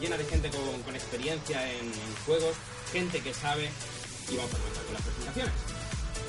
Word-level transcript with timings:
Llena 0.00 0.16
de 0.16 0.24
gente 0.24 0.48
con, 0.50 0.82
con 0.82 0.94
experiencia 0.94 1.70
en, 1.72 1.86
en 1.86 2.16
juegos, 2.26 2.54
gente 2.92 3.20
que 3.20 3.34
sabe 3.34 3.68
y 4.30 4.36
vamos 4.36 4.52
a 4.54 4.58
comenzar 4.58 4.84
con 4.84 4.94
las 4.94 5.02
presentaciones. 5.02 5.52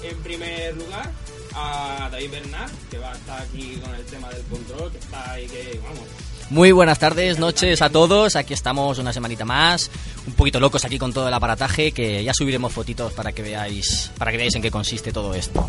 En 0.01 0.17
primer 0.23 0.77
lugar, 0.77 1.11
a 1.55 2.09
David 2.11 2.31
Bernard, 2.31 2.71
que 2.89 2.97
va 2.97 3.11
a 3.11 3.15
estar 3.15 3.41
aquí 3.41 3.79
con 3.83 3.93
el 3.93 4.05
tema 4.05 4.29
del 4.29 4.43
control, 4.43 4.91
que 4.91 4.97
está 4.97 5.31
ahí, 5.31 5.45
que 5.47 5.79
vamos. 5.83 6.03
Muy 6.49 6.71
buenas 6.71 6.97
tardes, 6.97 7.37
noches 7.37 7.81
a 7.81 7.89
todos. 7.89 8.35
Aquí 8.35 8.53
estamos 8.53 8.97
una 8.97 9.11
semanita 9.11 9.45
más, 9.45 9.91
un 10.25 10.33
poquito 10.33 10.59
locos 10.59 10.85
aquí 10.85 10.97
con 10.97 11.11
todo 11.11 11.27
el 11.27 11.33
aparataje, 11.33 11.91
que 11.91 12.23
ya 12.23 12.33
subiremos 12.33 12.71
fotitos 12.71 13.13
para 13.13 13.33
que 13.33 13.41
veáis, 13.41 14.09
para 14.17 14.31
que 14.31 14.37
veáis 14.37 14.55
en 14.55 14.61
qué 14.61 14.71
consiste 14.71 15.11
todo 15.11 15.33
esto. 15.33 15.65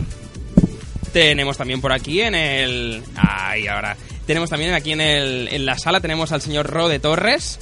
Tenemos 1.12 1.56
también 1.56 1.80
por 1.80 1.92
aquí 1.92 2.20
en 2.20 2.36
el. 2.36 3.02
Ay, 3.16 3.66
ahora. 3.66 3.96
Tenemos 4.26 4.48
también 4.48 4.74
aquí 4.74 4.92
en, 4.92 5.00
el, 5.00 5.48
en 5.48 5.66
la 5.66 5.76
sala, 5.76 6.00
tenemos 6.00 6.30
al 6.30 6.40
señor 6.40 6.68
Rode 6.68 7.00
Torres. 7.00 7.58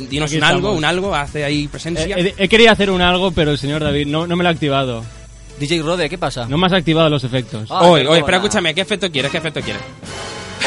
Di- 0.00 0.06
Dinos 0.06 0.30
Aquí 0.30 0.38
un 0.38 0.44
algo, 0.44 0.72
un 0.72 0.84
algo, 0.84 1.14
hace 1.14 1.44
ahí 1.44 1.68
presencia. 1.68 2.16
He, 2.16 2.34
he 2.38 2.48
querido 2.48 2.72
hacer 2.72 2.90
un 2.90 3.02
algo, 3.02 3.30
pero 3.32 3.50
el 3.50 3.58
señor 3.58 3.82
David 3.84 4.06
no, 4.06 4.26
no 4.26 4.36
me 4.36 4.42
lo 4.42 4.48
ha 4.48 4.52
activado. 4.52 5.04
DJ 5.58 5.82
Rode, 5.82 6.08
¿qué 6.08 6.16
pasa? 6.18 6.46
No 6.48 6.56
me 6.56 6.66
has 6.66 6.72
activado 6.72 7.08
los 7.10 7.22
efectos. 7.24 7.68
Ah, 7.70 7.82
oye, 7.82 8.02
espera, 8.18 8.38
escúchame, 8.38 8.74
¿qué 8.74 8.80
efecto 8.80 9.10
quieres? 9.10 9.30
¿Qué 9.30 9.38
efecto 9.38 9.60
quieres? 9.60 9.82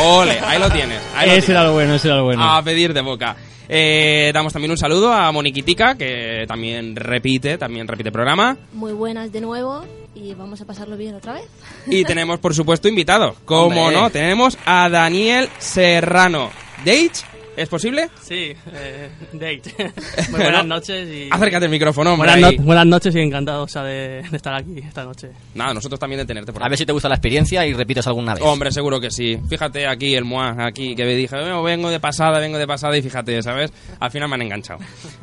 Ole, 0.04 0.40
ahí 0.40 0.60
lo 0.60 0.70
tienes. 0.70 1.00
Ahí 1.16 1.28
lo 1.28 1.34
ese 1.34 1.42
tienes. 1.48 1.50
era 1.50 1.64
lo 1.64 1.74
bueno, 1.74 1.96
ese 1.96 2.08
era 2.08 2.18
lo 2.18 2.24
bueno. 2.26 2.44
A 2.44 2.62
pedir 2.62 2.94
de 2.94 3.02
boca. 3.02 3.36
Eh, 3.68 4.30
damos 4.34 4.54
también 4.54 4.70
un 4.72 4.78
saludo 4.78 5.12
a 5.12 5.32
Moniquitica, 5.32 5.96
que 5.96 6.46
también 6.48 6.96
repite, 6.96 7.58
también 7.58 7.88
repite 7.88 8.12
programa. 8.12 8.56
Muy 8.74 8.94
buenas 8.94 9.32
de 9.32 9.42
nuevo 9.42 9.84
y 10.14 10.34
vamos 10.36 10.62
a 10.62 10.66
pasarlo 10.66 10.96
bien 10.98 11.16
otra 11.16 11.34
vez. 11.34 11.46
Y 11.88 12.04
tenemos, 12.06 12.40
por 12.40 12.54
supuesto, 12.54 12.88
invitados. 12.88 13.36
Como 13.46 13.86
Hombre. 13.88 14.00
no, 14.00 14.10
tenemos 14.12 14.58
a 14.66 14.88
Daniel 14.90 15.50
Serrano. 15.58 16.52
¿Date? 16.80 17.12
¿Es 17.58 17.70
posible? 17.70 18.10
Sí, 18.22 18.54
eh, 18.74 19.10
date. 19.34 19.94
Muy 20.30 20.40
buenas 20.42 20.66
noches 20.66 21.08
y... 21.08 21.30
Acércate 21.32 21.66
al 21.66 21.72
micrófono, 21.72 22.14
hombre. 22.14 22.30
Buenas, 22.32 22.54
no- 22.58 22.64
buenas 22.64 22.86
noches 22.86 23.16
y 23.16 23.20
encantado 23.20 23.64
o 23.64 23.68
sea, 23.68 23.84
de, 23.84 24.24
de 24.30 24.38
estar 24.38 24.54
aquí 24.54 24.80
esta 24.80 25.04
noche. 25.06 25.30
Nada, 25.54 25.74
nosotros 25.74 26.00
también 26.00 26.20
de 26.20 26.26
tenerte 26.26 26.52
por 26.52 26.62
A 26.62 26.66
aquí. 26.66 26.72
ver 26.72 26.78
si 26.80 26.86
te 26.86 26.92
gusta 26.92 27.08
la 27.08 27.16
experiencia 27.16 27.66
y 27.66 27.74
repites 27.74 28.06
alguna 28.08 28.34
vez. 28.34 28.44
Hombre, 28.44 28.72
seguro 28.72 29.00
que 29.00 29.10
sí. 29.10 29.40
Fíjate 29.50 29.88
aquí 29.88 30.16
el 30.16 30.26
Moa, 30.26 30.56
aquí, 30.66 30.96
que 30.96 31.06
me 31.06 31.16
dije, 31.16 31.36
"Eh, 31.38 31.62
vengo 31.64 31.90
de 31.90 32.00
pasada, 32.00 32.40
vengo 32.40 32.58
de 32.58 32.68
pasada, 32.68 32.98
y 32.98 33.02
fíjate, 33.02 33.42
¿sabes? 33.42 33.72
Al 34.00 34.12
final 34.12 34.28
me 34.30 34.36
han 34.36 34.42
enganchado. 34.42 34.80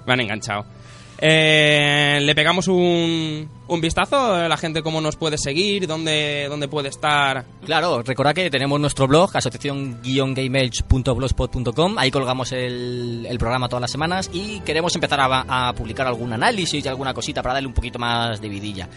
Me 0.06 0.12
han 0.15 0.21
enganchado. 0.21 0.65
Eh, 1.25 2.19
Le 2.21 2.34
pegamos 2.34 2.66
un, 2.66 3.49
un 3.69 3.81
vistazo 3.81 4.34
a 4.34 4.49
la 4.49 4.56
gente 4.56 4.83
cómo 4.83 5.00
nos 5.00 5.15
puede 5.15 5.38
seguir, 5.38 5.87
dónde, 5.87 6.47
dónde 6.49 6.66
puede 6.66 6.88
estar. 6.88 7.44
Claro, 7.65 8.03
recordad 8.03 8.34
que 8.34 8.50
tenemos 8.50 8.81
nuestro 8.81 9.06
blog, 9.06 9.31
asociación-gameelch.blogspot.com. 9.37 11.99
Ahí 11.99 12.10
colgamos 12.10 12.50
el, 12.50 13.25
el 13.28 13.38
programa 13.38 13.69
todas 13.69 13.83
las 13.83 13.93
semanas 13.93 14.31
y 14.33 14.59
queremos 14.60 14.93
empezar 14.97 15.21
a, 15.21 15.69
a 15.69 15.72
publicar 15.75 16.09
algún 16.09 16.33
análisis 16.33 16.84
y 16.84 16.88
alguna 16.88 17.15
cosita 17.15 17.41
para 17.41 17.54
darle 17.54 17.69
un 17.69 17.75
poquito 17.75 18.00
más 18.00 18.41
de 18.41 18.49
vidilla. 18.49 18.89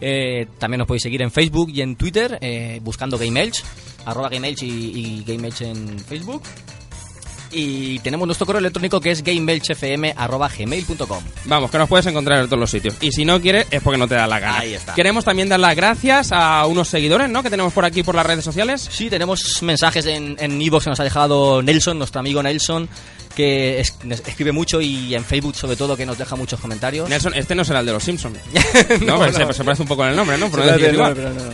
Eh, 0.00 0.46
también 0.58 0.78
nos 0.78 0.88
podéis 0.88 1.02
seguir 1.02 1.20
en 1.20 1.30
Facebook 1.30 1.68
y 1.68 1.82
en 1.82 1.94
Twitter 1.96 2.38
eh, 2.40 2.80
buscando 2.82 3.18
GameElch, 3.18 3.62
arroba 4.06 4.30
GameElch 4.30 4.62
y, 4.62 4.68
y 4.68 5.22
GameElch 5.26 5.60
en 5.60 5.98
Facebook. 5.98 6.42
Y 7.52 7.98
tenemos 8.00 8.26
nuestro 8.26 8.46
correo 8.46 8.60
electrónico 8.60 9.00
que 9.00 9.10
es 9.10 9.22
gameelchfm.gmail.com. 9.24 11.22
Vamos, 11.46 11.70
que 11.70 11.78
nos 11.78 11.88
puedes 11.88 12.06
encontrar 12.06 12.40
en 12.40 12.46
todos 12.46 12.60
los 12.60 12.70
sitios. 12.70 12.94
Y 13.00 13.12
si 13.12 13.24
no 13.24 13.40
quieres, 13.40 13.66
es 13.70 13.82
porque 13.82 13.98
no 13.98 14.06
te 14.08 14.14
da 14.14 14.26
la 14.26 14.38
gana. 14.38 14.58
Ahí 14.60 14.74
está. 14.74 14.94
Queremos 14.94 15.24
también 15.24 15.48
dar 15.48 15.58
las 15.60 15.74
gracias 15.74 16.30
a 16.32 16.64
unos 16.66 16.88
seguidores, 16.88 17.28
¿no? 17.28 17.42
Que 17.42 17.50
tenemos 17.50 17.72
por 17.72 17.84
aquí 17.84 18.02
por 18.02 18.14
las 18.14 18.26
redes 18.26 18.44
sociales. 18.44 18.86
Sí, 18.90 19.10
tenemos 19.10 19.62
mensajes 19.62 20.06
en 20.06 20.36
en 20.38 20.60
iVoox 20.62 20.84
que 20.84 20.90
nos 20.90 21.00
ha 21.00 21.04
dejado 21.04 21.62
Nelson, 21.62 21.98
nuestro 21.98 22.20
amigo 22.20 22.42
Nelson, 22.42 22.88
que 23.34 23.80
es- 23.80 23.94
escribe 24.26 24.52
mucho 24.52 24.80
y 24.80 25.14
en 25.14 25.24
Facebook 25.24 25.56
sobre 25.56 25.76
todo 25.76 25.96
que 25.96 26.06
nos 26.06 26.18
deja 26.18 26.36
muchos 26.36 26.60
comentarios. 26.60 27.08
Nelson, 27.08 27.34
este 27.34 27.54
no 27.54 27.64
será 27.64 27.80
el 27.80 27.86
de 27.86 27.92
los 27.92 28.04
Simpsons. 28.04 28.38
no, 29.04 29.16
pues 29.16 29.34
se, 29.34 29.52
se 29.52 29.64
parece 29.64 29.82
un 29.82 29.88
poco 29.88 30.04
en 30.04 30.10
el 30.10 30.16
nombre, 30.16 30.38
¿no? 30.38 30.48
Por 30.50 30.60
no 30.60 30.66
decir 30.66 30.80
parece, 30.80 30.94
igual. 30.94 31.10
no, 31.10 31.16
pero 31.16 31.30
no. 31.34 31.50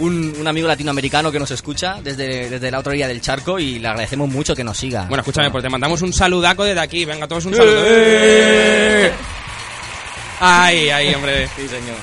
Un, 0.00 0.34
un 0.38 0.46
amigo 0.48 0.66
latinoamericano 0.66 1.30
que 1.30 1.38
nos 1.38 1.50
escucha 1.50 2.00
desde, 2.02 2.48
desde 2.50 2.70
la 2.70 2.78
otra 2.78 2.90
orilla 2.90 3.06
del 3.06 3.20
charco 3.20 3.58
y 3.58 3.78
le 3.78 3.88
agradecemos 3.88 4.28
mucho 4.28 4.54
que 4.56 4.64
nos 4.64 4.76
siga. 4.78 5.02
Bueno, 5.02 5.20
escúchame, 5.20 5.50
pues 5.50 5.62
te 5.62 5.68
mandamos 5.70 6.02
un 6.02 6.12
saludaco 6.12 6.64
desde 6.64 6.80
aquí. 6.80 7.04
Venga, 7.04 7.28
todos 7.28 7.44
un 7.44 7.54
saludo. 7.54 7.82
Ay, 10.40 10.88
ay, 10.88 11.14
hombre. 11.14 11.48
Sí, 11.56 11.68
señor. 11.68 11.96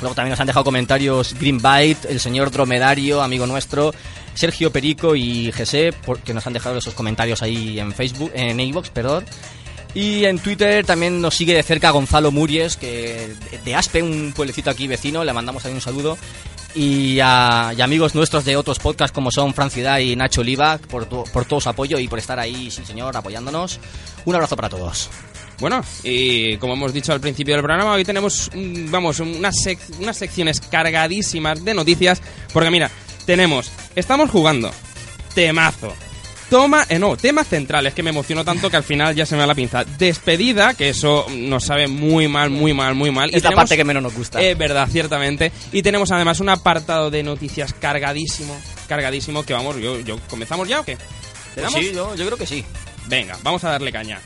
Luego 0.00 0.14
también 0.14 0.30
nos 0.30 0.40
han 0.40 0.46
dejado 0.46 0.64
comentarios 0.64 1.34
Greenbite, 1.38 2.08
el 2.10 2.20
señor 2.20 2.50
Dromedario, 2.50 3.22
amigo 3.22 3.46
nuestro, 3.46 3.94
Sergio 4.34 4.72
Perico 4.72 5.14
y 5.14 5.52
José, 5.52 5.94
que 6.24 6.34
nos 6.34 6.46
han 6.46 6.52
dejado 6.52 6.78
esos 6.78 6.92
comentarios 6.94 7.40
ahí 7.40 7.78
en 7.78 7.92
Facebook, 7.92 8.32
en 8.34 8.58
iVoox, 8.58 8.90
perdón. 8.90 9.24
Y 9.94 10.24
en 10.24 10.38
Twitter 10.38 10.84
también 10.84 11.20
nos 11.20 11.34
sigue 11.36 11.54
de 11.54 11.62
cerca 11.62 11.90
Gonzalo 11.90 12.32
Muries, 12.32 12.76
que 12.76 13.32
de 13.64 13.74
Aspe, 13.74 14.02
un 14.02 14.32
pueblecito 14.34 14.70
aquí 14.70 14.88
vecino, 14.88 15.22
le 15.22 15.32
mandamos 15.32 15.64
ahí 15.66 15.72
un 15.72 15.80
saludo. 15.80 16.18
Y 16.74 17.20
a, 17.20 17.72
y 17.76 17.80
amigos 17.82 18.14
nuestros 18.14 18.44
de 18.44 18.56
otros 18.56 18.78
podcasts 18.78 19.14
como 19.14 19.30
son 19.30 19.52
Fran 19.52 19.70
Ciudad 19.70 19.98
y 19.98 20.16
Nacho 20.16 20.40
Oliva, 20.40 20.78
por, 20.78 21.06
por 21.06 21.44
todo 21.44 21.60
su 21.60 21.68
apoyo 21.68 21.98
y 21.98 22.08
por 22.08 22.18
estar 22.18 22.38
ahí, 22.38 22.70
sí 22.70 22.84
señor, 22.84 23.16
apoyándonos. 23.16 23.78
Un 24.24 24.34
abrazo 24.34 24.56
para 24.56 24.68
todos. 24.68 25.10
Bueno, 25.62 25.80
y 26.02 26.56
como 26.56 26.72
hemos 26.72 26.92
dicho 26.92 27.12
al 27.12 27.20
principio 27.20 27.54
del 27.54 27.62
programa, 27.62 27.92
hoy 27.92 28.04
tenemos, 28.04 28.50
mm, 28.54 28.90
vamos, 28.90 29.20
unas, 29.20 29.54
unas 30.00 30.16
secciones 30.16 30.60
cargadísimas 30.60 31.64
de 31.64 31.74
noticias. 31.74 32.20
Porque 32.52 32.70
mira, 32.70 32.90
tenemos, 33.26 33.70
estamos 33.94 34.30
jugando, 34.30 34.70
temazo. 35.34 35.92
Toma, 36.52 36.84
eh, 36.90 36.98
no, 36.98 37.16
temas 37.16 37.48
centrales, 37.48 37.94
que 37.94 38.02
me 38.02 38.10
emociono 38.10 38.44
tanto 38.44 38.68
que 38.68 38.76
al 38.76 38.82
final 38.82 39.14
ya 39.14 39.24
se 39.24 39.36
me 39.36 39.40
da 39.40 39.46
la 39.46 39.54
pinza. 39.54 39.84
Despedida, 39.84 40.74
que 40.74 40.90
eso 40.90 41.24
nos 41.30 41.64
sabe 41.64 41.88
muy 41.88 42.28
mal, 42.28 42.50
muy 42.50 42.74
mal, 42.74 42.94
muy 42.94 43.10
mal. 43.10 43.34
Es 43.34 43.42
la 43.42 43.52
parte 43.52 43.74
que 43.74 43.84
menos 43.84 44.02
nos 44.02 44.14
gusta. 44.14 44.38
Es 44.42 44.58
verdad, 44.58 44.86
ciertamente. 44.92 45.50
Y 45.72 45.80
tenemos 45.80 46.12
además 46.12 46.40
un 46.40 46.50
apartado 46.50 47.10
de 47.10 47.22
noticias 47.22 47.72
cargadísimo, 47.72 48.54
cargadísimo, 48.86 49.46
que 49.46 49.54
vamos, 49.54 49.78
yo, 49.78 49.98
yo 50.00 50.18
¿comenzamos 50.28 50.68
ya 50.68 50.80
o 50.80 50.84
qué? 50.84 50.98
¿Le 51.56 51.62
Pues 51.62 51.72
sí, 51.72 51.92
yo, 51.94 52.14
yo 52.16 52.26
creo 52.26 52.36
que 52.36 52.46
sí. 52.46 52.62
Venga, 53.06 53.38
vamos 53.42 53.64
a 53.64 53.70
darle 53.70 53.90
caña. 53.90 54.20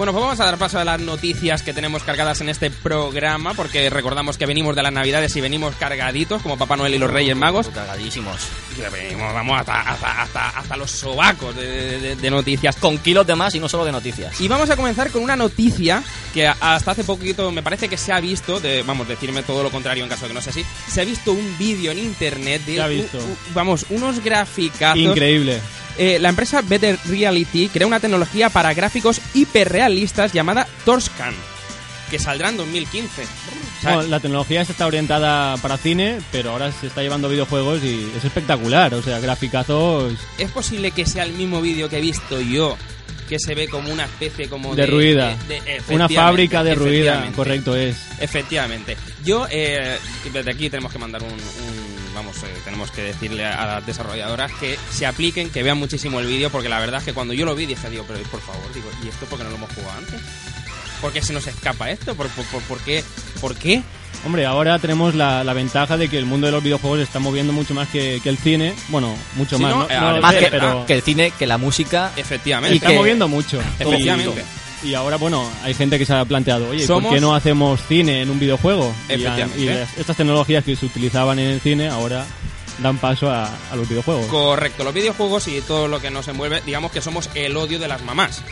Bueno, 0.00 0.14
pues 0.14 0.22
vamos 0.24 0.40
a 0.40 0.46
dar 0.46 0.56
paso 0.56 0.78
a 0.78 0.84
las 0.86 0.98
noticias 0.98 1.62
que 1.62 1.74
tenemos 1.74 2.02
cargadas 2.04 2.40
en 2.40 2.48
este 2.48 2.70
programa, 2.70 3.52
porque 3.52 3.90
recordamos 3.90 4.38
que 4.38 4.46
venimos 4.46 4.74
de 4.74 4.82
las 4.82 4.94
Navidades 4.94 5.36
y 5.36 5.42
venimos 5.42 5.74
cargaditos, 5.74 6.40
como 6.40 6.56
Papá 6.56 6.74
Noel 6.78 6.94
y 6.94 6.98
los 6.98 7.10
Reyes 7.10 7.36
Magos. 7.36 7.68
Cargadísimos. 7.68 8.40
Venimos, 8.90 9.34
vamos 9.34 9.60
hasta, 9.60 9.78
hasta, 9.82 10.22
hasta, 10.22 10.48
hasta 10.58 10.76
los 10.78 10.90
sobacos 10.90 11.54
de, 11.54 12.00
de- 12.00 12.16
de 12.16 12.30
noticias. 12.30 12.76
Con 12.76 12.96
kilos 12.96 13.26
de 13.26 13.34
más 13.34 13.54
y 13.56 13.60
no 13.60 13.68
solo 13.68 13.84
de 13.84 13.92
noticias. 13.92 14.40
Y 14.40 14.48
vamos 14.48 14.70
a 14.70 14.76
comenzar 14.76 15.10
con 15.10 15.22
una 15.22 15.36
noticia 15.36 16.02
que 16.32 16.46
a- 16.46 16.56
hasta 16.58 16.92
hace 16.92 17.04
poquito 17.04 17.52
me 17.52 17.62
parece 17.62 17.86
que 17.90 17.98
se 17.98 18.10
ha 18.10 18.20
visto, 18.20 18.58
de, 18.58 18.82
vamos, 18.82 19.06
decirme 19.06 19.42
todo 19.42 19.62
lo 19.62 19.70
contrario 19.70 20.02
en 20.02 20.08
caso 20.08 20.22
de 20.22 20.28
que 20.28 20.34
no 20.34 20.40
sea 20.40 20.52
así, 20.52 20.64
se 20.90 21.02
ha 21.02 21.04
visto 21.04 21.32
un 21.32 21.58
vídeo 21.58 21.92
en 21.92 21.98
internet 21.98 22.62
de, 22.64 22.76
Se 22.76 22.80
ha 22.80 22.86
u- 22.86 22.88
visto. 22.88 23.18
u- 23.18 23.36
vamos, 23.52 23.84
unos 23.90 24.24
graficazos. 24.24 24.96
Increíble. 24.98 25.60
Eh, 26.02 26.18
la 26.18 26.30
empresa 26.30 26.62
Better 26.62 26.98
Reality 27.06 27.68
crea 27.68 27.86
una 27.86 28.00
tecnología 28.00 28.48
para 28.48 28.72
gráficos 28.72 29.20
hiperrealistas 29.34 30.32
llamada 30.32 30.66
Torscan, 30.86 31.34
que 32.10 32.18
saldrá 32.18 32.48
en 32.48 32.56
2015. 32.56 33.22
O 33.22 33.26
sea, 33.82 33.94
Bueno, 33.96 34.08
la 34.08 34.18
tecnología 34.18 34.62
está 34.62 34.86
orientada 34.86 35.58
para 35.58 35.76
cine, 35.76 36.20
pero 36.32 36.52
ahora 36.52 36.72
se 36.72 36.86
está 36.86 37.02
llevando 37.02 37.28
videojuegos 37.28 37.84
y 37.84 38.10
es 38.16 38.24
espectacular. 38.24 38.94
O 38.94 39.02
sea, 39.02 39.20
graficazos 39.20 40.14
¿Es 40.38 40.50
posible 40.50 40.90
que 40.92 41.04
sea 41.04 41.24
el 41.24 41.32
mismo 41.32 41.60
vídeo 41.60 41.90
que 41.90 41.98
he 41.98 42.00
visto 42.00 42.40
yo? 42.40 42.78
Que 43.28 43.38
se 43.38 43.54
ve 43.54 43.68
como 43.68 43.92
una 43.92 44.04
especie 44.06 44.48
como 44.48 44.74
de... 44.74 44.82
derruida. 44.82 45.36
de- 45.48 45.60
de- 45.60 45.82
Una 45.94 46.08
fábrica 46.08 46.64
derruida, 46.64 47.30
correcto 47.36 47.76
es. 47.76 47.96
Efectivamente. 48.18 48.96
Yo, 49.22 49.46
eh, 49.50 49.98
desde 50.32 50.50
aquí 50.50 50.70
tenemos 50.70 50.90
que 50.90 50.98
mandar 50.98 51.22
un... 51.22 51.28
un- 51.32 51.89
vamos, 52.20 52.36
eh, 52.42 52.46
tenemos 52.64 52.90
que 52.90 53.02
decirle 53.02 53.44
a 53.46 53.66
las 53.66 53.86
desarrolladoras 53.86 54.52
que 54.60 54.78
se 54.90 55.06
apliquen, 55.06 55.50
que 55.50 55.62
vean 55.62 55.78
muchísimo 55.78 56.20
el 56.20 56.26
vídeo, 56.26 56.50
porque 56.50 56.68
la 56.68 56.78
verdad 56.78 56.98
es 57.00 57.04
que 57.06 57.12
cuando 57.12 57.34
yo 57.34 57.44
lo 57.46 57.54
vi 57.54 57.66
dije, 57.66 57.88
digo, 57.90 58.04
pero 58.06 58.20
por 58.24 58.40
favor, 58.40 58.72
digo, 58.74 58.88
¿y 59.04 59.08
esto 59.08 59.26
por 59.26 59.38
qué 59.38 59.44
no 59.44 59.50
lo 59.50 59.56
hemos 59.56 59.70
jugado 59.72 59.98
antes? 59.98 60.20
¿Por 61.00 61.12
qué 61.12 61.22
se 61.22 61.32
nos 61.32 61.46
escapa 61.46 61.90
esto? 61.90 62.14
¿Por, 62.14 62.28
por, 62.28 62.44
por- 62.46 62.62
por 62.62 62.78
qué? 62.80 63.02
¿Por 63.40 63.56
qué? 63.56 63.82
Hombre, 64.26 64.44
ahora 64.44 64.78
tenemos 64.78 65.14
la, 65.14 65.42
la 65.44 65.54
ventaja 65.54 65.96
de 65.96 66.08
que 66.08 66.18
el 66.18 66.26
mundo 66.26 66.46
de 66.46 66.52
los 66.52 66.62
videojuegos 66.62 66.98
se 66.98 67.04
está 67.04 67.20
moviendo 67.20 67.54
mucho 67.54 67.72
más 67.72 67.88
que, 67.88 68.20
que 68.22 68.28
el 68.28 68.36
cine. 68.36 68.74
Bueno, 68.88 69.16
mucho 69.34 69.56
Sí, 69.56 69.62
más, 69.62 69.72
¿no? 69.74 69.78
¿no? 69.84 69.90
Eh, 69.90 70.20
No 70.20 70.30
sé, 70.30 70.38
que- 70.40 70.46
pero 70.50 70.84
Que 70.86 70.92
el 70.94 71.02
cine, 71.02 71.32
que 71.38 71.46
la 71.46 71.56
música. 71.56 72.12
Efectivamente. 72.16 72.72
se 72.74 72.76
está 72.84 72.88
que- 72.90 72.96
moviendo 72.98 73.28
mucho. 73.28 73.58
Efectivamente. 73.78 74.42
Y, 74.42 74.69
y 74.82 74.94
ahora, 74.94 75.16
bueno, 75.16 75.48
hay 75.62 75.74
gente 75.74 75.98
que 75.98 76.06
se 76.06 76.12
ha 76.14 76.24
planteado, 76.24 76.68
oye, 76.70 76.86
Somos- 76.86 77.04
¿por 77.04 77.14
qué 77.14 77.20
no 77.20 77.34
hacemos 77.34 77.80
cine 77.86 78.22
en 78.22 78.30
un 78.30 78.38
videojuego? 78.40 78.92
Y, 79.08 79.12
Efectivamente. 79.14 79.60
y 79.60 79.66
las- 79.66 79.98
estas 79.98 80.16
tecnologías 80.16 80.64
que 80.64 80.76
se 80.76 80.86
utilizaban 80.86 81.38
en 81.38 81.48
el 81.50 81.60
cine 81.60 81.88
ahora 81.88 82.24
dan 82.82 82.96
paso 82.98 83.30
a, 83.30 83.44
a 83.70 83.76
los 83.76 83.88
videojuegos. 83.88 84.26
Correcto, 84.26 84.84
los 84.84 84.94
videojuegos 84.94 85.48
y 85.48 85.60
todo 85.60 85.86
lo 85.88 86.00
que 86.00 86.10
nos 86.10 86.26
envuelve, 86.28 86.62
digamos 86.64 86.90
que 86.92 87.00
somos 87.02 87.28
el 87.34 87.56
odio 87.56 87.78
de 87.78 87.88
las 87.88 88.02
mamás. 88.02 88.42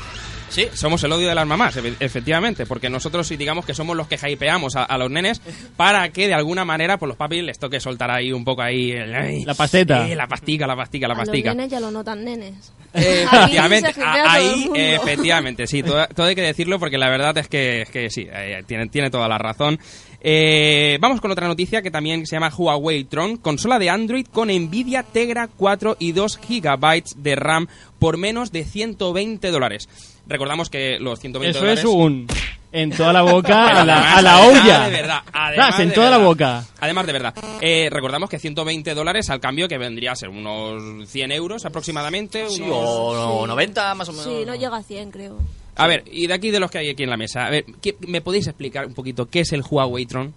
Sí. 0.51 0.67
Somos 0.73 1.05
el 1.05 1.13
odio 1.13 1.29
de 1.29 1.35
las 1.35 1.47
mamás, 1.47 1.77
efe- 1.77 1.95
efectivamente, 2.01 2.65
porque 2.65 2.89
nosotros 2.89 3.27
sí 3.27 3.37
digamos 3.37 3.67
que 3.67 3.75
somos 3.75 3.95
los 3.95 4.07
que 4.09 4.19
hypeamos 4.31 4.77
a, 4.77 4.83
a 4.85 4.97
los 4.97 5.11
nenes 5.11 5.43
para 5.77 6.09
que 6.09 6.27
de 6.27 6.33
alguna 6.33 6.65
manera 6.65 6.97
pues 6.99 7.07
los 7.09 7.19
papis 7.19 7.43
les 7.45 7.59
toque 7.59 7.81
soltar 7.81 8.11
ahí 8.11 8.33
un 8.33 8.45
poco 8.47 8.63
ahí 8.63 8.91
el- 8.93 9.15
ay, 9.15 9.45
La 9.45 9.53
pasteta. 9.53 10.09
eh, 10.09 10.17
la 10.17 10.27
pastica, 10.27 10.67
la 10.67 10.75
pastica, 10.75 11.07
la 11.07 11.13
A 11.13 11.17
los 11.19 11.27
pastica. 11.27 11.53
nenes 11.53 11.71
ya 11.71 11.81
lo 11.81 11.91
notan 11.91 12.25
nenes. 12.25 12.73
Eh, 12.95 13.25
efectivamente, 13.25 13.93
ahí, 14.03 14.71
efectivamente, 14.75 15.67
sí, 15.67 15.83
todo, 15.83 16.07
todo 16.09 16.27
hay 16.27 16.35
que 16.35 16.43
decirlo 16.43 16.79
porque 16.79 16.97
la 16.99 17.11
verdad 17.11 17.37
es 17.39 17.49
que, 17.49 17.83
es 17.83 17.91
que 17.91 18.11
sí, 18.11 18.27
eh, 18.33 18.63
tiene, 18.67 18.89
tiene 18.89 19.11
toda 19.11 19.29
la 19.29 19.39
razón. 19.39 19.79
Eh, 20.21 20.99
vamos 21.01 21.21
con 21.21 21.31
otra 21.31 21.47
noticia 21.47 21.83
que 21.83 21.91
también 21.91 22.27
se 22.27 22.35
llama 22.37 22.53
Huawei 22.57 23.05
Tron, 23.05 23.37
consola 23.37 23.79
de 23.79 23.91
Android 23.91 24.27
con 24.27 24.49
Nvidia 24.49 25.03
Tegra 25.05 25.49
4 25.49 25.97
y 25.99 26.13
2 26.13 26.41
GB 26.49 27.05
de 27.17 27.37
RAM 27.37 27.69
por 27.99 28.17
menos 28.17 28.51
de 28.51 28.65
120 28.65 29.51
dólares. 29.51 29.89
Recordamos 30.27 30.71
que 30.71 30.99
los 30.99 31.21
120 31.21 31.51
Eso 31.51 31.61
dólares... 31.61 31.81
es 31.81 31.85
un... 31.85 32.27
En 32.71 32.91
toda 32.91 33.13
la 33.15 33.23
boca, 33.23 33.81
a 33.81 33.85
la, 33.85 34.15
a 34.17 34.23
la 34.23 34.41
olla. 34.47 34.85
de 34.85 34.91
verdad, 34.91 35.21
además 35.33 35.81
en 35.81 35.89
de 35.89 35.95
toda 35.95 36.11
la 36.11 36.19
verdad. 36.19 36.29
boca. 36.29 36.65
Además 36.81 37.07
de 37.07 37.13
verdad. 37.13 37.35
Eh, 37.63 37.89
recordamos 37.91 38.29
que 38.29 38.39
120 38.39 38.95
dólares 38.95 39.31
al 39.31 39.41
cambio 39.41 39.67
que 39.69 39.79
vendría 39.79 40.13
a 40.13 40.17
ser 40.17 40.29
unos 40.29 41.09
100 41.09 41.33
euros 41.33 41.65
aproximadamente. 41.65 42.47
Sí, 42.51 42.61
unos- 42.61 42.77
o, 42.77 43.39
o 43.39 43.43
Sí. 43.45 43.49
90 43.49 43.95
más 43.95 44.09
o 44.11 44.13
menos. 44.13 44.27
Sí, 44.27 44.45
no 44.47 44.55
llega 44.55 44.77
a 44.77 44.83
100, 44.83 45.11
creo. 45.11 45.39
A 45.77 45.87
ver, 45.87 46.05
y 46.13 46.27
de 46.27 46.35
aquí 46.35 46.51
de 46.51 46.61
los 46.61 46.71
que 46.71 46.79
hay 46.79 46.91
aquí 46.91 47.05
en 47.05 47.11
la 47.11 47.17
mesa, 47.17 47.47
a 47.47 47.51
ver, 47.51 47.65
¿qué- 47.81 47.97
¿me 48.07 48.21
podéis 48.21 48.47
explicar 48.49 48.85
un 48.87 48.95
poquito 48.95 49.27
qué 49.27 49.41
es 49.41 49.53
el 49.53 49.63
Huawei 49.63 50.05
Tron? 50.05 50.35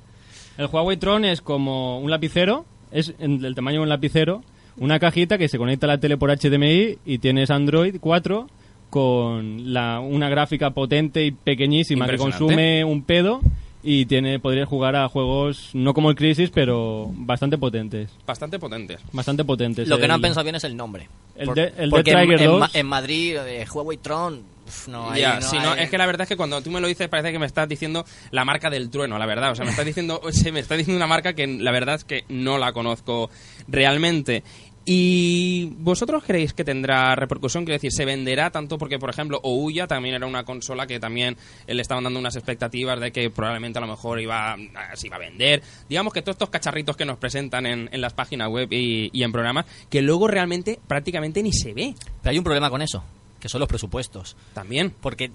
El 0.57 0.67
Huawei 0.67 0.95
Tron 0.97 1.25
es 1.25 1.41
como 1.41 1.99
un 1.99 2.09
lapicero, 2.11 2.65
es 2.91 3.13
del 3.17 3.55
tamaño 3.55 3.77
de 3.79 3.83
un 3.83 3.89
lapicero, 3.89 4.43
una 4.77 4.99
cajita 4.99 5.37
que 5.37 5.49
se 5.49 5.57
conecta 5.57 5.85
a 5.85 5.89
la 5.89 5.97
tele 5.97 6.15
por 6.17 6.29
HDMI 6.31 6.97
y 7.05 7.17
tienes 7.17 7.49
Android 7.49 7.97
4 7.99 8.47
con 8.91 9.73
la, 9.73 9.99
una 9.99 10.29
gráfica 10.29 10.69
potente 10.71 11.25
y 11.25 11.31
pequeñísima 11.31 12.07
que 12.07 12.17
consume 12.17 12.83
un 12.85 13.01
pedo 13.03 13.41
y 13.83 14.05
tiene 14.05 14.37
podrías 14.37 14.67
jugar 14.69 14.95
a 14.95 15.07
juegos 15.07 15.71
no 15.73 15.95
como 15.95 16.11
el 16.11 16.15
Crisis, 16.15 16.51
pero 16.53 17.09
bastante 17.15 17.57
potentes. 17.57 18.11
Bastante 18.27 18.59
potentes. 18.59 18.99
Bastante 19.11 19.43
potentes. 19.43 19.87
Lo 19.87 19.97
que 19.97 20.07
no 20.07 20.13
han 20.13 20.21
pensado 20.21 20.43
bien 20.43 20.55
es 20.57 20.63
el 20.65 20.77
nombre. 20.77 21.07
el 21.35 21.45
Por- 21.47 21.55
de- 21.55 21.73
el 21.79 21.89
porque 21.89 22.11
Death 22.11 22.21
en, 22.21 22.27
Trigger 22.27 22.45
en 22.45 22.51
2. 22.51 22.59
Ma- 22.59 22.69
en 22.73 22.85
Madrid, 22.85 23.37
eh, 23.47 23.65
Huawei 23.73 23.97
Tron. 23.97 24.43
no 24.87 25.09
hay, 25.09 25.21
ya, 25.21 25.39
no 25.39 25.41
sí, 25.41 25.57
no, 25.57 25.71
hay- 25.71 25.83
es 25.85 25.89
que 25.89 25.97
la 25.97 26.05
verdad 26.05 26.21
es 26.23 26.29
que 26.29 26.37
cuando 26.37 26.61
tú 26.61 26.69
me 26.69 26.79
lo 26.79 26.87
dices 26.87 27.07
parece 27.09 27.31
que 27.31 27.39
me 27.39 27.45
estás 27.47 27.67
diciendo 27.67 28.05
la 28.29 28.45
marca 28.45 28.69
del 28.69 28.89
trueno, 28.91 29.17
la 29.17 29.25
verdad. 29.25 29.51
O 29.51 29.55
sea, 29.55 29.65
me 29.65 29.71
estás 29.71 29.85
diciendo, 29.85 30.21
se 30.31 30.51
me 30.51 30.59
está 30.59 30.75
diciendo 30.75 30.97
una 30.97 31.07
marca 31.07 31.33
que 31.33 31.47
la 31.47 31.71
verdad 31.71 31.95
es 31.95 32.03
que 32.03 32.25
no 32.29 32.57
la 32.59 32.73
conozco 32.73 33.31
realmente. 33.67 34.43
¿Y 34.83 35.65
vosotros 35.77 36.23
creéis 36.25 36.53
que 36.53 36.63
tendrá 36.63 37.13
repercusión? 37.15 37.65
Quiero 37.65 37.75
decir, 37.75 37.91
¿se 37.91 38.03
venderá 38.03 38.49
tanto? 38.49 38.77
Porque, 38.79 38.97
por 38.97 39.09
ejemplo, 39.11 39.39
Ouya 39.43 39.85
también 39.85 40.15
era 40.15 40.25
una 40.25 40.43
consola 40.43 40.87
que 40.87 40.99
también 40.99 41.37
le 41.67 41.81
estaban 41.81 42.03
dando 42.03 42.19
unas 42.19 42.35
expectativas 42.35 42.99
de 42.99 43.11
que 43.11 43.29
probablemente 43.29 43.77
a 43.77 43.81
lo 43.81 43.87
mejor 43.87 44.19
iba, 44.19 44.53
a- 44.53 44.95
se 44.95 45.07
iba 45.07 45.17
a 45.17 45.19
vender. 45.19 45.61
Digamos 45.87 46.13
que 46.13 46.21
todos 46.23 46.33
estos 46.35 46.49
cacharritos 46.49 46.97
que 46.97 47.05
nos 47.05 47.17
presentan 47.17 47.65
en, 47.67 47.89
en 47.91 48.01
las 48.01 48.13
páginas 48.13 48.49
web 48.49 48.67
y, 48.71 49.09
y 49.13 49.23
en 49.23 49.31
programas, 49.31 49.65
que 49.89 50.01
luego 50.01 50.27
realmente 50.27 50.79
prácticamente 50.87 51.43
ni 51.43 51.53
se 51.53 51.73
ve. 51.73 51.93
Pero 52.21 52.31
hay 52.31 52.37
un 52.39 52.43
problema 52.43 52.69
con 52.71 52.81
eso, 52.81 53.03
que 53.39 53.49
son 53.49 53.59
los 53.59 53.69
presupuestos. 53.69 54.35
También. 54.53 54.93
Porque 54.99 55.29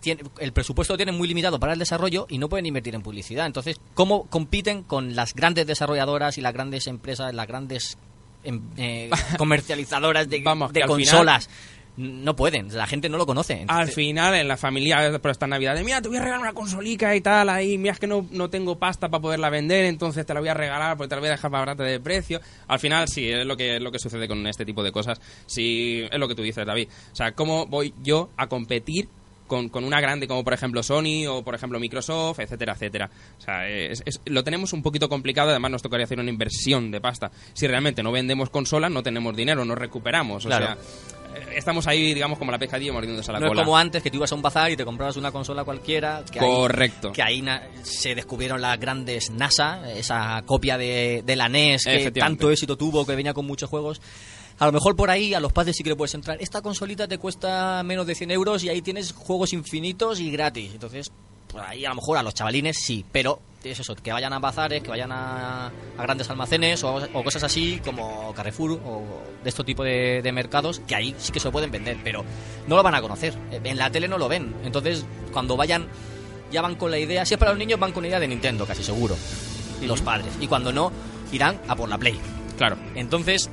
tiene- 0.00 0.22
el 0.40 0.52
presupuesto 0.52 0.92
lo 0.92 0.98
tienen 0.98 1.16
muy 1.16 1.26
limitado 1.26 1.58
para 1.58 1.72
el 1.72 1.78
desarrollo 1.78 2.26
y 2.28 2.36
no 2.36 2.50
pueden 2.50 2.66
invertir 2.66 2.94
en 2.94 3.02
publicidad. 3.02 3.46
Entonces, 3.46 3.80
¿cómo 3.94 4.24
compiten 4.26 4.82
con 4.82 5.16
las 5.16 5.34
grandes 5.34 5.66
desarrolladoras 5.66 6.36
y 6.36 6.42
las 6.42 6.52
grandes 6.52 6.86
empresas, 6.86 7.34
las 7.34 7.46
grandes 7.48 7.96
eh, 8.44 9.10
comercializadoras 9.38 10.28
de, 10.28 10.40
Vamos, 10.42 10.72
de 10.72 10.82
consolas? 10.82 11.48
no 11.96 12.34
pueden, 12.34 12.74
la 12.74 12.86
gente 12.86 13.08
no 13.08 13.18
lo 13.18 13.26
conoce. 13.26 13.64
Al 13.68 13.88
final, 13.88 14.34
en 14.34 14.48
la 14.48 14.56
familia, 14.56 15.18
por 15.20 15.30
esta 15.30 15.46
Navidad, 15.46 15.74
de, 15.74 15.84
mira, 15.84 16.00
te 16.00 16.08
voy 16.08 16.16
a 16.16 16.20
regalar 16.20 16.40
una 16.40 16.52
consolica 16.54 17.14
y 17.14 17.20
tal, 17.20 17.50
ahí, 17.50 17.76
mira, 17.76 17.92
es 17.92 17.98
que 17.98 18.06
no, 18.06 18.26
no 18.30 18.48
tengo 18.48 18.78
pasta 18.78 19.10
para 19.10 19.20
poderla 19.20 19.50
vender, 19.50 19.84
entonces 19.84 20.24
te 20.24 20.32
la 20.32 20.40
voy 20.40 20.48
a 20.48 20.54
regalar 20.54 20.96
porque 20.96 21.08
te 21.08 21.16
la 21.16 21.20
voy 21.20 21.28
a 21.28 21.32
dejar 21.32 21.50
más 21.50 21.60
barata 21.60 21.84
de 21.84 22.00
precio. 22.00 22.40
Al 22.68 22.78
final, 22.78 23.08
sí, 23.08 23.28
es 23.28 23.44
lo 23.44 23.56
que, 23.56 23.76
es 23.76 23.82
lo 23.82 23.92
que 23.92 23.98
sucede 23.98 24.28
con 24.28 24.46
este 24.46 24.64
tipo 24.64 24.82
de 24.82 24.92
cosas. 24.92 25.20
Sí, 25.46 26.06
es 26.10 26.18
lo 26.18 26.26
que 26.26 26.34
tú 26.34 26.42
dices, 26.42 26.64
David. 26.64 26.88
O 27.12 27.16
sea, 27.16 27.32
¿cómo 27.32 27.66
voy 27.66 27.92
yo 28.02 28.30
a 28.36 28.46
competir 28.46 29.08
con, 29.50 29.68
con 29.68 29.82
una 29.82 30.00
grande 30.00 30.28
como 30.28 30.44
por 30.44 30.54
ejemplo 30.54 30.80
Sony 30.84 31.26
o 31.28 31.42
por 31.42 31.56
ejemplo 31.56 31.80
Microsoft, 31.80 32.38
etcétera, 32.38 32.74
etcétera. 32.74 33.10
O 33.36 33.40
sea, 33.42 33.68
es- 33.68 34.00
es- 34.06 34.20
lo 34.26 34.44
tenemos 34.44 34.72
un 34.72 34.80
poquito 34.82 35.08
complicado, 35.08 35.50
además 35.50 35.72
nos 35.72 35.82
tocaría 35.82 36.04
hacer 36.04 36.20
una 36.20 36.30
inversión 36.30 36.92
de 36.92 37.00
pasta. 37.00 37.32
Si 37.52 37.66
realmente 37.66 38.02
no 38.04 38.12
vendemos 38.12 38.48
consolas, 38.48 38.92
no 38.92 39.02
tenemos 39.02 39.34
dinero, 39.36 39.64
no 39.64 39.74
recuperamos. 39.74 40.44
O 40.46 40.48
Claro. 40.48 40.66
sea, 40.66 40.74
eh, 41.36 41.54
estamos 41.56 41.86
ahí, 41.88 42.14
digamos, 42.14 42.38
como 42.38 42.52
la 42.52 42.58
pescadilla 42.58 42.92
mordiéndose 42.92 43.32
la 43.32 43.40
no 43.40 43.48
cola. 43.48 43.62
es 43.62 43.64
como 43.64 43.76
antes 43.76 44.02
que 44.02 44.10
tú 44.10 44.18
ibas 44.18 44.30
a 44.30 44.36
un 44.36 44.42
bazar 44.42 44.70
y 44.70 44.76
te 44.76 44.84
comprabas 44.84 45.16
una 45.16 45.32
consola 45.32 45.64
cualquiera. 45.64 46.24
Que 46.30 46.38
ahí- 46.38 46.46
Correcto. 46.46 47.12
que 47.12 47.22
ahí 47.22 47.42
na- 47.42 47.62
se 47.82 48.14
descubrieron 48.14 48.60
las 48.60 48.78
grandes 48.78 49.30
NASA, 49.30 49.90
esa 49.92 50.42
copia 50.46 50.78
de, 50.78 51.22
de 51.26 51.36
la 51.36 51.48
NES 51.48 51.84
que 51.84 52.10
tanto 52.12 52.50
éxito 52.52 52.76
tuvo, 52.76 53.04
que 53.04 53.16
venía 53.16 53.34
con 53.34 53.46
muchos 53.46 53.68
juegos. 53.68 54.00
A 54.60 54.66
lo 54.66 54.72
mejor 54.72 54.94
por 54.94 55.10
ahí 55.10 55.32
a 55.32 55.40
los 55.40 55.54
padres 55.54 55.74
sí 55.74 55.82
que 55.82 55.88
le 55.88 55.96
puedes 55.96 56.14
entrar. 56.14 56.36
Esta 56.38 56.60
consolita 56.60 57.08
te 57.08 57.16
cuesta 57.16 57.82
menos 57.82 58.06
de 58.06 58.14
100 58.14 58.30
euros 58.30 58.62
y 58.62 58.68
ahí 58.68 58.82
tienes 58.82 59.12
juegos 59.12 59.54
infinitos 59.54 60.20
y 60.20 60.30
gratis. 60.30 60.72
Entonces, 60.74 61.10
por 61.50 61.62
ahí 61.62 61.86
a 61.86 61.88
lo 61.88 61.94
mejor 61.94 62.18
a 62.18 62.22
los 62.22 62.34
chavalines 62.34 62.76
sí, 62.78 63.02
pero 63.10 63.40
es 63.64 63.80
eso, 63.80 63.94
que 63.94 64.12
vayan 64.12 64.34
a 64.34 64.38
bazares, 64.38 64.82
que 64.82 64.90
vayan 64.90 65.12
a, 65.12 65.68
a 65.68 66.02
grandes 66.02 66.28
almacenes 66.28 66.84
o, 66.84 66.94
o 66.94 67.24
cosas 67.24 67.42
así 67.42 67.80
como 67.82 68.34
Carrefour 68.34 68.72
o 68.84 69.02
de 69.42 69.48
este 69.48 69.64
tipo 69.64 69.82
de, 69.82 70.20
de 70.22 70.30
mercados, 70.30 70.80
que 70.86 70.94
ahí 70.94 71.14
sí 71.18 71.32
que 71.32 71.40
se 71.40 71.48
lo 71.48 71.52
pueden 71.52 71.70
vender, 71.70 71.96
pero 72.04 72.22
no 72.66 72.76
lo 72.76 72.82
van 72.82 72.94
a 72.94 73.00
conocer. 73.00 73.32
En 73.50 73.78
la 73.78 73.90
tele 73.90 74.08
no 74.08 74.18
lo 74.18 74.28
ven. 74.28 74.54
Entonces, 74.62 75.06
cuando 75.32 75.56
vayan, 75.56 75.88
ya 76.52 76.60
van 76.60 76.74
con 76.74 76.90
la 76.90 76.98
idea, 76.98 77.24
si 77.24 77.32
es 77.32 77.40
para 77.40 77.52
los 77.52 77.58
niños, 77.58 77.80
van 77.80 77.92
con 77.92 78.02
la 78.02 78.08
idea 78.08 78.20
de 78.20 78.28
Nintendo, 78.28 78.66
casi 78.66 78.82
seguro. 78.82 79.16
Los 79.80 80.02
padres. 80.02 80.34
Y 80.38 80.48
cuando 80.48 80.70
no, 80.70 80.92
irán 81.32 81.58
a 81.66 81.74
por 81.74 81.88
la 81.88 81.96
Play. 81.96 82.20
Claro. 82.58 82.76
Entonces, 82.94 83.48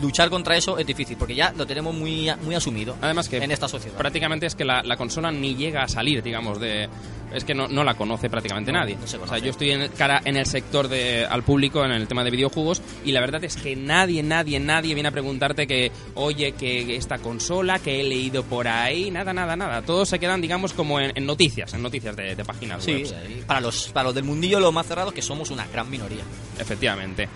luchar 0.00 0.30
contra 0.30 0.56
eso 0.56 0.78
es 0.78 0.86
difícil, 0.86 1.16
porque 1.16 1.34
ya 1.34 1.52
lo 1.56 1.66
tenemos 1.66 1.94
muy, 1.94 2.30
muy 2.42 2.54
asumido 2.54 2.96
Además 3.00 3.28
que 3.28 3.38
en 3.38 3.50
esta 3.50 3.68
sociedad. 3.68 3.96
prácticamente 3.96 4.46
es 4.46 4.54
que 4.54 4.64
la, 4.64 4.82
la 4.82 4.96
consola 4.96 5.30
ni 5.30 5.54
llega 5.56 5.82
a 5.82 5.88
salir, 5.88 6.22
digamos, 6.22 6.60
de... 6.60 6.88
Es 7.32 7.44
que 7.44 7.54
no, 7.54 7.68
no 7.68 7.84
la 7.84 7.94
conoce 7.94 8.28
prácticamente 8.28 8.72
nadie. 8.72 8.96
no 9.00 9.06
se 9.06 9.16
o 9.16 9.24
sea, 9.26 9.38
yo 9.38 9.50
estoy 9.50 9.70
en 9.70 9.88
cara 9.92 10.20
en 10.24 10.36
el 10.36 10.46
sector 10.46 10.88
de, 10.88 11.24
al 11.24 11.44
público, 11.44 11.84
en 11.84 11.92
el 11.92 12.08
tema 12.08 12.24
de 12.24 12.30
videojuegos, 12.32 12.82
y 13.04 13.12
la 13.12 13.20
verdad 13.20 13.44
es 13.44 13.54
que 13.56 13.76
nadie, 13.76 14.20
nadie, 14.24 14.58
nadie 14.58 14.94
viene 14.94 15.10
a 15.10 15.12
preguntarte 15.12 15.66
que, 15.68 15.92
oye, 16.16 16.52
que 16.52 16.96
esta 16.96 17.18
consola, 17.18 17.78
que 17.78 18.00
he 18.00 18.02
leído 18.02 18.42
por 18.42 18.66
ahí, 18.66 19.12
nada, 19.12 19.32
nada, 19.32 19.54
nada. 19.54 19.82
Todos 19.82 20.08
se 20.08 20.18
quedan, 20.18 20.40
digamos, 20.40 20.72
como 20.72 20.98
en, 20.98 21.12
en 21.14 21.24
noticias, 21.24 21.72
en 21.72 21.82
noticias 21.82 22.16
de, 22.16 22.34
de 22.34 22.44
páginas 22.44 22.82
Sí, 22.82 23.04
web. 23.04 23.46
para 23.46 23.60
los, 23.60 23.90
para 23.90 24.06
los 24.06 24.14
del 24.16 24.24
mundillo 24.24 24.58
lo 24.58 24.72
más 24.72 24.86
cerrado 24.86 25.12
que 25.12 25.22
somos 25.22 25.50
una 25.52 25.66
gran 25.68 25.88
minoría. 25.88 26.24
Efectivamente. 26.58 27.28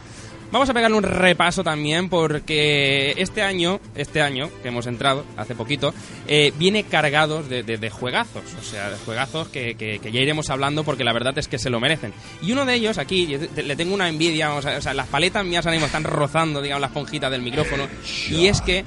Vamos 0.54 0.70
a 0.70 0.72
pegarle 0.72 0.96
un 0.96 1.02
repaso 1.02 1.64
también 1.64 2.08
porque 2.08 3.12
este 3.18 3.42
año, 3.42 3.80
este 3.96 4.22
año 4.22 4.48
que 4.62 4.68
hemos 4.68 4.86
entrado 4.86 5.24
hace 5.36 5.56
poquito, 5.56 5.92
eh, 6.28 6.52
viene 6.56 6.84
cargados 6.84 7.48
de, 7.48 7.64
de- 7.64 7.76
de 7.76 7.90
juegazos, 7.90 8.44
o 8.58 8.62
sea, 8.62 8.88
de 8.88 8.96
juegazos 8.98 9.48
que, 9.48 9.74
que- 9.74 9.98
que 9.98 10.12
ya 10.12 10.20
iremos 10.20 10.50
hablando 10.50 10.84
porque 10.84 11.02
la 11.02 11.12
verdad 11.12 11.36
es 11.38 11.48
que 11.48 11.58
se 11.58 11.70
lo 11.70 11.80
merecen. 11.80 12.12
Y 12.40 12.52
uno 12.52 12.64
de 12.64 12.74
ellos 12.74 12.98
aquí, 12.98 13.26
le 13.56 13.74
tengo 13.74 13.94
una 13.94 14.08
envidia, 14.08 14.54
o 14.54 14.62
sea, 14.62 14.78
o 14.78 14.80
sea, 14.80 14.94
las 14.94 15.08
paletas 15.08 15.44
mías 15.44 15.66
ahora 15.66 15.74
mismo 15.74 15.86
están 15.86 16.04
rozando, 16.04 16.62
digamos, 16.62 16.82
la 16.82 16.86
esponjita 16.86 17.28
del 17.30 17.42
micrófono, 17.42 17.88
y 18.30 18.46
es 18.46 18.60
que... 18.60 18.84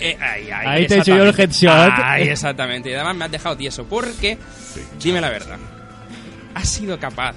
eh, 0.00 0.18
ay, 0.20 0.50
ay, 0.50 0.66
Ahí 0.66 0.86
te 0.88 0.96
he 0.96 0.98
hecho 0.98 1.16
yo 1.16 1.22
el 1.22 1.40
headshot. 1.40 1.92
Ay, 2.02 2.22
exactamente. 2.28 2.90
Y 2.90 2.94
además 2.94 3.14
me 3.14 3.24
has 3.26 3.30
dejado 3.30 3.56
tieso 3.56 3.84
porque, 3.84 4.36
dime 5.00 5.20
la 5.20 5.30
verdad, 5.30 5.58
has 6.54 6.68
sido 6.68 6.98
capaz 6.98 7.36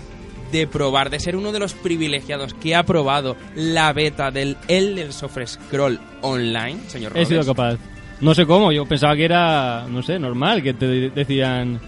de 0.52 0.68
probar, 0.68 1.10
de 1.10 1.20
ser 1.20 1.36
uno 1.36 1.52
de 1.52 1.60
los 1.60 1.74
privilegiados 1.74 2.54
que 2.54 2.76
ha 2.76 2.84
probado 2.84 3.36
la 3.56 3.94
beta 3.94 4.32
del 4.32 4.58
Elder 4.68 5.12
Scroll 5.12 6.00
Online, 6.22 6.80
señor 6.88 7.18
He 7.18 7.26
sido 7.26 7.46
capaz. 7.46 7.78
No 8.20 8.34
sé 8.34 8.46
cómo, 8.46 8.72
yo 8.72 8.86
pensaba 8.86 9.16
que 9.16 9.26
era, 9.26 9.86
no 9.90 10.02
sé, 10.02 10.18
normal, 10.20 10.64
que 10.64 10.74
te 10.74 11.10
decían... 11.10 11.80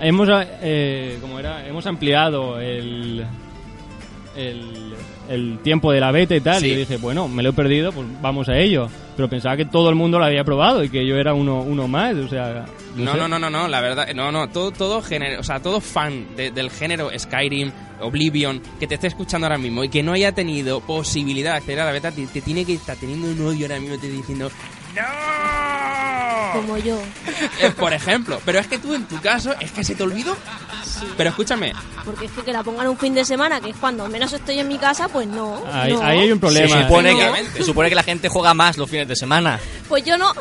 Hemos, 0.00 0.28
eh, 0.62 1.18
¿cómo 1.20 1.38
era? 1.38 1.66
Hemos 1.68 1.86
ampliado 1.86 2.58
el, 2.58 3.24
el, 4.36 4.83
el 5.28 5.58
tiempo 5.62 5.90
de 5.92 6.00
la 6.00 6.10
beta 6.10 6.34
y 6.36 6.40
tal. 6.40 6.60
Sí. 6.60 6.66
Y 6.66 6.70
yo 6.72 6.76
dije, 6.78 6.96
bueno, 6.98 7.28
me 7.28 7.42
lo 7.42 7.50
he 7.50 7.52
perdido, 7.52 7.92
pues 7.92 8.06
vamos 8.20 8.48
a 8.48 8.56
ello. 8.58 8.88
Pero 9.16 9.28
pensaba 9.28 9.56
que 9.56 9.64
todo 9.64 9.88
el 9.90 9.94
mundo 9.94 10.18
lo 10.18 10.24
había 10.24 10.42
probado 10.44 10.82
y 10.82 10.88
que 10.88 11.06
yo 11.06 11.16
era 11.16 11.34
uno, 11.34 11.60
uno 11.62 11.86
más, 11.86 12.14
o 12.16 12.28
sea... 12.28 12.64
No, 12.96 13.12
sé. 13.12 13.18
no, 13.18 13.28
no, 13.28 13.38
no, 13.38 13.48
no, 13.48 13.68
la 13.68 13.80
verdad, 13.80 14.08
no, 14.14 14.32
no, 14.32 14.48
todo, 14.48 14.72
todo 14.72 15.00
género, 15.02 15.40
o 15.40 15.44
sea, 15.44 15.60
todo 15.60 15.80
fan 15.80 16.34
de- 16.36 16.50
del 16.50 16.68
género 16.70 17.10
Skyrim, 17.16 17.70
Oblivion, 18.00 18.60
que 18.80 18.86
te 18.88 18.96
esté 18.96 19.06
escuchando 19.06 19.46
ahora 19.46 19.58
mismo 19.58 19.84
y 19.84 19.88
que 19.88 20.02
no 20.02 20.12
haya 20.14 20.32
tenido 20.32 20.80
posibilidad 20.80 21.52
de 21.52 21.56
acceder 21.58 21.80
a 21.80 21.84
la 21.84 21.92
beta, 21.92 22.10
te, 22.10 22.26
te 22.26 22.40
tiene 22.40 22.64
que 22.64 22.74
estar 22.74 22.96
teniendo 22.96 23.28
un 23.28 23.40
odio 23.46 23.66
ahora 23.66 23.78
mismo, 23.78 23.98
te 23.98 24.08
diciendo, 24.10 24.50
¡No! 24.96 25.73
Como 26.54 26.78
yo. 26.78 26.98
Eh, 27.60 27.70
por 27.78 27.92
ejemplo, 27.92 28.40
pero 28.44 28.58
es 28.58 28.66
que 28.66 28.78
tú 28.78 28.94
en 28.94 29.04
tu 29.04 29.20
caso, 29.20 29.54
es 29.60 29.70
que 29.72 29.84
se 29.84 29.94
te 29.94 30.02
olvidó. 30.02 30.36
Pero 31.16 31.30
escúchame, 31.30 31.72
Porque 32.04 32.26
es 32.26 32.30
que 32.32 32.42
que 32.42 32.52
la 32.52 32.62
pongan 32.62 32.86
un 32.88 32.96
fin 32.98 33.14
de 33.14 33.24
semana, 33.24 33.60
que 33.60 33.70
es 33.70 33.76
cuando 33.76 34.06
menos 34.08 34.32
estoy 34.32 34.58
en 34.60 34.68
mi 34.68 34.78
casa, 34.78 35.08
pues 35.08 35.26
no. 35.26 35.62
Ahí, 35.72 35.92
no. 35.92 36.02
ahí 36.02 36.18
hay 36.20 36.30
un 36.32 36.38
Se 36.38 36.40
problema. 36.40 36.82
supone, 36.82 37.08
que, 37.08 37.14
Efectivamente. 37.16 37.58
se 37.58 37.64
supone 37.64 37.88
que 37.88 37.94
la 37.94 38.02
gente 38.02 38.28
juega 38.28 38.54
más 38.54 38.76
los 38.76 38.88
fines 38.88 39.08
de 39.08 39.16
semana. 39.16 39.58
Pues 39.88 40.04
yo 40.04 40.16
no. 40.16 40.32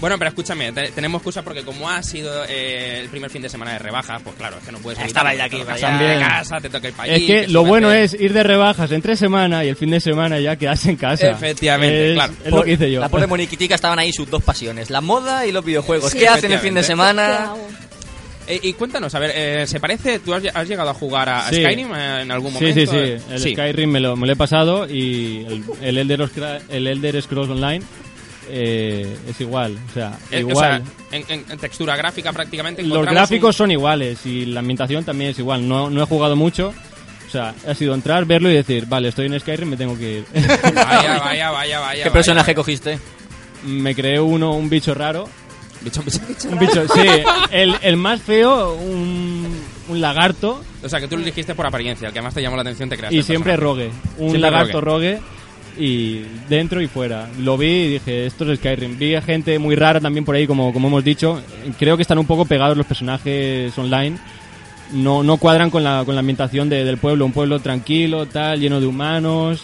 Bueno, 0.00 0.18
pero 0.18 0.28
escúchame, 0.28 0.72
te- 0.72 0.90
tenemos 0.92 1.20
excusa 1.20 1.42
porque 1.42 1.64
como 1.64 1.88
ha 1.88 2.02
sido 2.02 2.44
eh, 2.48 3.00
el 3.00 3.08
primer 3.08 3.30
fin 3.30 3.42
de 3.42 3.48
semana 3.48 3.72
de 3.72 3.78
rebajas, 3.78 4.20
pues 4.22 4.36
claro, 4.36 4.58
es 4.58 4.64
que 4.64 4.72
no 4.72 4.78
puedes 4.78 4.98
ahí 4.98 5.12
de 5.12 5.42
aquí, 5.42 5.62
para 5.64 5.98
de 5.98 6.18
casa, 6.20 6.60
te 6.60 6.68
toca 6.70 6.88
ir 6.88 6.94
para 6.94 7.12
Es 7.14 7.22
que 7.24 7.48
lo 7.48 7.64
bueno 7.64 7.90
es 7.92 8.14
ir 8.14 8.32
de 8.32 8.42
rebajas 8.42 8.92
entre 8.92 9.16
semana 9.16 9.64
y 9.64 9.68
el 9.68 9.76
fin 9.76 9.90
de 9.90 10.00
semana 10.00 10.38
ya 10.38 10.56
quedarse 10.56 10.90
en 10.90 10.96
casa. 10.96 11.28
Efectivamente, 11.30 12.10
es, 12.10 12.14
claro. 12.14 12.32
Es 12.44 12.50
lo 12.52 12.62
que 12.62 12.72
hice 12.72 12.90
yo. 12.90 13.00
La 13.00 13.08
pobre 13.08 13.26
Moniquitica 13.26 13.74
estaban 13.74 13.98
ahí 13.98 14.12
sus 14.12 14.28
dos 14.30 14.42
pasiones, 14.42 14.90
la 14.90 15.00
moda 15.00 15.37
y 15.46 15.52
los 15.52 15.64
videojuegos. 15.64 16.12
Sí, 16.12 16.18
¿Qué 16.18 16.28
hacen 16.28 16.52
el 16.52 16.58
fin 16.58 16.74
de 16.74 16.80
efectivamente. 16.80 17.22
¿Qué 17.22 17.36
semana? 17.36 17.54
Eh, 18.46 18.60
y 18.62 18.72
cuéntanos, 18.72 19.14
a 19.14 19.18
ver, 19.18 19.32
eh, 19.34 19.66
¿se 19.66 19.78
parece? 19.78 20.20
¿Tú 20.20 20.32
has, 20.32 20.42
has 20.54 20.66
llegado 20.66 20.88
a 20.88 20.94
jugar 20.94 21.28
a, 21.28 21.46
a 21.46 21.50
Sí. 21.50 21.56
Skyrim 21.62 21.94
eh, 21.94 22.22
en 22.22 22.30
algún 22.30 22.50
Sí, 22.52 22.58
momento? 22.60 22.80
sí, 22.80 22.86
sí. 22.86 23.24
El 23.30 23.40
Skyrim 23.52 23.90
me 23.90 24.00
lo, 24.00 24.16
me 24.16 24.26
lo 24.26 24.32
he 24.32 24.36
pasado 24.36 24.88
y 24.88 25.44
el, 25.46 25.64
el, 25.82 25.98
Elder, 25.98 26.30
el 26.70 26.86
Elder 26.86 27.20
Scrolls 27.22 27.50
Online 27.50 27.84
eh, 28.50 29.16
es 29.28 29.38
igual. 29.42 29.76
O 29.90 29.92
sea, 29.92 30.12
Eh, 30.30 30.36
o 30.44 30.48
igual. 30.48 30.82
sea, 31.10 31.18
en, 31.18 31.44
en- 31.50 31.58
textura 31.58 31.94
gráfica 31.96 32.32
prácticamente 32.32 32.82
Los 32.82 33.04
gráficos 33.04 33.48
un- 33.56 33.58
son 33.58 33.70
iguales 33.70 34.24
y 34.24 34.46
la 34.46 34.60
ambientación 34.60 35.04
también 35.04 35.32
es 35.32 35.38
igual. 35.38 35.68
No, 35.68 35.90
no 35.90 36.02
he 36.02 36.06
jugado 36.06 36.34
mucho. 36.34 36.72
O 37.26 37.30
sea, 37.30 37.54
ha 37.68 37.74
sido 37.74 37.92
entrar, 37.92 38.24
verlo 38.24 38.50
y 38.50 38.54
decir, 38.54 38.86
vale, 38.86 39.08
estoy 39.08 39.26
en 39.26 39.38
Skyrim, 39.38 39.68
me 39.68 39.76
tengo 39.76 39.98
que 39.98 40.20
ir. 40.20 40.24
Vaya, 40.74 41.18
vaya, 41.18 41.50
vaya, 41.50 41.50
vaya. 41.50 42.02
¿Qué 42.04 42.08
vaya. 42.08 42.12
personaje 42.12 42.54
cogiste? 42.54 42.98
Me 43.64 43.94
creé 43.94 44.20
uno, 44.20 44.52
un 44.52 44.68
bicho 44.68 44.94
raro. 44.94 45.28
Bicho, 45.80 46.02
bicho. 46.02 46.48
Un 46.50 46.58
bicho, 46.58 46.84
sí. 46.94 47.02
El, 47.52 47.74
el 47.82 47.96
más 47.96 48.20
feo, 48.20 48.74
un, 48.74 49.46
un 49.88 50.00
lagarto. 50.00 50.62
O 50.82 50.88
sea, 50.88 51.00
que 51.00 51.06
tú 51.08 51.16
lo 51.16 51.22
elegiste 51.22 51.54
por 51.54 51.66
apariencia, 51.66 52.08
el 52.08 52.14
que 52.14 52.20
más 52.22 52.34
te 52.34 52.42
llamó 52.42 52.56
la 52.56 52.62
atención 52.62 52.88
te 52.88 52.96
creaste. 52.96 53.16
Y 53.16 53.22
siempre 53.22 53.56
rogue. 53.56 53.90
Un 54.18 54.30
Siempre 54.30 54.40
lagarto 54.40 54.80
rogue. 54.80 55.20
Y 55.78 56.22
dentro 56.48 56.82
y 56.82 56.88
fuera. 56.88 57.28
Lo 57.38 57.56
vi 57.56 57.66
y 57.68 57.88
dije, 57.94 58.26
esto 58.26 58.50
es 58.50 58.58
Skyrim. 58.58 58.98
Vi 58.98 59.14
a 59.14 59.22
gente 59.22 59.58
muy 59.60 59.76
rara 59.76 60.00
también 60.00 60.24
por 60.24 60.34
ahí, 60.34 60.44
como, 60.48 60.72
como 60.72 60.88
hemos 60.88 61.04
dicho. 61.04 61.40
Creo 61.78 61.96
que 61.96 62.02
están 62.02 62.18
un 62.18 62.26
poco 62.26 62.44
pegados 62.44 62.76
los 62.76 62.86
personajes 62.86 63.76
online. 63.78 64.18
No, 64.92 65.22
no 65.22 65.36
cuadran 65.36 65.70
con 65.70 65.84
la, 65.84 66.02
con 66.04 66.16
la 66.16 66.20
ambientación 66.20 66.68
de- 66.68 66.84
del 66.84 66.98
pueblo. 66.98 67.24
Un 67.24 67.32
pueblo 67.32 67.60
tranquilo, 67.60 68.26
tal, 68.26 68.58
lleno 68.58 68.80
de 68.80 68.86
humanos. 68.86 69.62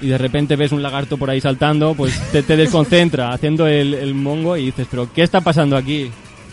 Y 0.00 0.08
de 0.08 0.18
repente 0.18 0.56
ves 0.56 0.72
un 0.72 0.82
lagarto 0.82 1.16
por 1.16 1.28
ahí 1.28 1.40
saltando, 1.40 1.94
pues 1.94 2.16
te, 2.30 2.42
te 2.42 2.56
desconcentra 2.56 3.32
haciendo 3.32 3.66
el, 3.66 3.94
el 3.94 4.14
mongo 4.14 4.56
y 4.56 4.66
dices, 4.66 4.86
pero 4.90 5.12
¿qué 5.12 5.22
está 5.22 5.40
pasando 5.40 5.76
aquí? 5.76 6.10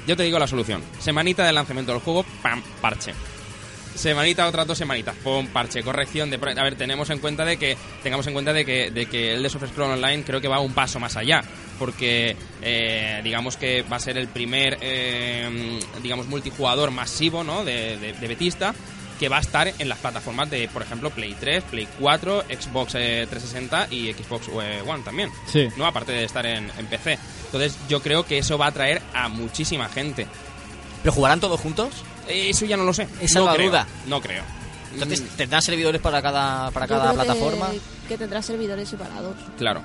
Yo 0.08 0.16
te 0.16 0.24
digo 0.24 0.40
la 0.40 0.48
solución. 0.48 0.82
Semanita 1.00 1.46
de 1.46 1.54
lanzamiento 1.54 1.92
del 1.92 2.02
juego, 2.02 2.26
pam, 2.42 2.62
parche. 2.82 3.14
Semanita, 3.96 4.46
otras 4.48 4.68
dos 4.68 4.78
semanitas, 4.78 5.16
pum, 5.24 5.48
parche, 5.48 5.82
corrección 5.82 6.30
de... 6.30 6.36
A 6.36 6.64
ver, 6.64 6.76
tenemos 6.76 7.10
en 7.12 7.20
cuenta 7.20 7.46
de 7.46 7.58
que... 7.58 7.78
Tengamos 8.04 8.28
en 8.28 8.34
cuenta 8.34 8.52
de 8.52 8.66
que, 8.66 8.92
de 8.92 9.06
que 9.06 9.34
el 9.36 9.42
de 9.42 9.50
Soft 9.50 9.70
Scroll 9.70 9.92
Online 9.92 10.24
creo 10.24 10.42
que 10.42 10.50
va 10.50 10.60
un 10.60 10.74
paso 10.74 11.00
más 11.00 11.16
allá. 11.16 11.44
Porque, 11.80 12.36
eh, 12.62 13.22
digamos 13.24 13.56
que 13.56 13.84
va 13.84 13.96
a 13.96 14.00
ser 14.02 14.18
el 14.18 14.28
primer, 14.28 14.78
eh, 14.82 15.80
digamos, 16.04 16.28
multijugador 16.28 16.92
masivo, 16.92 17.44
¿no? 17.44 17.64
De, 17.64 17.98
de, 17.98 18.14
de 18.14 18.28
Betista 18.28 18.76
que 19.20 19.30
va 19.30 19.38
a 19.38 19.42
estar 19.42 19.72
en 19.78 19.88
las 19.90 19.98
plataformas 20.00 20.50
de, 20.50 20.68
por 20.68 20.82
ejemplo, 20.82 21.10
Play 21.10 21.36
3, 21.40 21.64
Play 21.66 21.88
4, 22.00 22.44
Xbox 22.44 22.96
eh, 22.96 23.28
360 23.30 23.88
y 23.92 24.12
Xbox 24.14 24.48
eh, 24.62 24.82
One 24.86 25.04
también. 25.04 25.30
Sí. 25.48 25.68
¿no? 25.78 25.86
Aparte 25.86 26.12
de 26.12 26.24
estar 26.26 26.46
en, 26.46 26.70
en 26.78 26.86
PC. 26.88 27.18
Entonces 27.46 27.78
yo 27.88 28.02
creo 28.02 28.26
que 28.26 28.38
eso 28.38 28.58
va 28.58 28.66
a 28.66 28.70
atraer 28.70 29.02
a 29.14 29.28
muchísima 29.30 29.88
gente. 29.90 30.28
¿Pero 31.02 31.14
jugarán 31.14 31.40
todos 31.40 31.60
juntos? 31.60 31.90
Eh, 32.28 32.50
Eso 32.50 32.66
ya 32.66 32.76
no 32.78 32.84
lo 32.84 32.94
sé. 32.94 33.08
Esa 33.22 33.40
no 33.40 33.46
es 33.46 33.52
la 33.52 33.54
creo, 33.56 33.70
duda. 33.70 33.88
No 34.08 34.20
creo. 34.22 34.44
Entonces, 34.94 35.24
¿tendrán 35.36 35.62
servidores 35.62 36.00
para 36.02 36.22
cada, 36.22 36.72
para 36.72 36.86
Yo 36.86 36.96
cada 36.96 37.12
creo 37.12 37.20
que- 37.20 37.26
plataforma? 37.26 37.68
Que, 38.08 38.18
tendrá 38.18 38.42
servidores 38.42 38.88
separados. 38.90 39.36
claro. 39.58 39.82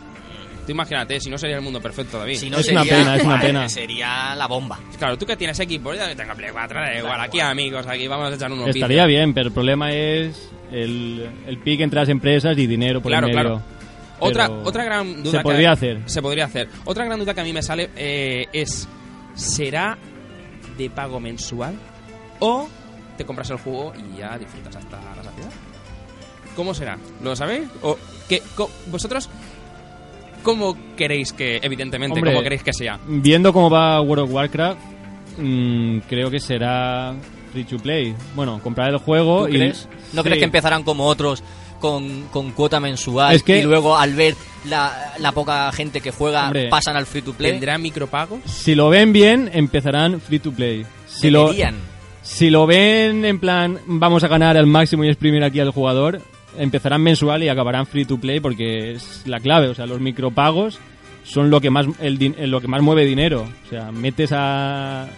Tú 0.66 0.72
imagínate, 0.72 1.18
si 1.20 1.30
no 1.30 1.38
sería 1.38 1.56
el 1.56 1.62
mundo 1.62 1.80
perfecto, 1.80 2.18
David. 2.18 2.36
Si 2.36 2.50
no 2.50 2.58
Es 2.58 2.68
una 2.68 2.84
sería- 2.84 2.96
pena, 2.98 3.16
es 3.16 3.24
una 3.24 3.40
pena. 3.40 3.68
Sería 3.68 4.34
la 4.36 4.46
bomba. 4.46 4.78
Claro, 4.98 5.16
tú 5.18 5.26
que 5.26 5.36
tienes 5.36 5.58
equipo, 5.60 5.92
yo 5.94 6.06
que 6.06 6.14
tengo 6.14 6.34
Play 6.34 6.50
4, 6.52 6.80
da 6.80 6.98
igual, 6.98 7.20
aquí 7.20 7.40
amigos, 7.40 7.86
aquí 7.86 8.06
vamos 8.06 8.30
a 8.30 8.34
echar 8.34 8.52
unos 8.52 8.68
Estaría 8.68 9.06
bien, 9.06 9.32
pero 9.34 9.48
el 9.48 9.52
problema 9.54 9.90
es 9.92 10.50
el, 10.70 11.28
el 11.46 11.58
pique 11.58 11.82
entre 11.82 12.00
las 12.00 12.08
empresas 12.08 12.56
y 12.58 12.66
dinero 12.66 13.00
por 13.00 13.10
Claro, 13.10 13.26
el 13.28 13.34
medio. 13.34 13.48
claro. 13.48 13.62
Otra, 14.22 14.48
Pero 14.48 14.62
otra 14.64 14.84
gran 14.84 15.22
duda 15.22 15.30
Se 15.32 15.36
que- 15.38 15.42
podría 15.42 15.72
hacer. 15.72 16.00
Se 16.06 16.20
podría 16.22 16.44
hacer. 16.44 16.68
Otra 16.84 17.04
gran 17.06 17.18
duda 17.18 17.32
que 17.34 17.40
a 17.40 17.44
mí 17.44 17.52
me 17.54 17.62
sale 17.62 17.88
eh, 17.96 18.46
es, 18.52 18.86
¿será 19.34 19.96
de 20.76 20.90
pago 20.90 21.18
mensual 21.20 21.74
o 22.38 22.68
te 23.16 23.24
compras 23.24 23.48
el 23.50 23.56
juego 23.56 23.92
y 23.96 24.18
ya 24.18 24.36
disfrutas 24.38 24.76
hasta 24.76 24.96
la 25.16 25.24
saciedad? 25.24 25.50
¿Cómo 26.54 26.74
será? 26.74 26.98
¿Lo 27.22 27.34
sabéis? 27.34 27.62
¿O 27.82 27.96
qué, 28.28 28.42
co- 28.54 28.70
¿Vosotros 28.90 29.30
cómo 30.42 30.76
queréis 30.96 31.32
que, 31.32 31.58
evidentemente, 31.62 32.18
Hombre, 32.18 32.32
cómo 32.32 32.42
queréis 32.42 32.62
que 32.62 32.72
sea? 32.72 32.98
Viendo 33.06 33.52
cómo 33.52 33.70
va 33.70 34.00
World 34.00 34.24
of 34.24 34.32
Warcraft, 34.32 34.78
mm, 35.38 35.98
creo 36.08 36.30
que 36.30 36.40
será 36.40 37.14
free 37.52 37.64
to 37.64 37.78
play. 37.78 38.14
Bueno, 38.34 38.60
comprar 38.62 38.90
el 38.90 38.98
juego 38.98 39.46
¿Tú 39.46 39.52
y... 39.54 39.56
crees? 39.58 39.88
¿No 40.12 40.22
Sí. 40.22 40.28
crees 40.28 40.38
que 40.38 40.44
empezarán 40.44 40.82
como 40.82 41.06
otros 41.06 41.42
con, 41.80 42.24
con 42.30 42.50
cuota 42.52 42.78
mensual 42.80 43.34
Es 43.34 43.42
que- 43.42 43.60
y 43.60 43.62
luego 43.62 43.96
al 43.96 44.14
ver 44.14 44.34
la, 44.68 45.14
la 45.18 45.32
poca 45.32 45.72
gente 45.72 46.00
que 46.00 46.10
juega 46.10 46.46
Hombre, 46.46 46.68
pasan 46.68 46.96
al 46.96 47.06
free 47.06 47.22
to 47.22 47.32
play? 47.32 47.52
¿Tendrá 47.52 47.78
micropagos? 47.78 48.40
Si 48.44 48.74
lo 48.74 48.88
ven 48.90 49.12
bien, 49.12 49.50
empezarán 49.52 50.20
free 50.20 50.38
to 50.38 50.52
play. 50.52 50.84
Si 51.06 51.30
lo, 51.30 51.44
Deberían. 51.46 51.76
si 52.22 52.50
lo 52.50 52.66
ven 52.66 53.24
en 53.24 53.38
plan, 53.40 53.78
vamos 53.86 54.22
a 54.24 54.28
ganar 54.28 54.56
al 54.56 54.66
máximo 54.66 55.04
y 55.04 55.08
exprimir 55.08 55.42
aquí 55.42 55.58
al 55.60 55.70
jugador, 55.70 56.20
empezarán 56.58 57.02
mensual 57.02 57.42
y 57.42 57.48
acabarán 57.48 57.86
free 57.86 58.04
to 58.04 58.18
play 58.18 58.40
porque 58.40 58.92
es 58.92 59.26
la 59.26 59.40
clave. 59.40 59.68
O 59.68 59.74
sea, 59.74 59.86
los 59.86 60.00
micropagos 60.00 60.78
son 61.24 61.50
lo 61.50 61.60
que 61.60 61.70
más, 61.70 61.86
el, 62.00 62.18
din- 62.18 62.36
lo 62.46 62.60
que 62.60 62.68
más 62.68 62.82
mueve 62.82 63.04
dinero. 63.04 63.46
O 63.66 63.68
sea, 63.68 63.92
metes 63.92 64.30
a... 64.32 65.08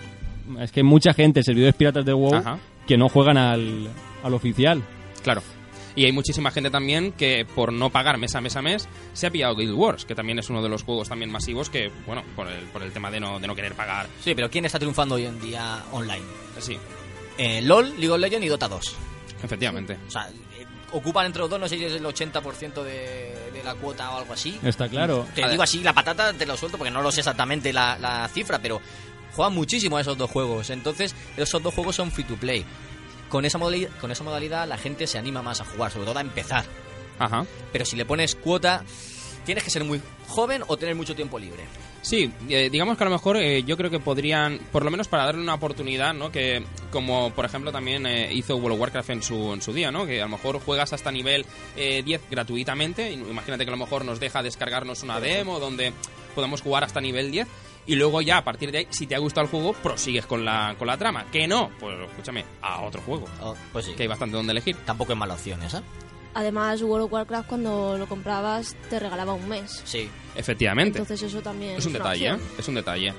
Es 0.60 0.72
que 0.72 0.80
hay 0.80 0.84
mucha 0.84 1.14
gente, 1.14 1.42
servidores 1.42 1.74
piratas 1.74 2.04
de 2.04 2.12
WoW, 2.12 2.34
Ajá. 2.34 2.58
que 2.86 2.96
no 2.98 3.08
juegan 3.08 3.38
al, 3.38 3.88
al 4.22 4.34
oficial. 4.34 4.82
Claro. 5.22 5.42
Y 5.94 6.06
hay 6.06 6.12
muchísima 6.12 6.50
gente 6.50 6.70
también 6.70 7.12
que 7.12 7.44
por 7.54 7.70
no 7.72 7.90
pagar 7.90 8.16
mes 8.18 8.34
a 8.34 8.40
mes 8.40 8.56
a 8.56 8.62
mes 8.62 8.88
se 9.12 9.26
ha 9.26 9.30
pillado 9.30 9.54
Guild 9.54 9.74
Wars, 9.74 10.04
que 10.06 10.14
también 10.14 10.38
es 10.38 10.48
uno 10.48 10.62
de 10.62 10.68
los 10.70 10.82
juegos 10.84 11.08
también 11.08 11.30
masivos 11.30 11.68
que, 11.68 11.90
bueno, 12.06 12.22
por 12.34 12.48
el, 12.48 12.60
por 12.64 12.82
el 12.82 12.92
tema 12.92 13.10
de 13.10 13.20
no, 13.20 13.38
de 13.38 13.46
no 13.46 13.54
querer 13.54 13.74
pagar. 13.74 14.06
Sí, 14.20 14.34
pero 14.34 14.48
¿quién 14.50 14.64
está 14.64 14.78
triunfando 14.78 15.16
hoy 15.16 15.26
en 15.26 15.38
día 15.40 15.84
online? 15.92 16.24
Sí, 16.58 16.76
Eh, 17.38 17.60
LOL, 17.62 17.90
League 17.98 18.10
of 18.10 18.18
Legends 18.20 18.46
y 18.46 18.48
Dota 18.48 18.68
2. 18.68 18.96
efectivamente. 19.44 19.98
O 20.08 20.10
sea, 20.10 20.28
eh, 20.30 20.51
ocupan 20.92 21.26
entre 21.26 21.40
los 21.40 21.50
dos, 21.50 21.58
no 21.58 21.68
sé 21.68 21.76
si 21.76 21.84
es 21.84 21.92
el 21.92 22.04
80% 22.04 22.82
de, 22.82 23.50
de 23.52 23.62
la 23.64 23.74
cuota 23.74 24.10
o 24.10 24.18
algo 24.18 24.32
así. 24.32 24.58
Está 24.62 24.88
claro. 24.88 25.26
Te 25.34 25.48
digo 25.48 25.62
así, 25.62 25.82
la 25.82 25.92
patata 25.92 26.32
te 26.32 26.46
lo 26.46 26.56
suelto 26.56 26.78
porque 26.78 26.90
no 26.90 27.02
lo 27.02 27.10
sé 27.10 27.20
exactamente 27.20 27.72
la, 27.72 27.98
la 27.98 28.28
cifra, 28.28 28.58
pero 28.58 28.80
juegan 29.34 29.54
muchísimo 29.54 29.96
a 29.96 30.00
esos 30.00 30.16
dos 30.16 30.30
juegos. 30.30 30.70
Entonces, 30.70 31.14
esos 31.36 31.62
dos 31.62 31.74
juegos 31.74 31.96
son 31.96 32.10
free 32.10 32.24
to 32.24 32.36
play. 32.36 32.64
Con 33.28 33.44
esa, 33.44 33.58
modalidad, 33.58 33.90
con 34.00 34.10
esa 34.10 34.24
modalidad 34.24 34.68
la 34.68 34.76
gente 34.76 35.06
se 35.06 35.18
anima 35.18 35.42
más 35.42 35.60
a 35.60 35.64
jugar, 35.64 35.90
sobre 35.90 36.06
todo 36.06 36.18
a 36.18 36.22
empezar. 36.22 36.64
Ajá. 37.18 37.46
Pero 37.72 37.84
si 37.84 37.96
le 37.96 38.04
pones 38.04 38.34
cuota, 38.34 38.84
tienes 39.44 39.64
que 39.64 39.70
ser 39.70 39.84
muy 39.84 40.00
joven 40.28 40.62
o 40.66 40.76
tener 40.76 40.94
mucho 40.94 41.14
tiempo 41.14 41.38
libre. 41.38 41.64
Sí, 42.02 42.32
eh, 42.48 42.68
digamos 42.68 42.98
que 42.98 43.04
a 43.04 43.06
lo 43.06 43.12
mejor 43.12 43.36
eh, 43.36 43.62
yo 43.62 43.76
creo 43.76 43.88
que 43.88 44.00
podrían, 44.00 44.58
por 44.72 44.84
lo 44.84 44.90
menos 44.90 45.06
para 45.06 45.24
darle 45.24 45.40
una 45.40 45.54
oportunidad, 45.54 46.12
¿no? 46.12 46.32
Que 46.32 46.64
como 46.90 47.30
por 47.30 47.44
ejemplo 47.44 47.70
también 47.70 48.04
eh, 48.06 48.28
hizo 48.32 48.56
World 48.56 48.74
of 48.74 48.80
Warcraft 48.80 49.10
en 49.10 49.22
su, 49.22 49.52
en 49.52 49.62
su 49.62 49.72
día, 49.72 49.92
¿no? 49.92 50.04
Que 50.04 50.20
a 50.20 50.24
lo 50.24 50.30
mejor 50.30 50.58
juegas 50.60 50.92
hasta 50.92 51.12
nivel 51.12 51.46
eh, 51.76 52.02
10 52.04 52.22
gratuitamente. 52.28 53.12
Imagínate 53.12 53.64
que 53.64 53.70
a 53.70 53.76
lo 53.76 53.78
mejor 53.78 54.04
nos 54.04 54.18
deja 54.18 54.42
descargarnos 54.42 55.04
una 55.04 55.20
demo 55.20 55.60
donde 55.60 55.92
podemos 56.34 56.60
jugar 56.60 56.82
hasta 56.82 57.00
nivel 57.00 57.30
10. 57.30 57.46
Y 57.86 57.94
luego 57.96 58.20
ya 58.20 58.38
a 58.38 58.44
partir 58.44 58.70
de 58.72 58.78
ahí, 58.78 58.86
si 58.90 59.06
te 59.06 59.14
ha 59.14 59.18
gustado 59.18 59.44
el 59.44 59.50
juego, 59.50 59.72
prosigues 59.72 60.26
con 60.26 60.44
la, 60.44 60.74
con 60.78 60.86
la 60.86 60.96
trama. 60.96 61.26
Que 61.32 61.46
no, 61.48 61.70
pues 61.80 61.96
escúchame, 62.08 62.44
a 62.60 62.82
otro 62.82 63.00
juego. 63.02 63.26
Oh, 63.40 63.54
pues 63.72 63.86
sí. 63.86 63.92
Que 63.92 64.02
hay 64.02 64.08
bastante 64.08 64.36
donde 64.36 64.52
elegir. 64.52 64.76
Tampoco 64.84 65.12
es 65.12 65.18
mala 65.18 65.34
opción 65.34 65.62
esa. 65.62 65.82
Además, 66.34 66.82
World 66.82 67.06
of 67.06 67.12
Warcraft 67.12 67.48
cuando 67.48 67.96
lo 67.98 68.06
comprabas 68.06 68.76
te 68.88 68.98
regalaba 68.98 69.34
un 69.34 69.48
mes. 69.48 69.82
Sí. 69.84 70.08
Efectivamente. 70.34 70.98
Entonces 70.98 71.22
eso 71.22 71.42
también 71.42 71.76
Es 71.76 71.86
un 71.86 71.92
detalle, 71.92 72.28
¿eh? 72.30 72.36
Es 72.58 72.66
un 72.68 72.74
detalle. 72.74 73.12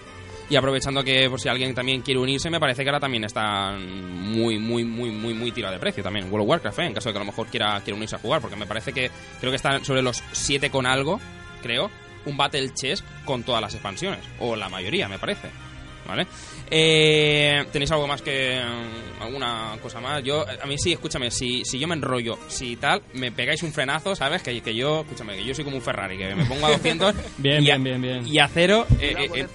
Y 0.50 0.56
aprovechando 0.56 1.04
que 1.04 1.30
por 1.30 1.40
si 1.40 1.48
alguien 1.48 1.74
también 1.74 2.02
quiere 2.02 2.20
unirse, 2.20 2.50
me 2.50 2.60
parece 2.60 2.84
que 2.84 2.90
ahora 2.90 3.00
también 3.00 3.24
está 3.24 3.72
muy, 3.72 4.60
muy, 4.60 4.84
muy, 4.84 5.10
muy, 5.10 5.34
muy 5.34 5.52
tirado 5.52 5.74
de 5.74 5.80
precio 5.80 6.04
también. 6.04 6.26
World 6.26 6.44
of 6.44 6.50
Warcraft, 6.50 6.80
¿eh? 6.80 6.86
En 6.88 6.94
caso 6.94 7.10
de 7.10 7.14
que 7.14 7.18
a 7.20 7.22
lo 7.22 7.26
mejor 7.26 7.48
quiera, 7.48 7.80
quiera 7.82 7.96
unirse 7.96 8.16
a 8.16 8.20
jugar, 8.20 8.42
porque 8.42 8.56
me 8.56 8.66
parece 8.66 8.92
que 8.92 9.10
creo 9.40 9.52
que 9.52 9.56
está 9.56 9.84
sobre 9.84 10.02
los 10.02 10.24
7 10.32 10.70
con 10.70 10.86
algo, 10.86 11.20
creo, 11.62 11.90
un 12.26 12.36
Battle 12.36 12.74
Chess 12.74 13.04
con 13.26 13.44
todas 13.44 13.62
las 13.62 13.74
expansiones. 13.74 14.20
O 14.40 14.56
la 14.56 14.70
mayoría, 14.70 15.08
me 15.08 15.18
parece. 15.18 15.50
¿Vale? 16.08 16.28
Eh, 16.70 17.66
¿Tenéis 17.72 17.92
algo 17.92 18.08
más 18.08 18.22
que 18.22 18.60
mm, 18.62 19.22
alguna 19.22 19.78
cosa 19.82 20.00
más? 20.02 20.22
Yo, 20.24 20.46
a 20.62 20.66
mí 20.66 20.78
sí, 20.78 20.92
escúchame, 20.94 21.32
si, 21.32 21.64
si 21.66 21.80
yo 21.80 21.88
me 21.88 21.96
enrollo, 21.96 22.38
si 22.50 22.76
tal, 22.76 23.02
me 23.14 23.32
pegáis 23.32 23.64
un 23.64 23.72
frenazo, 23.72 24.16
¿sabes? 24.16 24.42
Que, 24.44 24.60
que 24.62 24.76
yo, 24.76 25.02
escúchame, 25.02 25.36
que 25.38 25.46
yo 25.46 25.56
soy 25.56 25.64
como 25.64 25.78
un 25.78 25.82
Ferrari, 25.84 26.18
que 26.18 26.36
me 26.36 26.46
pongo 26.46 26.66
a 26.66 26.72
200 26.72 27.16
Bien, 27.38 27.64
y 27.64 27.72
a- 27.72 27.78
bien, 27.78 27.84
bien, 27.84 28.02
bien. 28.02 28.28
y 28.28 28.40
a 28.40 28.48
cero. 28.48 28.86
eh, 29.00 29.16
eh, 29.18 29.30
eh. 29.34 29.48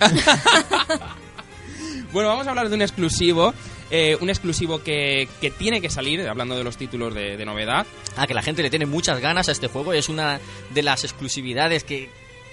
bueno, 2.12 2.28
vamos 2.28 2.46
a 2.46 2.50
hablar 2.50 2.68
de 2.68 2.74
un 2.74 2.82
exclusivo. 2.82 3.54
eh, 3.90 4.16
un 4.20 4.30
exclusivo 4.30 4.82
que, 4.82 5.28
que 5.40 5.50
tiene 5.50 5.80
que 5.80 5.90
salir, 5.90 6.26
hablando 6.28 6.56
de 6.56 6.64
los 6.64 6.76
títulos 6.76 7.14
de, 7.14 7.36
de 7.36 7.44
novedad. 7.44 7.86
Ah, 8.16 8.26
que 8.26 8.34
la 8.34 8.42
gente 8.42 8.62
le 8.62 8.70
tiene 8.70 8.86
muchas 8.86 9.20
ganas 9.20 9.48
a 9.48 9.52
este 9.52 9.68
juego. 9.68 9.92
Es 9.92 10.08
una 10.08 10.40
de 10.70 10.82
las 10.82 11.04
exclusividades 11.04 11.84
que, 11.84 12.10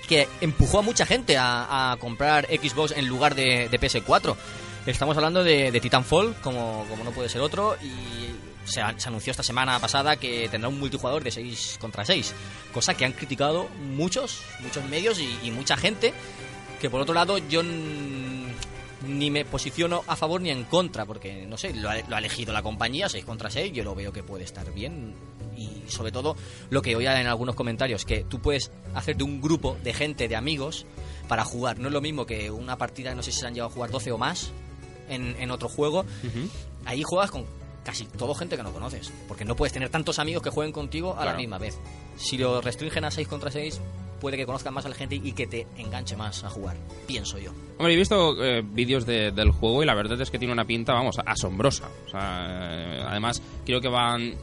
que 0.09 0.27
empujó 0.41 0.79
a 0.79 0.81
mucha 0.81 1.05
gente 1.05 1.37
a, 1.37 1.95
comprar 1.99 2.47
Xbox 2.47 2.91
en 2.97 3.07
lugar 3.07 3.35
de, 3.35 3.69
de 3.69 3.79
PS4. 3.79 4.35
Estamos 4.87 5.15
hablando 5.15 5.43
de, 5.43 5.79
Titanfall, 5.79 6.33
como, 6.41 6.83
como 6.89 7.03
no 7.03 7.11
puede 7.11 7.29
ser 7.29 7.41
otro, 7.41 7.77
y 7.81 8.31
se, 8.65 8.81
anunció 8.81 9.29
esta 9.29 9.43
semana 9.43 9.79
pasada 9.79 10.17
que 10.17 10.49
tendrá 10.49 10.67
un 10.67 10.79
multijugador 10.79 11.23
de 11.23 11.29
6 11.29 11.77
contra 11.79 12.03
6, 12.05 12.33
cosa 12.73 12.95
que 12.95 13.05
han 13.05 13.11
criticado 13.11 13.69
muchos, 13.81 14.41
muchos 14.61 14.83
medios 14.85 15.19
y, 15.19 15.51
mucha 15.51 15.77
gente, 15.77 16.11
que 16.81 16.89
por 16.89 17.01
otro 17.01 17.13
lado 17.13 17.37
yo 17.37 17.61
ni 17.61 19.29
me 19.29 19.45
posiciono 19.45 20.03
a 20.07 20.15
favor 20.15 20.41
ni 20.41 20.49
en 20.49 20.63
contra, 20.63 21.05
porque 21.05 21.45
no 21.45 21.55
sé, 21.55 21.75
lo 21.75 21.87
ha, 21.87 21.93
ha 21.93 22.17
elegido 22.17 22.51
la 22.51 22.63
compañía 22.63 23.09
6 23.09 23.25
contra 23.25 23.51
6, 23.51 23.71
yo 23.73 23.83
lo 23.83 23.93
veo 23.93 24.11
que 24.11 24.23
puede 24.23 24.43
estar 24.43 24.73
bien. 24.73 25.13
Y 25.59 25.89
sobre 25.89 26.11
todo 26.11 26.35
lo 26.69 26.81
que 26.81 26.95
oía 26.95 27.19
en 27.19 27.27
algunos 27.27 27.55
comentarios, 27.55 28.05
que 28.05 28.23
tú 28.23 28.39
puedes 28.39 28.71
hacer 28.95 29.17
de 29.17 29.23
un 29.23 29.41
grupo 29.41 29.77
de 29.83 29.93
gente, 29.93 30.27
de 30.27 30.35
amigos, 30.35 30.85
para 31.27 31.43
jugar. 31.43 31.79
No 31.79 31.87
es 31.87 31.93
lo 31.93 32.01
mismo 32.01 32.25
que 32.25 32.49
una 32.49 32.77
partida, 32.77 33.13
no 33.13 33.21
sé 33.23 33.31
si 33.31 33.39
se 33.39 33.47
han 33.47 33.53
llegado 33.53 33.69
a 33.69 33.73
jugar 33.73 33.91
12 33.91 34.11
o 34.11 34.17
más 34.17 34.51
en, 35.09 35.35
en 35.39 35.51
otro 35.51 35.67
juego. 35.69 36.05
Ahí 36.85 37.03
juegas 37.05 37.29
con 37.31 37.45
casi 37.83 38.05
todo 38.05 38.33
gente 38.35 38.55
que 38.57 38.63
no 38.63 38.71
conoces, 38.71 39.11
porque 39.27 39.45
no 39.45 39.55
puedes 39.55 39.73
tener 39.73 39.89
tantos 39.89 40.19
amigos 40.19 40.43
que 40.43 40.49
jueguen 40.49 40.71
contigo 40.73 41.15
a 41.17 41.25
la 41.25 41.31
misma 41.37 41.57
vez. 41.57 41.77
Si 42.17 42.37
lo 42.37 42.61
restringen 42.61 43.05
a 43.05 43.11
6 43.11 43.27
contra 43.27 43.49
6, 43.51 43.79
puede 44.19 44.35
que 44.37 44.45
conozcan 44.45 44.73
más 44.73 44.85
a 44.85 44.89
la 44.89 44.95
gente 44.95 45.15
y 45.15 45.31
que 45.31 45.47
te 45.47 45.65
enganche 45.77 46.15
más 46.17 46.43
a 46.43 46.49
jugar, 46.49 46.75
pienso 47.07 47.37
yo. 47.39 47.51
Hombre, 47.77 47.93
he 47.93 47.95
visto 47.97 48.43
eh, 48.43 48.61
vídeos 48.63 49.05
de- 49.05 49.31
del 49.31 49.51
juego 49.51 49.81
y 49.81 49.85
la 49.85 49.95
verdad 49.95 50.19
es 50.21 50.29
que 50.29 50.37
tiene 50.37 50.53
una 50.53 50.65
pinta, 50.65 50.93
vamos, 50.93 51.17
asombrosa. 51.25 51.87
O 52.05 52.09
sea, 52.09 52.47
eh, 52.49 53.03
además, 53.07 53.41
creo 53.65 53.79
que 53.79 53.87
van, 53.87 54.33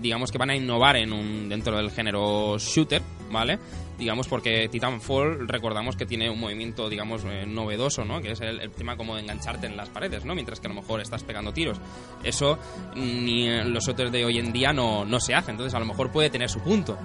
digamos 0.00 0.30
que 0.30 0.38
van 0.38 0.50
a 0.50 0.56
innovar 0.56 0.96
en 0.96 1.12
un, 1.12 1.48
dentro 1.48 1.76
del 1.76 1.90
género 1.90 2.58
shooter, 2.58 3.02
¿vale? 3.30 3.58
Digamos 3.98 4.26
porque 4.26 4.68
Titanfall, 4.68 5.46
recordamos 5.48 5.96
que 5.96 6.06
tiene 6.06 6.28
un 6.28 6.40
movimiento, 6.40 6.88
digamos, 6.88 7.24
eh, 7.24 7.44
novedoso, 7.46 8.04
¿no? 8.04 8.20
Que 8.20 8.32
es 8.32 8.40
el, 8.40 8.60
el 8.60 8.70
tema 8.70 8.96
como 8.96 9.14
de 9.14 9.22
engancharte 9.22 9.66
en 9.66 9.76
las 9.76 9.88
paredes, 9.88 10.24
¿no? 10.24 10.34
Mientras 10.34 10.60
que 10.60 10.66
a 10.66 10.70
lo 10.70 10.80
mejor 10.80 11.00
estás 11.00 11.22
pegando 11.22 11.52
tiros. 11.52 11.80
Eso 12.22 12.58
ni 12.96 13.48
en 13.48 13.72
los 13.72 13.86
shooters 13.86 14.10
de 14.10 14.24
hoy 14.24 14.38
en 14.38 14.52
día 14.52 14.72
no, 14.72 15.04
no 15.04 15.20
se 15.20 15.34
hace, 15.34 15.52
entonces 15.52 15.74
a 15.74 15.78
lo 15.78 15.86
mejor 15.86 16.10
puede 16.10 16.30
tener 16.30 16.48
su 16.48 16.60
punto. 16.60 16.98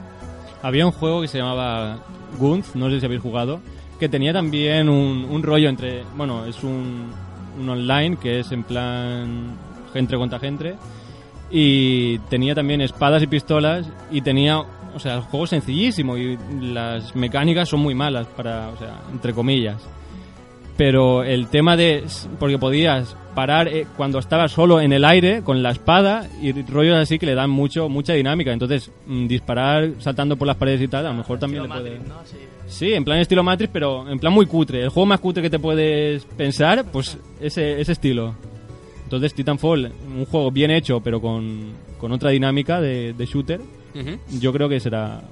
Había 0.62 0.86
un 0.86 0.91
juego 0.91 1.21
que 1.21 1.28
se 1.28 1.38
llamaba 1.38 2.04
Gunz, 2.38 2.75
no 2.75 2.89
sé 2.89 2.99
si 2.99 3.06
habéis 3.06 3.21
jugado, 3.21 3.62
que 3.99 4.10
tenía 4.10 4.34
también 4.34 4.89
un, 4.89 5.25
un 5.25 5.43
rollo 5.43 5.69
entre. 5.69 6.04
Bueno, 6.15 6.45
es 6.45 6.63
un, 6.63 7.12
un 7.60 7.69
online 7.69 8.17
que 8.17 8.39
es 8.39 8.52
en 8.52 8.63
plan 8.63 9.58
gente 9.93 10.15
contra 10.15 10.39
gente. 10.39 10.75
Y 11.52 12.20
tenía 12.30 12.56
también 12.56 12.82
espadas 12.82 13.24
y 13.24 13.28
pistolas. 13.28 13.90
Y 14.12 14.22
tenía. 14.22 14.60
O 14.60 15.00
sea, 15.00 15.16
el 15.16 15.22
juego 15.22 15.46
es 15.46 15.52
sencillísimo 15.52 16.18
y 16.18 16.38
las 16.62 17.16
mecánicas 17.16 17.70
son 17.70 17.80
muy 17.80 17.94
malas, 17.94 18.26
para, 18.28 18.70
o 18.70 18.78
sea, 18.78 19.02
entre 19.12 19.34
comillas. 19.34 19.78
Pero 20.78 21.24
el 21.24 21.48
tema 21.48 21.76
de. 21.78 22.04
Porque 22.40 22.58
podías 22.58 23.16
parar 23.36 23.68
eh, 23.68 23.86
cuando 23.96 24.20
estabas 24.20 24.52
solo 24.52 24.82
en 24.82 24.92
el 24.92 25.06
aire 25.06 25.44
con 25.44 25.62
la 25.62 25.70
espada 25.70 26.28
y 26.42 26.52
rollos 26.64 26.98
así 26.98 27.20
que 27.20 27.26
le 27.26 27.36
dan 27.36 27.50
mucho 27.50 27.90
mucha 27.90 28.14
dinámica. 28.14 28.52
Entonces, 28.52 28.92
mm, 29.06 29.28
disparar 29.28 29.92
saltando 30.00 30.38
por 30.38 30.48
las 30.48 30.58
paredes 30.58 30.82
y 30.82 30.88
tal, 30.88 31.06
a 31.06 31.10
lo 31.10 31.16
mejor 31.16 31.38
también 31.40 31.64
le 31.64 31.70
puede. 31.70 32.00
¿no? 32.00 32.16
Sí. 32.26 32.38
Sí, 32.70 32.94
en 32.94 33.04
plan 33.04 33.20
estilo 33.20 33.44
Matrix, 33.44 33.72
pero 33.74 34.08
en 34.08 34.20
plan 34.20 34.32
muy 34.32 34.46
cutre. 34.46 34.84
El 34.84 34.90
juego 34.90 35.08
más 35.08 35.20
cutre 35.20 35.42
que 35.42 35.50
te 35.50 35.60
puedes 35.60 36.24
pensar, 36.26 36.86
pues 36.92 37.18
ese, 37.42 37.82
ese 37.82 37.92
estilo. 37.92 38.36
Entonces, 39.10 39.34
Titanfall, 39.34 39.91
un 40.15 40.26
juego 40.26 40.52
bien 40.52 40.69
hecho, 40.69 41.02
pero 41.02 41.19
con, 41.19 41.72
con 41.98 42.12
otra 42.12 42.30
dinámica 42.30 42.80
de, 42.80 43.13
de 43.13 43.26
shooter, 43.26 43.60
yo 44.39 44.54
creo 44.54 44.69
que 44.69 44.80
será 44.80 45.24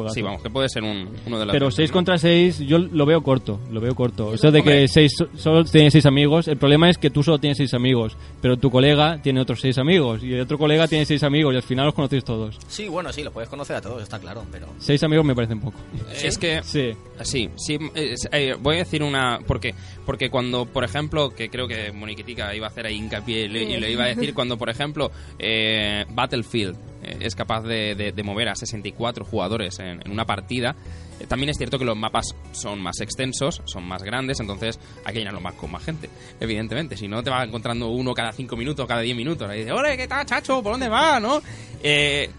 juegazo. 0.00 0.14
Sí, 0.14 0.22
vamos, 0.22 0.42
que 0.42 0.50
puede 0.50 0.68
ser 0.68 0.82
un, 0.82 1.08
uno 1.26 1.38
de 1.38 1.46
los 1.46 1.52
Pero 1.52 1.66
dos, 1.66 1.74
6 1.74 1.90
¿no? 1.90 1.94
contra 1.94 2.18
6 2.18 2.58
yo 2.60 2.78
lo 2.78 3.06
veo 3.06 3.22
corto, 3.22 3.60
lo 3.70 3.80
veo 3.80 3.94
corto. 3.94 4.34
Eso 4.34 4.50
de 4.50 4.62
que 4.62 4.88
seis, 4.88 5.12
solo 5.36 5.64
tienes 5.64 5.92
6 5.92 6.06
amigos, 6.06 6.48
el 6.48 6.56
problema 6.56 6.90
es 6.90 6.98
que 6.98 7.10
tú 7.10 7.22
solo 7.22 7.38
tienes 7.38 7.58
6 7.58 7.74
amigos, 7.74 8.16
pero 8.40 8.56
tu 8.56 8.70
colega 8.70 9.20
tiene 9.22 9.40
otros 9.40 9.60
6 9.60 9.78
amigos 9.78 10.22
y 10.22 10.32
el 10.34 10.40
otro 10.40 10.58
colega 10.58 10.86
tiene 10.88 11.04
6 11.04 11.22
amigos 11.22 11.52
y 11.54 11.56
al 11.56 11.62
final 11.62 11.86
los 11.86 11.94
conocéis 11.94 12.24
todos. 12.24 12.58
Sí, 12.68 12.88
bueno, 12.88 13.12
sí, 13.12 13.22
lo 13.22 13.32
puedes 13.32 13.48
conocer 13.48 13.76
a 13.76 13.80
todos, 13.80 14.02
está 14.02 14.18
claro, 14.18 14.44
pero... 14.50 14.66
6 14.78 15.02
amigos 15.04 15.24
me 15.24 15.34
parecen 15.34 15.60
poco. 15.60 15.78
Es 16.22 16.36
que 16.38 16.60
Sí. 16.62 16.90
Sí, 17.22 17.50
sí, 17.56 17.78
es- 17.94 18.28
eh, 18.32 18.54
voy 18.60 18.76
a 18.76 18.78
decir 18.78 19.02
una... 19.02 19.40
¿Por 19.46 19.60
qué? 19.60 19.74
Porque 20.06 20.30
cuando, 20.30 20.64
por 20.66 20.84
ejemplo, 20.84 21.30
que 21.30 21.48
creo 21.50 21.68
que 21.68 21.92
Moniquitica 21.92 22.54
iba 22.54 22.66
a 22.66 22.70
hacer 22.70 22.86
ahí 22.86 22.96
hincapié 22.96 23.44
y 23.44 23.48
le, 23.48 23.62
y 23.64 23.78
le 23.80 23.90
iba 23.92 24.04
a 24.04 24.08
decir, 24.08 24.32
cuando, 24.34 24.56
por 24.56 24.70
ejemplo, 24.70 25.10
eh, 25.38 26.04
Battlefield 26.10 26.76
es 27.20 27.34
capaz 27.34 27.62
de, 27.62 27.94
de- 27.94 28.12
de 28.12 28.22
mover 28.22 28.48
a 28.48 28.54
64 28.54 29.24
jugadores 29.24 29.78
en, 29.78 30.00
en 30.04 30.10
una 30.10 30.24
partida, 30.26 30.76
eh, 31.18 31.26
también 31.26 31.50
es 31.50 31.56
cierto 31.56 31.78
que 31.78 31.84
los 31.84 31.96
mapas 31.96 32.34
son 32.52 32.80
más 32.80 33.00
extensos, 33.00 33.62
son 33.64 33.84
más 33.84 34.02
grandes, 34.02 34.40
entonces 34.40 34.78
hay 35.04 35.12
que 35.14 35.18
llenarlo 35.20 35.40
más 35.40 35.54
con 35.54 35.70
más 35.70 35.84
gente, 35.84 36.08
evidentemente. 36.40 36.96
Si 36.96 37.08
no, 37.08 37.22
te 37.22 37.30
vas 37.30 37.46
encontrando 37.46 37.88
uno 37.88 38.14
cada 38.14 38.32
5 38.32 38.56
minutos, 38.56 38.86
cada 38.86 39.00
10 39.00 39.16
minutos. 39.16 39.48
Ahí 39.48 39.60
dices, 39.60 39.72
¡Ole, 39.72 39.96
qué 39.96 40.06
tal, 40.08 40.24
chacho! 40.26 40.62
¿Por 40.62 40.72
dónde 40.72 40.88
va? 40.88 41.18
¿No? 41.20 41.40
Eh, 41.82 42.30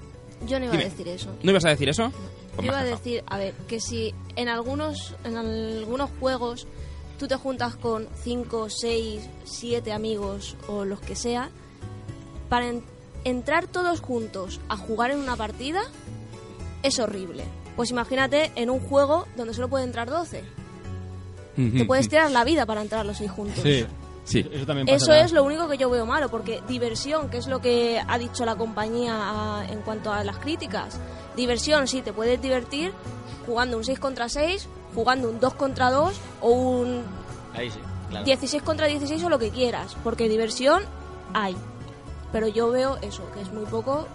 Yo 0.48 0.58
no 0.60 0.66
iba 0.66 0.72
Dime. 0.74 0.86
a 0.86 0.90
decir 0.90 1.08
eso. 1.08 1.36
¿No 1.44 1.52
ibas 1.52 1.66
a 1.66 1.70
decir 1.70 1.90
eso? 1.90 2.12
Pues 2.56 2.66
Yo 2.66 2.72
iba 2.74 2.80
a 2.80 2.84
decir, 2.84 3.24
a 3.28 3.38
ver, 3.38 3.54
que 3.68 3.80
si 3.80 4.14
en 4.36 4.50
algunos, 4.50 5.16
en 5.24 5.38
algunos 5.38 6.10
juegos 6.20 6.68
tú 7.18 7.28
te 7.28 7.36
juntas 7.36 7.76
con 7.76 8.08
5, 8.24 8.68
6, 8.70 9.30
7 9.46 9.94
amigos 9.94 10.58
o 10.68 10.84
los 10.86 11.00
que 11.02 11.16
sea, 11.16 11.50
para 12.50 12.68
en- 12.68 12.84
entrar 13.24 13.68
todos 13.68 14.02
juntos 14.02 14.60
a 14.70 14.78
jugar 14.78 15.12
en 15.12 15.20
una 15.20 15.36
partida 15.36 15.82
es 16.84 17.00
horrible. 17.00 17.44
Pues 17.76 17.92
imagínate 17.92 18.52
en 18.56 18.70
un 18.70 18.80
juego 18.80 19.28
donde 19.38 19.54
solo 19.54 19.70
pueden 19.70 19.88
entrar 19.88 20.10
12. 20.10 20.44
Te 21.56 21.86
puedes 21.86 22.10
tirar 22.10 22.32
la 22.32 22.44
vida 22.44 22.66
para 22.66 22.82
entrar 22.82 23.06
los 23.06 23.18
6 23.18 23.30
juntos. 23.32 23.62
Sí. 23.64 23.86
Sí. 24.24 24.48
Eso 24.52 24.66
también 24.66 24.86
pasa. 24.88 24.96
Eso 24.98 25.14
es 25.14 25.32
lo 25.32 25.44
único 25.44 25.68
que 25.68 25.78
yo 25.78 25.90
veo 25.90 26.06
malo, 26.06 26.30
porque 26.30 26.62
diversión, 26.68 27.30
que 27.30 27.38
es 27.38 27.48
lo 27.48 27.60
que 27.60 28.02
ha 28.08 28.18
dicho 28.18 28.46
la 28.46 28.56
compañía 28.56 29.16
a- 29.60 29.66
en 29.70 29.82
cuanto 29.82 30.12
a 30.14 30.24
las 30.24 30.38
críticas. 30.38 31.00
Diversión, 31.36 31.88
sí, 31.88 32.02
te 32.02 32.14
puedes 32.14 32.42
divertir 32.42 32.94
jugando 33.46 33.78
un 33.78 33.84
6 33.84 34.00
contra 34.00 34.30
6, 34.30 34.68
jugando 34.96 35.30
un 35.30 35.40
2 35.40 35.54
contra 35.56 35.90
2 35.92 36.14
o 36.40 36.52
un 36.52 37.04
Ahí 37.54 37.70
sí, 37.70 37.80
claro. 38.10 38.26
16 38.26 38.64
contra 38.64 38.88
16 38.88 39.24
o 39.24 39.30
lo 39.30 39.40
que 39.40 39.50
quieras, 39.50 39.96
porque 40.04 40.30
diversión 40.30 40.84
hay. 41.34 41.56
Pero 42.32 42.48
yo 42.48 42.70
veo 42.72 42.98
eso, 43.02 43.30
que 43.34 43.42
es 43.42 43.52
muy 43.52 43.66
poco 43.66 44.08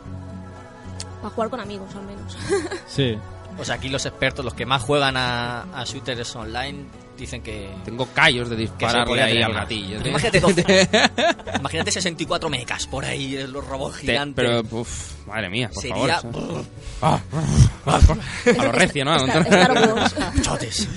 para 1.23 1.35
jugar 1.35 1.51
con 1.51 1.61
amigos 1.61 1.95
al 1.95 2.03
menos. 2.07 2.37
Sí. 2.87 3.19
O 3.59 3.65
sea, 3.65 3.77
aquí 3.77 3.89
los 3.89 4.05
expertos, 4.05 4.45
los 4.45 4.53
que 4.53 4.67
más 4.67 4.83
juegan 4.83 5.17
a, 5.17 5.63
a 5.81 5.85
shooters 5.85 6.37
online, 6.37 6.85
dicen 7.17 7.41
que... 7.43 7.71
Tengo 7.87 8.07
callos 8.13 8.51
de 8.51 8.57
dispararle 8.57 9.23
ahí 9.23 9.41
al 9.41 9.55
gatillo. 9.55 9.99
Imagínate, 10.07 10.43
doce- 10.43 11.57
imagínate 11.59 11.91
64 11.91 12.51
mechas 12.51 12.87
por 12.87 13.07
ahí, 13.07 13.47
los 13.47 13.67
robots 13.67 13.95
Te- 14.01 14.09
gigantes. 14.09 14.45
pero, 14.45 14.63
uf, 14.79 15.27
madre 15.27 15.49
mía, 15.49 15.71
por 15.73 15.83
Sería... 15.83 16.21
favor. 16.21 16.65
Ah, 17.01 17.19
a 17.87 18.65
lo 18.65 18.73
recio, 18.73 19.07
¿no? 19.07 19.17
Star, 19.17 19.43
Star 19.47 19.95
Wars. 19.95 20.15
Chotes. 20.43 20.89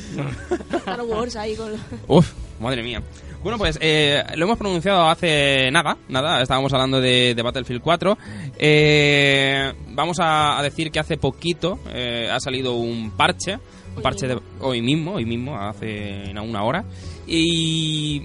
Star 0.73 1.01
Wars 1.03 1.35
ahí 1.37 1.55
con... 1.55 1.71
Uf, 2.09 2.33
madre 2.59 2.83
mía. 2.83 3.01
Bueno, 3.41 3.57
pues 3.57 3.77
eh, 3.81 4.21
lo 4.35 4.45
hemos 4.45 4.57
pronunciado 4.57 5.07
hace 5.07 5.71
nada, 5.71 5.97
nada, 6.09 6.41
estábamos 6.41 6.73
hablando 6.73 6.99
de, 6.99 7.33
de 7.33 7.41
Battlefield 7.41 7.81
4. 7.81 8.17
Eh, 8.57 9.73
vamos 9.89 10.19
a, 10.19 10.59
a 10.59 10.63
decir 10.63 10.91
que 10.91 10.99
hace 10.99 11.15
poquito 11.15 11.79
eh, 11.93 12.29
ha 12.29 12.39
salido 12.41 12.75
un 12.75 13.11
parche, 13.11 13.57
un 13.95 14.01
parche 14.01 14.27
de 14.27 14.37
hoy 14.59 14.81
mismo, 14.81 15.13
hoy 15.13 15.25
mismo, 15.25 15.57
hace 15.57 16.33
una 16.41 16.63
hora. 16.63 16.83
Y 17.25 18.23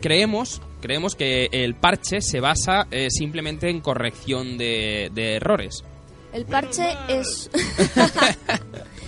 creemos, 0.00 0.60
creemos 0.80 1.14
que 1.14 1.48
el 1.52 1.76
parche 1.76 2.20
se 2.20 2.40
basa 2.40 2.88
eh, 2.90 3.06
simplemente 3.08 3.70
en 3.70 3.80
corrección 3.80 4.58
de, 4.58 5.10
de 5.14 5.36
errores. 5.36 5.84
El 6.32 6.44
parche 6.44 6.88
es... 7.08 7.50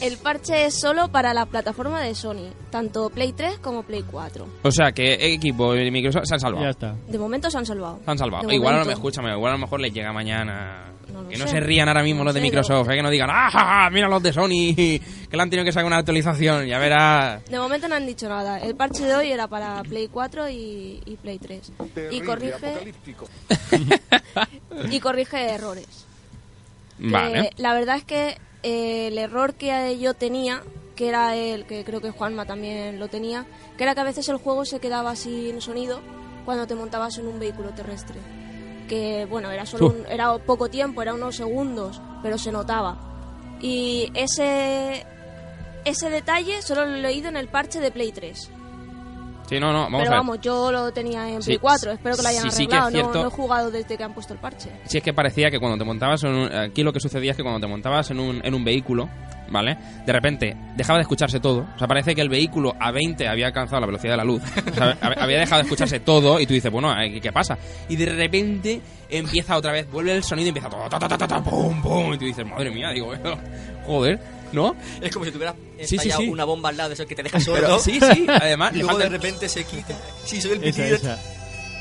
El 0.00 0.16
parche 0.18 0.66
es 0.66 0.74
solo 0.74 1.08
para 1.08 1.34
la 1.34 1.46
plataforma 1.46 2.00
de 2.00 2.14
Sony, 2.14 2.50
tanto 2.70 3.10
Play 3.10 3.32
3 3.32 3.58
como 3.58 3.82
Play 3.82 4.04
4. 4.10 4.46
O 4.62 4.70
sea 4.70 4.92
que 4.92 5.32
equipo 5.34 5.74
y 5.74 5.90
Microsoft 5.90 6.24
se 6.26 6.34
han 6.34 6.40
salvado. 6.40 6.64
Ya 6.64 6.70
está. 6.70 6.94
De 7.08 7.18
momento 7.18 7.50
se 7.50 7.58
han 7.58 7.66
salvado. 7.66 8.00
Se 8.04 8.10
han 8.10 8.18
salvado. 8.18 8.48
De 8.48 8.54
Igual 8.54 8.74
momento. 8.74 8.88
mejor, 8.90 8.98
escúchame, 9.00 9.32
igual 9.32 9.52
a 9.52 9.56
lo 9.56 9.60
mejor 9.60 9.80
les 9.80 9.92
llega 9.92 10.12
mañana. 10.12 10.92
No 11.12 11.22
lo 11.22 11.28
que 11.28 11.38
no 11.38 11.44
sé. 11.44 11.52
se 11.52 11.60
rían 11.60 11.88
ahora 11.88 12.02
mismo 12.02 12.18
No 12.20 12.24
los 12.26 12.34
de 12.34 12.40
sé, 12.40 12.44
Microsoft, 12.46 12.88
eh, 12.90 12.96
que 12.96 13.02
no 13.02 13.10
digan, 13.10 13.30
¡ah, 13.30 13.48
ja, 13.50 13.64
ja, 13.84 13.90
mira 13.90 14.08
los 14.08 14.22
de 14.22 14.32
Sony! 14.32 14.74
Que 15.30 15.36
le 15.36 15.42
han 15.42 15.50
tenido 15.50 15.64
que 15.64 15.72
sacar 15.72 15.86
una 15.86 15.98
actualización, 15.98 16.66
ya 16.66 16.78
verás. 16.78 17.44
De 17.46 17.58
momento 17.58 17.88
no 17.88 17.96
han 17.96 18.06
dicho 18.06 18.28
nada. 18.28 18.58
El 18.58 18.76
parche 18.76 19.04
de 19.04 19.14
hoy 19.14 19.30
era 19.30 19.48
para 19.48 19.82
Play 19.82 20.08
4 20.08 20.48
y, 20.48 21.00
y 21.04 21.16
Play 21.16 21.38
3. 21.38 21.72
Y 22.12 22.20
corrige... 22.20 22.92
y 24.90 25.00
corrige 25.00 25.50
errores. 25.50 26.06
Que 26.98 27.10
Vale. 27.10 27.50
La 27.56 27.74
verdad 27.74 27.96
es 27.96 28.04
que 28.04 28.38
eh, 28.66 29.06
el 29.08 29.18
error 29.18 29.54
que 29.54 29.96
yo 29.98 30.14
tenía, 30.14 30.62
que 30.96 31.08
era 31.08 31.36
el 31.36 31.64
que 31.66 31.84
creo 31.84 32.00
que 32.00 32.10
Juanma 32.10 32.46
también 32.46 32.98
lo 32.98 33.08
tenía, 33.08 33.46
que 33.76 33.84
era 33.84 33.94
que 33.94 34.00
a 34.00 34.04
veces 34.04 34.28
el 34.28 34.36
juego 34.38 34.64
se 34.64 34.80
quedaba 34.80 35.14
sin 35.14 35.60
sonido 35.60 36.00
cuando 36.44 36.66
te 36.66 36.74
montabas 36.74 37.18
en 37.18 37.26
un 37.28 37.38
vehículo 37.38 37.70
terrestre. 37.70 38.16
Que 38.88 39.26
bueno, 39.28 39.50
era 39.50 39.66
solo 39.66 39.86
un- 39.88 40.06
era 40.08 40.36
poco 40.38 40.68
tiempo, 40.68 41.02
era 41.02 41.14
unos 41.14 41.36
segundos, 41.36 42.00
pero 42.22 42.38
se 42.38 42.50
notaba. 42.52 42.96
Y 43.60 44.10
ese 44.14 45.04
ese 45.84 46.10
detalle 46.10 46.62
solo 46.62 46.84
lo 46.86 46.96
he 46.96 47.00
leído 47.02 47.28
en 47.28 47.36
el 47.36 47.46
parche 47.48 47.78
de 47.80 47.90
Play 47.92 48.10
3. 48.12 48.50
Sí, 49.48 49.60
no, 49.60 49.72
no, 49.72 49.84
vamos 49.84 50.00
pero 50.00 50.10
a 50.10 50.14
ver. 50.14 50.18
vamos, 50.20 50.40
yo 50.40 50.72
lo 50.72 50.92
tenía 50.92 51.28
en 51.30 51.40
Sí, 51.42 51.50
Play 51.50 51.58
4, 51.58 51.92
espero 51.92 52.16
que 52.16 52.22
lo 52.22 52.28
hayan 52.28 52.42
sí, 52.44 52.50
sí 52.50 52.66
que 52.66 52.74
es 52.76 52.82
arreglado. 52.82 53.12
no, 53.14 53.22
no 53.22 53.28
he 53.28 53.30
jugado 53.30 53.70
desde 53.70 53.96
que 53.96 54.02
han 54.04 54.12
puesto 54.12 54.32
el 54.32 54.40
parche. 54.40 54.70
Si 54.84 54.98
es 54.98 55.04
que 55.04 55.12
parecía 55.14 55.50
que 55.50 55.58
cuando 55.60 55.78
te 55.78 55.84
montabas 55.84 56.24
en 56.24 56.30
un, 56.34 56.52
aquí 56.54 56.82
lo 56.82 56.92
que 56.92 57.00
sucedía 57.00 57.30
es 57.30 57.36
que 57.36 57.42
cuando 57.42 57.60
te 57.60 57.66
montabas 57.68 58.10
en 58.10 58.18
un, 58.20 58.40
en 58.44 58.54
un 58.54 58.64
vehículo, 58.64 59.08
¿vale? 59.48 59.76
De 60.04 60.12
repente 60.12 60.56
dejaba 60.76 60.98
de 60.98 61.02
escucharse 61.02 61.38
todo. 61.38 61.64
O 61.74 61.78
sea, 61.78 61.86
parece 61.86 62.14
que 62.16 62.20
el 62.22 62.28
vehículo 62.28 62.74
a 62.80 62.90
20 62.90 63.28
había 63.28 63.46
alcanzado 63.46 63.80
la 63.80 63.86
velocidad 63.86 64.14
de 64.14 64.16
la 64.16 64.24
luz. 64.24 64.42
O 64.70 64.74
sea, 64.74 64.98
hab- 65.00 65.16
había 65.20 65.38
dejado 65.38 65.62
de 65.62 65.66
escucharse 65.66 66.00
todo 66.00 66.40
y 66.40 66.46
tú 66.46 66.54
dices, 66.54 66.72
bueno, 66.72 66.92
¿qué 66.98 67.20
qué 67.20 67.30
pasa? 67.32 67.56
Y 67.88 67.94
de 67.94 68.06
repente 68.06 68.80
empieza 69.08 69.56
otra 69.56 69.70
vez, 69.70 69.88
vuelve 69.88 70.16
el 70.16 70.24
sonido 70.24 70.46
y 70.46 70.48
empieza 70.48 70.68
todo, 70.68 71.42
pum, 71.44 71.80
pum, 71.80 72.14
y 72.14 72.18
tú 72.18 72.24
dices, 72.24 72.44
madre 72.44 72.70
mía, 72.72 72.90
digo, 72.90 73.12
joder, 73.86 74.18
¿no? 74.56 74.74
Es 75.00 75.12
como 75.12 75.24
si 75.24 75.30
tuviera 75.30 75.54
Sí, 75.84 75.96
sí, 75.98 76.10
sí. 76.10 76.28
una 76.28 76.44
bomba 76.44 76.70
al 76.70 76.76
lado 76.76 76.88
de 76.88 76.94
eso 76.94 77.06
que 77.06 77.14
te 77.14 77.22
deja 77.22 77.38
Pero 77.38 77.60
sordo. 77.60 77.78
sí, 77.78 78.00
sí, 78.00 78.26
además, 78.40 78.72
Y 78.74 78.78
luego 78.80 78.98
de 78.98 79.08
repente 79.08 79.48
se 79.48 79.62
quita. 79.64 79.94
Sí, 80.24 80.40
soy 80.40 80.52
el 80.52 80.64
esa. 80.64 81.18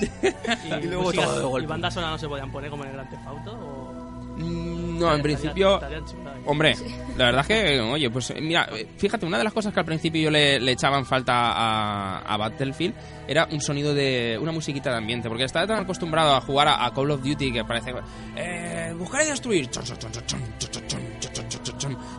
Y, 0.01 0.73
Y 0.83 0.87
luego 0.87 1.03
músicas- 1.03 1.25
todo 1.25 1.39
de 1.39 1.45
golpe. 1.45 1.63
¿Y 1.65 1.67
bandas 1.69 1.93
sonoras 1.93 2.11
no 2.15 2.19
se 2.19 2.27
podían 2.27 2.51
poner 2.51 2.69
como 2.69 2.83
en 2.83 2.89
el 2.89 2.95
Grand 2.97 3.09
Theft 3.09 3.25
Auto? 3.27 3.51
O... 3.53 4.35
Mm, 4.37 4.99
No, 4.99 5.15
en 5.15 5.21
principio, 5.21 5.75
estaría. 5.75 6.01
Hombre, 6.45 6.75
la 7.17 7.25
verdad 7.25 7.41
es 7.41 7.47
que, 7.47 7.79
oye, 7.79 8.09
pues 8.09 8.29
eh, 8.31 8.41
mira, 8.41 8.67
eh, 8.75 8.85
fíjate, 8.97 9.25
una 9.25 9.37
de 9.37 9.45
las 9.45 9.53
cosas 9.53 9.73
que 9.73 9.79
al 9.79 9.85
principio 9.85 10.21
yo 10.23 10.29
le, 10.31 10.59
le 10.59 10.71
echaba 10.73 10.97
en 10.99 11.05
falta 11.05 11.33
a, 11.33 12.19
a 12.19 12.37
Battlefield 12.37 12.93
era 13.27 13.47
un 13.51 13.61
sonido 13.61 13.93
de 13.93 14.37
una 14.39 14.51
musiquita 14.51 14.91
de 14.91 14.97
ambiente, 14.97 15.29
porque 15.29 15.45
estaba 15.45 15.65
tan 15.65 15.79
acostumbrado 15.83 16.35
a 16.35 16.41
jugar 16.41 16.67
a, 16.67 16.85
a 16.85 16.93
Call 16.93 17.11
of 17.11 17.23
Duty 17.23 17.53
que 17.53 17.63
parece, 17.63 17.93
eh, 18.35 18.93
buscar 18.99 19.23
y 19.23 19.27
destruir, 19.27 19.69
chon, 19.71 19.83
chon, 19.85 19.97
chon, 19.97 20.41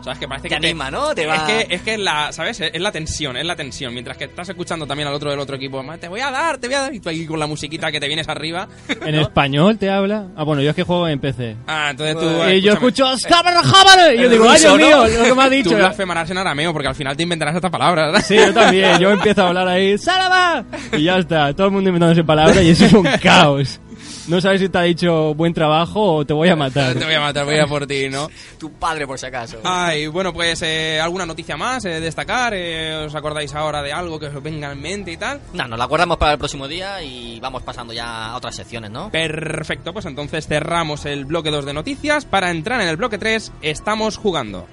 sabes 0.03 0.19
que 0.19 0.27
parece 0.27 0.43
Te 0.43 0.49
que 0.49 0.55
anima, 0.55 0.89
¿no? 0.91 1.13
Te 1.15 1.25
va- 1.25 1.35
Es 1.35 1.41
que 1.67 1.75
es 1.75 1.81
que 1.81 1.97
la, 1.97 2.31
sabes, 2.31 2.59
es 2.61 2.81
la 2.81 2.91
tensión, 2.91 3.37
es 3.37 3.45
la 3.45 3.55
tensión, 3.55 3.93
mientras 3.93 4.17
que 4.17 4.25
estás 4.25 4.49
escuchando 4.49 4.85
también 4.87 5.07
al 5.07 5.13
otro 5.13 5.29
del 5.29 5.39
otro 5.39 5.55
equipo, 5.55 5.81
"Ma, 5.83 5.97
te 5.97 6.07
voy 6.07 6.21
a 6.21 6.31
dar, 6.31 6.57
te 6.57 6.67
voy 6.67 6.75
a 6.75 6.81
dar 6.81 6.93
y 6.93 6.99
tú 6.99 7.09
ahí 7.09 7.25
con 7.25 7.39
la 7.39 7.47
musiquita 7.47 7.91
que 7.91 7.99
te 7.99 8.07
vienes 8.07 8.27
arriba. 8.29 8.67
¿En 9.05 9.15
español 9.15 9.77
te 9.77 9.89
habla? 9.89 10.27
Ah, 10.35 10.43
bueno, 10.43 10.61
yo 10.61 10.69
es 10.71 10.75
que 10.75 10.83
juego 10.83 11.07
en 11.07 11.19
PC. 11.19 11.55
Ah, 11.67 11.87
entonces 11.91 12.15
tú 12.17 12.49
y 12.49 12.61
yo 12.61 12.73
escucho 12.73 13.05
"Jábara, 13.29 13.61
jábara", 13.63 14.13
y 14.13 14.21
yo 14.21 14.29
digo, 14.29 14.49
¡ay, 14.49 14.59
Dios 14.59 14.77
mío! 14.77 14.97
¿no? 14.97 15.07
Lo 15.07 15.23
que 15.23 15.33
me 15.35 15.43
ha 15.43 15.49
dicho. 15.49 15.69
Tú 15.71 15.75
blasfemarás 15.75 16.29
en 16.29 16.37
arameo 16.37 16.73
porque 16.73 16.87
al 16.87 16.95
final 16.95 17.15
te 17.17 17.23
inventarás 17.23 17.55
estas 17.55 17.71
palabras. 17.71 18.25
Sí, 18.25 18.35
yo 18.35 18.53
también. 18.53 18.99
Yo 18.99 19.11
empiezo 19.11 19.43
a 19.43 19.47
hablar 19.49 19.67
ahí, 19.67 19.97
¡Salama! 19.97 20.63
Y 20.93 21.03
ya 21.03 21.17
está. 21.17 21.53
Todo 21.53 21.67
el 21.67 21.73
mundo 21.73 21.89
inventándose 21.89 22.23
palabras 22.23 22.63
y 22.63 22.69
eso 22.69 22.85
es 22.85 22.93
un 22.93 23.03
caos. 23.21 23.79
No 24.27 24.41
sabes 24.41 24.59
si 24.59 24.67
te 24.67 24.77
ha 24.77 24.81
dicho 24.81 25.33
buen 25.35 25.53
trabajo 25.53 26.15
o 26.15 26.25
te 26.25 26.33
voy 26.33 26.49
a 26.49 26.55
matar. 26.55 26.93
Te 26.97 27.05
voy 27.05 27.13
a 27.13 27.21
matar, 27.21 27.45
voy 27.45 27.57
a 27.59 27.65
por 27.65 27.87
ti, 27.87 28.09
¿no? 28.09 28.29
Tu 28.59 28.71
padre, 28.73 29.07
por 29.07 29.17
si 29.17 29.25
acaso. 29.25 29.59
Ay, 29.63 30.07
bueno, 30.07 30.33
pues 30.33 30.61
eh, 30.63 30.99
alguna 30.99 31.25
noticia 31.25 31.55
más 31.55 31.85
eh, 31.85 31.99
destacar. 32.01 32.53
Eh, 32.53 33.05
¿Os 33.05 33.15
acordáis 33.15 33.55
ahora 33.55 33.81
de 33.81 33.93
algo 33.93 34.19
que 34.19 34.27
os 34.27 34.43
venga 34.43 34.71
en 34.71 34.81
mente 34.81 35.13
y 35.13 35.17
tal? 35.17 35.39
No, 35.53 35.67
nos 35.67 35.79
la 35.79 35.85
guardamos 35.85 36.17
para 36.17 36.33
el 36.33 36.37
próximo 36.39 36.67
día 36.67 37.01
y 37.01 37.39
vamos 37.39 37.63
pasando 37.63 37.93
ya 37.93 38.31
a 38.31 38.35
otras 38.35 38.55
secciones, 38.55 38.91
¿no? 38.91 39.11
Perfecto, 39.11 39.93
pues 39.93 40.05
entonces 40.05 40.45
cerramos 40.47 41.05
el 41.05 41.25
bloque 41.25 41.49
2 41.49 41.65
de 41.65 41.73
noticias. 41.73 42.25
Para 42.25 42.51
entrar 42.51 42.81
en 42.81 42.89
el 42.89 42.97
bloque 42.97 43.17
3, 43.17 43.53
estamos 43.61 44.17
jugando. 44.17 44.67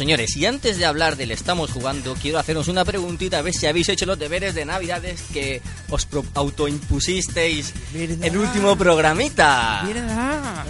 Señores, 0.00 0.34
y 0.34 0.46
antes 0.46 0.78
de 0.78 0.86
hablar 0.86 1.18
del 1.18 1.30
estamos 1.30 1.72
jugando, 1.72 2.14
quiero 2.14 2.38
haceros 2.38 2.68
una 2.68 2.86
preguntita 2.86 3.36
a 3.36 3.42
ver 3.42 3.52
si 3.52 3.66
habéis 3.66 3.90
hecho 3.90 4.06
los 4.06 4.18
deberes 4.18 4.54
de 4.54 4.64
Navidades 4.64 5.20
que 5.30 5.60
os 5.90 6.08
autoimpusisteis 6.32 7.74
el 7.94 8.34
último 8.34 8.78
programita. 8.78 9.82
Ah. 9.82 10.64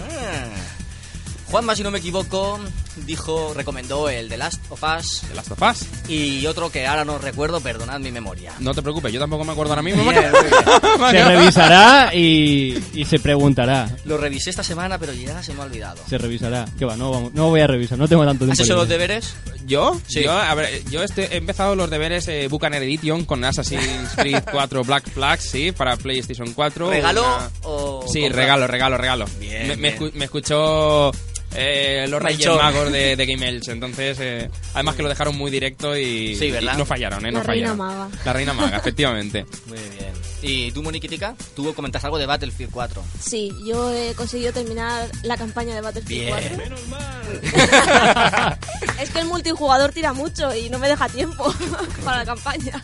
Juanma, 1.51 1.75
si 1.75 1.83
no 1.83 1.91
me 1.91 1.99
equivoco, 1.99 2.59
dijo, 3.05 3.53
recomendó 3.53 4.07
el 4.09 4.29
de 4.29 4.37
Last 4.37 4.61
of 4.69 4.81
Us 4.83 5.21
¿De 5.27 5.35
las 5.35 5.45
tofas? 5.45 5.85
y 6.07 6.45
otro 6.45 6.71
que 6.71 6.87
ahora 6.87 7.03
no 7.03 7.17
recuerdo, 7.17 7.59
perdonad 7.59 7.99
mi 7.99 8.09
memoria. 8.09 8.53
No 8.59 8.73
te 8.73 8.81
preocupes, 8.81 9.11
yo 9.11 9.19
tampoco 9.19 9.43
me 9.43 9.51
acuerdo 9.51 9.73
ahora 9.73 9.81
mismo. 9.81 10.01
Bien. 10.09 10.31
Se 11.11 11.23
revisará 11.25 12.15
y, 12.15 12.81
y 12.93 13.03
se 13.05 13.19
preguntará. 13.19 13.89
Lo 14.05 14.17
revisé 14.17 14.49
esta 14.49 14.63
semana, 14.63 14.97
pero 14.97 15.11
ya 15.13 15.43
se 15.43 15.53
me 15.53 15.61
ha 15.61 15.65
olvidado. 15.65 15.97
Se 16.09 16.17
revisará. 16.17 16.65
¿Qué 16.79 16.85
va? 16.85 16.95
No, 16.95 17.11
vamos, 17.11 17.33
no 17.33 17.49
voy 17.49 17.59
a 17.59 17.67
revisar. 17.67 17.97
No 17.97 18.07
tengo 18.07 18.25
tanto 18.25 18.45
¿Has 18.45 18.51
tiempo. 18.51 18.63
hecho 18.63 18.75
los 18.75 18.87
deberes? 18.87 19.33
¿Yo? 19.65 19.99
Sí. 20.07 20.23
Yo, 20.23 20.31
a 20.31 20.53
ver, 20.55 20.83
yo 20.89 21.03
este- 21.03 21.33
he 21.33 21.37
empezado 21.37 21.75
los 21.75 21.89
deberes 21.89 22.27
eh, 22.29 22.47
Buccaneer 22.49 22.83
Edition 22.83 23.25
con 23.25 23.43
Assassin's 23.43 24.11
Creed 24.15 24.43
4 24.51 24.83
Black 24.85 25.09
Flag, 25.09 25.41
sí, 25.41 25.71
para 25.73 25.97
PlayStation 25.97 26.53
4. 26.53 26.89
¿Regalo 26.89 27.21
una- 27.23 27.49
o 27.63 28.05
Sí, 28.07 28.21
compra? 28.21 28.41
regalo, 28.41 28.67
regalo, 28.67 28.97
regalo. 28.97 29.25
Bien, 29.39 29.67
me, 29.67 29.75
me 29.75 29.89
bien. 29.89 29.99
escu- 29.99 30.13
me 30.13 30.25
escuchó 30.25 31.11
eh, 31.55 32.05
los 32.09 32.21
Reyes. 32.21 32.47
Magos 32.47 32.91
de, 32.91 33.15
de 33.15 33.25
Game 33.25 33.47
Elch, 33.47 33.67
entonces, 33.69 34.17
eh, 34.19 34.49
además 34.73 34.95
que 34.95 35.03
lo 35.03 35.09
dejaron 35.09 35.35
muy 35.37 35.51
directo 35.51 35.97
y, 35.97 36.35
Sí, 36.35 36.49
¿verdad? 36.51 36.73
y 36.75 36.77
no 36.77 36.85
fallaron, 36.85 37.25
¿eh? 37.25 37.31
No 37.31 37.39
La 37.39 37.43
Reina 37.43 37.75
fallaron. 37.75 37.77
Maga. 37.77 38.17
La 38.25 38.33
Reina 38.33 38.53
Maga, 38.53 38.77
efectivamente. 38.77 39.45
Muy 39.67 39.77
bien. 39.77 40.11
¿Y 40.43 40.71
tú, 40.71 40.81
Moniquitica? 40.81 41.35
Tú 41.55 41.71
comentas 41.75 42.03
algo 42.03 42.17
de 42.17 42.25
Battlefield 42.25 42.71
4. 42.71 43.03
Sí, 43.19 43.51
yo 43.63 43.93
he 43.93 44.13
conseguido 44.15 44.51
terminar 44.51 45.07
la 45.23 45.37
campaña 45.37 45.75
de 45.75 45.81
Battlefield 45.81 46.25
Bien. 46.25 46.71
4. 46.89 48.57
es 49.01 49.09
que 49.11 49.19
el 49.19 49.25
multijugador 49.27 49.91
tira 49.91 50.13
mucho 50.13 50.55
y 50.55 50.69
no 50.69 50.79
me 50.79 50.87
deja 50.87 51.07
tiempo 51.09 51.53
para 52.03 52.17
la 52.17 52.25
campaña. 52.25 52.81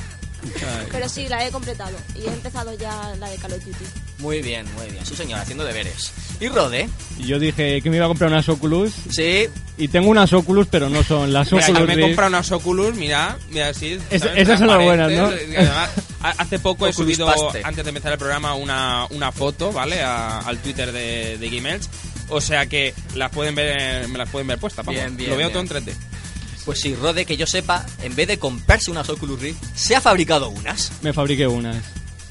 Pero 0.91 1.09
sí, 1.09 1.27
la 1.27 1.45
he 1.45 1.51
completado 1.51 1.97
y 2.15 2.21
he 2.27 2.33
empezado 2.33 2.75
ya 2.77 3.13
la 3.19 3.29
de 3.29 3.35
Call 3.37 3.53
of 3.53 3.65
Duty. 3.65 3.85
Muy 4.19 4.41
bien, 4.41 4.65
muy 4.75 4.87
bien. 4.89 5.05
Sí, 5.05 5.15
señor, 5.15 5.39
haciendo 5.39 5.63
deberes. 5.63 6.11
¿Y 6.39 6.47
Rode? 6.49 6.89
Y 7.19 7.27
yo 7.27 7.39
dije 7.39 7.81
que 7.81 7.89
me 7.89 7.97
iba 7.97 8.05
a 8.05 8.07
comprar 8.07 8.31
unas 8.31 8.47
Oculus. 8.49 8.91
Sí. 9.11 9.47
Y 9.77 9.87
tengo 9.89 10.09
unas 10.09 10.33
Oculus, 10.33 10.67
pero 10.71 10.89
no 10.89 11.03
son 11.03 11.31
las 11.33 11.51
Mira, 11.51 11.65
Oculus 11.65 11.79
yo 11.81 11.87
me 11.87 11.93
he 11.93 12.01
comprado 12.01 12.29
unas 12.29 12.51
Oculus, 12.51 12.95
mira, 12.95 13.37
mira, 13.51 13.73
sí. 13.73 13.99
Es- 14.09 14.23
esas 14.35 14.57
son 14.59 14.67
las 14.69 14.83
buenas, 14.83 15.11
y 15.11 15.15
además, 15.55 15.89
ha- 16.23 16.29
hace 16.37 16.57
poco 16.59 16.87
he 16.87 16.93
subido, 16.93 17.27
Paste. 17.27 17.61
antes 17.63 17.83
de 17.83 17.89
empezar 17.89 18.11
el 18.11 18.17
programa, 18.17 18.55
una, 18.55 19.05
una 19.11 19.31
foto, 19.31 19.71
¿vale? 19.71 20.01
A- 20.01 20.39
al 20.39 20.57
Twitter 20.59 20.91
de, 20.91 21.37
de 21.37 21.49
Game 21.49 21.71
Elch. 21.73 21.83
O 22.29 22.41
sea 22.41 22.65
que 22.65 22.93
las 23.15 23.31
pueden 23.31 23.55
ver, 23.55 24.07
me 24.09 24.17
las 24.17 24.27
pueden 24.29 24.47
ver 24.47 24.57
puestas, 24.57 24.85
vamos. 24.85 24.99
Bien, 24.99 25.15
bien, 25.15 25.29
Lo 25.29 25.37
veo 25.37 25.47
bien. 25.49 25.65
todo 25.65 25.77
en 25.77 25.85
3D. 25.85 25.93
Pues 26.67 26.81
sí, 26.81 26.93
Rode, 26.93 27.25
que 27.25 27.37
yo 27.37 27.47
sepa, 27.47 27.83
en 28.03 28.13
vez 28.15 28.27
de 28.27 28.37
comprarse 28.37 28.91
unas 28.91 29.09
Oculus 29.09 29.39
Rift, 29.39 29.63
se 29.73 29.95
ha 29.95 30.01
fabricado 30.01 30.49
unas. 30.49 30.91
Me 31.01 31.13
fabriqué 31.13 31.47
unas. 31.47 31.77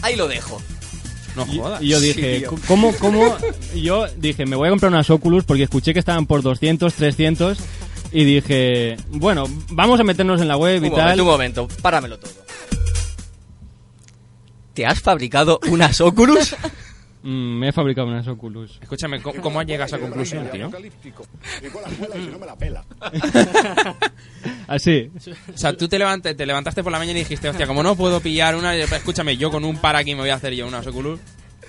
Ahí 0.02 0.14
lo 0.14 0.28
dejo. 0.28 0.60
No 1.34 1.46
Y, 1.50 1.58
jodas. 1.58 1.82
y 1.82 1.88
yo 1.88 2.00
dije. 2.00 2.44
¿cómo, 2.68 2.94
cómo? 2.96 3.34
Yo 3.74 4.06
dije, 4.18 4.44
me 4.46 4.54
voy 4.56 4.68
a 4.68 4.70
comprar 4.70 4.92
unas 4.92 5.08
Oculus 5.10 5.44
porque 5.44 5.62
escuché 5.64 5.92
que 5.94 5.98
estaban 6.00 6.26
por 6.26 6.42
200, 6.42 6.92
300. 6.94 7.58
Y 8.12 8.24
dije, 8.24 8.96
bueno, 9.08 9.46
vamos 9.70 9.98
a 10.00 10.04
meternos 10.04 10.40
en 10.40 10.48
la 10.48 10.56
web 10.56 10.84
y 10.84 10.88
Un 10.88 10.94
tal. 10.94 11.16
momento, 11.18 11.22
un 11.22 11.28
momento, 11.28 11.68
páramelo 11.82 12.18
todo. 12.18 12.32
¿Te 14.74 14.84
has 14.86 15.00
fabricado 15.00 15.58
unas 15.70 16.00
Oculus? 16.02 16.54
Mm, 17.28 17.58
me 17.58 17.68
he 17.68 17.72
fabricado 17.72 18.06
unas 18.06 18.28
Oculus. 18.28 18.78
Escúchame, 18.80 19.20
¿cómo, 19.20 19.40
cómo 19.42 19.58
has 19.58 19.66
llegado 19.66 19.82
a 19.82 19.86
esa 19.86 19.98
conclusión, 19.98 20.48
tío? 20.52 20.70
Así. 24.68 25.10
O 25.52 25.56
sea, 25.58 25.76
tú 25.76 25.88
te, 25.88 25.98
levante- 25.98 26.34
te 26.34 26.46
levantaste 26.46 26.82
por 26.82 26.92
la 26.92 26.98
mañana 26.98 27.18
y 27.18 27.22
dijiste, 27.22 27.48
hostia, 27.48 27.66
como 27.66 27.82
no 27.82 27.96
puedo 27.96 28.20
pillar 28.20 28.54
una, 28.54 28.74
escúchame, 28.76 29.36
yo 29.36 29.50
con 29.50 29.64
un 29.64 29.76
par 29.78 29.96
aquí 29.96 30.14
me 30.14 30.20
voy 30.20 30.30
a 30.30 30.34
hacer 30.34 30.54
yo 30.54 30.66
unas 30.68 30.86
Oculus. 30.86 31.18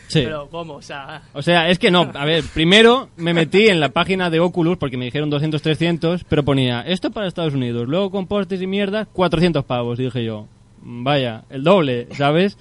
Sí. 0.07 0.21
Pero, 0.23 0.47
¿cómo? 0.49 0.75
O 0.75 0.81
sea, 0.81 1.23
O 1.33 1.41
sea, 1.41 1.69
es 1.69 1.79
que 1.79 1.91
no, 1.91 2.09
a 2.13 2.23
ver, 2.25 2.43
primero 2.53 3.09
me 3.17 3.33
metí 3.33 3.67
en 3.67 3.79
la 3.79 3.89
página 3.89 4.29
de 4.29 4.39
Oculus 4.39 4.77
porque 4.77 4.95
me 4.95 5.05
dijeron 5.05 5.29
200, 5.29 5.61
300, 5.61 6.23
pero 6.23 6.43
ponía 6.45 6.81
esto 6.81 7.11
para 7.11 7.27
Estados 7.27 7.53
Unidos, 7.55 7.87
luego 7.87 8.09
con 8.09 8.25
postes 8.27 8.61
y 8.61 8.67
mierdas, 8.67 9.07
400 9.11 9.65
pavos, 9.65 9.99
y 9.99 10.03
dije 10.03 10.23
yo, 10.23 10.47
vaya, 10.81 11.43
el 11.49 11.63
doble, 11.63 12.07
¿sabes? 12.15 12.57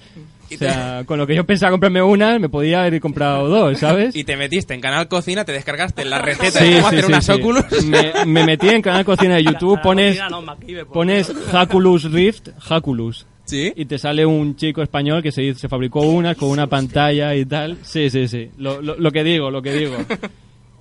O 0.53 0.57
sea, 0.57 1.03
con 1.05 1.17
lo 1.17 1.27
que 1.27 1.35
yo 1.35 1.45
pensaba 1.45 1.71
comprarme 1.71 2.01
una, 2.01 2.39
me 2.39 2.49
podía 2.49 2.81
haber 2.83 2.99
comprado 3.01 3.47
dos, 3.47 3.79
¿sabes? 3.79 4.15
Y 4.15 4.23
te 4.23 4.37
metiste 4.37 4.73
en 4.73 4.81
Canal 4.81 5.07
Cocina, 5.07 5.43
te 5.45 5.51
descargaste 5.51 6.05
la 6.05 6.19
receta 6.19 6.59
Sí, 6.59 6.65
de 6.65 6.75
cómo 6.77 6.89
sí, 6.89 6.95
hacer 6.95 7.01
sí, 7.05 7.11
unas 7.11 7.25
sí. 7.25 7.31
Oculus. 7.33 7.83
Me, 7.85 8.25
me 8.25 8.45
metí 8.45 8.69
en 8.69 8.81
Canal 8.81 9.05
Cocina 9.05 9.35
de 9.35 9.43
YouTube, 9.43 9.75
la 9.77 9.81
pones, 9.81 10.17
cocina 10.17 10.29
no, 10.29 10.41
MacGyver, 10.41 10.85
pones. 10.87 11.33
Haculus 11.53 12.11
Rift, 12.11 12.49
Haculus. 12.69 13.25
¿Sí? 13.45 13.71
Y 13.75 13.85
te 13.85 13.97
sale 13.97 14.25
un 14.25 14.55
chico 14.57 14.81
español 14.81 15.23
que 15.23 15.31
se, 15.31 15.53
se 15.55 15.69
fabricó 15.69 16.01
una 16.01 16.35
con 16.35 16.49
una 16.49 16.67
pantalla 16.67 17.33
y 17.33 17.45
tal. 17.45 17.77
Sí, 17.81 18.09
sí, 18.09 18.27
sí. 18.27 18.49
Lo, 18.57 18.81
lo, 18.81 18.97
lo 18.97 19.11
que 19.11 19.23
digo, 19.23 19.49
lo 19.49 19.61
que 19.61 19.73
digo. 19.73 19.95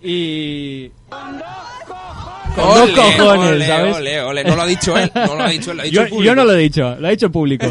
Y... 0.03 0.89
Con 1.09 2.75
dos 2.75 2.91
cojones, 2.91 3.51
ole, 3.53 3.67
¿sabes? 3.67 3.97
ole, 3.97 4.21
ole. 4.23 4.45
No 4.45 4.57
lo 4.57 4.63
ha 4.63 4.67
dicho 4.67 4.97
él, 4.97 5.11
no 5.15 5.35
lo 5.37 5.43
ha 5.43 5.49
dicho 5.49 5.71
él, 5.73 5.77
lo 5.77 5.83
ha 5.83 5.85
dicho 5.87 5.95
Yo, 5.95 6.03
el 6.03 6.09
público. 6.09 6.25
yo 6.25 6.35
no 6.35 6.45
lo 6.45 6.53
he 6.55 6.59
dicho, 6.59 6.97
lo 6.99 7.07
ha 7.07 7.11
dicho 7.11 7.27
el 7.27 7.33
público. 7.33 7.67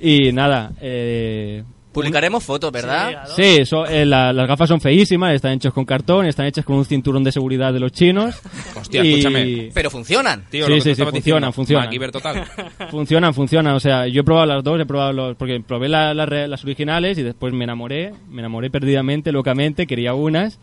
Y 0.00 0.32
nada, 0.32 0.72
eh, 0.80 1.62
Publicaremos 1.92 2.44
fotos, 2.44 2.70
¿verdad? 2.70 3.24
Sí, 3.34 3.64
so- 3.66 3.84
eh, 3.84 4.06
la- 4.06 4.32
las 4.32 4.46
gafas 4.46 4.68
son 4.68 4.80
feísimas, 4.80 5.34
están 5.34 5.54
hechas 5.54 5.72
con 5.72 5.84
cartón, 5.84 6.24
están 6.24 6.46
hechas 6.46 6.64
con 6.64 6.76
un 6.76 6.84
cinturón 6.84 7.24
de 7.24 7.32
seguridad 7.32 7.72
de 7.72 7.80
los 7.80 7.90
chinos. 7.90 8.40
Hostia, 8.80 9.04
y 9.04 9.10
escúchame. 9.14 9.70
Pero 9.74 9.90
funcionan. 9.90 10.44
Tío, 10.48 10.66
Sí, 10.66 10.70
lo 10.70 10.76
que 10.76 10.82
sí, 10.82 10.94
sí, 10.94 11.02
funcionan, 11.04 11.52
funcionan. 11.52 11.90
Total. 12.12 12.44
Funcionan, 12.92 13.34
funcionan. 13.34 13.74
O 13.74 13.80
sea, 13.80 14.06
yo 14.06 14.20
he 14.20 14.24
probado 14.24 14.46
las 14.46 14.62
dos, 14.62 14.80
he 14.80 14.86
probado 14.86 15.12
los. 15.12 15.36
Porque 15.36 15.58
probé 15.66 15.88
la- 15.88 16.14
la 16.14 16.26
re- 16.26 16.46
las 16.46 16.62
originales 16.62 17.18
y 17.18 17.24
después 17.24 17.52
me 17.52 17.64
enamoré, 17.64 18.12
me 18.30 18.40
enamoré 18.40 18.70
perdidamente, 18.70 19.32
locamente, 19.32 19.88
quería 19.88 20.14
unas 20.14 20.60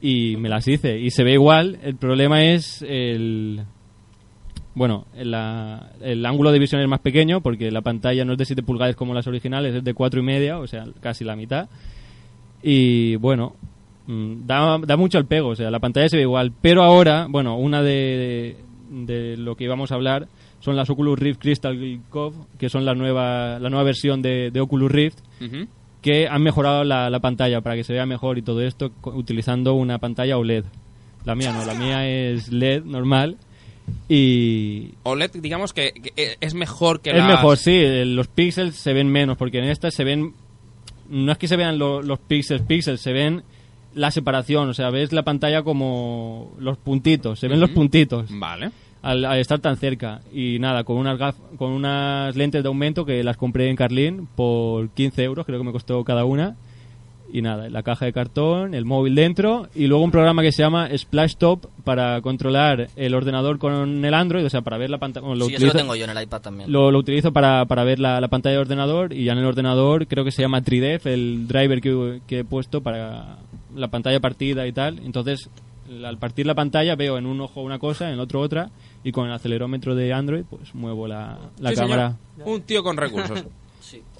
y 0.00 0.36
me 0.38 0.48
las 0.48 0.66
hice. 0.68 0.98
Y 0.98 1.10
se 1.10 1.22
ve 1.22 1.32
igual, 1.34 1.78
el 1.82 1.96
problema 1.96 2.42
es 2.44 2.80
el. 2.80 3.60
Bueno, 4.76 5.06
el, 5.16 5.32
la- 5.32 5.90
el 6.00 6.24
ángulo 6.24 6.52
de 6.52 6.58
visión 6.60 6.80
es 6.80 6.86
más 6.88 7.00
pequeño 7.00 7.40
porque 7.40 7.70
la 7.72 7.80
pantalla 7.80 8.24
no 8.24 8.32
es 8.32 8.38
de 8.38 8.44
7 8.44 8.62
pulgadas 8.62 8.94
como 8.94 9.12
las 9.14 9.26
originales, 9.26 9.74
es 9.74 9.82
de 9.82 9.94
cuatro 9.94 10.20
y 10.20 10.22
media, 10.22 10.58
o 10.58 10.66
sea, 10.68 10.84
casi 11.00 11.24
la 11.24 11.34
mitad. 11.34 11.68
Y 12.62 13.16
bueno, 13.16 13.54
mm, 14.06 14.46
da, 14.46 14.78
da 14.78 14.96
mucho 14.96 15.18
al 15.18 15.26
pego, 15.26 15.48
o 15.48 15.56
sea, 15.56 15.70
la 15.70 15.78
pantalla 15.80 16.08
se 16.08 16.16
ve 16.16 16.22
igual. 16.22 16.52
Pero 16.60 16.82
ahora, 16.82 17.26
bueno, 17.28 17.56
una 17.56 17.82
de, 17.82 18.56
de 18.90 19.36
lo 19.36 19.56
que 19.56 19.64
íbamos 19.64 19.92
a 19.92 19.94
hablar 19.94 20.28
son 20.60 20.76
las 20.76 20.90
Oculus 20.90 21.18
Rift 21.18 21.40
Crystal 21.40 22.00
Cove, 22.10 22.36
que 22.58 22.68
son 22.68 22.84
la 22.84 22.94
nueva, 22.94 23.58
la 23.58 23.68
nueva 23.70 23.84
versión 23.84 24.20
de, 24.22 24.50
de 24.50 24.60
Oculus 24.60 24.90
Rift, 24.90 25.18
que 26.02 26.28
han 26.28 26.42
mejorado 26.42 26.84
la, 26.84 27.08
la 27.10 27.20
pantalla 27.20 27.60
para 27.62 27.76
que 27.76 27.84
se 27.84 27.92
vea 27.92 28.06
mejor 28.06 28.38
y 28.38 28.42
todo 28.42 28.60
esto 28.62 28.90
utilizando 29.04 29.74
una 29.74 29.98
pantalla 29.98 30.36
OLED. 30.38 30.64
La 31.24 31.34
mía 31.34 31.52
no, 31.52 31.64
la 31.64 31.74
mía 31.74 32.06
es 32.08 32.52
LED 32.52 32.84
normal 32.84 33.36
y 34.08 34.92
OLED, 35.02 35.32
digamos 35.40 35.72
que, 35.72 35.92
que 35.92 36.36
es 36.40 36.54
mejor 36.54 37.00
que 37.00 37.10
es 37.10 37.16
las- 37.16 37.26
mejor, 37.28 37.56
sí, 37.56 37.72
eh, 37.72 38.04
los 38.04 38.28
píxeles 38.28 38.76
se 38.76 38.92
ven 38.92 39.08
menos, 39.08 39.36
porque 39.36 39.58
en 39.58 39.64
esta 39.64 39.90
se 39.90 40.04
ven, 40.04 40.32
no 41.10 41.32
es 41.32 41.38
que 41.38 41.48
se 41.48 41.56
vean 41.56 41.78
lo- 41.78 42.02
los 42.02 42.18
píxeles, 42.18 42.62
píxeles, 42.62 43.00
se 43.00 43.12
ven 43.12 43.42
la 43.94 44.10
separación, 44.10 44.68
o 44.68 44.74
sea, 44.74 44.90
ves 44.90 45.12
la 45.12 45.22
pantalla 45.22 45.62
como 45.62 46.52
los 46.58 46.76
puntitos, 46.78 47.38
se 47.40 47.48
ven 47.48 47.60
los 47.60 47.70
puntitos 47.70 48.26
Vale. 48.30 48.70
al, 49.02 49.24
al 49.24 49.38
estar 49.38 49.58
tan 49.58 49.76
cerca. 49.78 50.20
Y 50.32 50.58
nada, 50.58 50.84
con 50.84 50.98
unas, 50.98 51.18
gaf- 51.18 51.56
con 51.56 51.72
unas 51.72 52.36
lentes 52.36 52.62
de 52.62 52.68
aumento 52.68 53.06
que 53.06 53.24
las 53.24 53.36
compré 53.38 53.70
en 53.70 53.76
Carlín 53.76 54.28
por 54.36 54.90
15 54.90 55.24
euros, 55.24 55.46
creo 55.46 55.58
que 55.58 55.64
me 55.64 55.72
costó 55.72 56.04
cada 56.04 56.24
una. 56.26 56.56
Y 57.32 57.42
nada, 57.42 57.68
la 57.68 57.82
caja 57.82 58.04
de 58.04 58.12
cartón, 58.12 58.72
el 58.74 58.84
móvil 58.84 59.14
dentro 59.16 59.68
y 59.74 59.88
luego 59.88 60.04
un 60.04 60.10
programa 60.12 60.42
que 60.42 60.52
se 60.52 60.62
llama 60.62 60.88
Splash 60.96 61.34
Top 61.36 61.66
para 61.82 62.20
controlar 62.20 62.88
el 62.94 63.14
ordenador 63.14 63.58
con 63.58 64.04
el 64.04 64.14
Android, 64.14 64.46
o 64.46 64.50
sea, 64.50 64.62
para 64.62 64.78
ver 64.78 64.90
la 64.90 64.98
pantalla. 64.98 65.26
Sí, 65.46 65.54
eso 65.56 65.66
lo 65.66 65.72
tengo 65.72 65.96
yo 65.96 66.04
en 66.04 66.10
el 66.16 66.22
iPad 66.22 66.40
también. 66.40 66.70
Lo, 66.70 66.90
lo 66.92 66.98
utilizo 66.98 67.32
para, 67.32 67.64
para 67.66 67.82
ver 67.84 67.98
la, 67.98 68.20
la 68.20 68.28
pantalla 68.28 68.54
de 68.54 68.60
ordenador 68.60 69.12
y 69.12 69.24
ya 69.24 69.32
en 69.32 69.38
el 69.38 69.44
ordenador 69.44 70.06
creo 70.06 70.24
que 70.24 70.30
se 70.30 70.42
llama 70.42 70.62
3DEF, 70.62 71.06
el 71.06 71.48
driver 71.48 71.80
que, 71.80 72.20
que 72.28 72.38
he 72.40 72.44
puesto 72.44 72.80
para 72.80 73.38
la 73.74 73.88
pantalla 73.88 74.20
partida 74.20 74.66
y 74.66 74.72
tal. 74.72 75.00
Entonces, 75.04 75.50
al 76.04 76.18
partir 76.18 76.46
la 76.46 76.54
pantalla 76.54 76.94
veo 76.94 77.18
en 77.18 77.26
un 77.26 77.40
ojo 77.40 77.60
una 77.60 77.78
cosa, 77.78 78.06
en 78.08 78.14
el 78.14 78.20
otro 78.20 78.40
otra 78.40 78.70
y 79.04 79.12
con 79.12 79.26
el 79.26 79.32
acelerómetro 79.32 79.94
de 79.94 80.12
Android 80.12 80.44
pues 80.48 80.74
muevo 80.74 81.06
la, 81.06 81.38
la 81.58 81.70
Sí, 81.70 81.76
cámara. 81.76 82.16
señor. 82.36 82.48
Un 82.54 82.62
tío 82.62 82.82
con 82.82 82.96
recursos. 82.96 83.44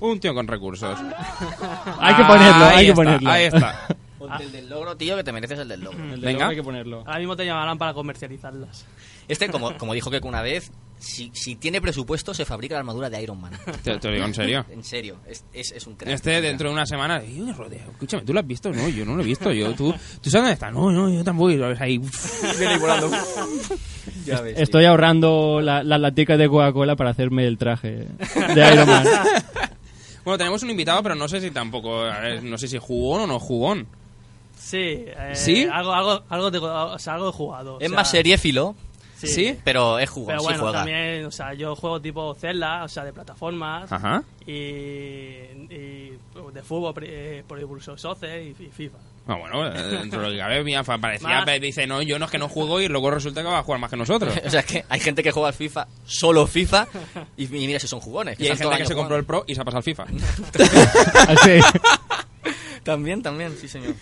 Un 0.00 0.20
tío 0.20 0.34
con 0.34 0.46
recursos. 0.46 0.98
Hay 1.98 2.14
que 2.14 2.24
ponerlo, 2.24 2.64
Ahí 2.66 2.76
hay 2.76 2.84
que 2.84 2.90
está, 2.90 2.94
ponerlo. 2.94 3.30
Ahí 3.30 3.44
está. 3.44 3.86
Ponte 4.18 4.44
el 4.44 4.52
del 4.52 4.68
logro, 4.68 4.96
tío, 4.96 5.16
que 5.16 5.24
te 5.24 5.32
mereces 5.32 5.58
el 5.58 5.68
del 5.68 5.80
logro. 5.82 6.02
El 6.02 6.20
de 6.20 6.26
Venga. 6.26 6.32
luego 6.38 6.50
hay 6.50 6.56
que 6.56 6.62
ponerlo. 6.62 6.98
ahora 7.06 7.18
mismo 7.18 7.36
te 7.36 7.44
llamarán 7.44 7.78
para 7.78 7.94
comercializarlas. 7.94 8.86
Este, 9.28 9.48
como, 9.48 9.76
como 9.76 9.92
dijo 9.92 10.08
que 10.08 10.20
una 10.22 10.40
vez, 10.40 10.70
si, 10.98 11.30
si 11.34 11.56
tiene 11.56 11.80
presupuesto, 11.80 12.32
se 12.34 12.44
fabrica 12.44 12.74
la 12.74 12.80
armadura 12.80 13.08
de 13.10 13.22
Iron 13.22 13.40
Man. 13.40 13.52
Te, 13.82 13.98
te 13.98 14.08
lo 14.08 14.14
digo 14.14 14.26
en 14.26 14.34
serio. 14.34 14.64
En 14.70 14.82
serio, 14.84 15.18
es, 15.26 15.44
es, 15.52 15.72
es 15.72 15.86
un 15.86 15.94
crack. 15.96 16.14
Este 16.14 16.40
dentro 16.40 16.68
de 16.68 16.74
una 16.74 16.86
semana, 16.86 17.22
y, 17.24 17.40
"Uy, 17.40 17.52
Rodeo, 17.52 17.90
escúchame, 17.90 18.24
¿tú 18.24 18.32
lo 18.32 18.40
has 18.40 18.46
visto? 18.46 18.70
No, 18.72 18.88
yo 18.88 19.04
no 19.04 19.14
lo 19.16 19.22
he 19.22 19.26
visto. 19.26 19.52
Yo, 19.52 19.72
¿tú, 19.74 19.92
¿tú 20.20 20.30
sabes 20.30 20.32
dónde 20.32 20.52
está? 20.52 20.70
No, 20.70 20.90
no, 20.90 21.08
yo 21.10 21.22
tampoco. 21.22 21.50
Y 21.50 21.56
lo 21.56 21.68
ves 21.68 21.80
ahí. 21.80 21.98
Viene 22.58 22.78
volando. 22.78 23.10
Ya 24.24 24.40
ves, 24.40 24.58
Estoy 24.58 24.84
ahorrando 24.86 25.60
la- 25.60 25.82
las 25.82 26.00
laticas 26.00 26.38
de 26.38 26.48
Coca-Cola 26.48 26.96
para 26.96 27.10
hacerme 27.10 27.46
el 27.46 27.58
traje 27.58 28.06
de 28.54 28.72
Iron 28.72 28.88
Man. 28.88 29.04
Bueno, 30.24 30.38
tenemos 30.38 30.60
un 30.64 30.70
invitado, 30.70 31.04
pero 31.04 31.14
no 31.14 31.28
sé 31.28 31.40
si 31.40 31.52
tampoco. 31.52 32.00
ver, 32.00 32.42
no 32.42 32.58
sé 32.58 32.66
si 32.66 32.78
jugón 32.78 33.20
o 33.20 33.26
no 33.28 33.38
jugón. 33.38 33.86
Sí, 34.58 34.78
eh, 35.06 35.30
¿Sí? 35.34 35.68
Algo, 35.72 35.92
algo, 35.92 36.24
algo, 36.28 36.50
de, 36.50 36.58
o 36.58 36.98
sea, 36.98 37.14
algo 37.14 37.28
he 37.28 37.32
jugado. 37.32 37.76
o 37.76 37.80
Es 37.80 37.86
sea, 37.90 37.96
más 37.96 38.10
seriéfilo, 38.10 38.74
Sí. 39.16 39.26
¿Sí? 39.28 39.58
pero 39.64 39.98
es 39.98 40.10
jugón, 40.10 40.36
Pero 40.36 40.40
sí 40.40 40.54
juega. 40.58 40.78
también, 40.78 41.24
o 41.24 41.30
sea, 41.30 41.54
yo 41.54 41.74
juego 41.74 42.00
tipo 42.00 42.34
Zelda, 42.34 42.84
o 42.84 42.88
sea, 42.88 43.02
de 43.04 43.12
plataformas. 43.12 43.90
Ajá. 43.90 44.22
Y, 44.46 44.52
y 44.52 46.18
de 46.52 46.62
fútbol, 46.62 46.94
eh, 47.02 47.42
por 47.46 47.58
Impulso 47.58 47.96
Soccer 47.96 48.42
y, 48.42 48.50
y 48.62 48.70
FIFA. 48.70 48.98
Ah, 49.28 49.36
bueno, 49.36 49.66
eh, 49.66 49.82
dentro 49.98 50.20
de 50.20 50.26
lo 50.28 50.32
que 50.34 50.38
cabe, 50.38 50.62
mira, 50.62 50.84
parecía, 50.84 51.44
Más. 51.44 51.60
dice, 51.60 51.86
no, 51.86 52.00
yo 52.02 52.18
no 52.18 52.26
es 52.26 52.30
que 52.30 52.38
no 52.38 52.48
juego 52.48 52.80
y 52.80 52.86
luego 52.88 53.10
resulta 53.10 53.42
que 53.42 53.48
va 53.48 53.58
a 53.58 53.62
jugar 53.62 53.80
más 53.80 53.90
que 53.90 53.96
nosotros. 53.96 54.32
O 54.46 54.50
sea, 54.50 54.60
es 54.60 54.66
que 54.66 54.84
hay 54.88 55.00
gente 55.00 55.22
que 55.22 55.32
juega 55.32 55.48
al 55.48 55.54
FIFA, 55.54 55.88
solo 56.04 56.46
FIFA, 56.46 56.86
y, 57.36 57.44
y 57.44 57.66
mira 57.66 57.80
si 57.80 57.88
son 57.88 58.00
jugones. 58.00 58.38
Y 58.38 58.46
hay 58.48 58.56
gente 58.56 58.76
que 58.76 58.86
se 58.86 58.94
compró 58.94 59.16
el. 59.16 59.24
Pro 59.24 59.44
y 59.48 59.54
se 59.54 59.60
ha 59.62 59.64
pasado 59.64 59.78
al 59.78 59.82
FIFA. 59.82 60.04
Así. 61.28 61.60
También, 62.84 63.22
también, 63.22 63.56
sí 63.56 63.66
señor. 63.66 63.94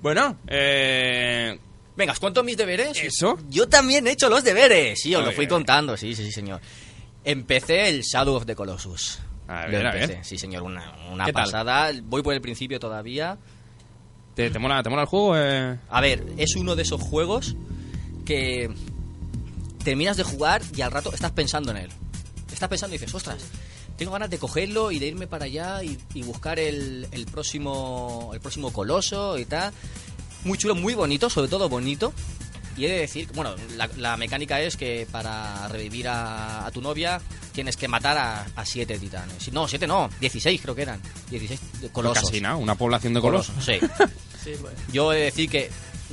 bueno, 0.00 0.36
eh, 0.46 1.58
Venga, 2.00 2.14
¿os 2.14 2.18
cuento 2.18 2.42
mis 2.42 2.56
deberes? 2.56 2.96
¿Eso? 2.96 3.38
Yo 3.50 3.68
también 3.68 4.06
he 4.06 4.12
hecho 4.12 4.30
los 4.30 4.42
deberes. 4.42 4.98
Sí, 5.02 5.14
os 5.14 5.22
lo 5.22 5.32
fui 5.32 5.46
contando, 5.46 5.98
sí, 5.98 6.14
sí, 6.14 6.24
sí, 6.24 6.32
señor. 6.32 6.58
Empecé 7.22 7.90
el 7.90 8.00
Shadow 8.00 8.36
of 8.36 8.46
the 8.46 8.54
Colossus. 8.54 9.18
A 9.46 9.66
ver, 9.66 9.86
a 9.86 9.92
ver. 9.92 10.24
Sí, 10.24 10.38
señor, 10.38 10.62
una, 10.62 10.94
una 11.12 11.26
¿Qué 11.26 11.32
tal? 11.34 11.44
pasada. 11.44 11.90
Voy 12.04 12.22
por 12.22 12.32
el 12.32 12.40
principio 12.40 12.80
todavía. 12.80 13.36
¿te, 14.34 14.48
te 14.48 14.58
mola, 14.58 14.82
¿te 14.82 14.88
mola 14.88 15.02
el 15.02 15.08
juego? 15.08 15.36
Eh? 15.36 15.78
A 15.90 16.00
ver, 16.00 16.24
es 16.38 16.56
uno 16.56 16.74
de 16.74 16.84
esos 16.84 17.02
juegos 17.02 17.54
que 18.24 18.70
terminas 19.84 20.16
de 20.16 20.22
jugar 20.22 20.62
y 20.74 20.80
al 20.80 20.92
rato 20.92 21.12
estás 21.12 21.32
pensando 21.32 21.70
en 21.72 21.76
él. 21.76 21.90
Estás 22.50 22.70
pensando 22.70 22.96
y 22.96 22.98
dices, 22.98 23.14
ostras, 23.14 23.42
tengo 23.98 24.12
ganas 24.12 24.30
de 24.30 24.38
cogerlo 24.38 24.90
y 24.90 24.98
de 24.98 25.08
irme 25.08 25.26
para 25.26 25.44
allá 25.44 25.84
y, 25.84 25.98
y 26.14 26.22
buscar 26.22 26.58
el, 26.58 27.06
el 27.12 27.26
próximo 27.26 28.30
el 28.32 28.40
próximo 28.40 28.72
coloso 28.72 29.36
y 29.38 29.44
tal. 29.44 29.74
Muy 30.44 30.58
chulo, 30.58 30.74
muy 30.74 30.94
bonito, 30.94 31.28
sobre 31.30 31.48
todo 31.48 31.68
bonito. 31.68 32.12
Y 32.76 32.86
he 32.86 32.88
de 32.88 32.98
decir, 33.00 33.28
bueno, 33.34 33.54
la, 33.76 33.90
la 33.98 34.16
mecánica 34.16 34.60
es 34.60 34.76
que 34.76 35.06
para 35.10 35.68
revivir 35.68 36.08
a, 36.08 36.64
a 36.66 36.70
tu 36.70 36.80
novia 36.80 37.20
tienes 37.52 37.76
que 37.76 37.88
matar 37.88 38.16
a, 38.16 38.46
a 38.56 38.64
siete 38.64 38.98
titanes. 38.98 39.52
No, 39.52 39.68
siete 39.68 39.86
no, 39.86 40.08
16 40.20 40.60
creo 40.62 40.74
que 40.74 40.82
eran. 40.82 41.00
16 41.30 41.60
colosos. 41.92 42.24
Casi 42.24 42.40
nada, 42.40 42.56
una 42.56 42.76
población 42.76 43.12
de 43.14 43.20
colosos. 43.20 43.54
Sí. 43.64 43.78
Sí. 44.42 44.52
Yo 44.90 45.12
he 45.12 45.18
de 45.18 45.24
decir 45.24 45.50
que 45.50 45.70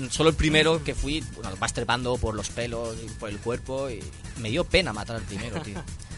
solo 0.09 0.29
el 0.31 0.35
primero 0.35 0.83
que 0.83 0.93
fui, 0.93 1.23
bueno, 1.35 1.55
vas 1.57 1.71
trepando 1.71 2.17
por 2.17 2.35
los 2.35 2.49
pelos 2.49 2.97
y 3.01 3.07
por 3.11 3.29
el 3.29 3.37
cuerpo 3.37 3.89
y 3.89 4.03
me 4.41 4.49
dio 4.49 4.65
pena 4.65 4.91
matar 4.91 5.15
al 5.15 5.21
primero, 5.21 5.61
tío. 5.61 5.81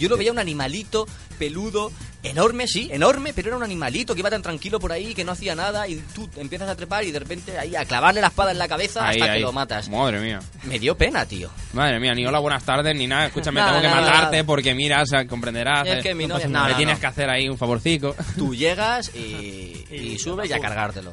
Yo 0.00 0.08
lo 0.08 0.16
veía 0.16 0.32
un 0.32 0.38
animalito 0.40 1.06
peludo, 1.38 1.92
enorme, 2.22 2.66
sí, 2.66 2.88
enorme, 2.92 3.32
pero 3.32 3.48
era 3.48 3.56
un 3.56 3.62
animalito 3.62 4.14
que 4.14 4.20
iba 4.20 4.28
tan 4.30 4.42
tranquilo 4.42 4.78
por 4.80 4.92
ahí 4.92 5.14
que 5.14 5.24
no 5.24 5.32
hacía 5.32 5.54
nada 5.54 5.86
y 5.88 5.96
tú 6.14 6.28
empiezas 6.36 6.68
a 6.68 6.74
trepar 6.74 7.04
y 7.04 7.12
de 7.12 7.18
repente 7.18 7.58
ahí 7.58 7.74
a 7.76 7.84
clavarle 7.84 8.20
la 8.20 8.26
espada 8.26 8.50
en 8.50 8.58
la 8.58 8.66
cabeza 8.68 9.06
Ahí, 9.08 9.20
hasta 9.20 9.32
ahí. 9.32 9.38
que 9.38 9.44
lo 9.44 9.52
matas. 9.52 9.88
Madre 9.88 10.20
mía. 10.20 10.40
Me 10.64 10.78
dio 10.78 10.96
pena, 10.96 11.24
tío. 11.26 11.48
Madre 11.72 12.00
mía, 12.00 12.14
ni 12.14 12.26
hola, 12.26 12.40
buenas 12.40 12.62
tardes, 12.64 12.94
ni 12.96 13.06
nada. 13.06 13.26
Escúchame, 13.26 13.60
Nada, 13.60 13.80
tengo 13.80 13.94
que 13.94 14.00
matarte 14.00 14.36
nada. 14.38 14.44
porque 14.44 14.74
mira, 14.74 15.02
o 15.02 15.06
sea, 15.06 15.26
comprenderás. 15.26 15.86
Es 15.86 15.98
eh, 15.98 16.02
que 16.02 16.14
mi 16.14 16.26
no 16.26 16.34
novia- 16.34 16.48
no, 16.48 16.68
no, 16.68 16.76
tienes 16.76 16.96
no. 16.96 17.00
que 17.00 17.06
hacer 17.06 17.30
ahí 17.30 17.48
un 17.48 17.56
favorcico. 17.56 18.14
Tú 18.36 18.54
llegas 18.54 19.10
y, 19.14 19.86
y 19.90 19.96
Y 20.14 20.18
subes 20.18 20.50
y 20.50 20.52
a 20.52 20.58
cargártelo. 20.60 21.12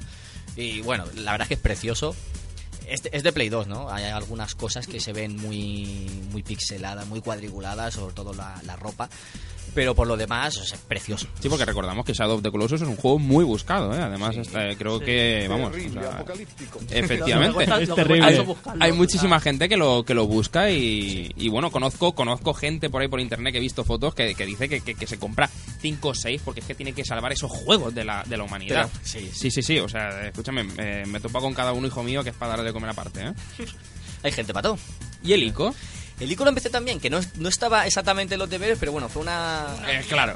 Y 0.56 0.82
bueno, 0.82 1.06
la 1.15 1.32
verdad 1.34 1.43
es 1.45 1.47
que 1.50 1.54
es 1.54 1.60
precioso. 1.60 2.15
Es 2.88 3.04
de, 3.04 3.10
es 3.12 3.23
de 3.23 3.34
Play 3.34 3.50
2, 3.50 3.67
¿no? 3.67 3.89
Hay 3.89 4.06
algunas 4.06 4.56
cosas 4.56 4.88
que 4.88 5.00
se 5.00 5.13
ven 5.13 5.36
muy, 5.36 6.10
muy 6.32 6.43
pixeladas, 6.43 7.06
muy 7.08 7.21
cuadriculadas, 7.21 7.93
sobre 7.95 8.13
todo 8.13 8.34
la, 8.34 8.62
la 8.65 8.76
ropa. 8.76 9.10
Pero 9.77 9.93
por 9.93 10.07
lo 10.07 10.17
demás, 10.17 10.57
es 10.57 10.73
precioso. 10.87 11.27
Sí, 11.39 11.49
porque 11.49 11.63
recordamos 11.63 12.03
que 12.03 12.11
Shadow 12.11 12.37
of 12.37 12.41
the 12.41 12.49
Colossus 12.49 12.81
es 12.81 12.87
un 12.87 12.95
juego 12.95 13.19
muy 13.19 13.45
buscado, 13.45 13.93
¿eh? 13.93 14.01
Además, 14.01 14.35
está- 14.35 14.75
creo 14.75 14.97
Sí. 14.97 15.05
que, 15.05 15.45
vamos, 15.47 15.71
o 15.71 15.91
sea, 15.93 16.23
efectivamente. 16.89 17.63
Es 17.83 17.93
terrible. 17.93 18.43
Hay, 18.79 18.91
muchísima 18.91 19.39
gente 19.39 19.69
que 19.69 19.77
lo 19.77 20.03
que 20.03 20.15
lo 20.15 20.25
busca 20.25 20.71
y, 20.71 21.31
y 21.35 21.49
bueno, 21.49 21.69
conozco 21.69 22.13
conozco 22.15 22.55
gente 22.55 22.89
por 22.89 23.03
ahí 23.03 23.07
por 23.07 23.19
internet 23.19 23.51
que 23.51 23.59
he 23.59 23.61
visto 23.61 23.83
fotos 23.83 24.15
que, 24.15 24.33
que 24.33 24.47
dice 24.47 24.67
que, 24.67 24.81
que- 24.81 24.95
que 24.95 25.05
se 25.05 25.19
compra 25.19 25.47
5 25.79 26.07
o 26.09 26.15
6 26.15 26.41
porque 26.43 26.61
es 26.61 26.65
que 26.65 26.73
tiene 26.73 26.93
que 26.93 27.05
salvar 27.05 27.31
esos 27.31 27.51
juegos 27.51 27.93
de 27.93 28.03
la, 28.03 28.23
de 28.25 28.35
la 28.35 28.45
humanidad. 28.45 28.89
Pero, 28.91 29.05
sí, 29.05 29.29
sí, 29.31 29.51
sí, 29.51 29.61
sí, 29.61 29.77
o 29.79 29.87
sea, 29.87 30.25
escúchame, 30.27 30.67
eh, 30.79 31.03
me 31.05 31.19
topa 31.19 31.39
con 31.39 31.53
cada 31.53 31.71
uno, 31.73 31.85
hijo 31.85 32.01
mío, 32.01 32.23
que 32.23 32.31
es 32.31 32.35
para 32.35 32.53
darle 32.53 32.65
de 32.65 32.73
comer 32.73 32.89
aparte, 32.89 33.21
¿eh? 33.27 33.33
Hay 34.23 34.31
gente 34.31 34.53
para 34.53 34.69
todo. 34.69 34.79
¿Y 35.23 35.33
el 35.33 35.43
ICO? 35.43 35.75
El 36.19 36.32
icono 36.32 36.49
empecé 36.49 36.69
también, 36.71 36.99
que 36.99 37.10
no, 37.12 37.19
no 37.36 37.47
estaba 37.49 37.86
exactamente 37.86 38.34
en 38.36 38.39
los 38.39 38.49
deberes, 38.49 38.77
pero 38.80 38.91
bueno, 38.91 39.08
fue 39.08 39.21
una... 39.21 39.65
Eh, 39.88 40.03
claro. 40.10 40.34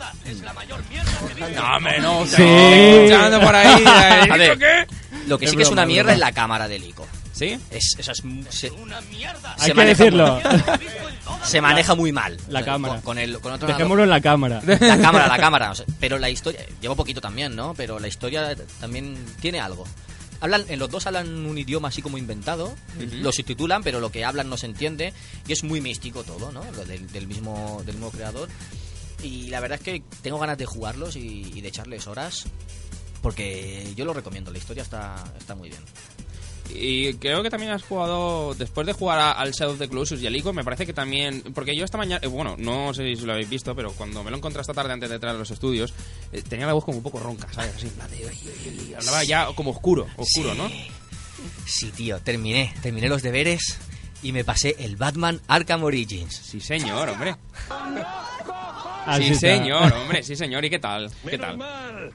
No, 1.56 1.76
hombre, 1.76 2.00
no, 2.00 2.26
Sí. 2.26 2.42
escuchando 2.44 3.40
por 3.42 3.56
ahí. 3.56 3.84
A 3.88 4.20
¿el 4.26 4.30
ver, 4.40 4.50
ICO 4.52 4.60
qué? 4.60 4.86
Lo 5.28 5.38
que 5.40 5.46
Es 5.46 5.52
sí 5.52 5.58
que 5.58 5.64
es 5.64 5.70
broma, 5.70 5.82
una 5.82 5.84
es 5.84 5.88
mierda 5.88 6.04
broma. 6.12 6.14
es 6.14 6.20
la 6.20 6.32
cámara 6.32 6.68
del 6.68 6.84
ico. 6.84 7.08
¿Sí? 7.34 7.60
Es, 7.72 7.96
esa 7.98 8.12
es, 8.12 8.18
se, 8.50 8.68
Hay 8.68 8.74
se 9.58 9.68
que 9.68 9.74
maneja 9.74 10.04
decirlo. 10.04 10.40
muy- 10.44 10.80
se 11.44 11.62
maneja 11.62 11.96
muy 11.96 12.12
mal. 12.12 12.38
La 12.50 12.60
O 12.60 12.64
sea, 12.64 12.74
cámara. 12.74 12.94
Con, 12.96 13.02
con 13.02 13.18
el, 13.18 13.40
con 13.40 13.54
otro 13.54 13.68
Dejémoslo 13.68 14.04
en 14.04 14.10
la 14.12 14.22
cámara. 14.22 14.62
La 14.64 14.78
cámara, 15.02 15.28
la 15.28 15.38
cámara. 15.38 15.72
o 15.72 15.76
sea, 15.76 15.86
pero 16.00 16.20
la 16.20 16.30
historia. 16.30 16.60
Llevo 16.80 16.96
poquito 16.96 17.20
también, 17.22 17.56
¿no? 17.56 17.74
Pero 17.74 18.00
la 18.00 18.08
historia 18.08 18.56
también 18.80 19.16
tiene 19.40 19.60
algo. 19.60 19.86
Hablan, 20.42 20.66
en 20.68 20.80
los 20.80 20.90
dos 20.90 21.08
hablan 21.08 21.46
un 21.46 21.58
idioma 21.58 21.88
así 21.90 22.02
como 22.02 22.18
inventado. 22.18 22.76
Lo 22.98 23.32
subtitulan, 23.32 23.84
pero 23.84 24.00
lo 24.00 24.12
que 24.12 24.26
hablan 24.26 24.50
no 24.50 24.58
se 24.58 24.66
entiende. 24.66 25.14
Y 25.48 25.54
es 25.54 25.64
muy 25.64 25.80
místico 25.82 26.24
todo, 26.24 26.52
¿no? 26.52 26.64
Lo 26.72 26.84
del, 26.84 27.10
del 27.12 27.28
mismo, 27.28 27.82
del 27.86 27.96
mismo 27.96 28.12
creador. 28.12 28.50
Y 29.24 29.50
la 29.50 29.60
verdad 29.60 29.78
es 29.78 29.84
que 29.84 30.04
tengo 30.22 30.40
ganas 30.40 30.58
de 30.58 30.66
jugarlos 30.66 31.16
y, 31.16 31.52
y 31.54 31.62
de 31.62 31.68
echarles 31.68 32.08
horas. 32.08 32.46
Porque 33.22 33.94
yo 33.96 34.04
lo 34.04 34.14
recomiendo. 34.14 34.52
La 34.52 34.58
historia 34.58 34.82
está, 34.84 35.24
está 35.40 35.54
muy 35.54 35.70
bien. 35.70 35.82
Y 36.74 37.14
creo 37.16 37.44
que 37.44 37.50
también 37.50 37.72
has 37.72 37.84
jugado, 37.84 38.54
después 38.56 38.88
de 38.88 38.94
jugar 38.94 39.20
a- 39.20 39.32
al 39.34 39.52
Shadow 39.52 39.74
of 39.74 39.80
the 39.80 39.88
Colossus 39.88 40.22
y 40.22 40.28
al 40.28 40.36
ICO, 40.36 40.54
me 40.54 40.64
parece 40.64 40.86
que 40.86 40.94
también, 40.94 41.42
porque 41.54 41.76
yo 41.76 41.84
esta 41.86 41.98
mañana, 41.98 42.20
eh, 42.24 42.28
bueno, 42.28 42.56
no 42.58 42.94
sé 42.94 43.16
si 43.16 43.26
lo 43.26 43.34
habéis 43.34 43.50
visto, 43.50 43.76
pero 43.76 43.92
cuando 43.92 44.24
me 44.24 44.32
lo 44.32 44.38
encontré 44.38 44.62
esta 44.62 44.74
tarde 44.74 44.94
antes 44.94 45.10
de 45.10 45.16
entrar 45.16 45.36
a 45.36 45.38
los 45.40 45.52
estudios, 45.52 45.94
eh, 46.32 46.42
tenía 46.42 46.66
la 46.66 46.74
voz 46.74 46.86
como 46.86 46.98
un 46.98 47.04
poco 47.04 47.20
ronca, 47.20 47.48
¿sabes? 47.52 47.76
Así, 47.76 47.92
hablaba 48.98 49.24
ya 49.24 49.48
como 49.56 49.72
oscuro, 49.72 50.08
oscuro, 50.18 50.54
¿no? 50.56 50.70
Sí, 51.66 51.92
tío, 51.92 52.20
terminé. 52.20 52.74
Terminé 52.82 53.08
los 53.10 53.22
deberes 53.22 53.78
y 54.24 54.32
me 54.32 54.44
pasé 54.44 54.76
el 54.80 54.96
Batman 54.96 55.42
Arkham 55.48 55.84
Origins. 55.84 56.34
Sí, 56.36 56.60
señor, 56.60 57.10
hombre. 57.10 57.36
Así 59.06 59.24
sí, 59.24 59.32
está. 59.34 59.40
señor, 59.58 59.92
hombre, 59.94 60.22
sí, 60.24 60.36
señor. 60.36 60.64
¿Y 60.64 60.70
qué 60.70 60.80
tal? 60.80 61.12
¿Qué 61.28 61.38
tal? 61.38 61.58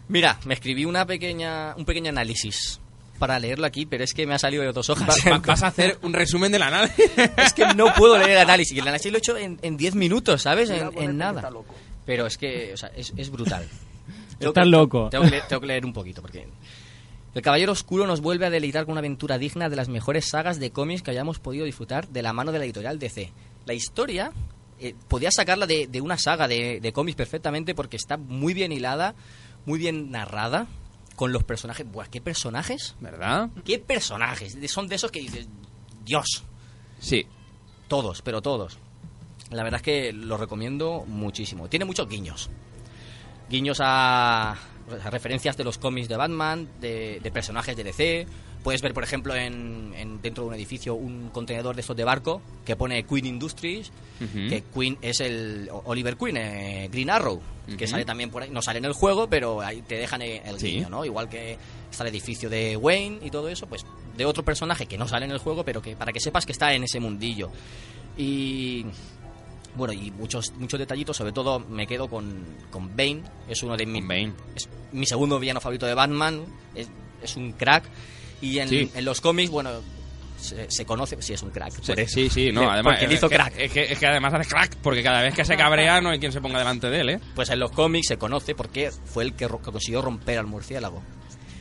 Mira, 0.08 0.38
me 0.44 0.54
escribí 0.54 0.84
una 0.84 1.04
pequeña, 1.04 1.74
un 1.76 1.84
pequeño 1.84 2.10
análisis 2.10 2.80
para 3.16 3.38
leerlo 3.38 3.66
aquí, 3.66 3.86
pero 3.86 4.04
es 4.04 4.14
que 4.14 4.26
me 4.26 4.34
ha 4.34 4.38
salido 4.38 4.62
de 4.62 4.72
dos 4.72 4.88
hojas. 4.90 5.08
Va- 5.26 5.30
va- 5.32 5.38
¿Vas 5.38 5.62
a 5.62 5.68
hacer 5.68 5.98
un 6.02 6.12
resumen 6.12 6.52
del 6.52 6.62
análisis? 6.62 7.10
es 7.36 7.52
que 7.52 7.66
no 7.74 7.92
puedo 7.94 8.16
leer 8.18 8.30
el 8.32 8.38
análisis. 8.48 8.76
El 8.78 8.82
análisis 8.86 9.10
lo 9.10 9.18
he 9.18 9.20
hecho 9.20 9.36
en 9.36 9.58
en 9.62 9.76
10 9.76 9.94
minutos, 9.94 10.42
¿sabes? 10.42 10.70
En, 10.70 10.90
en 10.96 11.16
nada. 11.18 11.50
Pero 12.04 12.26
es 12.26 12.38
que, 12.38 12.72
o 12.74 12.76
sea, 12.76 12.90
es, 12.96 13.12
es 13.16 13.30
brutal. 13.30 13.66
Tengo 14.38 14.50
Estás 14.52 14.64
que- 14.64 14.70
loco. 14.70 15.08
Tengo 15.10 15.24
que, 15.24 15.30
leer, 15.30 15.42
tengo 15.48 15.60
que 15.60 15.66
leer 15.66 15.84
un 15.86 15.92
poquito, 15.92 16.22
porque... 16.22 16.46
El 17.34 17.42
Caballero 17.42 17.72
Oscuro 17.72 18.06
nos 18.06 18.22
vuelve 18.22 18.46
a 18.46 18.50
deleitar 18.50 18.86
con 18.86 18.92
una 18.92 19.00
aventura 19.00 19.36
digna 19.36 19.68
de 19.68 19.76
las 19.76 19.90
mejores 19.90 20.26
sagas 20.30 20.58
de 20.58 20.70
cómics 20.70 21.02
que 21.02 21.10
hayamos 21.10 21.38
podido 21.38 21.66
disfrutar 21.66 22.08
de 22.08 22.22
la 22.22 22.32
mano 22.32 22.50
de 22.50 22.58
la 22.58 22.64
editorial 22.64 22.98
DC. 22.98 23.30
La 23.66 23.74
historia 23.74 24.32
eh, 24.80 24.94
podía 25.06 25.30
sacarla 25.30 25.66
de, 25.66 25.86
de 25.86 26.00
una 26.00 26.16
saga 26.16 26.48
de, 26.48 26.80
de 26.80 26.92
cómics 26.94 27.14
perfectamente 27.16 27.74
porque 27.74 27.98
está 27.98 28.16
muy 28.16 28.54
bien 28.54 28.72
hilada, 28.72 29.14
muy 29.66 29.78
bien 29.78 30.10
narrada, 30.10 30.66
con 31.16 31.32
los 31.32 31.42
personajes... 31.44 31.90
Buah, 31.90 32.06
¿qué 32.06 32.20
personajes? 32.20 32.94
¿Verdad? 33.00 33.50
¿Qué 33.64 33.78
personajes? 33.78 34.56
Son 34.70 34.86
de 34.86 34.94
esos 34.96 35.10
que 35.10 35.20
dices, 35.20 35.48
Dios, 36.04 36.44
Sí. 37.00 37.26
todos, 37.88 38.22
pero 38.22 38.40
todos. 38.42 38.78
La 39.50 39.62
verdad 39.62 39.78
es 39.78 39.82
que 39.84 40.12
lo 40.12 40.36
recomiendo 40.36 41.04
muchísimo. 41.06 41.68
Tiene 41.68 41.84
muchos 41.84 42.08
guiños. 42.08 42.50
Guiños 43.48 43.80
a, 43.80 44.52
a 44.52 44.56
referencias 45.10 45.56
de 45.56 45.64
los 45.64 45.78
cómics 45.78 46.08
de 46.08 46.16
Batman, 46.16 46.68
de, 46.80 47.20
de 47.22 47.30
personajes 47.30 47.76
de 47.76 47.84
DC. 47.84 48.26
Puedes 48.62 48.82
ver, 48.82 48.92
por 48.94 49.04
ejemplo, 49.04 49.34
en, 49.34 49.92
en- 49.96 50.20
dentro 50.20 50.42
de 50.44 50.48
un 50.48 50.54
edificio 50.54 50.94
un 50.94 51.28
contenedor 51.30 51.74
de 51.76 51.80
estos 51.82 51.96
de 51.96 52.02
barco 52.04 52.42
que 52.64 52.74
pone 52.74 53.04
Queen 53.04 53.26
Industries, 53.26 53.92
que 54.18 54.64
Queen 54.74 54.98
es 55.02 55.20
el 55.20 55.68
Oliver 55.84 56.16
Queen, 56.16 56.36
eh, 56.36 56.88
Green 56.90 57.10
Arrow, 57.10 57.40
que 57.78 57.86
sale 57.86 58.04
también 58.04 58.30
por 58.30 58.42
ahí. 58.42 58.50
No 58.50 58.62
sale 58.62 58.78
en 58.78 58.84
el 58.86 58.92
juego, 58.92 59.28
pero 59.28 59.60
ahí 59.60 59.82
te 59.82 59.96
dejan 59.96 60.22
el 60.22 60.40
el 60.44 60.58
Sí. 60.58 60.72
guiño, 60.72 60.88
¿no? 60.90 61.04
Igual 61.04 61.28
que 61.28 61.56
está 61.90 62.02
el 62.02 62.10
edificio 62.10 62.48
de 62.50 62.76
Wayne 62.76 63.18
y 63.22 63.30
todo 63.30 63.48
eso, 63.48 63.66
pues 63.66 63.84
de 64.16 64.24
otro 64.24 64.44
personaje 64.44 64.86
que 64.86 64.98
no 64.98 65.06
sale 65.06 65.26
en 65.26 65.32
el 65.32 65.38
juego, 65.38 65.62
pero 65.64 65.80
que 65.80 65.94
para 65.94 66.12
que 66.12 66.18
sepas 66.20 66.44
que 66.46 66.52
está 66.52 66.72
en 66.74 66.82
ese 66.84 66.98
mundillo. 66.98 67.50
Y 68.18 68.84
Bueno, 69.76 69.92
y 69.92 70.10
muchos 70.10 70.52
muchos 70.58 70.78
detallitos, 70.80 71.16
sobre 71.16 71.32
todo 71.32 71.58
me 71.60 71.86
quedo 71.86 72.08
con, 72.08 72.44
con 72.70 72.96
Bane, 72.96 73.22
es 73.48 73.62
uno 73.62 73.76
de 73.76 73.84
mis... 73.86 74.06
Bane. 74.06 74.32
Es 74.54 74.68
mi 74.92 75.06
segundo 75.06 75.38
villano 75.38 75.60
favorito 75.60 75.86
de 75.86 75.94
Batman, 75.94 76.44
es, 76.74 76.88
es 77.22 77.36
un 77.36 77.52
crack. 77.52 77.84
Y 78.40 78.58
en, 78.58 78.68
Sí. 78.68 78.90
en 78.94 79.04
los 79.04 79.20
cómics, 79.20 79.50
bueno, 79.50 79.70
se, 80.38 80.70
se 80.70 80.84
conoce, 80.84 81.20
sí, 81.22 81.32
es 81.34 81.42
un 81.42 81.50
crack. 81.50 81.72
Sí, 81.82 81.94
sí, 82.06 82.30
sí, 82.30 82.52
no, 82.52 82.70
además. 82.70 82.94
Porque 82.98 83.06
es, 83.14 83.18
hizo 83.18 83.28
que- 83.28 83.34
crack. 83.36 83.54
Es 83.58 83.72
que, 83.72 83.82
es 83.92 83.98
que 83.98 84.06
además 84.06 84.32
hace 84.34 84.48
crack, 84.48 84.76
porque 84.76 85.02
cada 85.02 85.22
vez 85.22 85.34
que 85.34 85.44
se 85.44 85.56
cabrea 85.56 86.00
no 86.00 86.10
hay 86.10 86.18
quien 86.18 86.32
se 86.32 86.40
ponga 86.40 86.58
delante 86.58 86.88
de 86.90 87.00
él, 87.00 87.10
¿eh? 87.10 87.20
Pues 87.34 87.48
en 87.50 87.58
los 87.58 87.70
cómics 87.72 88.08
se 88.08 88.16
conoce 88.18 88.54
porque 88.54 88.90
fue 89.04 89.24
el 89.24 89.34
que, 89.34 89.46
que 89.46 89.72
consiguió 89.72 90.02
romper 90.02 90.38
al 90.38 90.46
murciélago. 90.46 91.02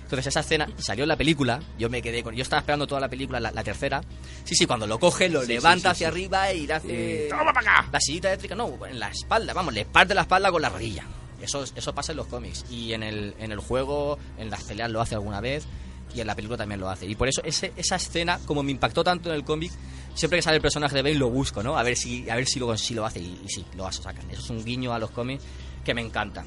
Entonces 0.06 0.28
esa 0.28 0.42
escena 0.42 0.68
salió 0.78 1.04
en 1.04 1.10
la 1.10 1.18
película, 1.18 1.60
yo 1.78 1.90
me 1.90 2.02
quedé 2.02 2.22
con... 2.24 2.36
Yo 2.36 2.44
estaba 2.44 2.60
esperando 2.60 2.86
toda 2.86 3.02
la 3.02 3.10
película, 3.10 3.40
la, 3.40 3.52
la 3.52 3.64
tercera. 3.64 4.02
Sí, 4.44 4.56
sí, 4.56 4.66
cuando 4.68 4.86
lo 4.86 5.00
coge, 5.00 5.30
lo 5.30 5.42
Sí, 5.42 5.48
levanta 5.48 5.90
sí, 5.90 5.98
sí, 6.00 6.04
hacia 6.04 6.08
arriba 6.10 6.54
y 6.54 6.68
le 6.68 6.74
hace... 6.74 7.28
¡Toma 7.30 7.52
para 7.52 7.72
acá! 7.80 7.90
La 7.92 8.00
sillita 8.00 8.28
eléctrica, 8.30 8.54
no, 8.56 8.86
en 8.86 9.00
la 9.00 9.10
espalda, 9.10 9.54
vamos, 9.54 9.74
le 9.74 9.84
parte 9.86 10.14
la 10.14 10.22
espalda 10.22 10.52
con 10.52 10.62
la 10.62 10.70
rodilla. 10.70 11.04
Eso, 11.42 11.64
eso 11.64 11.94
pasa 11.96 12.12
en 12.14 12.18
los 12.18 12.28
cómics. 12.28 12.66
Y 12.70 12.94
en 12.94 13.02
el, 13.04 13.34
en 13.40 13.52
el 13.52 13.60
juego, 13.60 14.18
en 14.38 14.50
las 14.50 14.64
peleas 14.64 14.90
lo 14.92 15.02
hace 15.02 15.16
alguna 15.16 15.42
vez. 15.42 15.66
Y 16.14 16.22
en 16.22 16.28
la 16.28 16.36
película 16.36 16.58
también 16.58 16.80
lo 16.80 16.90
hace. 16.90 17.08
Y 17.08 17.16
por 17.16 17.28
eso 17.28 17.42
ese, 17.44 17.74
esa 17.76 17.96
escena, 17.98 18.40
como 18.46 18.62
me 18.64 18.72
impactó 18.72 19.04
tanto 19.04 19.30
en 19.30 19.36
el 19.36 19.44
cómic, 19.44 19.72
siempre 20.14 20.38
que 20.38 20.44
sale 20.44 20.58
el 20.58 20.62
personaje 20.62 20.96
de 20.96 21.02
Bane 21.02 21.16
lo 21.16 21.30
busco, 21.30 21.62
¿no? 21.62 21.78
A 21.78 21.84
ver 21.84 21.98
si, 21.98 22.30
a 22.30 22.36
ver 22.36 22.46
si 22.48 22.60
luego 22.60 22.78
sí 22.78 22.94
lo 22.94 23.06
hace. 23.06 23.20
Y, 23.20 23.42
y 23.44 23.50
sí, 23.50 23.66
lo 23.76 23.92
sacan. 23.92 24.30
Eso 24.30 24.42
es 24.44 24.50
un 24.52 24.64
guiño 24.64 24.94
a 24.94 25.00
los 25.00 25.10
cómics 25.12 25.44
que 25.84 25.94
me 25.94 26.02
encanta. 26.02 26.46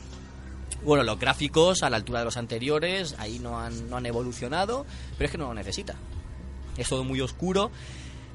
Bueno, 0.85 1.03
los 1.03 1.19
gráficos 1.19 1.83
a 1.83 1.91
la 1.91 1.97
altura 1.97 2.21
de 2.21 2.25
los 2.25 2.37
anteriores, 2.37 3.17
ahí 3.19 3.39
no 3.39 3.59
han, 3.59 3.91
no 3.91 3.97
han 3.97 4.07
evolucionado, 4.07 4.87
pero 5.17 5.27
es 5.27 5.33
que 5.33 5.39
no 5.39 5.49
lo 5.49 5.55
necesita. 5.55 5.97
Es 6.77 6.89
todo 6.89 7.03
muy 7.03 7.21
oscuro, 7.21 7.71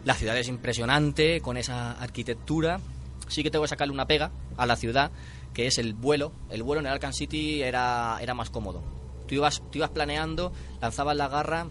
la 0.05 0.15
ciudad 0.15 0.37
es 0.37 0.47
impresionante 0.49 1.39
con 1.41 1.57
esa 1.57 1.93
arquitectura. 1.93 2.79
Sí 3.29 3.41
que 3.41 3.49
tengo 3.49 3.63
que 3.63 3.69
sacarle 3.69 3.93
una 3.93 4.05
pega 4.05 4.31
a 4.57 4.65
la 4.65 4.75
ciudad, 4.75 5.11
que 5.53 5.67
es 5.67 5.77
el 5.77 5.93
vuelo. 5.93 6.33
El 6.49 6.63
vuelo 6.63 6.81
en 6.81 6.87
el 6.87 6.91
Arkham 6.91 7.13
City 7.13 7.61
era, 7.61 8.17
era 8.21 8.33
más 8.33 8.49
cómodo. 8.49 8.83
Tú 9.27 9.35
ibas, 9.35 9.61
tú 9.71 9.77
ibas 9.77 9.91
planeando, 9.91 10.51
lanzabas 10.81 11.15
la 11.15 11.29
garra 11.29 11.67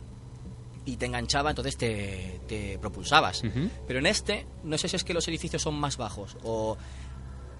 y 0.86 0.96
te 0.96 1.06
enganchaba, 1.06 1.50
entonces 1.50 1.76
te, 1.76 2.40
te 2.48 2.78
propulsabas. 2.78 3.42
Pero 3.86 3.98
en 3.98 4.06
este, 4.06 4.46
no 4.64 4.78
sé 4.78 4.88
si 4.88 4.96
es 4.96 5.04
que 5.04 5.12
los 5.12 5.28
edificios 5.28 5.60
son 5.60 5.74
más 5.74 5.98
bajos 5.98 6.36
o 6.42 6.78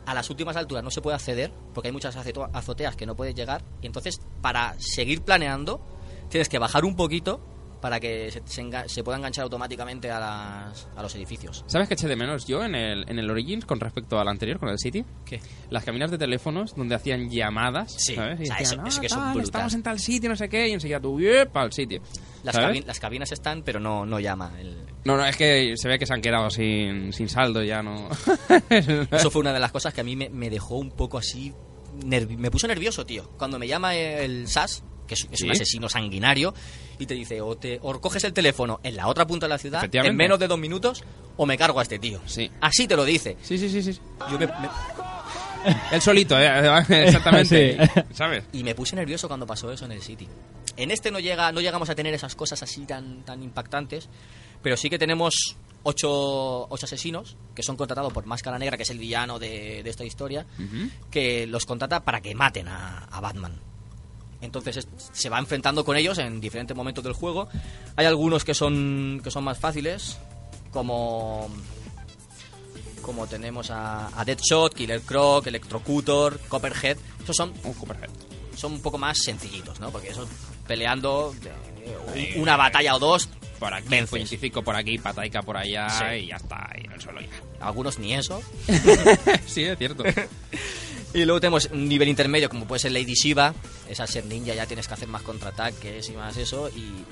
a 0.07 0.15
las 0.15 0.31
últimas 0.31 0.57
alturas 0.57 0.83
no 0.85 0.91
se 0.91 1.01
puede 1.01 1.15
acceder 1.15 1.53
porque 1.75 1.89
hay 1.89 1.93
muchas 1.93 2.17
azoteas 2.17 2.97
que 2.97 3.07
no 3.07 3.15
puedes 3.15 3.35
llegar 3.35 3.65
y 3.81 3.87
entonces 3.87 4.21
para 4.41 4.75
seguir 4.79 5.23
planeando 5.23 5.81
tienes 6.29 6.49
que 6.49 6.59
bajar 6.59 6.85
un 6.85 6.97
poquito 6.97 7.41
para 7.83 8.01
que 8.01 8.31
se, 8.31 8.41
se 8.47 8.63
se 8.89 9.05
pueda 9.05 9.19
enganchar 9.19 9.43
automáticamente 9.43 10.11
a, 10.11 10.19
las- 10.19 10.89
a 10.97 11.03
los 11.03 11.15
edificios. 11.17 11.65
¿Sabes 11.67 11.89
qué 11.89 11.95
eché 11.95 12.09
de 12.09 12.17
menos 12.17 12.47
yo 12.47 12.65
en 12.65 12.75
el, 12.75 13.05
en 13.11 13.19
el 13.19 13.29
Origins 13.31 13.67
con 13.67 13.79
respecto 13.81 14.19
al 14.19 14.29
anterior, 14.29 14.59
con 14.59 14.71
el 14.71 14.79
City? 14.79 15.05
¿Qué? 15.27 15.41
Las 15.69 15.85
cabinas 15.85 16.11
de 16.11 16.17
teléfonos 16.17 16.75
donde 16.75 16.95
hacían 16.95 17.29
llamadas, 17.29 17.93
Sí, 17.99 18.15
¿sabes? 18.15 18.41
Y 18.41 18.45
o 18.45 18.47
sea, 18.47 18.57
decían, 18.57 18.87
eso- 18.87 18.87
eso 18.87 18.99
"Ah, 18.99 19.01
que 19.03 19.09
son 19.09 19.33
tal, 19.35 19.41
estamos 19.43 19.75
en 19.75 19.83
tal 19.83 19.99
sitio, 19.99 20.31
no 20.31 20.37
sé 20.37 20.49
qué, 20.49 20.69
y 20.69 20.73
enseguida 20.73 21.01
tú, 21.01 21.21
para 21.53 21.67
el 21.67 21.73
sitio. 21.73 22.01
Las, 22.45 22.55
¿sabes? 22.55 22.71
cabin- 22.81 22.87
las 22.87 23.01
cabinas 23.01 23.33
están, 23.33 23.63
pero 23.63 23.81
no, 23.81 24.07
no 24.07 24.19
llama. 24.21 24.53
el- 24.61 24.87
No, 25.05 25.17
no, 25.17 25.27
es 25.27 25.37
que 25.37 25.75
se 25.77 25.89
ve 25.89 25.99
que 25.99 26.07
se 26.07 26.15
han 26.15 26.23
quedado 26.23 26.49
sin, 26.51 27.13
sin 27.13 27.29
saldo 27.29 27.63
ya, 27.63 27.83
¿no? 27.83 28.09
Eso 29.11 29.31
fue 29.31 29.41
una 29.41 29.53
de 29.53 29.61
las 29.61 29.73
cosas 29.73 29.93
que 29.93 30.01
a 30.01 30.05
mí 30.05 30.17
me, 30.17 30.29
me 30.31 30.49
dejó 30.51 30.77
un 30.77 30.91
poco 30.93 31.19
así... 31.19 31.53
me 32.05 32.51
puso 32.51 32.67
nervioso, 32.69 33.05
tío. 33.05 33.29
Cuando 33.37 33.59
me 33.59 33.67
llama 33.67 33.95
el 33.97 34.47
SAS, 34.49 34.85
que 35.13 35.15
es, 35.15 35.29
es 35.31 35.39
¿Sí? 35.41 35.45
un 35.45 35.51
asesino 35.53 35.89
sanguinario, 35.89 36.55
y 36.99 37.07
te 37.07 37.15
dice, 37.15 37.41
o, 37.41 37.57
te, 37.57 37.79
o 37.83 38.01
coges 38.01 38.25
el 38.25 38.33
teléfono 38.33 38.81
en 38.83 38.97
la 38.97 39.07
otra 39.09 39.27
punta 39.27 39.47
de 39.47 39.51
la 39.51 39.59
ciudad, 39.59 39.89
en 39.93 40.17
menos 40.17 40.39
de 40.39 40.49
dos 40.49 40.59
minutos, 40.59 41.03
o 41.37 41.47
me 41.47 41.57
cargo 41.59 41.81
a 41.81 41.83
este 41.83 41.99
tío. 41.99 42.21
Sí. 42.27 42.51
Así 42.61 42.87
te 42.87 42.97
lo 42.97 43.05
dice. 43.05 43.37
Sí, 43.43 43.59
sí, 43.59 43.69
sí, 43.69 43.83
sí. 43.83 43.99
Yo 44.31 44.39
me- 44.39 44.47
me, 44.47 44.53
El 45.93 46.01
solito, 46.01 46.39
¿eh? 46.41 46.47
Exactamente. 47.07 47.79
Sí. 47.87 48.03
¿Sabes? 48.15 48.45
Y 48.53 48.65
me 48.65 48.75
puse 48.75 48.97
nervioso 48.97 49.29
cuando 49.29 49.47
pasó 49.47 49.71
eso 49.71 49.85
en 49.85 49.93
el 49.93 50.03
City. 50.03 50.27
En 50.77 50.91
este 50.91 51.11
no 51.11 51.21
llega, 51.21 51.53
no 51.53 51.61
llegamos 51.61 51.89
a 51.91 51.95
tener 51.95 52.13
esas 52.15 52.35
cosas 52.35 52.63
así 52.63 52.85
tan, 52.87 53.23
tan 53.25 53.43
impactantes, 53.43 54.09
pero 54.63 54.77
sí 54.77 54.89
que 54.91 54.99
tenemos 54.99 55.57
ocho, 55.85 56.67
ocho 56.69 56.87
asesinos 56.87 57.37
que 57.55 57.63
son 57.63 57.77
contratados 57.77 58.13
por 58.13 58.25
Máscara 58.27 58.59
Negra, 58.59 58.77
que 58.77 58.83
es 58.85 58.91
el 58.91 58.99
villano 58.99 59.39
de, 59.39 59.83
de 59.83 59.91
esta 59.91 60.05
historia, 60.05 60.47
que 61.11 61.47
los 61.47 61.65
contrata 61.67 62.01
para 62.05 62.21
que 62.21 62.35
maten 62.35 62.69
a, 62.69 63.05
a 63.11 63.21
Batman. 63.21 63.53
Entonces 64.43 64.77
es- 64.77 64.89
se 65.13 65.29
va 65.31 65.39
enfrentando 65.39 65.85
con 65.85 65.97
ellos 65.97 66.19
en 66.19 66.41
diferentes 66.41 66.77
momentos 66.77 67.03
del 67.05 67.15
juego. 67.15 67.49
Hay 67.97 68.05
algunos 68.07 68.45
que 68.45 68.53
son 68.55 69.21
que 69.25 69.31
son 69.31 69.45
más 69.45 69.59
fáciles, 69.59 70.19
como 70.73 71.49
como 73.03 73.27
tenemos 73.27 73.71
a, 73.71 74.09
a 74.19 74.25
Deadshot, 74.25 74.75
Killer 74.75 75.01
Croc, 75.03 75.47
Electrocutor, 75.47 76.39
Copperhead. 76.49 76.97
Esos 77.23 77.37
son 77.37 77.53
Un 77.65 77.73
Copperhead. 77.75 78.11
son 78.57 78.73
un 78.75 78.83
poco 78.83 78.99
más 78.99 79.19
sencillitos, 79.19 79.81
¿no? 79.81 79.91
Porque 79.91 80.11
eso 80.11 80.27
peleando 80.67 81.35
eh, 82.15 82.35
una 82.37 82.57
batalla 82.57 82.95
o 82.95 82.99
dos, 83.01 83.29
Por 83.59 83.75
aquí, 83.75 83.89
vences. 83.89 84.11
científico 84.11 84.63
por 84.63 84.77
aquí, 84.77 84.99
pataica 84.99 85.43
por 85.43 85.57
allá, 85.57 85.89
Sí. 85.91 86.05
y 86.25 86.27
ya 86.29 86.37
está, 86.37 86.71
y 86.81 86.85
en 86.87 86.93
el 86.93 87.01
suelo 87.01 87.21
ya. 87.21 87.29
Algunos 87.67 87.99
ni 87.99 88.15
eso. 88.15 88.41
sí, 89.47 89.65
es 89.65 89.79
cierto. 89.79 90.05
Y 91.15 91.25
luego 91.25 91.41
tenemos 91.41 91.69
un 91.73 91.89
nivel 91.89 92.09
intermedio 92.09 92.49
como 92.49 92.67
puede 92.67 92.81
ser 92.81 92.93
Lady 92.93 93.15
Shiva. 93.15 93.55
Esa 93.89 94.07
ser 94.07 94.25
ninja 94.27 94.55
ya 94.55 94.67
tienes 94.67 94.89
que 94.89 94.95
hacer 94.95 95.09
más 95.09 95.23
contraataques 95.23 96.09
y 96.09 96.13
más 96.13 96.37
eso. 96.39 96.69
Y 96.71 97.05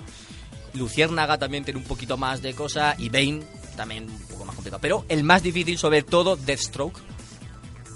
Luciérnaga 0.78 1.36
también 1.38 1.64
tiene 1.64 1.78
un 1.80 1.84
poquito 1.86 2.16
más 2.16 2.40
de 2.42 2.54
cosa. 2.54 2.94
Y 2.98 3.08
Bane 3.10 3.42
también 3.76 4.08
un 4.08 4.18
poco 4.28 4.44
más 4.46 4.54
complicado. 4.54 4.80
Pero 4.80 5.04
el 5.08 5.22
más 5.24 5.42
difícil 5.42 5.76
sobre 5.78 6.02
todo, 6.02 6.36
Deathstroke. 6.36 6.98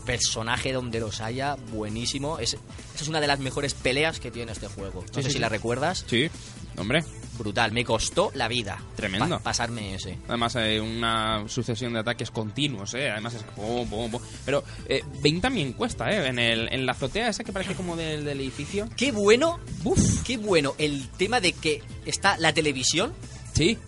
Personaje 0.05 0.75
donde 0.75 1.01
los 1.01 1.23
haya, 1.23 1.57
buenísimo. 1.73 2.39
Es, 2.39 2.53
esa 2.53 3.03
es 3.03 3.09
una 3.09 3.23
de 3.23 3.27
las 3.27 3.39
mejores 3.39 3.73
peleas 3.73 4.21
que 4.21 4.31
tiene 4.31 4.53
este 4.53 4.67
juego. 4.69 5.01
No 5.01 5.09
Sí, 5.09 5.15
sé 5.15 5.23
sí, 5.23 5.29
si 5.29 5.33
sí. 5.35 5.39
la 5.39 5.49
recuerdas. 5.49 6.05
Sí, 6.07 6.29
hombre. 6.77 7.03
Brutal, 7.39 7.72
me 7.72 7.85
costó 7.85 8.30
la 8.35 8.47
vida. 8.49 8.80
Tremendo. 8.95 9.28
pa- 9.39 9.43
pasarme 9.43 9.95
ese. 9.95 10.18
Además, 10.28 10.55
hay 10.57 10.78
una 10.78 11.45
sucesión 11.49 11.93
de 11.93 11.99
ataques 12.01 12.30
continuos, 12.30 12.95
¿eh? 12.95 13.11
Además, 13.11 13.35
es 13.35 13.43
pum, 13.43 13.89
pum, 13.89 14.11
pum. 14.11 14.20
Pero 14.45 14.62
eh, 14.89 15.03
Bane 15.22 15.41
también 15.41 15.72
cuesta, 15.72 16.11
¿eh? 16.12 16.28
En, 16.28 16.39
el, 16.39 16.72
en 16.72 16.87
la 16.87 16.93
azotea 16.93 17.28
esa 17.28 17.43
que 17.43 17.53
parece 17.53 17.74
como 17.74 17.97
del, 17.97 18.24
del 18.24 18.41
edificio. 18.41 18.89
Qué 18.97 19.11
bueno, 19.12 19.59
uf, 19.85 20.22
qué 20.22 20.37
bueno 20.37 20.74
el 20.78 21.09
tema 21.11 21.41
de 21.41 21.53
que 21.53 21.82
está 22.07 22.37
la 22.39 22.53
televisión. 22.53 23.12
Sí. 23.53 23.78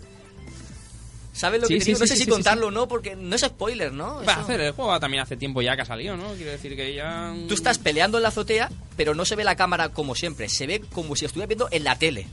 ¿Sabes 1.33 1.61
lo 1.61 1.67
Sí, 1.67 1.75
que 1.75 1.79
te 1.79 1.85
sí, 1.85 1.91
digo? 1.91 1.99
No 1.99 2.07
sí, 2.07 2.13
sé 2.17 2.23
si 2.23 2.29
contarlo 2.29 2.67
o 2.67 2.71
no, 2.71 2.87
porque 2.87 3.15
no 3.15 3.35
es 3.35 3.41
spoiler, 3.43 3.93
¿no? 3.93 4.23
Va 4.27 4.33
a 4.33 4.41
hacer 4.41 4.59
el 4.59 4.71
juego 4.71 4.99
también 4.99 5.21
hace 5.21 5.37
tiempo 5.37 5.61
ya 5.61 5.75
que 5.75 5.83
ha 5.83 5.85
salido, 5.85 6.17
¿no? 6.17 6.33
Quiero 6.33 6.49
decir 6.51 6.75
que 6.75 6.95
ya... 6.95 7.31
Tú 7.47 7.53
estás 7.53 7.77
peleando 7.77 8.17
en 8.17 8.23
la 8.23 8.29
azotea, 8.29 8.71
pero 8.95 9.13
no 9.13 9.23
se 9.23 9.35
ve 9.35 9.43
la 9.43 9.55
cámara 9.55 9.89
como 9.89 10.15
siempre. 10.15 10.49
Se 10.49 10.65
ve 10.65 10.81
como 10.91 11.15
si 11.15 11.25
estuvieras 11.25 11.49
viendo 11.49 11.67
en 11.71 11.83
la 11.83 11.95
tele. 11.99 12.25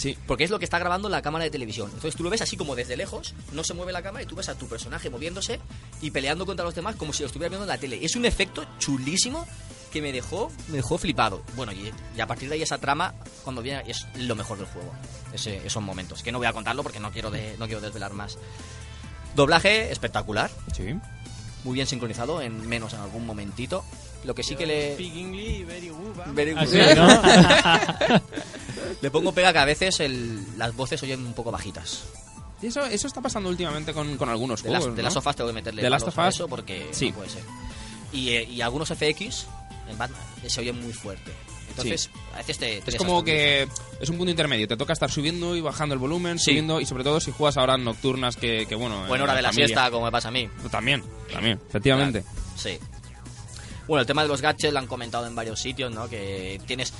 Sí. 0.00 0.16
Porque 0.26 0.44
es 0.44 0.50
lo 0.50 0.58
que 0.58 0.64
está 0.64 0.78
grabando 0.78 1.08
la 1.10 1.20
cámara 1.20 1.44
de 1.44 1.50
televisión. 1.50 1.88
Entonces 1.92 2.16
tú 2.16 2.22
lo 2.24 2.30
ves 2.30 2.40
así 2.40 2.56
como 2.56 2.74
desde 2.74 2.96
lejos, 2.96 3.34
no 3.52 3.62
se 3.62 3.74
mueve 3.74 3.92
la 3.92 4.02
cámara 4.02 4.22
y 4.22 4.26
tú 4.26 4.34
ves 4.34 4.48
a 4.48 4.54
tu 4.56 4.66
personaje 4.66 5.10
moviéndose 5.10 5.60
y 6.00 6.10
peleando 6.10 6.46
contra 6.46 6.64
los 6.64 6.74
demás 6.74 6.96
como 6.96 7.12
si 7.12 7.22
lo 7.22 7.26
estuvieras 7.26 7.50
viendo 7.50 7.64
en 7.64 7.68
la 7.68 7.78
tele. 7.78 7.98
Es 8.02 8.16
un 8.16 8.24
efecto 8.24 8.64
chulísimo 8.78 9.46
que 9.92 10.00
me 10.00 10.10
dejó, 10.12 10.50
me 10.68 10.76
dejó 10.76 10.96
flipado. 10.98 11.42
Bueno, 11.56 11.72
y, 11.72 11.92
y 12.16 12.20
a 12.20 12.26
partir 12.26 12.48
de 12.48 12.54
ahí 12.54 12.62
esa 12.62 12.78
trama, 12.78 13.12
cuando 13.44 13.60
viene, 13.60 13.82
es 13.88 14.06
lo 14.16 14.34
mejor 14.36 14.56
del 14.56 14.66
juego. 14.68 14.92
Ese- 15.34 15.64
esos 15.66 15.82
momentos. 15.82 16.22
Que 16.22 16.32
no 16.32 16.38
voy 16.38 16.46
a 16.46 16.52
contarlo 16.52 16.82
porque 16.82 17.00
no 17.00 17.10
quiero, 17.10 17.30
de- 17.30 17.56
no 17.58 17.66
quiero 17.66 17.80
desvelar 17.80 18.12
más. 18.14 18.38
Doblaje 19.34 19.92
espectacular, 19.92 20.50
Sí. 20.74 20.94
muy 21.64 21.74
bien 21.74 21.86
sincronizado, 21.86 22.40
en 22.40 22.68
menos 22.68 22.94
en 22.94 23.00
algún 23.00 23.26
momentito. 23.26 23.84
Lo 24.24 24.34
que 24.34 24.42
sí 24.42 24.54
que 24.54 24.66
le... 24.66 24.94
Speak 24.94 25.14
English, 25.16 25.66
very 25.66 25.88
good. 25.88 26.34
Very 26.34 26.52
good. 26.52 26.60
Así, 26.60 26.78
¿no? 26.94 28.20
Le 29.02 29.10
pongo 29.10 29.32
pega 29.32 29.52
que 29.52 29.58
a 29.58 29.64
veces 29.64 30.00
el- 30.00 30.44
las 30.58 30.74
voces 30.76 31.02
oyen 31.02 31.24
un 31.24 31.32
poco 31.32 31.50
bajitas. 31.50 32.04
Y 32.62 32.66
eso, 32.66 32.84
eso 32.84 33.06
está 33.06 33.20
pasando 33.22 33.48
últimamente 33.48 33.94
con, 33.94 34.16
con 34.18 34.28
algunos 34.28 34.62
De 34.62 34.68
juegos, 34.68 34.88
las, 34.88 34.96
de 34.96 35.02
¿no? 35.02 35.06
las 35.06 35.14
sofás 35.14 35.34
tengo 35.36 35.48
que 35.48 35.54
meterle 35.54 35.80
The 35.82 35.88
Last 35.90 36.08
of 36.08 36.18
Us, 36.18 36.34
eso 36.34 36.48
porque 36.48 36.88
sí. 36.92 37.08
no 37.10 37.16
puede 37.16 37.30
ser. 37.30 37.42
Y, 38.12 38.30
eh, 38.30 38.44
y 38.44 38.60
algunos 38.60 38.88
FX 38.90 39.46
en 39.88 39.96
Batman 39.96 40.20
se 40.46 40.60
oyen 40.60 40.80
muy 40.82 40.92
fuerte. 40.92 41.32
Entonces, 41.70 42.10
a 42.34 42.38
veces 42.38 42.58
te, 42.58 42.80
te 42.82 42.90
Es 42.90 42.96
como 42.96 43.22
que 43.24 43.66
es 44.00 44.08
un 44.10 44.16
punto 44.18 44.30
intermedio. 44.30 44.66
Te 44.68 44.76
toca 44.76 44.92
estar 44.92 45.10
subiendo 45.10 45.54
y 45.56 45.60
bajando 45.62 45.94
el 45.94 45.98
volumen, 46.00 46.38
Sí. 46.38 46.46
subiendo 46.50 46.80
y 46.80 46.84
sobre 46.86 47.04
todo 47.04 47.20
si 47.20 47.30
juegas 47.30 47.56
a 47.56 47.62
horas 47.62 47.78
nocturnas 47.78 48.36
que, 48.36 48.66
que 48.68 48.74
bueno... 48.74 48.98
Buena 49.06 49.14
en 49.16 49.22
hora 49.22 49.34
de 49.36 49.42
la 49.42 49.48
familia- 49.50 49.66
siesta, 49.68 49.90
como 49.90 50.04
me 50.06 50.12
pasa 50.12 50.28
a 50.28 50.32
mí. 50.32 50.48
También, 50.70 51.02
también, 51.32 51.58
efectivamente. 51.68 52.22
Claro, 52.22 52.38
Sí. 52.56 52.78
Bueno, 53.86 54.02
el 54.02 54.06
tema 54.06 54.22
de 54.22 54.28
los 54.28 54.40
gadgets 54.42 54.72
lo 54.72 54.78
han 54.78 54.86
comentado 54.86 55.26
en 55.26 55.34
varios 55.34 55.58
sitios, 55.60 55.90
¿no? 55.92 56.08
Que 56.08 56.60
tienes 56.66 56.92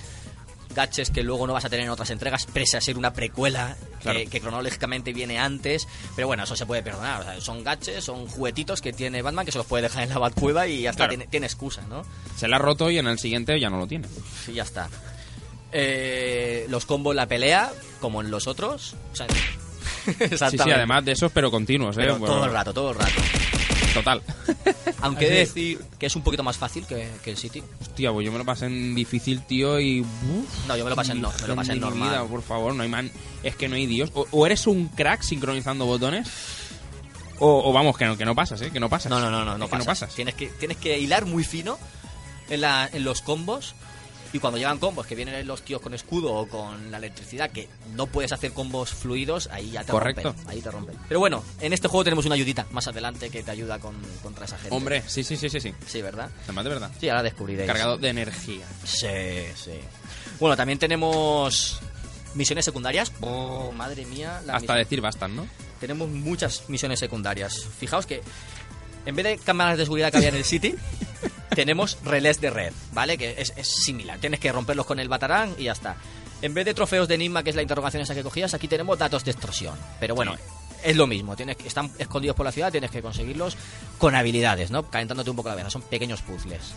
gadgets 0.74 1.10
que 1.10 1.22
luego 1.22 1.46
no 1.46 1.52
vas 1.52 1.64
a 1.64 1.68
tener 1.68 1.84
en 1.86 1.90
otras 1.90 2.10
entregas, 2.10 2.46
pese 2.46 2.76
a 2.76 2.80
ser 2.80 2.96
una 2.98 3.12
precuela 3.12 3.76
que- 3.98 4.02
Claro. 4.02 4.20
que, 4.30 4.40
cronológicamente 4.40 5.12
viene 5.12 5.38
antes. 5.38 5.86
Pero 6.16 6.26
bueno, 6.28 6.44
eso 6.44 6.56
se 6.56 6.64
puede 6.66 6.82
perdonar. 6.82 7.20
O 7.20 7.24
sea, 7.24 7.40
son 7.40 7.62
gadgets, 7.64 8.04
son 8.04 8.26
juguetitos 8.26 8.80
que 8.80 8.92
tiene 8.92 9.20
Batman 9.22 9.44
que 9.44 9.52
se 9.52 9.58
los 9.58 9.66
puede 9.66 9.82
dejar 9.82 10.04
en 10.04 10.08
la 10.10 10.18
Batcueva 10.18 10.66
y 10.66 10.82
ya 10.82 10.90
está, 10.90 11.04
Claro. 11.04 11.10
tiene, 11.10 11.26
tiene 11.26 11.46
excusa, 11.46 11.82
¿no? 11.88 12.02
Se 12.36 12.48
la 12.48 12.56
ha 12.56 12.58
roto 12.58 12.90
y 12.90 12.98
en 12.98 13.06
el 13.06 13.18
siguiente 13.18 13.58
ya 13.60 13.68
no 13.70 13.78
lo 13.78 13.86
tiene. 13.86 14.08
Y 14.48 14.52
ya 14.54 14.62
está. 14.62 14.88
Eh, 15.72 16.66
los 16.68 16.84
combos, 16.86 17.14
la 17.14 17.26
pelea, 17.26 17.70
como 18.00 18.20
en 18.22 18.30
los 18.30 18.46
otros. 18.46 18.94
O 19.12 19.16
sea, 19.16 19.26
Sí, 20.50 20.58
sí, 20.58 20.70
además 20.70 21.04
de 21.04 21.12
esos, 21.12 21.30
pero 21.30 21.50
continuos, 21.50 21.96
¿eh? 21.96 22.00
Pero 22.00 22.18
Bueno, 22.18 22.34
todo 22.34 22.44
el 22.46 22.52
rato, 22.52 22.72
todo 22.72 22.90
el 22.92 22.96
rato. 22.98 23.20
Total. 23.94 24.22
Aunque 25.02 25.26
he 25.26 25.30
de 25.30 25.38
decir 25.38 25.80
que 25.98 26.06
es 26.06 26.16
un 26.16 26.22
poquito 26.22 26.42
más 26.42 26.56
fácil 26.56 26.86
que, 26.86 27.08
que 27.24 27.30
el 27.30 27.36
City. 27.36 27.62
Hostia, 27.80 28.12
pues 28.12 28.24
yo 28.26 28.32
me 28.32 28.38
lo 28.38 28.44
pasé 28.44 28.66
en 28.66 28.94
difícil, 28.94 29.42
tío, 29.46 29.78
y... 29.80 30.00
uf, 30.00 30.66
No, 30.68 30.76
yo 30.76 30.84
me 30.84 30.90
lo 30.90 30.96
pasé 30.96 31.12
en 31.12 31.20
no, 31.20 31.32
me 31.40 31.48
lo 31.48 31.56
pasé 31.56 31.72
en 31.72 31.80
normal. 31.80 32.08
vida, 32.08 32.24
por 32.24 32.42
favor, 32.42 32.74
no 32.74 32.82
hay 32.82 32.88
man... 32.88 33.10
Es 33.42 33.56
que 33.56 33.68
no 33.68 33.76
hay 33.76 33.86
Dios. 33.86 34.10
O, 34.14 34.26
o 34.30 34.46
eres 34.46 34.66
un 34.66 34.88
crack 34.88 35.22
sincronizando 35.22 35.86
botones, 35.86 36.28
o, 37.38 37.70
o 37.70 37.72
vamos, 37.72 37.96
que 37.96 38.04
no, 38.04 38.18
que 38.18 38.24
no 38.26 38.34
pasas, 38.34 38.60
¿eh? 38.60 38.70
Que 38.70 38.80
no 38.80 38.90
pasas. 38.90 39.08
No, 39.10 39.18
no, 39.18 39.30
no, 39.30 39.44
no, 39.44 39.56
no 39.56 39.66
que 39.70 39.76
no 39.78 39.84
pasas. 39.84 40.00
pasas. 40.00 40.14
Tienes 40.14 40.34
que, 40.34 40.48
tienes 40.48 40.76
que 40.76 40.98
hilar 40.98 41.24
muy 41.24 41.42
fino 41.42 41.78
en, 42.50 42.60
la, 42.60 42.88
en 42.92 43.02
los 43.04 43.22
combos. 43.22 43.74
Y 44.32 44.38
cuando 44.38 44.58
llegan 44.58 44.78
combos 44.78 45.06
que 45.06 45.14
vienen 45.14 45.46
los 45.46 45.62
tíos 45.62 45.80
con 45.80 45.92
escudo 45.94 46.32
o 46.32 46.46
con 46.48 46.90
la 46.90 46.98
electricidad, 46.98 47.50
que 47.50 47.68
no 47.94 48.06
puedes 48.06 48.32
hacer 48.32 48.52
combos 48.52 48.90
fluidos, 48.90 49.48
ahí 49.52 49.72
ya 49.72 49.84
te 49.84 49.92
Correcto. 49.92 50.32
rompen. 50.32 50.48
Ahí 50.48 50.60
te 50.60 50.70
rompen. 50.70 50.96
Pero 51.08 51.20
bueno, 51.20 51.42
en 51.60 51.72
este 51.72 51.88
juego 51.88 52.04
tenemos 52.04 52.26
una 52.26 52.36
ayudita 52.36 52.66
más 52.70 52.86
adelante 52.86 53.30
que 53.30 53.42
te 53.42 53.50
ayuda 53.50 53.78
con, 53.78 53.96
contra 54.22 54.44
esa 54.44 54.56
gente. 54.58 54.74
Hombre, 54.74 55.02
sí, 55.06 55.24
sí, 55.24 55.36
sí, 55.36 55.48
sí, 55.50 55.60
sí. 55.60 55.74
Sí, 55.86 56.02
¿verdad? 56.02 56.30
Además, 56.44 56.64
de 56.64 56.70
verdad. 56.70 56.90
Sí, 57.00 57.08
ahora 57.08 57.22
descubriréis. 57.24 57.66
Cargado 57.66 57.98
de 57.98 58.08
energía. 58.08 58.66
Sí, 58.84 59.08
sí. 59.56 59.72
Bueno, 60.38 60.56
también 60.56 60.78
tenemos 60.78 61.80
misiones 62.34 62.64
secundarias. 62.64 63.12
Oh, 63.20 63.72
madre 63.72 64.06
mía. 64.06 64.42
Hasta 64.48 64.74
decir 64.76 65.00
bastan, 65.00 65.34
¿no? 65.34 65.46
tenemos 65.80 66.08
muchas 66.10 66.68
misiones 66.68 67.00
secundarias. 67.00 67.66
Fijaos 67.78 68.06
que 68.06 68.20
en 69.06 69.16
vez 69.16 69.24
de 69.24 69.38
cámaras 69.38 69.78
de 69.78 69.84
seguridad 69.84 70.10
que 70.10 70.18
había 70.18 70.28
en 70.30 70.36
el 70.36 70.44
City, 70.44 70.74
tenemos 71.54 71.98
relés 72.04 72.40
de 72.40 72.50
red, 72.50 72.72
¿vale? 72.92 73.18
Que 73.18 73.34
es, 73.38 73.52
es 73.56 73.68
similar. 73.68 74.18
Tienes 74.18 74.40
que 74.40 74.50
romperlos 74.52 74.86
con 74.86 74.98
el 75.00 75.08
batarán 75.08 75.54
y 75.58 75.64
ya 75.64 75.72
está. 75.72 75.96
En 76.42 76.54
vez 76.54 76.64
de 76.64 76.74
trofeos 76.74 77.06
de 77.08 77.16
enigma, 77.16 77.42
que 77.42 77.50
es 77.50 77.56
la 77.56 77.62
interrogación 77.62 78.02
esa 78.02 78.14
que 78.14 78.22
cogías, 78.22 78.54
aquí 78.54 78.66
tenemos 78.68 78.98
datos 78.98 79.24
de 79.24 79.30
extorsión. 79.32 79.74
Pero 79.98 80.14
bueno, 80.14 80.34
es 80.82 80.96
lo 80.96 81.06
mismo. 81.06 81.36
Tienes 81.36 81.56
que, 81.56 81.68
están 81.68 81.90
escondidos 81.98 82.34
por 82.36 82.46
la 82.46 82.52
ciudad, 82.52 82.70
tienes 82.70 82.90
que 82.90 83.02
conseguirlos 83.02 83.56
con 83.98 84.14
habilidades, 84.14 84.70
¿no? 84.70 84.88
Calentándote 84.90 85.28
un 85.30 85.36
poco 85.36 85.50
la 85.50 85.54
cabeza. 85.56 85.70
Son 85.70 85.82
pequeños 85.82 86.22
puzzles. 86.22 86.72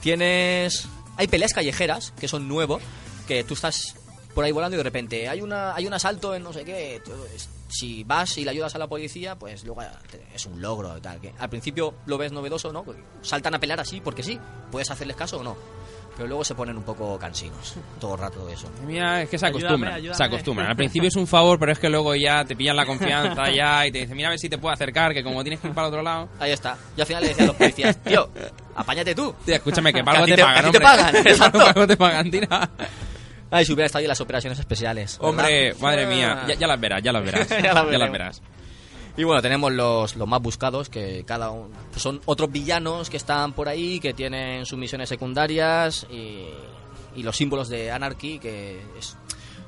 Tienes... 0.00 0.88
Hay 1.16 1.26
peleas 1.28 1.52
callejeras, 1.52 2.12
que 2.18 2.28
son 2.28 2.46
nuevos, 2.48 2.82
que 3.26 3.44
tú 3.44 3.54
estás 3.54 3.94
por 4.34 4.44
ahí 4.44 4.52
volando 4.52 4.76
y 4.76 4.78
de 4.78 4.84
repente 4.84 5.28
hay 5.28 5.40
una 5.40 5.74
hay 5.74 5.86
un 5.86 5.92
asalto 5.94 6.34
en 6.34 6.44
no 6.44 6.52
sé 6.52 6.64
qué. 6.64 6.96
es- 7.34 7.48
Si 7.68 8.02
vas 8.04 8.36
y 8.38 8.44
le 8.44 8.50
ayudas 8.50 8.74
a 8.74 8.78
la 8.78 8.86
policía, 8.86 9.36
pues 9.36 9.62
luego 9.64 9.82
es 10.34 10.46
un 10.46 10.60
logro 10.60 10.96
y 10.96 11.00
tal. 11.00 11.20
Que 11.20 11.34
al 11.38 11.50
principio 11.50 11.94
lo 12.06 12.16
ves 12.18 12.32
novedoso, 12.32 12.72
¿no? 12.72 12.82
Porque 12.82 13.02
saltan 13.22 13.54
a 13.54 13.58
pelear 13.60 13.78
así 13.80 14.00
porque 14.00 14.22
sí. 14.22 14.38
Puedes 14.70 14.90
hacerles 14.90 15.16
caso 15.16 15.38
o 15.38 15.42
no. 15.42 15.56
Pero 16.16 16.26
luego 16.28 16.42
se 16.44 16.56
ponen 16.56 16.76
un 16.76 16.82
poco 16.82 17.16
cansinos. 17.18 17.74
Todo 18.00 18.14
el 18.14 18.20
rato 18.20 18.44
de 18.46 18.54
eso. 18.54 18.68
Mira, 18.86 19.22
es 19.22 19.28
que 19.28 19.38
se 19.38 19.46
Ayúdame, 19.46 19.66
acostumbran. 19.66 19.94
ayúdame. 19.94 20.16
Se 20.16 20.24
acostumbran. 20.24 20.66
Al 20.70 20.76
principio 20.76 21.08
es 21.08 21.14
un 21.16 21.26
favor, 21.28 21.58
pero 21.60 21.70
es 21.72 21.78
que 21.78 21.88
luego 21.88 22.14
ya 22.16 22.44
te 22.44 22.56
pillan 22.56 22.74
la 22.74 22.86
confianza 22.86 23.50
ya 23.50 23.86
y 23.86 23.92
te 23.92 23.98
dicen, 23.98 24.16
mira 24.16 24.28
a 24.28 24.30
ver 24.30 24.38
si 24.40 24.48
te 24.48 24.58
puedo 24.58 24.72
acercar, 24.74 25.12
que 25.14 25.22
como 25.22 25.42
tienes 25.44 25.60
que 25.60 25.68
ir 25.68 25.74
para 25.74 25.86
el 25.88 25.92
otro 25.92 26.02
lado. 26.02 26.28
Ahí 26.40 26.50
está. 26.52 26.76
Yo 26.96 27.02
al 27.02 27.06
final 27.06 27.22
le 27.22 27.28
decía 27.28 27.44
a 27.44 27.46
los 27.48 27.56
policías, 27.56 28.02
tío, 28.02 28.28
apáñate 28.74 29.14
tú. 29.14 29.32
Tío, 29.44 29.54
escúchame, 29.54 29.92
que 29.92 30.02
para 30.04 30.18
algo 30.18 30.26
te, 30.26 30.34
te- 30.36 30.42
pagan, 30.42 30.72
te 30.72 30.80
pagan, 30.80 31.12
para 31.12 31.30
exacto. 31.30 31.60
algo 31.66 31.86
te 31.86 31.96
pagan, 31.96 32.30
tira. 32.30 32.70
Ay, 33.50 33.64
si 33.64 33.72
hubiera 33.72 33.86
estado 33.86 34.00
ahí 34.00 34.04
en 34.04 34.08
las 34.10 34.20
operaciones 34.20 34.58
especiales. 34.58 35.18
¿verdad? 35.18 35.30
Hombre, 35.30 35.74
madre 35.80 36.06
mía. 36.06 36.44
Ya, 36.48 36.54
ya 36.54 36.66
las 36.66 36.80
verás, 36.80 37.02
ya 37.02 37.12
las 37.12 37.24
verás. 37.24 37.48
Ya 37.48 37.60
ya, 37.62 37.74
las 37.74 38.12
verás. 38.12 38.42
Y 39.16 39.24
bueno, 39.24 39.42
tenemos 39.42 39.72
los, 39.72 40.14
los 40.16 40.28
más 40.28 40.40
buscados, 40.40 40.88
que 40.88 41.24
cada 41.26 41.50
uno 41.50 41.70
pues 41.90 42.02
son 42.02 42.20
otros 42.26 42.52
villanos 42.52 43.10
que 43.10 43.16
están 43.16 43.52
por 43.52 43.68
ahí, 43.68 43.98
que 44.00 44.12
tienen 44.14 44.64
sus 44.64 44.78
misiones 44.78 45.08
secundarias 45.08 46.06
y, 46.10 46.44
y 47.16 47.22
los 47.24 47.36
símbolos 47.36 47.68
de 47.68 47.90
Anarchy, 47.90 48.38
que 48.38 48.80
es 48.98 49.16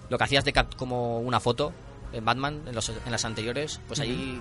lo 0.08 0.18
que 0.18 0.24
hacías 0.24 0.44
de 0.44 0.52
cap- 0.52 0.74
como 0.76 1.18
una 1.18 1.40
foto 1.40 1.72
en 2.12 2.24
Batman, 2.24 2.62
en, 2.66 2.74
los, 2.74 2.88
en 2.90 3.10
las 3.10 3.24
anteriores, 3.24 3.80
pues 3.88 3.98
ahí 4.00 4.40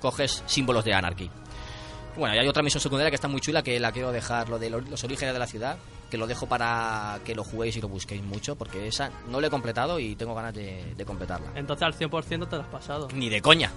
coges 0.00 0.44
símbolos 0.46 0.84
de 0.84 0.94
Anarchy. 0.94 1.30
Bueno, 2.16 2.36
y 2.36 2.38
hay 2.38 2.46
otra 2.46 2.62
misión 2.62 2.80
secundaria 2.80 3.10
que 3.10 3.16
está 3.16 3.26
muy 3.26 3.40
chula, 3.40 3.62
que 3.64 3.80
la 3.80 3.90
quiero 3.90 4.12
dejar, 4.12 4.48
lo 4.48 4.58
de 4.60 4.70
lo- 4.70 4.80
los 4.82 5.02
orígenes 5.02 5.32
de 5.34 5.38
la 5.40 5.46
ciudad, 5.48 5.78
que 6.14 6.18
lo 6.18 6.28
dejo 6.28 6.46
para 6.46 7.18
que 7.24 7.34
lo 7.34 7.42
juguéis 7.42 7.76
y 7.76 7.80
lo 7.80 7.88
busquéis 7.88 8.22
mucho, 8.22 8.54
porque 8.54 8.86
esa 8.86 9.10
no 9.28 9.40
la 9.40 9.48
he 9.48 9.50
completado 9.50 9.98
y 9.98 10.14
tengo 10.14 10.32
ganas 10.32 10.54
de, 10.54 10.94
de 10.96 11.04
completarla. 11.04 11.50
Entonces 11.56 11.82
al 11.82 11.92
100% 11.92 12.48
te 12.48 12.54
lo 12.54 12.62
has 12.62 12.68
pasado. 12.68 13.08
Ni 13.12 13.28
de 13.28 13.42
coña. 13.42 13.72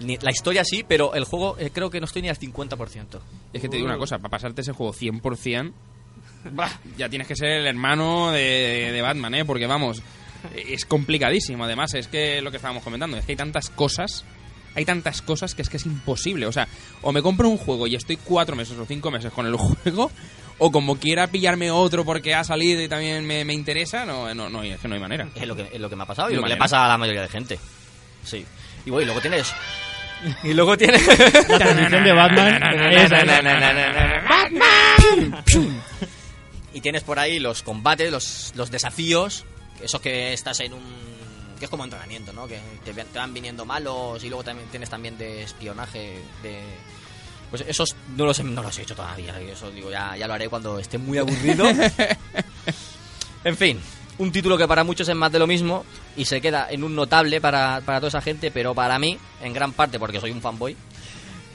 Ni, 0.00 0.16
la 0.16 0.32
historia 0.32 0.64
sí, 0.64 0.84
pero 0.86 1.14
el 1.14 1.22
juego 1.22 1.56
eh, 1.60 1.70
creo 1.72 1.88
que 1.88 2.00
no 2.00 2.06
estoy 2.06 2.22
ni 2.22 2.28
al 2.28 2.36
50%. 2.36 3.20
Es 3.52 3.62
que 3.62 3.68
te 3.68 3.76
digo 3.76 3.86
una 3.86 3.96
cosa, 3.96 4.18
para 4.18 4.30
pasarte 4.30 4.62
ese 4.62 4.72
juego 4.72 4.92
100%, 4.92 5.72
bah, 6.50 6.80
ya 6.98 7.08
tienes 7.08 7.28
que 7.28 7.36
ser 7.36 7.50
el 7.50 7.66
hermano 7.68 8.32
de, 8.32 8.90
de 8.92 9.00
Batman, 9.00 9.32
¿eh? 9.36 9.44
Porque 9.44 9.68
vamos, 9.68 10.02
es 10.56 10.84
complicadísimo. 10.84 11.62
Además, 11.62 11.94
es 11.94 12.08
que 12.08 12.42
lo 12.42 12.50
que 12.50 12.56
estábamos 12.56 12.82
comentando, 12.82 13.18
es 13.18 13.24
que 13.24 13.32
hay 13.32 13.36
tantas 13.36 13.70
cosas, 13.70 14.24
hay 14.74 14.84
tantas 14.84 15.22
cosas 15.22 15.54
que 15.54 15.62
es 15.62 15.68
que 15.68 15.76
es 15.76 15.86
imposible. 15.86 16.46
O 16.46 16.52
sea, 16.52 16.66
o 17.02 17.12
me 17.12 17.22
compro 17.22 17.48
un 17.48 17.56
juego 17.56 17.86
y 17.86 17.94
estoy 17.94 18.16
cuatro 18.16 18.56
meses 18.56 18.76
o 18.78 18.84
cinco 18.84 19.12
meses 19.12 19.32
con 19.32 19.46
el 19.46 19.54
juego, 19.56 20.10
o 20.64 20.70
como 20.70 20.96
quiera 20.96 21.26
pillarme 21.26 21.72
otro 21.72 22.04
porque 22.04 22.36
ha 22.36 22.44
salido 22.44 22.80
y 22.80 22.88
también 22.88 23.26
me, 23.26 23.44
me 23.44 23.52
interesa, 23.52 24.06
no, 24.06 24.32
no, 24.32 24.48
no, 24.48 24.62
es 24.62 24.78
que 24.78 24.86
no 24.86 24.94
hay 24.94 25.00
manera. 25.00 25.28
Es 25.34 25.44
lo 25.44 25.56
que, 25.56 25.68
es 25.72 25.80
lo 25.80 25.90
que 25.90 25.96
me 25.96 26.04
ha 26.04 26.06
pasado 26.06 26.30
y 26.30 26.36
lo 26.36 26.42
que 26.44 26.50
le 26.50 26.56
pasa 26.56 26.84
a 26.84 26.88
la 26.88 26.96
mayoría 26.96 27.22
de 27.22 27.28
gente. 27.28 27.58
Sí. 28.22 28.46
Y 28.86 28.90
bueno, 28.90 29.02
y 29.02 29.06
luego 29.06 29.20
tienes... 29.20 29.52
Y 30.44 30.54
luego 30.54 30.78
tienes... 30.78 31.04
La 31.48 31.58
transición 31.58 32.04
de 32.04 32.12
Batman 32.12 32.62
es 32.92 33.10
y 36.74 36.80
tienes 36.80 37.02
por 37.02 37.18
ahí 37.18 37.40
los 37.40 37.64
combates, 37.64 38.12
los, 38.12 38.52
los 38.54 38.70
desafíos, 38.70 39.44
esos 39.82 40.00
que 40.00 40.32
estás 40.32 40.60
en 40.60 40.74
un... 40.74 40.82
que 41.58 41.64
es 41.64 41.70
como 41.70 41.82
entrenamiento, 41.82 42.32
¿no? 42.32 42.46
Que 42.46 42.60
te, 42.84 42.94
te 42.94 43.18
van 43.18 43.34
viniendo 43.34 43.64
malos 43.64 44.22
y 44.22 44.28
luego 44.28 44.44
también 44.44 44.68
tienes 44.68 44.88
también 44.88 45.18
de 45.18 45.42
espionaje, 45.42 46.22
de... 46.40 46.60
Pues 47.52 47.64
esos 47.68 47.94
no 48.16 48.24
los, 48.24 48.38
he, 48.38 48.44
no 48.44 48.62
los 48.62 48.78
he 48.78 48.82
hecho 48.82 48.96
todavía, 48.96 49.38
eso 49.42 49.70
digo, 49.70 49.90
ya, 49.90 50.16
ya 50.16 50.26
lo 50.26 50.32
haré 50.32 50.48
cuando 50.48 50.78
esté 50.78 50.96
muy 50.96 51.18
aburrido. 51.18 51.66
en 53.44 53.56
fin, 53.58 53.78
un 54.16 54.32
título 54.32 54.56
que 54.56 54.66
para 54.66 54.84
muchos 54.84 55.06
es 55.06 55.14
más 55.14 55.30
de 55.30 55.38
lo 55.38 55.46
mismo 55.46 55.84
y 56.16 56.24
se 56.24 56.40
queda 56.40 56.68
en 56.70 56.82
un 56.82 56.94
notable 56.94 57.42
para, 57.42 57.82
para 57.84 58.00
toda 58.00 58.08
esa 58.08 58.22
gente, 58.22 58.50
pero 58.50 58.74
para 58.74 58.98
mí, 58.98 59.18
en 59.42 59.52
gran 59.52 59.74
parte 59.74 59.98
porque 59.98 60.18
soy 60.18 60.30
un 60.30 60.40
fanboy, 60.40 60.74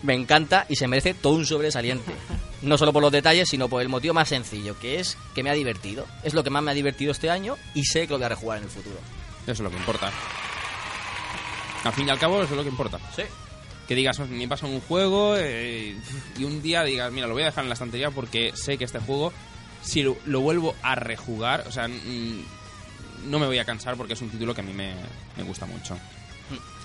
me 0.03 0.13
encanta 0.13 0.67
y 0.69 0.75
se 0.75 0.87
merece 0.87 1.15
todo 1.15 1.33
un 1.33 1.47
sobresaliente. 1.47 2.13
No 2.61 2.77
solo 2.77 2.93
por 2.93 3.01
los 3.01 3.11
detalles, 3.11 3.49
sino 3.49 3.67
por 3.67 3.81
el 3.81 3.89
motivo 3.89 4.13
más 4.13 4.29
sencillo, 4.29 4.77
que 4.77 4.99
es 4.99 5.17
que 5.33 5.41
me 5.41 5.49
ha 5.49 5.53
divertido. 5.53 6.05
Es 6.23 6.35
lo 6.35 6.43
que 6.43 6.51
más 6.51 6.61
me 6.61 6.69
ha 6.69 6.75
divertido 6.75 7.11
este 7.11 7.31
año 7.31 7.55
y 7.73 7.85
sé 7.85 8.01
que 8.01 8.13
lo 8.13 8.17
voy 8.17 8.25
a 8.25 8.29
rejugar 8.29 8.59
en 8.59 8.65
el 8.65 8.69
futuro. 8.69 8.97
Eso 9.43 9.51
es 9.51 9.59
lo 9.59 9.71
que 9.71 9.77
importa. 9.77 10.11
Al 11.83 11.93
fin 11.93 12.07
y 12.07 12.11
al 12.11 12.19
cabo, 12.19 12.43
eso 12.43 12.51
es 12.51 12.57
lo 12.57 12.63
que 12.63 12.69
importa. 12.69 12.99
Sí. 13.15 13.23
Que 13.87 13.95
digas, 13.95 14.19
me 14.19 14.47
pasa 14.47 14.65
un 14.65 14.81
juego 14.81 15.35
eh, 15.37 15.95
y 16.37 16.43
un 16.43 16.61
día 16.61 16.83
digas, 16.83 17.11
mira, 17.11 17.27
lo 17.27 17.33
voy 17.33 17.43
a 17.43 17.47
dejar 17.47 17.63
en 17.63 17.69
la 17.69 17.73
estantería 17.73 18.11
porque 18.11 18.51
sé 18.55 18.77
que 18.77 18.83
este 18.83 18.99
juego, 18.99 19.31
si 19.81 20.03
lo, 20.03 20.17
lo 20.25 20.41
vuelvo 20.41 20.75
a 20.81 20.95
rejugar, 20.95 21.63
o 21.67 21.71
sea, 21.71 21.87
mm, 21.87 22.43
no 23.25 23.39
me 23.39 23.45
voy 23.45 23.59
a 23.59 23.65
cansar 23.65 23.95
porque 23.95 24.13
es 24.13 24.21
un 24.21 24.29
título 24.29 24.53
que 24.53 24.61
a 24.61 24.63
mí 24.63 24.73
me, 24.73 24.93
me 25.37 25.43
gusta 25.43 25.65
mucho. 25.65 25.97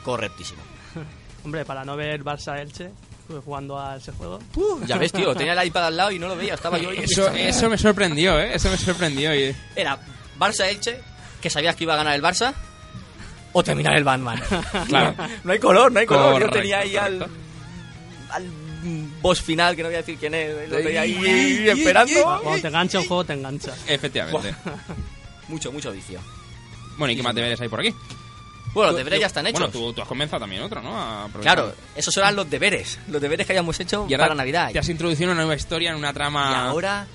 Correctísimo. 0.05 0.62
Hombre, 1.44 1.64
para 1.64 1.84
no 1.84 1.96
ver 1.96 2.22
Barça 2.22 2.61
Elche, 2.61 2.90
estuve 3.20 3.40
jugando 3.40 3.78
a 3.78 3.96
ese 3.96 4.12
juego. 4.12 4.38
Ya 4.86 4.96
ves, 4.96 5.12
tío, 5.12 5.34
tenía 5.34 5.61
el 5.61 5.66
iPad 5.66 5.86
al 5.86 5.96
lado 5.96 6.12
y 6.12 6.18
no 6.18 6.28
lo 6.28 6.36
veía, 6.36 6.55
estaba 6.55 6.78
yo 6.78 6.90
ahí. 6.90 6.98
Eso, 6.98 7.28
eso 7.30 7.68
me 7.68 7.78
sorprendió, 7.78 8.38
¿eh? 8.38 8.55
Eso 8.55 8.70
me 8.70 8.76
sorprendió. 8.76 9.34
Y... 9.34 9.55
Era 9.74 9.98
Barça-Elche, 10.38 10.98
que 11.40 11.50
sabías 11.50 11.74
que 11.74 11.82
iba 11.84 11.94
a 11.94 11.96
ganar 11.96 12.14
el 12.14 12.22
Barça, 12.22 12.55
o 13.53 13.62
terminar 13.62 13.96
el 13.96 14.05
Batman. 14.05 14.40
Claro. 14.88 15.14
no 15.44 15.53
hay 15.53 15.59
color, 15.59 15.92
no 15.92 16.00
hay 16.00 16.07
color. 16.07 16.40
Yo 16.40 16.50
tenía 16.50 16.80
ahí 16.80 16.96
al, 16.96 17.22
al 18.30 18.50
boss 19.20 19.40
final, 19.42 19.76
que 19.76 19.82
no 19.82 19.88
voy 19.88 19.96
a 19.96 19.98
decir 19.98 20.16
quién 20.18 20.34
es, 20.34 20.68
lo 20.68 20.76
tenía 20.78 21.03
ahí 21.03 21.68
esperando. 21.68 22.40
Cuando 22.42 22.61
te 22.61 22.68
engancha 22.68 22.98
un 23.00 23.07
juego, 23.07 23.24
te 23.24 23.32
engancha. 23.34 23.74
Efectivamente. 23.86 24.55
Mucho, 25.48 25.72
mucho 25.72 25.92
vicio. 25.92 26.20
Bueno, 26.98 27.12
¿y 27.12 27.16
qué 27.16 27.22
más 27.22 27.34
deberes 27.34 27.61
hay 27.61 27.68
por 27.68 27.80
aquí? 27.80 27.94
Bueno, 28.74 28.92
los 28.92 28.98
deberes 28.98 29.20
ya 29.20 29.26
están 29.26 29.46
hechos. 29.46 29.61
Bueno, 29.61 29.72
tú, 29.72 29.92
tú 29.92 30.00
has 30.03 30.09
comenzado 30.09 30.40
también 30.40 30.62
otro, 30.62 30.80
¿no? 30.80 30.98
A. 30.98 31.28
Claro, 31.42 31.74
esos 31.94 32.16
eran 32.16 32.34
los 32.34 32.48
deberes. 32.48 32.98
Los 33.09 33.20
deberes 33.20 33.46
que 33.46 33.53
hayamos 33.53 33.78
hecho 33.80 34.07
Y 34.09 34.14
ahora 34.14 34.24
para 34.24 34.34
Navidad. 34.36 34.70
Te 34.72 34.78
has 34.78 34.88
introducido 34.88 35.24
en 35.30 35.36
una 35.36 35.42
nueva 35.42 35.57
historia, 35.57 35.90
en 35.90 35.96
una 35.96 36.11
Y 36.11 36.14
trama... 36.14 36.68
ahora 36.68 37.07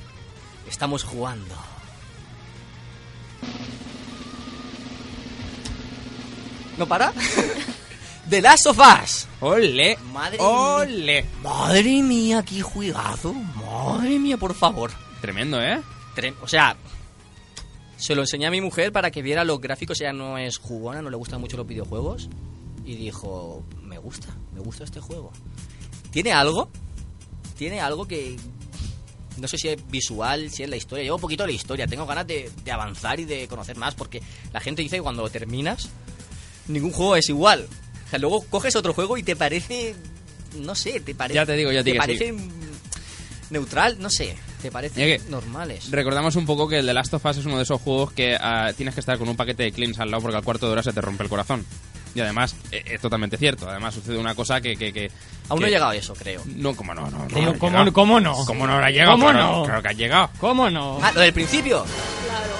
estamos 0.70 1.04
jugando. 1.04 1.56
¿No 6.78 6.86
para? 6.88 7.14
The 8.30 8.42
Last 8.42 8.68
of 8.68 8.78
Us. 8.80 9.28
¡Ole! 9.40 9.98
Madre 10.12 10.38
¡Ole! 10.40 11.26
Madre 11.42 12.02
mía, 12.04 12.44
qué 12.44 12.62
juegazo. 12.62 13.34
Madre 13.34 14.20
mía, 14.20 14.38
por 14.38 14.54
favor. 14.54 14.92
Tremendo, 15.22 15.62
¿eh? 15.62 15.82
Trem- 16.16 16.36
O 16.42 16.48
sea, 16.48 16.76
se 17.96 18.16
lo 18.16 18.22
enseñé 18.22 18.48
a 18.48 18.52
mi 18.52 18.60
mujer 18.62 18.92
para 18.92 19.12
que 19.12 19.22
viera 19.22 19.44
los 19.46 19.62
gráficos. 19.62 20.02
Ella 20.02 20.12
no 20.14 20.38
es 20.38 20.58
jugona, 20.58 21.02
no 21.02 21.10
le 21.10 21.16
gustan 21.16 21.40
mucho 21.40 21.56
los 21.58 21.66
videojuegos. 21.68 22.28
Y 22.86 22.96
dijo, 22.96 23.64
me 23.82 23.98
gusta, 23.98 24.28
me 24.54 24.60
gusta 24.60 24.84
este 24.84 25.00
juego. 25.00 25.32
¿Tiene 26.12 26.34
algo? 26.34 26.70
Tiene 27.58 27.80
algo 27.80 28.08
que... 28.08 28.36
No 29.38 29.48
sé 29.48 29.58
si 29.58 29.68
es 29.70 29.88
visual, 29.90 30.50
si 30.50 30.64
es 30.64 30.70
la 30.70 30.76
historia. 30.78 31.04
Llevo 31.04 31.16
un 31.18 31.22
poquito 31.22 31.44
de 31.44 31.48
la 31.50 31.54
historia. 31.56 31.88
Tengo 31.88 32.06
ganas 32.06 32.26
de, 32.28 32.52
de 32.64 32.72
avanzar 32.72 33.20
y 33.20 33.26
de 33.26 33.48
conocer 33.48 33.78
más. 33.78 33.94
Porque 33.96 34.22
la 34.52 34.60
gente 34.60 34.82
dice 34.82 34.96
que 34.98 35.02
cuando 35.04 35.22
lo 35.22 35.30
terminas, 35.30 35.90
ningún 36.68 36.92
juego 36.92 37.16
es 37.16 37.30
igual. 37.30 37.68
O 38.06 38.10
sea, 38.10 38.20
luego 38.20 38.42
coges 38.50 38.76
otro 38.76 38.94
juego 38.94 39.18
y 39.18 39.24
te 39.24 39.36
parece 39.36 39.96
no 40.60 40.76
sé, 40.76 41.00
te 41.02 41.14
parece. 41.14 41.36
Ya 41.36 41.46
te 41.46 41.54
digo, 41.54 41.72
ya 41.72 41.80
te 41.84 41.92
te 41.92 41.92
sí. 41.92 41.98
parece 41.98 42.34
neutral, 43.50 43.98
no 44.00 44.10
sé, 44.10 44.36
te 44.62 44.72
parecen 44.72 45.22
normales. 45.30 45.90
Recordamos 45.92 46.36
un 46.36 46.46
poco 46.46 46.68
que 46.68 46.80
el 46.80 46.86
The 46.86 46.94
Last 46.94 47.14
of 47.14 47.26
Us 47.26 47.38
es 47.38 47.46
uno 47.46 47.58
de 47.58 47.64
esos 47.64 47.80
juegos 47.82 48.12
que 48.14 48.36
ah, 48.40 48.72
tienes 48.76 48.94
que 48.94 49.00
estar 49.00 49.18
con 49.18 49.30
un 49.30 49.36
paquete 49.38 49.64
de 49.64 49.72
cleans 49.72 50.00
al 50.00 50.12
lado 50.12 50.22
porque 50.24 50.38
al 50.38 50.44
cuarto 50.44 50.66
de 50.68 50.72
hora 50.74 50.84
se 50.84 50.94
te 50.94 51.02
rompe 51.02 51.24
el 51.24 51.30
corazón. 51.30 51.66
Y 52.16 52.20
además, 52.22 52.56
eh, 52.72 52.82
es 52.86 53.00
totalmente 53.02 53.38
cierto. 53.38 53.70
Además, 53.70 53.94
sucede 53.94 54.18
una 54.18 54.34
cosa 54.34 54.60
que. 54.60 54.76
que, 54.76 54.92
que- 54.92 55.12
Aún 55.50 55.62
no 55.62 55.68
he 55.68 55.70
llegado 55.70 55.92
a 55.92 55.96
eso, 55.96 56.14
creo. 56.16 56.42
No, 56.46 56.76
como 56.76 56.94
no, 56.96 57.02
no. 57.12 57.20
no, 57.20 57.28
¿Cómo- 57.28 57.46
no 57.72 57.80
ha 57.82 57.92
cómo- 57.94 58.20
no? 58.20 58.34
¿Cómo 58.46 58.66
no 58.66 58.74
habrá 58.74 58.90
llegado? 58.90 59.12
¿Cómo 59.12 59.30
Claro- 59.30 59.58
no? 59.60 59.64
Claro 59.66 59.82
que 59.84 59.88
ha 59.90 59.94
llegado. 59.94 60.30
¿Cómo 60.40 60.70
no? 60.72 61.00
Ah, 61.04 61.12
lo 61.14 61.22
del 61.22 61.34
principio. 61.34 61.86
Claro. 62.26 62.57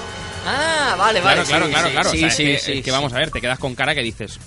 Ah, 0.48 0.94
vale, 0.96 1.20
vale. 1.20 1.42
claro, 1.44 1.66
sí, 1.66 1.72
claro, 1.72 1.88
sí, 1.88 1.92
claro. 1.92 2.10
Sí, 2.10 2.16
O 2.16 2.18
sea, 2.20 2.28
es 2.28 2.36
que, 2.64 2.78
es 2.78 2.84
que 2.84 2.90
vamos 2.90 3.12
a 3.12 3.16
ver, 3.18 3.30
te 3.30 3.40
quedas 3.40 3.58
con 3.58 3.74
cara 3.74 3.94
que 3.94 4.02
dices. 4.02 4.38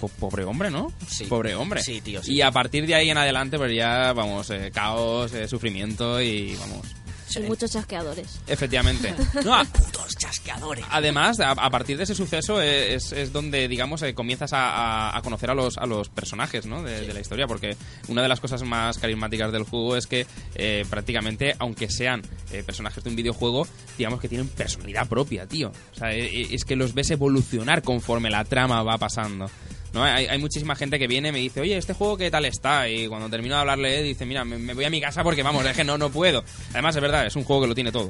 Po- 0.00 0.08
pobre 0.08 0.44
hombre, 0.44 0.70
¿no? 0.70 0.92
Sí. 1.08 1.24
Pobre 1.24 1.54
hombre. 1.56 1.82
Sí, 1.82 2.00
tío, 2.00 2.22
sí. 2.22 2.34
Y 2.34 2.42
a 2.42 2.50
partir 2.52 2.86
de 2.86 2.94
ahí 2.94 3.10
en 3.10 3.18
adelante, 3.18 3.58
pues 3.58 3.74
ya, 3.74 4.12
vamos, 4.12 4.48
eh, 4.50 4.70
caos, 4.72 5.32
eh, 5.34 5.48
sufrimiento 5.48 6.20
y 6.20 6.54
vamos. 6.56 6.86
Y 7.34 7.40
muchos 7.40 7.70
chasqueadores. 7.72 8.40
Efectivamente. 8.46 9.14
No, 9.44 9.54
a- 9.54 9.64
Putos 9.64 10.16
chasqueadores. 10.16 10.84
Además, 10.90 11.40
a, 11.40 11.50
a 11.52 11.70
partir 11.70 11.96
de 11.96 12.04
ese 12.04 12.14
suceso 12.14 12.60
eh, 12.62 12.94
es, 12.94 13.12
es 13.12 13.32
donde, 13.32 13.68
digamos, 13.68 14.02
eh, 14.02 14.14
comienzas 14.14 14.52
a, 14.52 14.68
a- 15.10 15.16
a 15.16 15.22
conocer 15.22 15.50
a 15.50 15.54
los, 15.54 15.76
a 15.78 15.86
los 15.86 16.08
personajes 16.08 16.66
¿no? 16.66 16.82
de, 16.82 17.06
de 17.06 17.12
la 17.14 17.20
historia, 17.20 17.46
porque 17.46 17.76
una 18.08 18.22
de 18.22 18.28
las 18.28 18.40
cosas 18.40 18.62
más 18.62 18.98
carismáticas 18.98 19.52
del 19.52 19.64
juego 19.64 19.96
es 19.96 20.06
que 20.06 20.26
eh, 20.54 20.84
prácticamente, 20.88 21.54
aunque 21.58 21.90
sean 21.90 22.22
eh, 22.52 22.62
personajes 22.64 23.02
de 23.04 23.10
un 23.10 23.16
videojuego, 23.16 23.66
digamos 23.98 24.20
que 24.20 24.28
tienen 24.28 24.48
personalidad 24.48 25.08
propia, 25.08 25.46
tío. 25.46 25.72
O 25.92 25.94
sea, 25.98 26.12
eh, 26.12 26.48
es 26.54 26.64
que 26.64 26.76
los 26.76 26.94
ves 26.94 27.10
evolucionar 27.10 27.82
conforme 27.82 28.30
la 28.30 28.44
trama 28.44 28.82
va 28.82 28.98
pasando. 28.98 29.50
¿No? 29.96 30.04
Hay, 30.04 30.26
hay 30.26 30.38
muchísima 30.38 30.76
gente 30.76 30.98
que 30.98 31.08
viene 31.08 31.30
y 31.30 31.32
me 31.32 31.38
dice, 31.40 31.60
oye, 31.60 31.76
¿este 31.76 31.92
juego 31.92 32.16
qué 32.16 32.30
tal 32.30 32.44
está? 32.44 32.88
Y 32.88 33.08
cuando 33.08 33.28
termino 33.28 33.56
de 33.56 33.60
hablarle, 33.62 34.02
dice, 34.02 34.24
mira, 34.24 34.44
me, 34.44 34.56
me 34.58 34.74
voy 34.74 34.84
a 34.84 34.90
mi 34.90 35.00
casa 35.00 35.24
porque, 35.24 35.42
vamos, 35.42 35.64
es 35.66 35.76
que 35.76 35.82
no, 35.84 35.98
no 35.98 36.10
puedo. 36.10 36.44
Además, 36.72 36.94
es 36.94 37.02
verdad, 37.02 37.26
es 37.26 37.34
un 37.34 37.42
juego 37.42 37.62
que 37.62 37.68
lo 37.68 37.74
tiene 37.74 37.90
todo. 37.90 38.08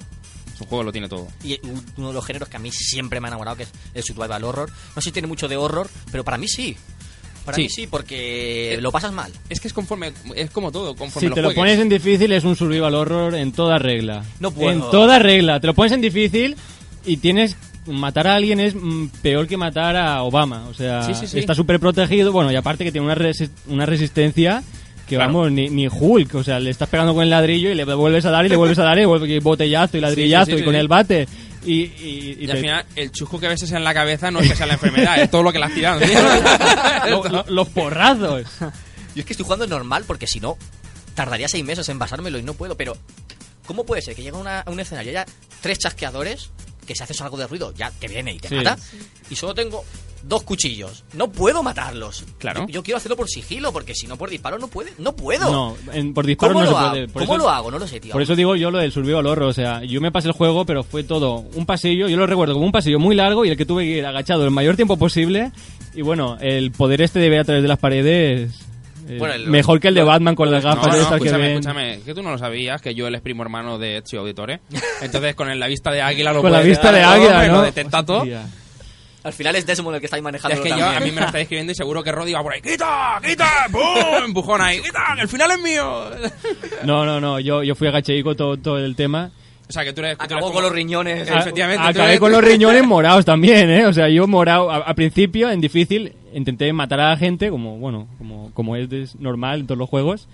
Es 0.55 0.61
un 0.61 0.67
juego 0.69 0.83
que 0.83 0.87
lo 0.87 0.93
tiene 0.93 1.09
todo. 1.09 1.29
Y 1.45 1.59
uno 1.97 2.09
de 2.09 2.15
los 2.15 2.25
géneros 2.27 2.49
que 2.49 2.57
a 2.57 2.61
mí 2.61 2.71
siempre 2.73 3.21
me 3.21 3.29
ha 3.29 3.31
enamorado, 3.31 3.57
que 3.57 3.63
es 3.65 3.73
el 3.95 4.03
survival 4.03 4.45
horror. 4.45 4.71
No 4.95 5.01
sé 5.03 5.09
si 5.09 5.13
tiene 5.13 5.29
mucho 5.29 5.49
de 5.49 5.57
horror, 5.57 5.89
pero 6.11 6.25
para 6.25 6.37
mí 6.39 6.49
sí. 6.49 6.77
Para 7.45 7.57
Sí. 7.57 7.63
mí 7.63 7.69
sí, 7.69 7.87
porque 7.87 8.75
Eh, 8.75 8.81
lo 8.81 8.91
pasas 8.91 9.13
mal. 9.13 9.31
Es 9.49 9.61
que 9.61 9.69
es 9.69 9.75
conforme, 9.75 10.13
es 10.35 10.51
como 10.51 10.73
todo, 10.73 10.97
conforme 10.97 11.21
Si 11.27 11.29
lo 11.29 11.35
te 11.37 11.43
lo 11.43 11.55
pones 11.55 11.79
en 11.79 11.89
difícil 11.89 12.33
es 12.33 12.43
un 12.43 12.57
survival 12.57 12.95
horror 12.95 13.35
en 13.37 13.53
toda 13.53 13.79
regla. 13.79 14.25
No 14.41 14.51
puedo. 14.51 14.73
En 14.73 14.81
toda 14.81 15.19
regla. 15.21 15.61
Te 15.61 15.69
lo 15.69 15.75
pones 15.75 15.93
en 15.93 16.01
difícil 16.01 16.57
y 17.05 17.19
tienes... 17.19 17.57
Matar 17.87 18.27
a 18.27 18.35
alguien 18.35 18.61
es 18.61 18.75
mm, 18.75 19.07
peor 19.23 19.47
que 19.47 19.57
matar 19.57 19.97
a 19.97 20.23
Obama. 20.23 20.67
O 20.69 20.75
sea, 20.75 21.03
Sí, 21.03 21.15
sí, 21.15 21.27
sí. 21.27 21.39
está 21.39 21.55
súper 21.55 21.79
protegido. 21.81 22.33
Bueno, 22.33 22.51
y 22.53 22.57
aparte 22.57 22.85
que 22.85 22.93
tiene 22.93 23.07
una, 23.07 23.15
resi- 23.17 23.51
una 23.69 23.87
resistencia 23.87 24.63
que, 25.09 25.15
Claro. 25.17 25.33
vamos, 25.33 25.53
ni, 25.53 25.69
ni 25.69 25.87
Hulk. 25.89 26.35
O 26.35 26.43
sea, 26.45 26.59
le 26.59 26.71
estás 26.71 26.89
pegando 26.89 27.15
con 27.15 27.23
el 27.23 27.31
ladrillo 27.31 27.71
y 27.71 27.75
le 27.75 27.85
vuelves 27.85 28.25
a 28.25 28.31
dar 28.31 28.45
y 28.45 28.49
le 28.49 28.57
vuelves 28.57 28.79
a 28.79 28.83
dar 28.85 28.99
y 28.99 29.05
vuelve 29.05 29.29
y 29.35 29.39
botellazo 29.39 29.97
y 29.97 30.01
ladrillazo 30.01 30.47
sí, 30.53 30.57
sí, 30.57 30.63
y 30.63 30.65
con 30.65 30.75
sí. 30.75 30.81
el 30.81 30.89
bate. 30.89 31.29
Y, 31.65 31.73
y- 31.75 32.37
y 32.41 32.45
Y 32.45 32.47
te- 32.47 32.53
al 32.53 32.59
final, 32.59 32.85
el 32.97 33.11
chusco 33.13 33.39
que 33.41 33.49
ves 33.49 33.71
en 33.73 33.83
la 33.85 33.93
cabeza 33.95 34.31
no 34.31 34.39
es 34.41 34.49
que 34.51 34.57
sea 34.57 34.67
la 34.67 34.75
enfermedad, 34.75 35.21
es 35.21 35.31
todo 35.31 35.43
lo 35.43 35.53
que 35.53 35.59
le 35.59 35.65
has 35.67 35.75
tirado. 35.75 36.01
tío. 36.07 36.19
lo- 37.11 37.25
lo- 37.29 37.45
los 37.49 37.69
porrazos. 37.69 38.45
Yo 38.61 39.21
es 39.21 39.25
que 39.25 39.33
estoy 39.33 39.45
jugando 39.45 39.67
normal 39.67 40.05
porque 40.07 40.27
si 40.27 40.41
no, 40.41 40.57
tardaría 41.15 41.49
seis 41.49 41.65
meses 41.65 41.89
en 41.89 41.99
basármelo 41.99 42.39
y 42.39 42.43
no 42.43 42.55
puedo. 42.55 42.77
Pero, 42.77 42.97
¿cómo 43.67 43.85
puede 43.85 44.03
ser 44.03 44.15
que 44.15 44.23
llega 44.23 44.39
una- 44.39 44.61
a 44.61 44.71
un 44.71 44.79
escenario 44.81 45.13
y 45.13 45.17
haya 45.17 45.27
tres 45.61 45.79
chasqueadores 45.79 46.51
que 46.87 46.95
si 46.95 47.03
haces 47.03 47.21
algo 47.21 47.37
de 47.37 47.47
ruido 47.47 47.75
ya 47.75 47.91
te 47.91 48.09
viene 48.09 48.33
y 48.33 48.39
te 48.39 48.49
Sí. 48.49 48.55
mata? 48.55 48.79
Y 49.29 49.37
solo 49.37 49.55
tengo 49.55 49.85
dos 50.23 50.43
cuchillos. 50.43 51.05
No 51.13 51.31
puedo 51.31 51.63
matarlos. 51.63 52.25
Claro. 52.39 52.63
Yo, 52.63 52.67
yo 52.75 52.83
quiero 52.83 52.97
hacerlo 52.99 53.17
por 53.17 53.29
sigilo 53.29 53.73
porque 53.73 53.95
si 53.95 54.07
no 54.07 54.17
por 54.17 54.29
disparo 54.31 54.59
no 54.59 54.67
puede. 54.69 54.93
No 54.99 55.15
puedo. 55.15 55.51
No, 55.53 55.77
en- 55.93 56.15
por 56.15 56.27
disparo 56.27 56.53
¿Cómo 56.55 56.65
no 56.65 56.71
lo 56.71 56.77
se 56.77 56.83
hago? 56.83 56.91
puede. 56.91 57.09
Por 57.09 57.23
¿Cómo 57.23 57.35
eso- 57.35 57.45
lo 57.45 57.51
hago? 57.51 57.71
No 57.71 57.79
lo 57.79 57.87
sé, 57.87 58.01
tío. 58.01 58.13
Por 58.13 58.23
eso 58.23 58.35
digo 58.35 58.57
yo 58.57 58.71
lo 58.71 58.79
del 58.79 58.91
survival 58.93 59.27
horror, 59.27 59.49
o 59.49 59.53
sea, 59.53 59.85
yo 59.85 60.01
me 60.01 60.11
pasé 60.11 60.29
el 60.29 60.35
juego, 60.35 60.65
pero 60.67 60.83
fue 60.83 61.05
todo 61.05 61.45
un 61.55 61.67
pasillo, 61.67 62.09
yo 62.09 62.17
lo 62.17 62.27
recuerdo 62.27 62.55
como 62.55 62.67
un 62.67 62.73
pasillo 62.73 62.99
muy 62.99 63.15
largo 63.15 63.45
y 63.45 63.51
el 63.51 63.57
que 63.57 63.67
tuve 63.67 63.85
que 63.85 63.99
ir 63.99 64.07
agachado 64.07 64.45
el 64.45 64.51
mayor 64.51 64.75
tiempo 64.77 64.97
posible 64.97 65.53
y 65.95 66.03
bueno, 66.03 66.39
el 66.41 66.73
poder 66.73 67.03
este 67.03 67.19
de 67.21 67.29
ver 67.31 67.41
a 67.41 67.45
través 67.45 67.63
de 67.63 67.69
las 67.69 67.79
paredes 67.79 68.51
eh, 69.09 69.17
Bueno, 69.19 69.35
el- 69.35 69.47
mejor 69.49 69.81
que 69.81 69.89
el 69.89 69.95
de 69.95 70.03
Batman 70.03 70.35
con 70.35 70.51
las 70.51 70.63
No, 70.65 70.71
gafas 70.71 70.87
no, 70.87 70.93
que 70.93 71.15
escúchame, 71.17 71.39
ven 71.39 71.51
escúchame, 71.59 72.01
que 72.05 72.15
tú 72.15 72.23
no 72.23 72.31
lo 72.31 72.39
sabías, 72.39 72.81
que 72.83 72.95
yo 72.95 73.07
él 73.07 73.15
es 73.15 73.21
primo 73.21 73.43
hermano 73.43 73.79
de 73.79 73.99
Ezio 73.99 74.21
Auditore. 74.21 74.61
Entonces, 75.03 75.35
con 75.35 75.51
el- 75.51 75.59
la 75.61 75.67
vista 75.69 75.91
de 75.91 76.03
águila 76.03 76.33
lo 76.33 76.43
con 76.43 76.53
la 76.53 76.61
vista 76.61 76.91
de 76.93 77.03
águila, 77.03 77.47
¿no? 77.47 77.53
Lo 77.55 77.63
detecta 77.63 78.05
todo. 78.05 78.19
Hostia. 78.19 78.47
Al 79.25 79.33
final 79.33 79.57
es 79.57 79.67
Desmond 79.67 79.97
el 79.97 80.01
que 80.01 80.07
está 80.07 80.15
ahí 80.17 80.23
manejando 80.23 80.55
Es 80.57 80.61
que 80.61 80.69
yo, 80.69 80.87
a 80.87 81.01
mí 81.01 81.11
me 81.11 81.21
lo 81.21 81.27
está 81.27 81.41
escribiendo 81.41 81.73
y 81.73 81.75
seguro 81.75 82.01
que 82.05 82.13
Roddy 82.13 82.33
va 82.33 82.43
por 82.45 82.53
ahí. 82.55 82.61
¡Quita! 82.63 83.21
¡Quita! 83.27 83.67
¡Pum! 83.73 84.25
Empujón 84.25 84.61
ahí. 84.61 84.81
¡Quita! 84.81 85.01
¡Que 85.17 85.23
el 85.23 85.29
final 85.29 85.51
es 85.51 85.59
mío! 85.61 86.11
No, 86.85 87.05
no, 87.05 87.21
no, 87.21 87.41
yo, 87.41 87.65
yo 87.65 87.75
fui 87.75 87.89
agachadico 87.89 88.37
todo, 88.37 88.57
todo 88.57 88.79
el 88.79 88.95
tema. 88.95 89.33
O 89.69 89.73
sea, 89.73 89.83
que 89.85 89.93
tú 89.93 90.01
eres... 90.01 90.13
que 90.13 90.17
tú 90.19 90.23
eres 90.23 90.33
Acabó 90.37 90.41
como- 90.43 90.55
con 90.55 90.63
los 90.63 90.73
riñones. 90.73 91.29
Efectivamente, 91.29 91.83
A- 91.83 91.89
acabé 91.89 92.09
eres- 92.11 92.21
con 92.21 92.31
los 92.31 92.45
riñones 92.45 92.85
morados 92.87 93.25
también, 93.25 93.69
¿eh? 93.69 93.87
O 93.87 93.93
sea, 93.93 94.09
yo 94.09 94.29
morado, 94.29 94.71
a- 94.71 94.77
al 94.77 94.95
principio, 94.95 95.51
en 95.51 95.61
difícil, 95.61 96.13
intenté 96.37 96.73
matar 96.73 97.01
a 97.01 97.11
la 97.11 97.17
gente, 97.17 97.51
como, 97.51 97.79
bueno, 97.79 98.07
como, 98.19 98.53
como 98.55 98.77
es 98.77 99.17
normal 99.19 99.61
en 99.61 99.67
todos 99.67 99.79
los 99.79 99.89
juegos, 99.89 100.29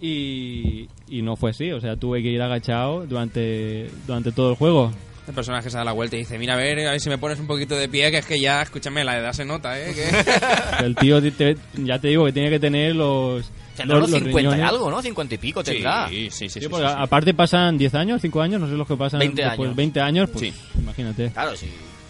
y, 0.00 0.88
y 1.08 1.22
no 1.22 1.36
fue 1.36 1.50
así, 1.50 1.72
o 1.72 1.80
sea, 1.80 1.96
tuve 1.96 2.22
que 2.22 2.28
ir 2.28 2.40
agachado 2.40 3.06
durante, 3.06 3.90
durante 4.06 4.30
todo 4.32 4.50
el 4.50 4.56
juego. 4.56 4.92
El 5.26 5.34
personaje 5.34 5.68
se 5.68 5.76
da 5.76 5.84
la 5.84 5.92
vuelta 5.92 6.16
y 6.16 6.20
dice, 6.20 6.38
mira, 6.38 6.54
a 6.54 6.56
ver, 6.56 6.86
a 6.86 6.92
ver 6.92 7.00
si 7.00 7.10
me 7.10 7.18
pones 7.18 7.38
un 7.38 7.46
poquito 7.46 7.74
de 7.76 7.88
pie, 7.88 8.10
que 8.10 8.18
es 8.18 8.24
que 8.26 8.40
ya, 8.40 8.62
escúchame, 8.62 9.04
la 9.04 9.18
edad 9.18 9.32
se 9.32 9.44
nota, 9.44 9.78
¿eh? 9.78 9.92
Que... 9.94 10.84
El 10.86 10.94
tío, 10.96 11.20
te- 11.20 11.32
te- 11.32 11.56
ya 11.84 11.98
te 11.98 12.08
digo 12.08 12.24
que 12.24 12.32
tiene 12.32 12.48
que 12.48 12.58
tener 12.58 12.96
los, 12.96 13.50
Tendrá 13.76 13.98
los, 13.98 14.08
los 14.10 14.20
50 14.20 14.56
y 14.56 14.60
algo, 14.62 14.90
¿no? 14.90 15.02
50 15.02 15.34
y 15.34 15.38
pico 15.38 15.62
tendrá. 15.62 16.08
Sí, 16.08 16.30
sí, 16.30 16.48
sí. 16.48 16.48
Sí, 16.48 16.60
sí, 16.60 16.68
porque 16.68 16.86
sí, 16.86 16.92
sí. 16.92 16.98
aparte 16.98 17.34
pasan 17.34 17.76
10 17.76 17.94
años, 17.96 18.22
5 18.22 18.40
años, 18.40 18.60
no 18.60 18.68
sé 18.68 18.72
los 18.74 18.88
que 18.88 18.96
pasan 18.96 19.18
20 19.20 19.42
después, 19.42 19.66
años. 19.66 19.76
20 19.76 20.00
años, 20.00 20.30
pues 20.30 20.40
Sí. 20.46 20.60
imagínate. 20.80 21.30
Claro, 21.30 21.54
sí. 21.56 21.66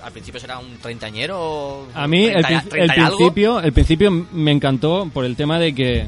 Al 0.08 0.12
principio 0.12 0.40
será 0.40 0.58
un 0.58 0.78
treintañero. 0.78 1.86
A 1.94 2.08
mí 2.08 2.24
el, 2.24 2.42
30 2.44 2.48
prin- 2.62 2.68
30 2.70 2.94
el 2.94 2.98
y 2.98 3.02
algo. 3.04 3.16
principio, 3.18 3.60
el 3.60 3.72
principio 3.72 4.10
me 4.32 4.50
encantó 4.52 5.08
por 5.12 5.24
el 5.26 5.36
tema 5.36 5.58
de 5.58 5.74
que 5.74 6.06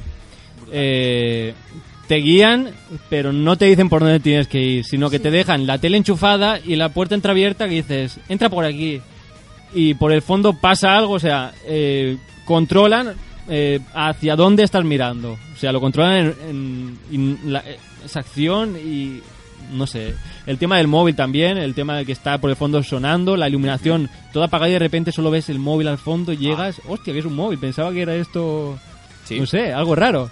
eh, 0.73 1.55
te 2.09 2.17
guían, 2.17 2.71
pero 3.09 3.33
no 3.33 3.57
te 3.57 3.67
dicen 3.67 3.89
por 3.89 4.01
dónde 4.01 4.21
tienes 4.21 4.49
que 4.49 4.59
ir, 4.61 4.85
sino 4.85 5.11
que 5.11 5.19
te 5.19 5.31
dejan 5.31 5.67
la 5.67 5.79
tele 5.79 5.97
enchufada 5.99 6.59
y 6.65 6.77
la 6.77 6.89
puerta 6.89 7.15
entreabierta 7.15 7.69
que 7.69 7.75
dices, 7.77 8.19
entra 8.29 8.49
por 8.49 8.65
aquí. 8.65 9.01
Y 9.75 9.95
por 9.95 10.13
el 10.13 10.23
fondo 10.23 10.55
pasa 10.55 10.97
algo, 10.97 11.13
o 11.15 11.21
sea, 11.21 11.53
eh, 11.67 12.17
controlan 12.45 13.15
eh, 13.49 13.81
hacia 13.95 14.35
dónde 14.35 14.63
estás 14.65 14.85
mirando. 14.85 15.33
O 15.55 15.57
sea, 15.59 15.73
lo 15.73 15.81
controlan 15.81 16.35
en, 16.49 16.99
en- 17.13 17.39
en 17.45 17.53
la- 17.53 17.65
esa 18.05 18.21
acción 18.21 18.77
y 18.83 19.21
no 19.73 19.87
sé. 19.87 20.15
El 20.47 20.59
tema 20.59 20.77
del 20.79 20.89
móvil 20.89 21.15
también, 21.17 21.59
el 21.59 21.75
tema 21.75 21.97
de 21.97 22.05
que 22.05 22.13
está 22.13 22.39
por 22.39 22.51
el 22.51 22.57
fondo 22.57 22.83
sonando, 22.83 23.37
la 23.37 23.49
iluminación 23.49 24.11
toda 24.33 24.47
apagada 24.47 24.69
y 24.71 24.73
de 24.75 24.79
repente 24.79 25.13
solo 25.13 25.31
ves 25.31 25.49
el 25.49 25.59
móvil 25.59 25.89
al 25.89 25.99
fondo, 25.99 26.33
llegas, 26.33 26.81
hostia, 26.89 27.13
que 27.13 27.19
es 27.21 27.25
un 27.25 27.35
móvil, 27.37 27.59
pensaba 27.59 27.93
que 27.93 28.03
era 28.03 28.15
esto, 28.15 28.79
Sí. 29.25 29.39
no 29.39 29.47
sé, 29.47 29.73
algo 29.73 29.95
raro. 29.95 30.31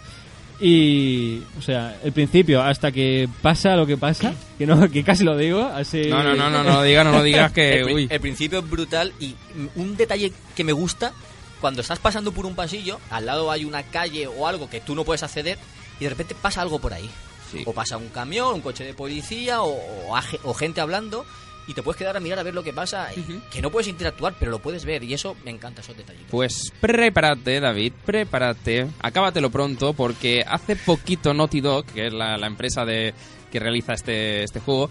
Y, 0.61 1.41
o 1.57 1.63
sea, 1.63 1.97
el 2.03 2.11
principio, 2.13 2.61
hasta 2.63 2.91
que 2.91 3.29
pasa 3.43 3.77
lo 3.77 3.87
que 3.87 3.97
pasa, 3.97 4.35
que 4.59 4.67
no 4.67 4.91
que 4.91 5.05
casi 5.05 5.23
lo 5.23 5.37
digo, 5.37 5.63
así... 5.63 6.07
No, 6.09 6.23
no, 6.25 6.35
no, 6.35 6.51
no, 6.51 6.65
no 6.65 6.71
lo 6.73 6.83
digas, 6.83 7.05
no 7.05 7.13
lo 7.13 7.23
digas 7.23 7.53
que... 7.53 7.79
el, 7.81 7.93
Uy. 7.93 8.07
el 8.11 8.21
principio 8.21 8.59
es 8.59 8.69
brutal 8.69 9.13
y 9.21 9.37
un 9.77 9.97
detalle 9.97 10.33
que 10.57 10.65
me 10.65 10.73
gusta, 10.73 11.13
cuando 11.61 11.81
estás 11.81 12.01
pasando 12.01 12.33
por 12.33 12.45
un 12.45 12.57
pasillo, 12.57 12.99
al 13.11 13.27
lado 13.27 13.53
hay 13.53 13.65
una 13.65 13.85
calle 13.85 14.27
o 14.27 14.49
algo 14.49 14.69
que 14.69 14.81
tú 14.81 14.97
no 14.97 15.05
puedes 15.05 15.23
acceder 15.23 15.59
y 16.01 16.05
de 16.05 16.11
repente 16.11 16.35
pasa 16.35 16.61
algo 16.61 16.81
por 16.81 16.93
ahí. 16.93 17.09
Sí. 17.53 17.63
O 17.67 17.73
pasa 17.73 17.97
un 17.97 18.09
camión, 18.09 18.55
un 18.55 18.61
coche 18.61 18.85
de 18.85 18.95
policía 18.95 19.63
o, 19.63 19.75
o 20.09 20.17
aje- 20.17 20.41
o 20.45 20.53
gente 20.55 20.81
hablando 20.81 21.25
y 21.67 21.75
te 21.75 21.83
puedes 21.83 21.99
quedar 21.99 22.17
a 22.17 22.21
mirar 22.21 22.39
a 22.39 22.43
ver 22.43 22.55
lo 22.55 22.63
que 22.65 22.73
pasa 22.73 23.09
que 23.51 23.61
no 23.61 23.71
puedes 23.71 23.89
interactuar, 23.89 24.35
pero 24.39 24.51
lo 24.51 24.59
puedes 24.59 24.87
ver 24.87 25.05
y 25.05 25.13
eso 25.13 25.37
me 25.45 25.51
encanta 25.51 25.83
esos 25.83 25.95
detalles. 25.97 26.23
Pues 26.31 26.73
prepárate, 26.81 27.61
David, 27.61 27.93
prepárate. 28.07 28.87
Acábatelo 29.01 29.51
pronto 29.51 29.93
porque 29.93 30.43
hace 30.47 30.77
poquito 30.77 31.35
Naughty 31.35 31.61
Dog, 31.61 31.85
que 31.87 32.07
es 32.07 32.13
la, 32.15 32.39
la 32.39 32.47
empresa 32.47 32.87
de, 32.87 33.13
que 33.53 33.59
realiza 33.61 33.93
este, 33.93 34.45
este 34.45 34.61
juego, 34.61 34.89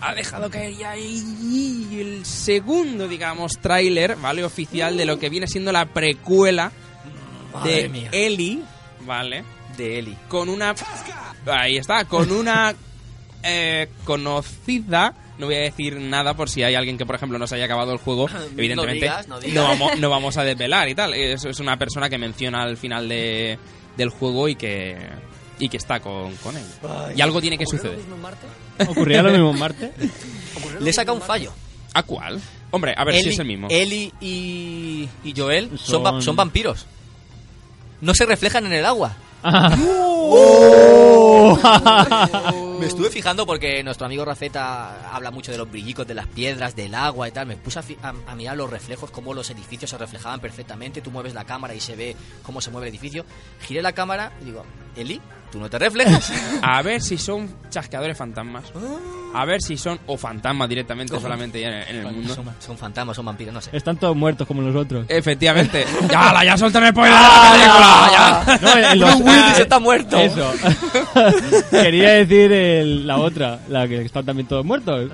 ha 0.00 0.14
dejado 0.14 0.48
caer 0.50 0.74
ya 0.76 0.94
el 0.96 2.24
segundo, 2.24 3.08
digamos, 3.08 3.58
tráiler, 3.60 4.16
¿vale? 4.16 4.44
Oficial 4.44 4.96
de 4.96 5.04
lo 5.04 5.18
que 5.18 5.28
viene 5.30 5.46
siendo 5.46 5.72
la 5.72 5.86
precuela 5.86 6.72
Madre 7.52 7.82
de 7.82 7.88
mía. 7.88 8.08
Ellie, 8.12 8.60
¿vale? 9.04 9.44
De 9.80 9.98
Eli. 9.98 10.16
Con 10.28 10.48
una... 10.48 10.74
Ahí 11.46 11.76
está, 11.76 12.04
con 12.04 12.30
una 12.32 12.74
eh, 13.42 13.88
conocida... 14.04 15.14
No 15.38 15.46
voy 15.46 15.54
a 15.54 15.60
decir 15.60 15.96
nada 15.96 16.34
por 16.34 16.50
si 16.50 16.62
hay 16.62 16.74
alguien 16.74 16.98
que, 16.98 17.06
por 17.06 17.14
ejemplo, 17.14 17.38
no 17.38 17.46
se 17.46 17.54
haya 17.54 17.64
acabado 17.64 17.92
el 17.92 17.98
juego. 17.98 18.28
Evidentemente, 18.58 19.06
digas, 19.06 19.26
no 19.26 19.40
digas. 19.40 19.66
vamos, 19.68 19.98
no 19.98 20.10
vamos 20.10 20.36
a 20.36 20.44
desvelar 20.44 20.86
y 20.90 20.94
tal. 20.94 21.14
Es, 21.14 21.46
es 21.46 21.58
una 21.60 21.78
persona 21.78 22.10
que 22.10 22.18
menciona 22.18 22.62
al 22.62 22.76
final 22.76 23.08
de, 23.08 23.58
del 23.96 24.10
juego 24.10 24.48
y 24.48 24.54
que 24.56 24.98
y 25.58 25.68
que 25.70 25.78
está 25.78 26.00
con, 26.00 26.34
con 26.36 26.56
él. 26.58 26.64
y 27.16 27.20
algo 27.22 27.40
tiene 27.40 27.56
que 27.56 27.64
suceder. 27.64 27.98
¿Ocurría 28.86 29.22
lo 29.22 29.30
mismo 29.30 29.50
en 29.50 29.58
Marte? 29.58 29.92
Le 30.80 30.92
saca 30.92 31.12
un 31.12 31.22
fallo. 31.22 31.52
¿A 31.94 32.02
cuál? 32.02 32.38
Hombre, 32.70 32.92
a 32.96 33.04
ver 33.04 33.14
si 33.16 33.30
es 33.30 33.38
el 33.38 33.46
mismo. 33.46 33.68
Eli 33.70 34.12
y, 34.20 35.08
y 35.24 35.34
Joel 35.34 35.70
son, 35.78 36.04
va- 36.04 36.10
Son- 36.10 36.22
son 36.22 36.36
vampiros. 36.36 36.84
No 38.02 38.14
se 38.14 38.26
reflejan 38.26 38.66
en 38.66 38.74
el 38.74 38.84
agua. 38.84 39.16
Ah. 39.42 39.76
Me 42.78 42.86
estuve 42.86 43.10
fijando 43.10 43.44
porque 43.46 43.82
nuestro 43.82 44.06
amigo 44.06 44.24
Raceta 44.24 45.14
habla 45.14 45.30
mucho 45.30 45.52
de 45.52 45.58
los 45.58 45.70
brillicos, 45.70 46.06
de 46.06 46.14
las 46.14 46.26
piedras, 46.26 46.74
del 46.76 46.94
agua 46.94 47.28
y 47.28 47.32
tal. 47.32 47.46
Me 47.46 47.56
puse 47.56 47.78
a- 48.02 48.14
a 48.26 48.34
mirar 48.34 48.56
los 48.56 48.70
reflejos, 48.70 49.10
cómo 49.10 49.34
los 49.34 49.50
edificios 49.50 49.90
se 49.90 49.98
reflejaban 49.98 50.40
perfectamente. 50.40 51.00
Tú 51.02 51.10
mueves 51.10 51.34
la 51.34 51.44
cámara 51.44 51.74
y 51.74 51.80
se 51.80 51.96
ve 51.96 52.16
cómo 52.42 52.60
se 52.60 52.70
mueve 52.70 52.88
el 52.88 52.94
edificio. 52.94 53.24
Giré 53.62 53.82
la 53.82 53.92
cámara 53.92 54.32
y 54.40 54.46
digo, 54.46 54.64
Eli, 54.96 55.20
tú 55.52 55.58
no 55.60 55.68
te 55.70 55.78
reflejas. 55.78 56.32
A 56.62 56.82
ver 56.82 57.00
si 57.00 57.16
son 57.18 57.48
chasqueadores 57.70 58.16
fantasmas. 58.16 58.64
A 59.32 59.44
ver 59.44 59.62
si 59.62 59.76
son 59.76 59.96
o 60.06 60.16
fantasmas 60.16 60.68
directamente 60.68 61.12
¿Cómo? 61.12 61.22
solamente 61.22 61.60
ya 61.60 61.68
en, 61.68 61.74
en 61.98 62.06
el 62.06 62.12
mundo. 62.12 62.34
son, 62.34 62.46
son 62.58 62.76
fantasmas, 62.76 63.14
son 63.14 63.26
vampiros, 63.26 63.54
no 63.54 63.60
sé. 63.60 63.70
Están 63.76 63.96
todos 63.96 64.16
muertos 64.16 64.44
como 64.44 64.60
nosotros. 64.60 65.06
Efectivamente. 65.08 65.84
ya, 66.10 66.32
la, 66.32 66.44
ya 66.44 66.56
suelta 66.58 66.80
el 66.80 66.88
spoiler 66.88 67.14
de 67.16 67.22
la 67.22 67.52
película. 67.52 68.10
Ya. 68.10 68.58
No, 68.60 68.94
los- 68.96 69.22
Bruce 69.22 69.30
Willis 69.30 69.58
está 69.60 69.78
muerto. 69.78 70.16
Eso. 70.18 70.52
Quería 71.70 72.10
decir 72.14 72.52
el- 72.52 73.06
la 73.06 73.18
otra, 73.18 73.60
la 73.68 73.86
que 73.86 74.02
están 74.02 74.24
también 74.26 74.48
todos 74.48 74.64
muertos. 74.64 75.10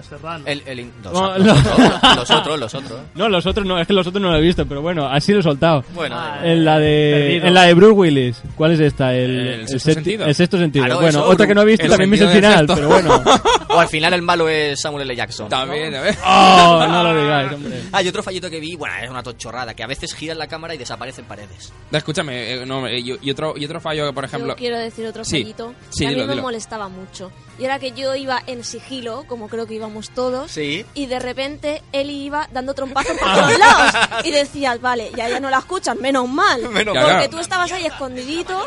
El, 0.47 0.63
el 0.67 0.91
los, 1.05 1.13
No, 1.13 1.39
los 1.39 1.47
no. 1.47 1.53
otros, 1.53 2.17
los 2.17 2.31
otros, 2.31 2.59
los 2.61 2.75
otros. 2.75 3.01
No, 3.15 3.29
los 3.29 3.45
otros 3.47 3.67
no, 3.67 3.79
es 3.79 3.87
que 3.87 3.93
los 3.93 4.07
otros 4.07 4.23
no 4.23 4.31
lo 4.31 4.39
he 4.39 4.41
visto, 4.41 4.65
pero 4.67 4.81
bueno, 4.83 5.07
así 5.07 5.33
lo 5.33 5.41
he 5.41 5.43
soltado. 5.43 5.85
Bueno, 5.95 6.17
Ah, 6.19 6.41
En 6.43 6.65
la 6.65 6.79
de 6.79 7.13
Perdido. 7.27 7.47
en 7.49 7.55
la 7.55 7.63
de 7.65 7.75
Bruce 7.75 7.93
Willis. 7.93 8.43
¿Cuál 8.57 8.73
es 8.73 8.81
esta? 8.81 9.15
El, 9.15 9.66
El 9.73 9.81
sexto 9.81 9.91
septi- 9.91 9.95
sentido. 9.95 10.25
El 10.27 10.35
sexto 10.35 10.59
sentido. 10.59 10.85
Claro, 10.85 11.01
bueno, 11.01 11.19
eso, 11.21 11.29
otra 11.29 11.47
que 11.47 11.55
no 11.55 11.63
he 11.63 11.65
visto 11.65 11.89
también 11.89 12.11
me 12.11 12.17
el 12.17 12.29
final, 12.29 12.67
pero 12.67 12.89
bueno. 12.89 13.23
o 13.69 13.79
al 13.81 13.89
final 13.89 14.15
el 14.15 14.23
malo 14.23 14.49
es 14.49 14.81
Samuel 14.81 15.03
L. 15.03 15.17
Jackson. 15.17 15.49
También, 15.49 15.95
a 15.95 16.01
ver. 16.01 16.17
Oh, 16.27 16.87
no 16.89 17.03
lo 17.05 17.23
digáis, 17.23 17.53
hombre. 17.53 17.81
Ah, 17.93 18.03
y 18.03 18.09
otro 18.09 18.23
fallito 18.23 18.51
que 18.51 18.59
vi, 18.61 18.75
bueno, 18.77 18.95
es 19.03 19.09
una 19.11 19.23
tochorrada, 19.23 19.75
que 19.75 19.83
a 19.83 19.87
veces 19.87 20.15
giran 20.15 20.39
la 20.39 20.47
cámara 20.47 20.75
y 20.75 20.79
desaparecen 20.79 21.25
paredes. 21.27 21.73
Escúchame, 21.93 22.55
eh, 22.55 22.67
no, 22.67 22.87
eh, 22.87 22.99
y, 22.99 23.17
y 23.23 23.31
otro, 23.31 23.55
y 23.57 23.65
otro 23.65 23.81
fallo 23.81 24.07
que, 24.07 24.13
por 24.13 24.25
ejemplo... 24.25 24.49
Yo 24.53 24.57
quiero 24.57 24.79
decir 24.79 25.07
otro 25.07 25.25
Sí. 25.25 25.41
fallito 25.43 25.75
Sí, 25.91 26.01
que 26.01 26.07
a 26.07 26.09
mí 26.09 26.15
dilo, 26.15 26.27
me 26.27 26.33
dilo. 26.33 26.43
molestaba 26.43 26.89
mucho. 26.89 27.31
Y 27.59 27.65
era 27.65 27.79
que 27.79 27.93
yo 27.93 28.15
iba 28.15 28.43
en 28.47 28.65
sigilo, 28.65 29.25
como 29.29 29.49
creo 29.49 29.67
que 29.67 29.75
íbamos 29.75 30.11
todos, 30.11 30.51
Sí. 30.51 30.85
y 30.95 31.07
de 31.07 31.19
repente 31.21 31.83
él 31.93 32.11
iba 32.11 32.49
dando 32.53 32.75
trompazos 32.75 33.17
por 33.19 33.29
todos 33.35 33.59
lados. 33.59 33.93
Y 34.25 34.31
decías, 34.31 34.81
vale, 34.81 35.11
ya 35.17 35.29
ya 35.29 35.41
no 35.41 35.49
la 35.51 35.59
escuchan, 35.59 35.99
menos 36.01 36.29
mal. 36.29 36.61
Menos 36.71 36.95
mal. 36.95 37.05
porque 37.05 37.15
Claro. 37.17 37.31
tú 37.31 37.39
estabas 37.39 37.73
ahí 37.73 37.87
escondidito. 37.87 38.61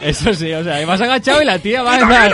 Eso 0.00 0.32
sí, 0.34 0.52
o 0.52 0.62
sea, 0.62 0.84
vas 0.86 1.00
agachado 1.00 1.42
y 1.42 1.44
la 1.44 1.58
tía 1.58 1.82
va 1.82 1.94
a 1.94 1.98
estar 1.98 2.32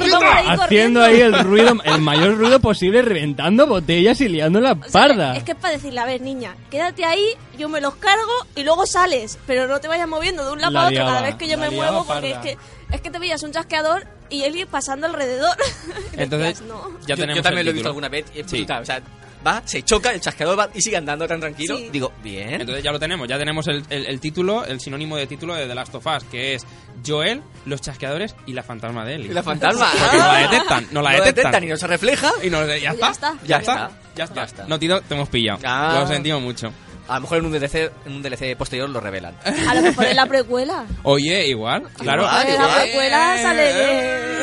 y 0.00 0.60
haciendo 0.60 1.02
ahí 1.02 1.20
el 1.20 1.38
ruido, 1.44 1.76
el 1.84 2.00
mayor 2.00 2.36
ruido 2.36 2.60
posible, 2.60 3.02
reventando 3.02 3.66
botellas 3.66 4.20
y 4.20 4.28
liando 4.28 4.60
la 4.60 4.72
O 4.72 4.82
sea, 4.82 4.90
parda. 4.92 5.36
Es 5.36 5.44
que 5.44 5.52
es 5.52 5.58
para 5.58 5.74
decirle, 5.74 6.00
a 6.00 6.04
ver, 6.06 6.20
niña, 6.20 6.56
quédate 6.70 7.04
ahí, 7.04 7.24
yo 7.58 7.68
me 7.68 7.80
los 7.80 7.96
cargo 7.96 8.32
y 8.54 8.64
luego 8.64 8.86
sales, 8.86 9.38
pero 9.46 9.66
no 9.66 9.80
te 9.80 9.88
vayas 9.88 10.08
moviendo 10.08 10.44
de 10.44 10.52
un 10.52 10.60
lado 10.60 10.72
La 10.72 10.78
para 10.80 10.86
otro 10.88 10.94
liaba, 11.02 11.10
cada 11.10 11.22
vez 11.26 11.34
que 11.36 11.48
yo 11.48 11.58
me 11.58 11.68
liaba 11.70 11.90
muevo, 11.92 12.06
porque 12.06 12.30
es 12.32 12.38
que, 12.38 12.56
es 12.92 13.00
que 13.00 13.10
te 13.10 13.18
veías 13.18 13.42
un 13.42 13.52
chasqueador 13.52 14.06
y 14.30 14.42
él 14.44 14.56
ir 14.56 14.66
pasando 14.66 15.06
alrededor. 15.06 15.56
Y 16.16 16.22
Entonces, 16.22 16.62
no. 16.62 16.90
ya 17.02 17.14
yo, 17.14 17.16
tenemos 17.16 17.36
yo 17.36 17.42
también 17.42 17.64
lo 17.66 17.70
he 17.70 17.74
visto 17.74 17.88
alguna 17.88 18.08
vez. 18.08 18.26
y 18.34 18.40
es 18.40 18.50
Sí. 18.50 18.58
brutal, 18.58 18.82
O 18.82 18.86
sea, 18.86 19.00
va, 19.46 19.62
se 19.64 19.82
choca, 19.82 20.10
el 20.12 20.20
chasqueador 20.20 20.58
va 20.58 20.70
y 20.74 20.80
sigue 20.80 20.96
andando 20.96 21.26
tan 21.26 21.40
tranquilo. 21.40 21.76
Sí. 21.76 21.88
Digo, 21.92 22.12
bien. 22.22 22.60
Entonces 22.60 22.82
ya 22.84 22.92
lo 22.92 22.98
tenemos, 22.98 23.28
ya 23.28 23.38
tenemos 23.38 23.66
el, 23.68 23.84
el- 23.90 24.06
el 24.06 24.20
título, 24.20 24.64
el 24.64 24.80
sinónimo 24.80 25.16
de 25.16 25.26
título 25.26 25.54
de 25.54 25.66
The 25.66 25.74
Last 25.74 25.94
of 25.94 26.06
Us, 26.06 26.24
que 26.24 26.54
es 26.54 26.66
Joel, 27.06 27.42
los 27.66 27.80
chasqueadores 27.80 28.34
y 28.46 28.52
la 28.52 28.62
fantasma 28.62 29.04
de 29.04 29.14
Ellie. 29.14 29.30
y 29.30 29.34
la 29.34 29.42
fantasma. 29.42 29.88
Porque 29.92 30.16
no 30.18 30.26
la 30.26 30.38
detectan, 30.38 30.86
no 30.90 31.02
la 31.02 31.16
No 31.16 31.24
detectan. 31.24 31.64
y 31.64 31.66
no 31.68 31.76
se 31.76 31.86
refleja. 31.86 32.32
Y 32.42 32.50
no, 32.50 32.66
ya, 32.66 32.76
Ya 32.78 32.90
está, 32.90 33.10
está. 33.10 33.32
ya, 33.42 33.46
Ya 33.46 33.56
está, 33.58 33.72
está. 33.72 33.90
ya 34.16 34.24
está. 34.24 34.34
Ya 34.36 34.44
está. 34.44 34.64
No, 34.66 34.78
Tito, 34.78 35.00
te 35.02 35.14
hemos 35.14 35.28
pillado. 35.28 35.60
Ah. 35.64 35.98
Lo 36.00 36.06
sentimos 36.08 36.42
mucho. 36.42 36.72
A 37.08 37.14
lo 37.14 37.20
mejor 37.22 37.38
en 37.38 37.46
un 37.46 37.52
DLC, 37.52 37.90
en 38.04 38.12
un 38.12 38.22
DLC 38.22 38.54
posterior 38.56 38.88
lo 38.88 39.00
revelan. 39.00 39.34
A 39.44 39.74
lo 39.74 39.82
mejor 39.82 40.04
en 40.04 40.16
la 40.16 40.26
precuela. 40.26 40.84
Oye, 41.04 41.46
igual, 41.46 41.84
claro. 41.96 42.22
Igual, 42.22 42.48
en 42.48 42.58
la 42.58 42.74
precuela 42.74 43.38
sale 43.42 43.62
de... 43.72 44.38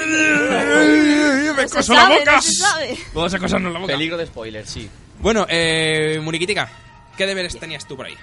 Me 1.55 1.69
coso 1.69 1.93
la 1.93 2.09
boca. 2.09 2.35
no 2.35 2.41
se 2.41 2.51
sabe. 2.53 2.97
Puedo 3.13 3.27
hacer 3.27 3.39
cosas 3.39 3.61
en 3.61 3.71
la 3.71 3.79
boca. 3.79 3.93
Peligro 3.93 4.17
de 4.17 4.25
spoiler, 4.25 4.67
sí. 4.67 4.89
Bueno, 5.19 5.45
eh, 5.47 6.19
Muniquitica, 6.21 6.69
¿qué 7.15 7.25
deberes 7.25 7.57
tenías 7.57 7.87
tú 7.87 7.95
por 7.95 8.07
ahí? 8.07 8.17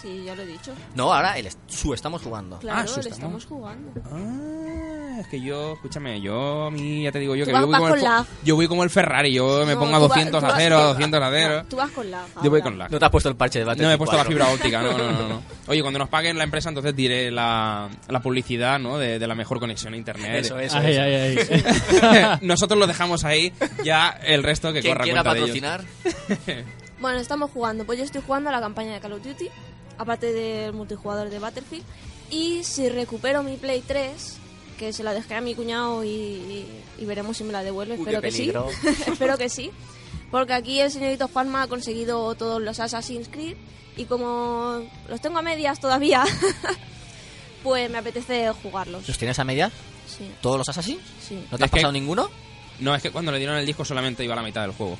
Sí, 0.00 0.22
ya 0.24 0.34
lo 0.36 0.42
he 0.42 0.46
dicho. 0.46 0.72
No, 0.94 1.12
ahora 1.12 1.36
el 1.38 1.46
est- 1.46 1.58
su 1.66 1.92
estamos 1.94 2.22
jugando. 2.22 2.58
Claro, 2.58 2.78
Ah, 2.78 2.82
le 2.84 2.88
estamos. 3.10 3.12
estamos 3.16 3.46
jugando. 3.46 3.90
Ah, 4.12 5.20
es 5.20 5.26
que 5.26 5.40
yo, 5.40 5.72
escúchame, 5.72 6.20
yo 6.20 6.66
a 6.66 6.70
mí 6.70 7.02
ya 7.02 7.10
te 7.10 7.18
digo 7.18 7.34
yo 7.34 7.44
Tú 7.44 7.48
que 7.48 7.52
vas- 7.52 7.62
yo 7.62 7.66
voy, 7.66 7.72
vas 7.72 7.80
como 7.80 7.94
el, 7.94 8.00
con 8.00 8.08
Fo- 8.08 8.14
lag. 8.18 8.26
yo 8.44 8.54
voy 8.56 8.68
como 8.68 8.84
el 8.84 8.90
Ferrari, 8.90 9.32
yo 9.32 9.66
me 9.66 9.74
No, 9.74 9.80
pongo 9.80 9.96
a 9.96 9.98
tú 9.98 10.02
vas- 10.02 10.08
200 10.10 10.40
tú 10.40 10.46
a 10.46 10.48
vas- 10.50 10.58
0, 10.58 10.78
a 10.78 10.82
200 10.84 11.20
a 11.22 11.30
0. 11.32 11.56
No, 11.62 11.68
tú 11.68 11.76
vas 11.76 11.90
con 11.90 12.10
la. 12.10 12.24
Yo 12.44 12.50
voy 12.50 12.62
con 12.62 12.78
lag. 12.78 12.90
No 12.92 12.98
te 13.00 13.04
has 13.04 13.10
puesto 13.10 13.28
el 13.28 13.34
parche 13.36 13.58
de 13.58 13.64
Battlefield 13.64 13.82
No 13.84 13.88
me 13.88 13.94
he 13.94 13.98
puesto 13.98 14.16
la 14.16 14.22
4. 14.24 14.32
fibra 14.32 14.54
óptica, 14.54 14.82
no, 14.82 14.96
no, 14.96 15.10
no, 15.12 15.28
no. 15.28 15.42
Oye, 15.66 15.80
cuando 15.82 15.98
nos 15.98 16.08
paguen 16.08 16.38
la 16.38 16.44
empresa, 16.44 16.68
entonces 16.68 16.94
diré 16.94 17.30
la, 17.32 17.88
la 18.08 18.20
publicidad, 18.20 18.78
¿no? 18.78 18.98
De, 18.98 19.18
de 19.18 19.26
la 19.26 19.34
mejor 19.34 19.58
conexión 19.58 19.94
a 19.94 19.96
internet. 19.96 20.44
Eso, 20.44 20.58
eso. 20.60 20.78
Ay, 20.78 20.92
eso. 20.92 21.02
ay, 21.02 21.58
ay. 22.00 22.38
Nosotros 22.42 22.78
lo 22.78 22.86
dejamos 22.86 23.24
ahí, 23.24 23.52
ya 23.84 24.10
el 24.10 24.44
resto 24.44 24.72
que 24.72 24.80
Quien 24.80 24.94
corra 24.94 25.04
quiera 25.04 25.22
cuenta 25.24 25.34
de 25.34 25.50
ellos. 25.50 25.60
patrocinar. 25.60 26.64
Bueno, 27.00 27.20
estamos 27.20 27.52
jugando. 27.52 27.84
Pues 27.86 27.96
yo 27.98 28.04
estoy 28.04 28.20
jugando 28.26 28.48
a 28.48 28.52
la 28.52 28.60
campaña 28.60 28.92
de 28.94 28.98
Call 28.98 29.12
of 29.12 29.22
Duty, 29.22 29.48
aparte 29.98 30.32
del 30.32 30.72
multijugador 30.72 31.28
de 31.30 31.38
Battlefield. 31.38 31.84
Y 32.30 32.62
si 32.64 32.88
recupero 32.88 33.42
mi 33.42 33.56
Play 33.56 33.82
3, 33.86 34.36
que 34.78 34.92
se 34.92 35.02
la 35.02 35.12
dejé 35.12 35.34
a 35.34 35.40
mi 35.40 35.54
cuñado 35.54 36.04
y, 36.04 36.08
y- 36.08 36.84
y 36.98 37.04
veremos 37.04 37.36
si 37.36 37.44
me 37.44 37.52
la 37.52 37.62
devuelve, 37.62 37.94
Uy, 37.94 38.00
espero 38.00 38.20
qué 38.20 38.28
que 38.28 38.32
sí. 38.34 38.52
espero 39.10 39.36
que 39.38 39.48
sí. 39.48 39.70
Porque 40.30 40.52
aquí 40.52 40.80
el 40.80 40.90
señorito 40.90 41.26
Juanma 41.28 41.62
ha 41.62 41.66
conseguido 41.68 42.34
todos 42.34 42.60
los 42.62 42.78
Assassin's 42.80 43.28
Creed 43.28 43.56
y 43.96 44.04
como 44.04 44.82
los 45.08 45.20
tengo 45.20 45.38
a 45.38 45.42
medias 45.42 45.80
todavía, 45.80 46.24
pues 47.62 47.90
me 47.90 47.98
apetece 47.98 48.50
jugarlos. 48.62 49.06
¿Los 49.08 49.18
tienes 49.18 49.38
a 49.38 49.44
media? 49.44 49.70
Sí, 50.06 50.30
¿Todos 50.40 50.58
los 50.58 50.68
Assassins? 50.68 51.00
sí. 51.26 51.34
¿No 51.50 51.56
te 51.56 51.56
Es 51.56 51.62
has 51.62 51.70
que- 51.70 51.76
pasado 51.76 51.92
ninguno? 51.92 52.30
No, 52.80 52.94
es 52.94 53.02
que 53.02 53.10
cuando 53.10 53.32
le 53.32 53.38
dieron 53.38 53.56
el 53.56 53.66
disco 53.66 53.84
solamente 53.84 54.22
iba 54.24 54.34
a 54.34 54.36
la 54.36 54.42
mitad 54.42 54.62
del 54.62 54.70
juego. 54.72 54.96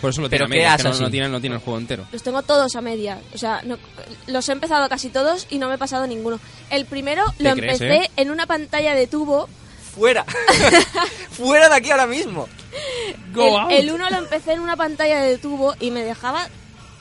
Por 0.00 0.10
eso 0.10 0.22
lo 0.22 0.30
¿Pero 0.30 0.46
tiene 0.46 0.64
a 0.66 0.70
medias, 0.76 0.82
que 0.82 0.88
no, 0.98 1.04
no 1.06 1.10
tiene, 1.10 1.28
no 1.28 1.40
tiene 1.40 1.56
el 1.56 1.62
juego 1.62 1.78
entero. 1.78 2.06
Los 2.12 2.22
tengo 2.22 2.42
todos 2.42 2.74
a 2.76 2.80
medias. 2.80 3.18
O 3.34 3.38
sea, 3.38 3.60
no- 3.64 3.78
los 4.26 4.48
he 4.48 4.52
empezado 4.52 4.88
casi 4.88 5.10
todos 5.10 5.46
y 5.50 5.58
no 5.58 5.68
me 5.68 5.74
he 5.74 5.78
pasado 5.78 6.06
ninguno. 6.06 6.40
El 6.70 6.86
primero 6.86 7.24
lo 7.38 7.54
¿Te 7.54 7.60
crees, 7.60 7.80
empecé 7.80 8.04
eh? 8.06 8.10
en 8.16 8.30
una 8.30 8.46
pantalla 8.46 8.94
de 8.94 9.06
tubo. 9.06 9.48
¡Fuera! 9.94 10.24
¡Fuera 11.32 11.68
de 11.68 11.74
aquí 11.74 11.90
ahora 11.90 12.06
mismo! 12.06 12.48
Go 13.34 13.68
el, 13.70 13.88
el 13.88 13.90
uno 13.92 14.08
lo 14.08 14.16
empecé 14.18 14.52
en 14.52 14.60
una 14.60 14.76
pantalla 14.76 15.20
de 15.20 15.36
tubo 15.38 15.74
y 15.80 15.90
me 15.90 16.04
dejaba 16.04 16.48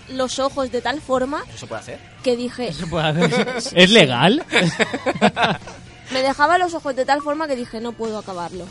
los 0.09 0.39
ojos 0.39 0.71
de 0.71 0.81
tal 0.81 0.99
forma 1.01 1.43
¿Eso 1.53 1.67
puede 1.67 1.81
hacer? 1.81 1.99
que 2.23 2.35
dije... 2.35 2.73
¿Se 2.73 2.87
puede 2.87 3.05
hacer? 3.23 3.57
¿Es 3.75 3.89
legal? 3.91 4.43
Me 6.11 6.23
dejaba 6.23 6.57
los 6.57 6.73
ojos 6.73 6.95
de 6.95 7.05
tal 7.05 7.21
forma 7.21 7.47
que 7.47 7.55
dije, 7.55 7.79
no 7.79 7.91
puedo 7.91 8.17
acabarlo. 8.17 8.65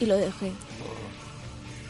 Y 0.00 0.06
lo 0.06 0.16
dejé. 0.16 0.52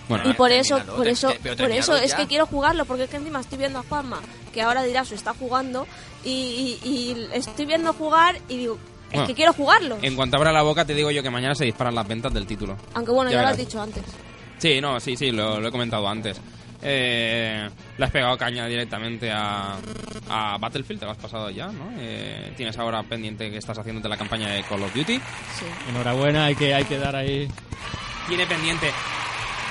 Bueno, 0.08 0.30
Y 0.30 0.34
por 0.34 0.52
eso, 0.52 0.78
por 0.96 1.08
eso, 1.08 1.28
te- 1.42 1.56
por 1.56 1.70
eso 1.70 1.96
es 1.96 2.12
ya. 2.12 2.16
que 2.18 2.26
quiero 2.26 2.46
jugarlo, 2.46 2.84
porque 2.84 3.04
es 3.04 3.10
que 3.10 3.16
encima 3.16 3.40
estoy 3.40 3.58
viendo 3.58 3.80
a 3.80 3.82
Juanma, 3.82 4.20
que 4.54 4.62
ahora 4.62 4.82
dirás, 4.84 5.10
está 5.12 5.34
jugando, 5.34 5.86
y, 6.24 6.78
y- 6.84 6.88
y 6.88 7.28
estoy 7.32 7.66
viendo 7.66 7.92
jugar 7.92 8.38
y 8.48 8.56
digo, 8.58 8.78
es 9.08 9.12
Bueno, 9.12 9.26
que 9.26 9.34
quiero 9.34 9.52
jugarlo. 9.52 9.98
en 10.02 10.14
cuanto 10.16 10.36
abra 10.36 10.52
la 10.52 10.62
boca 10.62 10.84
te 10.84 10.94
digo 10.94 11.10
yo 11.10 11.22
que 11.22 11.30
mañana 11.30 11.54
se 11.54 11.64
disparan 11.64 11.94
las 11.94 12.06
ventas 12.06 12.32
del 12.32 12.46
título. 12.46 12.76
Aunque 12.94 13.10
bueno, 13.12 13.30
ya 13.30 13.38
ya, 13.38 13.42
lo 13.42 13.48
has 13.48 13.56
dicho 13.56 13.80
antes. 13.82 14.04
Sí, 14.58 14.80
no, 14.80 14.98
sí, 15.00 15.16
sí, 15.16 15.30
lo, 15.32 15.60
lo 15.60 15.68
he 15.68 15.70
comentado 15.72 16.06
antes. 16.08 16.40
Eh, 16.82 17.68
le 17.98 18.04
has 18.04 18.10
pegado 18.10 18.36
caña 18.38 18.66
directamente 18.66 19.30
a, 19.32 19.76
a 20.28 20.56
Battlefield, 20.58 21.00
te 21.00 21.06
lo 21.06 21.12
has 21.12 21.18
pasado 21.18 21.50
ya, 21.50 21.66
¿no? 21.68 21.90
Eh, 21.98 22.52
tienes 22.56 22.78
ahora 22.78 23.02
pendiente 23.02 23.50
que 23.50 23.56
estás 23.56 23.78
haciéndote 23.78 24.08
la 24.08 24.16
campaña 24.16 24.48
de 24.50 24.62
Call 24.62 24.82
of 24.82 24.94
Duty. 24.94 25.14
Sí. 25.16 25.64
Enhorabuena, 25.88 26.44
hay 26.46 26.54
que, 26.54 26.74
hay 26.74 26.84
que 26.84 26.98
dar 26.98 27.16
ahí. 27.16 27.48
Tiene 28.28 28.46
pendiente... 28.46 28.90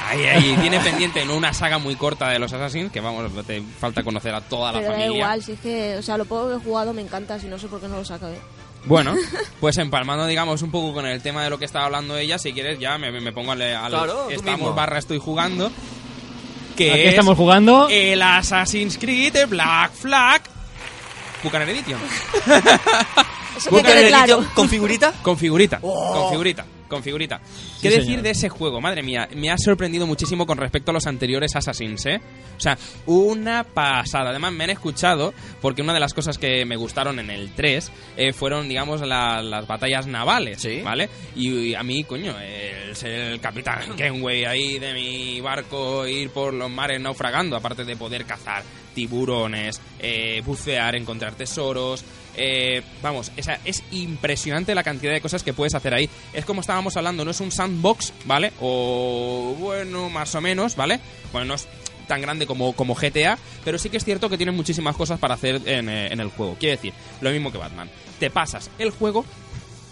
Ahí, 0.07 0.23
ahí, 0.25 0.57
tiene 0.61 0.79
pendiente 0.79 1.21
en 1.21 1.29
una 1.31 1.53
saga 1.53 1.77
muy 1.79 1.95
corta 1.95 2.29
de 2.29 2.39
los 2.39 2.51
Assassins, 2.53 2.91
que 2.91 2.99
vamos, 3.01 3.31
te 3.45 3.61
falta 3.79 4.03
conocer 4.03 4.33
a 4.35 4.41
toda 4.41 4.71
la 4.71 4.79
Pero 4.79 4.91
da 4.91 4.97
familia. 4.97 5.17
igual, 5.17 5.43
si 5.43 5.51
es 5.53 5.59
que, 5.59 5.95
o 5.97 6.01
sea, 6.01 6.17
lo 6.17 6.25
poco 6.25 6.49
que 6.49 6.55
he 6.55 6.59
jugado 6.59 6.93
me 6.93 7.01
encanta, 7.01 7.39
si 7.39 7.47
no 7.47 7.57
sé 7.57 7.67
por 7.67 7.81
qué 7.81 7.87
no 7.87 7.97
lo 7.97 8.05
saco. 8.05 8.27
¿eh? 8.27 8.37
Bueno, 8.85 9.15
pues 9.59 9.77
empalmando, 9.77 10.25
digamos, 10.27 10.61
un 10.61 10.69
poco 10.71 10.93
con 10.93 11.05
el 11.07 11.21
tema 11.21 11.43
de 11.43 11.49
lo 11.49 11.57
que 11.57 11.65
estaba 11.65 11.85
hablando 11.85 12.17
ella, 12.17 12.37
si 12.37 12.53
quieres 12.53 12.77
ya 12.79 12.97
me, 12.97 13.11
me 13.11 13.31
pongo 13.31 13.51
al, 13.53 13.61
al 13.61 13.89
Claro, 13.91 14.29
estamos 14.29 14.59
mismo. 14.59 14.73
barra 14.75 14.99
estoy 14.99 15.17
jugando. 15.17 15.71
Que 16.77 17.03
es 17.05 17.09
estamos 17.11 17.37
jugando. 17.37 17.87
el 17.89 18.21
Assassin's 18.21 18.97
Creed 18.97 19.31
de 19.33 19.45
Black 19.45 19.93
Flag 19.93 20.41
Buchanan 21.43 21.69
Edition. 21.69 21.99
Eso 23.57 23.69
que 23.69 23.75
¿Bucaner 23.77 23.97
quede 23.97 24.07
claro. 24.09 24.33
Edition 24.35 24.53
¿Con 24.55 24.69
figurita? 24.69 25.13
Con 25.21 25.37
figurita, 25.37 25.79
Oh. 25.81 26.13
con 26.21 26.29
figurita. 26.31 26.65
Con 26.87 27.01
figurita. 27.01 27.41
¿Qué 27.81 27.89
decir 27.89 28.05
señor. 28.05 28.21
de 28.21 28.29
ese 28.29 28.47
juego? 28.49 28.79
Madre 28.79 29.01
mía, 29.01 29.27
me 29.35 29.49
ha 29.49 29.57
sorprendido 29.57 30.05
muchísimo 30.05 30.45
con 30.45 30.57
respecto 30.59 30.91
a 30.91 30.93
los 30.93 31.07
anteriores 31.07 31.55
Assassins, 31.55 32.05
¿eh? 32.05 32.21
O 32.57 32.59
sea, 32.59 32.77
una 33.07 33.63
pasada. 33.63 34.29
Además, 34.29 34.53
me 34.53 34.63
han 34.65 34.69
escuchado 34.69 35.33
porque 35.61 35.81
una 35.81 35.93
de 35.93 35.99
las 35.99 36.13
cosas 36.13 36.37
que 36.37 36.63
me 36.65 36.75
gustaron 36.75 37.19
en 37.19 37.29
el 37.31 37.49
3 37.53 37.91
eh, 38.17 38.33
fueron, 38.33 38.69
digamos, 38.69 39.01
la- 39.01 39.41
las 39.41 39.65
batallas 39.67 40.05
navales, 40.07 40.61
Sí. 40.61 40.81
¿vale? 40.83 41.09
Y, 41.35 41.49
y 41.69 41.75
a 41.75 41.83
mí, 41.83 42.03
coño, 42.03 42.35
el 42.39 42.95
ser 42.95 43.11
el 43.33 43.39
capitán 43.39 43.95
Kenway 43.97 44.45
ahí 44.45 44.79
de 44.79 44.93
mi 44.93 45.41
barco, 45.41 46.07
ir 46.07 46.29
por 46.29 46.53
los 46.53 46.69
mares 46.69 47.01
naufragando, 47.01 47.55
aparte 47.57 47.83
de 47.83 47.95
poder 47.97 48.25
cazar 48.25 48.63
tiburones, 48.93 49.81
eh, 49.99 50.41
bucear, 50.45 50.95
encontrar 50.95 51.35
tesoros. 51.35 52.03
Eh, 52.37 52.81
vamos, 53.01 53.31
esa, 53.37 53.59
es 53.65 53.83
impresionante 53.91 54.75
la 54.75 54.83
cantidad 54.83 55.13
de 55.13 55.21
cosas 55.21 55.43
que 55.43 55.53
puedes 55.53 55.75
hacer 55.75 55.93
ahí. 55.93 56.09
Es 56.33 56.45
como 56.45 56.61
estábamos 56.61 56.97
hablando, 56.97 57.25
no 57.25 57.31
es 57.31 57.39
un 57.39 57.51
sandbox, 57.51 58.13
¿vale? 58.25 58.51
O 58.61 59.55
bueno, 59.59 60.09
más 60.09 60.33
o 60.35 60.41
menos, 60.41 60.75
¿vale? 60.75 60.99
Bueno, 61.31 61.47
no 61.47 61.53
es 61.55 61.67
tan 62.07 62.21
grande 62.21 62.45
como, 62.45 62.73
como 62.73 62.95
GTA, 62.95 63.37
pero 63.63 63.77
sí 63.77 63.89
que 63.89 63.97
es 63.97 64.05
cierto 64.05 64.29
que 64.29 64.37
tiene 64.37 64.51
muchísimas 64.51 64.95
cosas 64.95 65.19
para 65.19 65.33
hacer 65.33 65.61
en, 65.65 65.89
eh, 65.89 66.07
el 66.11 66.29
juego. 66.29 66.55
Quiere 66.55 66.75
decir, 66.75 66.93
lo 67.21 67.31
mismo 67.31 67.51
que 67.51 67.57
Batman. 67.57 67.89
Te 68.19 68.29
pasas 68.29 68.69
el 68.79 68.91
juego 68.91 69.25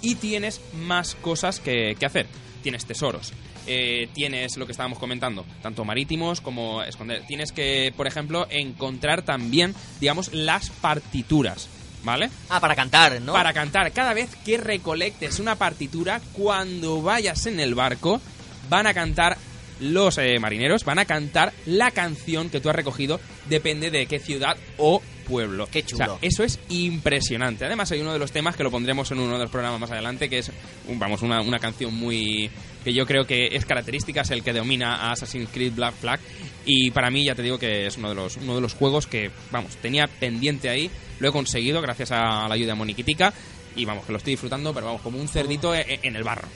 y 0.02 0.16
tienes 0.16 0.62
más 0.74 1.16
cosas 1.16 1.60
que, 1.60 1.96
que 2.00 2.06
hacer. 2.06 2.28
Tienes 2.62 2.86
tesoros, 2.86 3.34
eh, 3.66 4.10
tienes 4.14 4.58
lo 4.58 4.66
que 4.66 4.72
estábamos 4.72 5.00
comentando, 5.00 5.46
tanto 5.62 5.86
marítimos 5.86 6.42
como 6.42 6.84
esconder. 6.84 7.26
Tienes 7.28 7.52
que, 7.52 7.94
por 7.96 8.08
ejemplo, 8.08 8.48
encontrar 8.50 9.24
también, 9.24 9.74
digamos, 10.00 10.34
las 10.34 10.70
partituras, 10.70 11.70
¿vale? 12.04 12.30
Ah, 12.50 12.60
para 12.60 12.76
cantar, 12.76 13.22
¿no? 13.22 13.34
Para 13.34 13.54
cantar. 13.54 13.92
Cada 13.92 14.14
vez 14.14 14.30
que 14.46 14.58
recolectes 14.58 15.40
una 15.40 15.56
partitura, 15.56 16.22
cuando 16.34 17.02
vayas 17.02 17.46
en 17.46 17.60
el 17.60 17.76
barco, 17.76 18.22
van 18.70 18.88
a 18.88 18.94
cantar 18.94 19.38
los 19.80 20.18
eh, 20.18 20.38
marineros, 20.40 20.86
van 20.86 21.00
a 21.00 21.06
cantar 21.06 21.52
la 21.66 21.92
canción 21.92 22.50
que 22.50 22.62
tú 22.62 22.70
has 22.70 22.76
recogido, 22.76 23.20
depende 23.50 23.90
de 23.92 24.06
qué 24.06 24.20
ciudad 24.20 24.56
o 24.78 25.02
pueblo. 25.28 25.68
Qué 25.72 25.84
chulo. 25.84 26.04
O 26.04 26.08
sea, 26.08 26.18
eso 26.22 26.44
es 26.44 26.60
impresionante. 26.70 27.66
Además, 27.66 27.92
hay 27.92 28.02
uno 28.02 28.14
de 28.14 28.20
los 28.20 28.32
temas 28.32 28.56
que 28.56 28.64
lo 28.64 28.72
pondremos 28.72 29.10
en 29.12 29.20
uno 29.20 29.34
de 29.34 29.40
los 29.44 29.50
programas 29.52 29.80
más 29.80 29.92
adelante, 29.92 30.30
que 30.30 30.40
es, 30.40 30.52
un- 30.88 31.00
vamos, 31.00 31.22
una, 31.22 31.42
una 31.42 31.60
canción 31.60 31.94
muy... 31.94 32.50
que 32.84 32.94
yo 32.94 33.06
creo 33.06 33.26
que 33.26 33.56
es 33.56 33.66
característica, 33.66 34.22
es 34.22 34.32
el 34.32 34.44
que 34.44 34.54
domina 34.54 34.96
a 34.96 35.12
Assassin's 35.12 35.50
Creed 35.52 35.74
Black 35.74 35.96
Flag. 35.96 36.20
Y 36.66 36.92
para 36.92 37.10
mí, 37.10 37.26
ya 37.26 37.36
te 37.36 37.42
digo 37.42 37.58
que 37.60 37.88
es 37.88 37.98
uno 37.98 38.10
de 38.10 38.16
los, 38.16 38.38
uno 38.38 38.56
de 38.56 38.62
los 38.62 38.74
juegos 38.74 39.08
que, 39.08 39.32
vamos, 39.52 39.76
tenía 39.78 40.08
pendiente 40.08 40.70
ahí. 40.70 40.90
Lo 41.20 41.30
he 41.30 41.32
conseguido 41.32 41.82
gracias 41.82 42.12
a 42.12 42.48
la 42.48 42.54
ayuda 42.54 42.70
de 42.74 42.76
Moniquitica. 42.76 43.34
Y 43.76 43.86
vamos, 43.86 44.06
que 44.06 44.12
lo 44.12 44.18
estoy 44.18 44.34
disfrutando, 44.34 44.74
pero 44.74 44.86
vamos, 44.88 45.02
como 45.02 45.18
un 45.20 45.28
cerdito 45.28 45.74
e- 45.74 46.00
en 46.04 46.16
el 46.16 46.24
barro. 46.24 46.48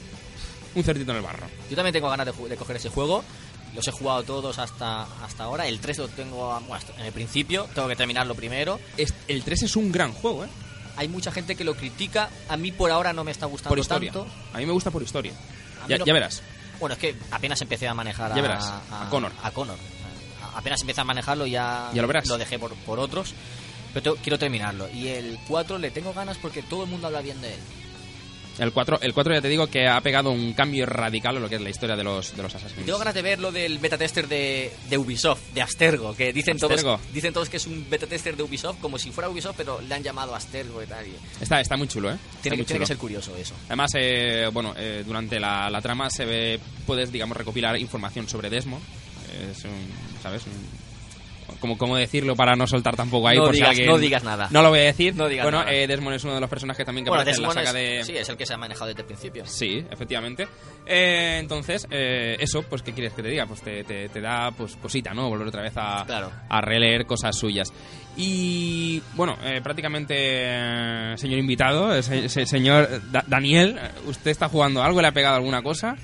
Un 0.76 0.84
cerdito 0.84 1.12
en 1.12 1.18
el 1.18 1.24
barro. 1.24 1.48
Yo 1.70 1.76
también 1.76 1.94
tengo 1.94 2.10
ganas 2.10 2.26
de, 2.28 2.50
de 2.50 2.56
coger 2.58 2.76
ese 2.76 2.90
juego. 2.90 3.24
Los 3.76 3.88
he 3.88 3.92
jugado 3.92 4.24
todos 4.24 4.60
hasta, 4.60 5.04
hasta 5.24 5.44
ahora. 5.44 5.68
El 5.68 5.80
3 5.80 5.98
lo 6.00 6.08
tengo 6.10 6.48
bueno, 6.60 6.74
hasta- 6.76 6.94
en 7.00 7.06
el 7.08 7.12
principio. 7.14 7.68
Tengo 7.74 7.88
que 7.88 7.96
terminarlo 7.96 8.36
primero. 8.36 8.80
Es- 8.98 9.14
el 9.28 9.44
3 9.44 9.64
es 9.64 9.76
un 9.76 9.92
gran 9.92 10.14
juego, 10.14 10.46
¿eh? 10.46 10.48
Hay 10.96 11.08
mucha 11.08 11.32
gente 11.32 11.56
que 11.56 11.64
lo 11.64 11.76
critica. 11.76 12.30
A 12.50 12.58
mí 12.58 12.72
por 12.72 12.92
ahora 12.92 13.14
no 13.14 13.24
me 13.24 13.32
está 13.32 13.46
gustando 13.46 13.70
Por 13.70 13.80
historia. 13.80 14.12
tanto. 14.12 14.28
A 14.54 14.58
mí 14.60 14.66
me 14.66 14.72
gusta 14.74 14.90
por 14.92 15.02
historia. 15.04 15.34
A 15.88 15.90
Ya, 15.90 15.98
no- 15.98 16.06
ya 16.06 16.14
verás. 16.14 16.42
Bueno, 16.80 16.94
es 16.94 17.00
que 17.00 17.16
apenas 17.32 17.62
empecé 17.62 17.88
a 17.88 17.94
manejar 17.94 18.32
Ya 18.32 18.38
a, 18.40 18.42
verás, 18.42 18.66
a 18.92 19.08
Connor. 19.10 19.32
A 19.42 19.52
Connor. 19.52 19.78
A- 20.44 20.58
Apenas 20.60 20.82
empecé 20.82 21.02
a 21.02 21.04
manejarlo 21.04 21.46
ya, 21.46 21.90
Ya 21.94 22.02
lo 22.02 22.08
verás. 22.08 22.28
dejé 22.38 22.58
por, 22.60 22.74
por 22.76 23.00
otros. 23.00 23.34
Pero 23.94 24.04
tengo- 24.04 24.18
quiero 24.22 24.38
terminarlo. 24.40 24.90
Y 24.90 25.08
el 25.08 25.40
4 25.48 25.78
le 25.80 25.92
tengo 25.92 26.14
ganas 26.14 26.38
porque 26.38 26.62
todo 26.62 26.84
el 26.84 26.90
mundo 26.90 27.08
habla 27.08 27.22
bien 27.22 27.40
de 27.42 27.54
él. 27.54 27.60
El 28.60 28.72
4, 28.74 29.00
el 29.02 29.14
4 29.14 29.36
ya 29.36 29.42
te 29.42 29.50
digo 29.50 29.68
que 29.68 29.88
ha 29.88 30.02
pegado 30.02 30.32
un 30.32 30.54
cambio 30.54 30.86
radical 30.88 31.36
en 31.36 31.44
lo 31.44 31.50
que 31.50 31.56
es 31.56 31.62
la 31.62 31.70
historia 31.70 31.96
de 31.96 32.04
los, 32.04 32.36
de 32.36 32.42
los 32.44 32.54
Assassin's. 32.56 32.86
Tengo 32.86 32.98
ganas 32.98 33.14
de 33.14 33.22
ver 33.22 33.40
lo 33.40 33.52
del 33.52 33.78
beta 33.78 33.98
tester 33.98 34.28
de, 34.28 34.72
de 34.90 34.98
Ubisoft, 34.98 35.42
de 35.54 35.62
Astergo, 35.62 36.16
que 36.16 36.34
dicen 36.34 36.56
Astergo. 36.56 36.98
todos, 36.98 37.14
dicen 37.14 37.34
todos 37.34 37.50
que 37.50 37.58
es 37.58 37.68
un 37.68 37.88
beta 37.90 38.08
tester 38.08 38.36
de 38.36 38.44
Ubisoft, 38.44 38.80
como 38.80 38.98
si 38.98 39.12
fuera 39.12 39.30
Ubisoft, 39.30 39.56
pero 39.58 39.80
le 39.82 39.94
han 39.94 40.02
llamado 40.02 40.34
Astergo 40.34 40.82
y 40.82 40.88
tal. 40.88 41.06
y 41.06 41.14
Está, 41.40 41.62
está 41.62 41.78
muy 41.78 41.88
chulo, 41.88 42.12
¿eh? 42.12 42.18
Tiene, 42.42 42.58
que, 42.58 42.64
tiene 42.64 42.80
que 42.80 42.88
ser 42.88 42.98
curioso 42.98 43.36
eso. 43.38 43.54
Además, 43.68 43.92
eh, 43.96 44.50
bueno, 44.52 44.74
eh, 44.76 45.04
durante 45.06 45.40
la, 45.40 45.70
la 45.70 45.82
trama 45.82 46.10
se 46.10 46.26
ve, 46.26 46.60
puedes, 46.86 47.12
digamos, 47.12 47.38
recopilar 47.38 47.78
información 47.78 48.28
sobre 48.28 48.50
Desmond. 48.50 48.84
Es 49.52 49.64
un, 49.66 49.72
¿sabes? 50.24 50.44
Un- 50.48 50.77
como, 51.60 51.78
¿Cómo 51.78 51.96
decirlo 51.96 52.36
para 52.36 52.56
no 52.56 52.68
soltar 52.68 52.96
tampoco 52.96 53.28
ahí? 53.28 53.38
No 53.38 53.46
por 53.46 53.54
si 53.54 53.58
digas- 53.62 53.70
alguien- 53.70 53.88
no 53.90 53.98
digas 53.98 54.24
nada. 54.24 54.48
No 54.52 54.62
lo 54.62 54.70
voy 54.70 54.80
a 54.80 54.84
decir. 54.84 55.16
No 55.16 55.28
digas 55.28 55.44
bueno, 55.46 55.60
nada. 55.60 55.72
eh, 55.74 55.88
Desmond 55.88 56.16
es 56.16 56.24
uno 56.24 56.36
de 56.36 56.42
los 56.42 56.50
personajes 56.50 56.86
también 56.86 57.06
que 57.06 57.10
Bueno, 57.10 57.22
aparece 57.22 57.38
en 57.38 57.44
la 57.44 57.50
Desmond 57.50 57.68
saga 57.68 57.80
es, 57.80 57.98
de... 58.08 58.14
sí, 58.14 58.18
es 58.18 58.30
el 58.30 58.38
que 58.38 58.46
se 58.46 58.54
ha 58.54 58.58
manejado 58.58 58.88
desde 58.88 59.02
el 59.02 59.08
principio. 59.08 59.46
Sí, 59.46 59.86
efectivamente. 59.92 60.48
Eh, 60.86 61.38
entonces, 61.40 61.88
eh, 61.92 62.38
eso, 62.40 62.64
pues, 62.64 62.82
¿qué 62.82 62.94
quieres 62.94 63.14
que 63.14 63.22
te 63.24 63.30
diga? 63.30 63.46
Pues 63.46 63.62
te, 63.62 63.84
te- 63.84 64.10
te 64.10 64.22
da 64.22 64.52
pues 64.52 64.76
cosita, 64.78 65.14
¿no? 65.14 65.30
Volver 65.30 65.48
otra 65.48 65.62
vez 65.62 65.74
a, 65.76 66.04
Claro. 66.06 66.32
a 66.50 66.62
releer 66.62 67.06
cosas 67.06 67.36
suyas. 67.38 67.72
Y, 68.16 69.02
bueno, 69.14 69.38
eh, 69.44 69.62
prácticamente, 69.62 70.16
eh, 70.18 71.14
señor 71.18 71.40
invitado, 71.40 71.96
eh, 71.96 72.02
se- 72.02 72.30
se- 72.30 72.46
señor 72.46 73.02
Da- 73.12 73.24
Daniel, 73.28 73.80
¿usted 74.06 74.32
está 74.32 74.50
jugando 74.50 74.82
algo? 74.82 75.02
¿Le 75.02 75.08
ha 75.08 75.12
pegado 75.12 75.36
alguna 75.36 75.62
cosa? 75.62 75.96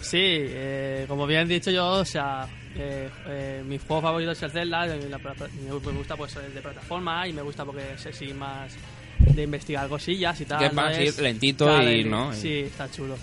Sí, 0.00 0.18
eh, 0.22 1.04
como 1.08 1.26
bien 1.26 1.48
dicho 1.48 1.70
yo, 1.70 1.86
o 1.86 2.04
sea, 2.04 2.46
eh, 2.76 3.08
eh, 3.26 3.62
mi 3.66 3.78
juego 3.78 4.02
favorito 4.02 4.32
es 4.32 4.42
el 4.42 4.50
Zelda, 4.50 4.86
eh, 4.86 5.08
la 5.08 5.18
me 5.18 5.92
gusta 5.98 6.16
pues 6.16 6.36
el 6.36 6.54
de 6.54 6.60
plataforma 6.60 7.26
y 7.26 7.32
me 7.32 7.42
gusta 7.42 7.64
porque 7.64 7.92
es 7.94 8.06
así 8.06 8.32
más 8.34 8.72
de 9.18 9.42
investigar 9.42 9.88
cosillas 9.88 10.40
y 10.40 10.44
tal. 10.44 10.58
Que 10.58 10.66
es 10.66 10.72
¿no? 10.72 10.82
más 10.82 10.98
ir 10.98 11.18
lentito 11.20 11.64
claro, 11.66 11.90
y, 11.90 12.04
¿no? 12.04 12.32
Sí, 12.32 12.60
está 12.60 12.90
chulo. 12.90 13.16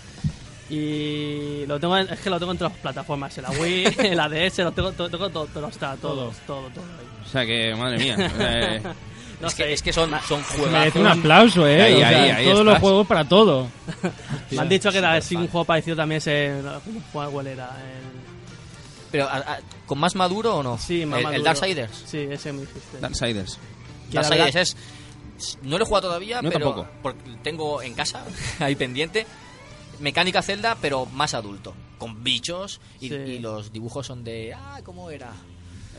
Y 0.68 1.64
lo 1.66 1.78
tengo 1.78 1.96
en- 1.96 2.08
es 2.12 2.18
que 2.20 2.28
lo 2.28 2.38
tengo 2.38 2.52
en 2.52 2.58
todas 2.58 2.72
las 2.72 2.82
plataformas, 2.82 3.36
en 3.38 3.44
la 3.44 3.50
Wii, 3.52 3.84
en 3.98 4.16
la 4.16 4.28
DS, 4.28 4.58
lo 4.64 4.72
tengo, 4.72 4.92
todo, 4.92 5.08
tengo 5.08 5.30
todo, 5.30 5.46
todo 5.46 5.68
está, 5.68 5.96
todo, 5.96 6.32
todo, 6.46 6.68
todo 6.70 6.84
ahí. 6.84 7.24
O 7.24 7.28
sea 7.28 7.46
que, 7.46 7.74
madre 7.74 7.98
mía. 7.98 8.16
eh, 8.38 8.82
No 9.40 9.48
es, 9.48 9.52
sé, 9.52 9.64
que, 9.64 9.72
es 9.74 9.82
que 9.82 9.92
son, 9.92 10.10
son 10.26 10.40
Merece 10.72 10.98
un 10.98 11.06
aplauso, 11.06 11.68
¿eh? 11.68 11.82
Ahí, 11.82 11.94
O 11.94 11.98
sea, 11.98 12.08
ahí, 12.08 12.30
ahí 12.30 12.44
todos 12.46 12.64
los 12.64 12.78
juegos 12.78 13.06
para 13.06 13.24
todo. 13.28 13.68
me 14.50 14.60
han 14.60 14.68
dicho 14.68 14.90
que 14.90 14.98
era 14.98 15.20
sí, 15.20 15.36
un 15.36 15.46
juego 15.48 15.64
parecido 15.66 15.94
también 15.94 16.22
es 16.24 16.62
¿cuál 17.12 17.30
cuál 17.30 17.46
era? 17.46 17.66
El- 17.66 18.35
Pero, 19.10 19.24
a- 19.28 19.36
a- 19.36 19.58
¿con 19.86 19.98
más 19.98 20.14
maduro 20.14 20.56
o 20.56 20.62
no? 20.62 20.78
Sí, 20.78 21.06
más 21.06 21.18
el, 21.18 21.24
maduro. 21.24 21.38
el 21.38 21.44
Darksiders. 21.44 22.04
Sí, 22.06 22.18
ese 22.30 22.52
me 22.52 22.60
dijiste. 22.62 22.98
Darksiders. 23.00 23.58
Darksiders 24.12 24.54
verdad- 24.54 24.62
es... 24.62 24.76
No 25.62 25.76
lo 25.78 25.84
he 25.84 25.86
jugado 25.86 26.08
todavía, 26.08 26.40
No, 26.42 26.50
pero 26.50 26.66
tampoco. 26.72 26.88
porque 27.02 27.30
tengo 27.42 27.82
en 27.82 27.92
casa, 27.94 28.24
ahí 28.58 28.74
pendiente, 28.74 29.26
mecánica 30.00 30.40
Zelda, 30.42 30.76
pero 30.80 31.04
más 31.06 31.34
adulto, 31.34 31.74
con 31.98 32.24
bichos 32.24 32.80
y, 33.00 33.08
Sí. 33.08 33.14
y 33.14 33.38
los 33.38 33.70
dibujos 33.72 34.06
son 34.06 34.24
de... 34.24 34.54
Ah, 34.54 34.80
¿cómo 34.82 35.10
era? 35.10 35.32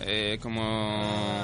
Eh, 0.01 0.37
como... 0.41 0.61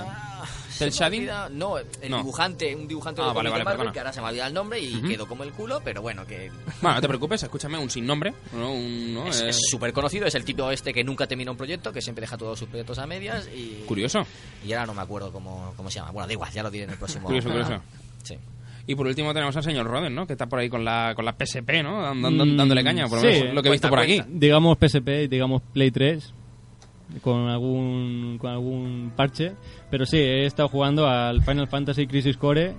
Ah, 0.10 0.46
¿Cel 0.70 0.90
ha 0.90 0.92
shading? 0.92 1.28
No, 1.52 1.78
el 1.78 1.86
No. 2.10 2.18
dibujante, 2.18 2.76
un 2.76 2.88
dibujante 2.88 3.22
Ah, 3.22 3.26
de 3.30 3.34
vale, 3.34 3.50
cómic 3.50 3.52
vale, 3.66 3.72
de 3.72 3.78
Marvel, 3.78 3.94
que 3.94 4.00
ahora 4.00 4.14
se 4.14 4.20
me 4.22 4.26
ha 4.28 4.30
olvidado 4.30 4.48
el 4.50 4.54
nombre 4.54 4.80
y 4.80 4.96
Ujú. 4.96 5.08
quedó 5.08 5.28
como 5.28 5.44
el 5.44 5.52
culo, 5.52 5.82
pero 5.84 6.02
bueno, 6.02 6.26
que 6.26 6.52
Bueno, 6.82 6.96
no 6.96 7.02
te 7.02 7.08
preocupes, 7.08 7.44
escúchame, 7.44 7.78
un 7.78 7.90
sin 7.90 8.06
nombre. 8.06 8.34
¿no? 8.54 8.72
Un, 8.74 9.14
¿no? 9.14 9.28
es 9.28 9.42
Eh, 9.42 9.54
súper 9.54 9.94
conocido, 9.94 10.26
es 10.26 10.36
el 10.36 10.44
tipo 10.44 10.70
este 10.72 10.94
que 10.94 11.04
nunca 11.04 11.28
termina 11.28 11.52
un 11.52 11.58
proyecto, 11.58 11.94
que 11.94 12.02
siempre 12.02 12.22
deja 12.22 12.38
todos 12.38 12.58
sus 12.58 12.68
proyectos 12.68 12.98
a 13.00 13.06
medias 13.08 13.48
y... 13.56 13.84
Curioso. 13.86 14.26
Y 14.66 14.74
ahora 14.74 14.88
no 14.88 14.94
me 14.96 15.02
acuerdo 15.04 15.32
cómo, 15.32 15.74
cómo 15.78 15.90
se 15.92 16.00
llama. 16.00 16.12
Bueno, 16.12 16.28
da 16.28 16.34
igual, 16.34 16.52
ya 16.52 16.64
lo 16.64 16.72
diré 16.72 16.86
en 16.86 16.90
el 16.92 16.98
próximo... 16.98 17.26
Curioso, 17.28 17.50
curioso. 17.50 17.82
Sí. 18.24 18.36
Y 18.86 18.96
por 18.96 19.08
último 19.08 19.34
tenemos 19.34 19.56
al 19.56 19.64
señor 19.64 19.86
Roden, 19.88 20.14
¿no? 20.14 20.28
Que 20.28 20.34
está 20.34 20.48
por 20.48 20.60
ahí 20.60 20.70
con 20.70 20.84
la, 20.84 21.14
con 21.16 21.24
la 21.24 21.34
PSP, 21.34 21.84
¿no? 21.84 22.14
Mm, 22.14 22.58
dándole 22.58 22.84
caña, 22.84 23.08
por 23.08 23.22
lo 23.24 23.32
sí. 23.32 23.40
menos 23.42 23.54
lo 23.56 23.62
que 23.64 23.70
he 23.70 23.72
visto 23.72 23.90
Cuenta, 23.90 23.90
por 23.90 24.00
aquí. 24.00 24.22
digamos 24.28 24.78
PSP 24.78 25.08
y 25.24 25.28
digamos 25.28 25.62
Play 25.72 25.92
3 25.92 26.34
con 27.22 27.48
algún 27.50 28.38
con 28.40 28.52
algún 28.52 29.12
parche 29.16 29.54
pero 29.92 30.06
sí 30.06 30.18
he 30.18 30.46
estado 30.46 30.68
jugando 30.70 31.08
al 31.08 31.42
Final 31.44 31.68
Fantasy 31.68 32.08
Crisis 32.08 32.38
Core 32.38 32.74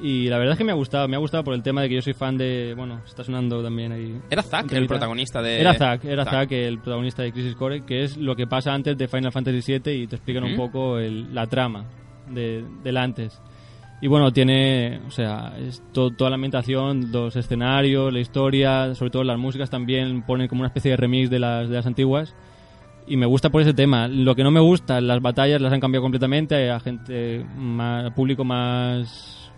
y 0.00 0.28
la 0.28 0.38
verdad 0.38 0.52
es 0.52 0.58
que 0.58 0.64
me 0.64 0.72
ha 0.72 0.76
gustado 0.76 1.06
me 1.08 1.16
ha 1.16 1.18
gustado 1.18 1.44
por 1.44 1.54
el 1.54 1.62
tema 1.62 1.82
de 1.82 1.88
que 1.88 1.94
yo 1.96 2.02
soy 2.02 2.12
fan 2.12 2.36
de 2.36 2.74
bueno 2.76 3.00
está 3.06 3.22
sonando 3.24 3.62
también 3.62 3.92
ahí. 3.92 4.20
Era 4.30 4.42
Zack 4.42 4.72
el 4.72 4.86
protagonista 4.88 5.42
de... 5.42 5.60
era 5.60 5.74
Zack 5.74 6.04
era 6.04 6.24
Zack. 6.24 6.52
El 6.52 6.78
protagonista 6.78 7.22
de 7.22 7.32
Crisis 7.32 7.54
Core 7.54 7.84
que 7.84 8.02
es 8.04 8.16
lo 8.16 8.34
que 8.36 8.46
pasa 8.46 8.72
antes 8.72 8.96
de 8.98 9.08
Final 9.08 9.32
Fantasy 9.32 9.78
VII 9.78 9.92
y 10.02 10.06
te 10.06 10.16
explican 10.16 10.44
un 10.44 10.56
poco 10.56 10.98
el- 10.98 11.34
la 11.34 11.46
trama 11.46 11.84
de, 12.28 12.64
del 12.82 12.96
antes. 12.96 13.40
Y 14.00 14.08
bueno, 14.08 14.32
tiene, 14.32 15.00
o 15.06 15.10
sea, 15.12 15.54
es 15.60 15.80
to- 15.92 16.10
toda 16.10 16.28
la 16.30 16.34
ambientación, 16.34 17.12
los 17.12 17.36
escenarios, 17.36 18.12
la 18.12 18.18
historia, 18.18 18.96
sobre 18.96 19.12
todo 19.12 19.22
las 19.22 19.38
músicas 19.38 19.70
también 19.70 20.22
ponen 20.22 20.48
como 20.48 20.62
una 20.62 20.66
especie 20.68 20.90
de 20.90 20.96
remix 20.96 21.30
de 21.30 21.38
las, 21.38 21.68
de 21.68 21.76
las 21.76 21.86
antiguas. 21.86 22.34
Y 23.06 23.16
me 23.16 23.26
gusta 23.26 23.50
por 23.50 23.62
ese 23.62 23.74
tema. 23.74 24.08
Lo 24.08 24.34
que 24.34 24.44
no 24.44 24.50
me 24.50 24.60
gusta, 24.60 25.00
las 25.00 25.20
batallas 25.20 25.60
las 25.60 25.72
han 25.72 25.80
cambiado 25.80 26.02
completamente 26.02 26.70
a 26.70 26.80
gente, 26.80 27.44
más, 27.56 28.10
público 28.12 28.44
más... 28.44 29.50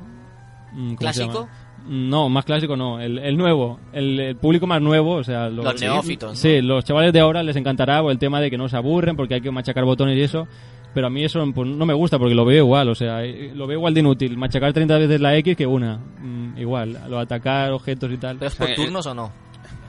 mm, 0.72 0.76
¿cómo 0.76 0.88
se 0.90 0.96
¿Clásico? 0.96 1.48
No, 1.86 2.30
más 2.30 2.46
clásico 2.46 2.76
no, 2.76 2.98
el, 2.98 3.18
el 3.18 3.36
nuevo, 3.36 3.78
el, 3.92 4.18
el 4.18 4.36
público 4.36 4.66
más 4.66 4.80
nuevo, 4.80 5.16
o 5.16 5.24
sea, 5.24 5.50
Los 5.50 5.78
neófitos, 5.78 6.30
¿no? 6.30 6.36
Sí, 6.36 6.62
los 6.62 6.82
chavales 6.82 7.12
de 7.12 7.20
ahora 7.20 7.42
les 7.42 7.56
encantará 7.56 7.98
el 8.10 8.18
tema 8.18 8.40
de 8.40 8.50
que 8.50 8.56
no 8.56 8.70
se 8.70 8.76
aburren 8.78 9.16
porque 9.16 9.34
hay 9.34 9.42
que 9.42 9.50
machacar 9.50 9.84
botones 9.84 10.16
y 10.16 10.22
eso, 10.22 10.48
pero 10.94 11.08
a 11.08 11.10
mí 11.10 11.22
eso 11.24 11.44
pues, 11.54 11.68
no 11.68 11.84
me 11.84 11.92
gusta 11.92 12.18
porque 12.18 12.34
lo 12.34 12.46
veo 12.46 12.64
igual, 12.64 12.88
o 12.88 12.94
sea, 12.94 13.22
eh, 13.22 13.52
lo 13.54 13.66
veo 13.66 13.76
igual 13.76 13.92
de 13.92 14.00
inútil, 14.00 14.38
machacar 14.38 14.72
30 14.72 14.96
veces 14.96 15.20
la 15.20 15.36
X 15.36 15.54
que 15.58 15.66
una, 15.66 15.98
Mm, 15.98 16.56
igual, 16.58 16.98
lo 17.08 17.18
atacar 17.18 17.72
objetos 17.72 18.10
y 18.10 18.16
tal. 18.16 18.38
¿Pero 18.38 18.48
es 18.48 18.54
O 18.54 18.56
sea, 18.56 18.66
por 18.66 18.72
eh, 18.72 18.76
turnos 18.76 19.06
o 19.06 19.14
no? 19.14 19.30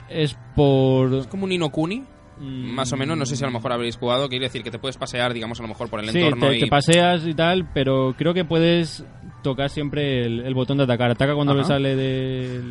es 0.10 0.38
por... 0.56 1.14
Es 1.14 1.28
como 1.28 1.46
un 1.46 1.52
Inokuni, 1.54 2.04
más 2.40 2.92
o 2.94 2.98
menos. 2.98 3.18
No 3.18 3.26
sé 3.26 3.36
si 3.36 3.44
a 3.44 3.48
lo 3.48 3.54
mejor 3.54 3.72
habréis 3.74 3.96
jugado. 3.98 4.28
Quiere 4.30 4.46
decir 4.46 4.64
que 4.64 4.72
te 4.72 4.80
puedes 4.80 4.98
pasear, 4.98 5.34
digamos, 5.34 5.60
a 5.60 5.64
lo 5.64 5.70
mejor 5.70 5.90
por 5.90 6.00
el 6.02 6.10
Sí, 6.10 6.20
entorno 6.20 6.50
te, 6.50 6.58
y... 6.58 6.60
te 6.62 6.68
paseas 6.68 7.26
y 7.26 7.34
tal, 7.34 7.68
pero 7.74 8.14
creo 8.18 8.34
que 8.34 8.46
puedes 8.46 9.04
tocar 9.44 9.70
siempre 9.70 10.26
el, 10.26 10.42
el 10.42 10.54
botón 10.54 10.78
de 10.78 10.84
atacar. 10.84 11.12
Ataca 11.12 11.34
cuando 11.36 11.54
Ajá. 11.54 11.62
le 11.62 11.68
sale 11.68 11.96
de 11.96 12.62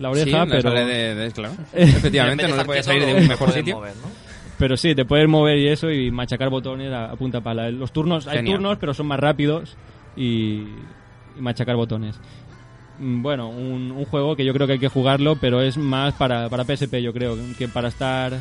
la 0.00 0.12
Sí, 0.14 0.20
oreja, 0.22 0.44
no 0.44 0.50
pero... 0.50 0.62
sale 0.62 0.84
de, 0.84 1.14
de- 1.14 1.30
claro. 1.32 1.54
Efectivamente, 1.72 2.48
no 2.48 2.56
le 2.56 2.64
puede 2.64 2.82
salir 2.82 3.04
de 3.06 3.14
un 3.14 3.28
mejor 3.28 3.52
sitio. 3.52 3.80
Pero 4.58 4.76
sí, 4.76 4.94
te 4.94 5.04
puedes 5.04 5.28
mover 5.28 5.58
y 5.58 5.68
eso 5.68 5.90
y 5.90 6.10
machacar 6.12 6.48
botones 6.48 6.92
a, 6.92 7.06
a 7.10 7.16
punta 7.16 7.40
pala. 7.40 7.70
Los 7.70 7.92
turnos, 7.92 8.26
hay 8.28 8.44
turnos, 8.44 8.78
pero 8.78 8.94
son 8.94 9.06
más 9.08 9.18
rápidos 9.18 9.76
y, 10.16 10.62
y 11.36 11.40
machacar 11.40 11.74
botones. 11.74 12.20
Mm, 13.00 13.20
Bueno, 13.22 13.48
un, 13.48 13.90
un 13.90 14.04
juego 14.04 14.36
que 14.36 14.44
yo 14.44 14.52
creo 14.52 14.66
que 14.68 14.74
hay 14.74 14.78
que 14.78 14.88
jugarlo, 14.88 15.36
pero 15.40 15.60
es 15.60 15.76
más 15.76 16.14
para, 16.14 16.48
para 16.48 16.62
PSP, 16.64 17.00
yo 17.02 17.12
creo, 17.12 17.36
que 17.58 17.66
para 17.66 17.88
estar 17.88 18.34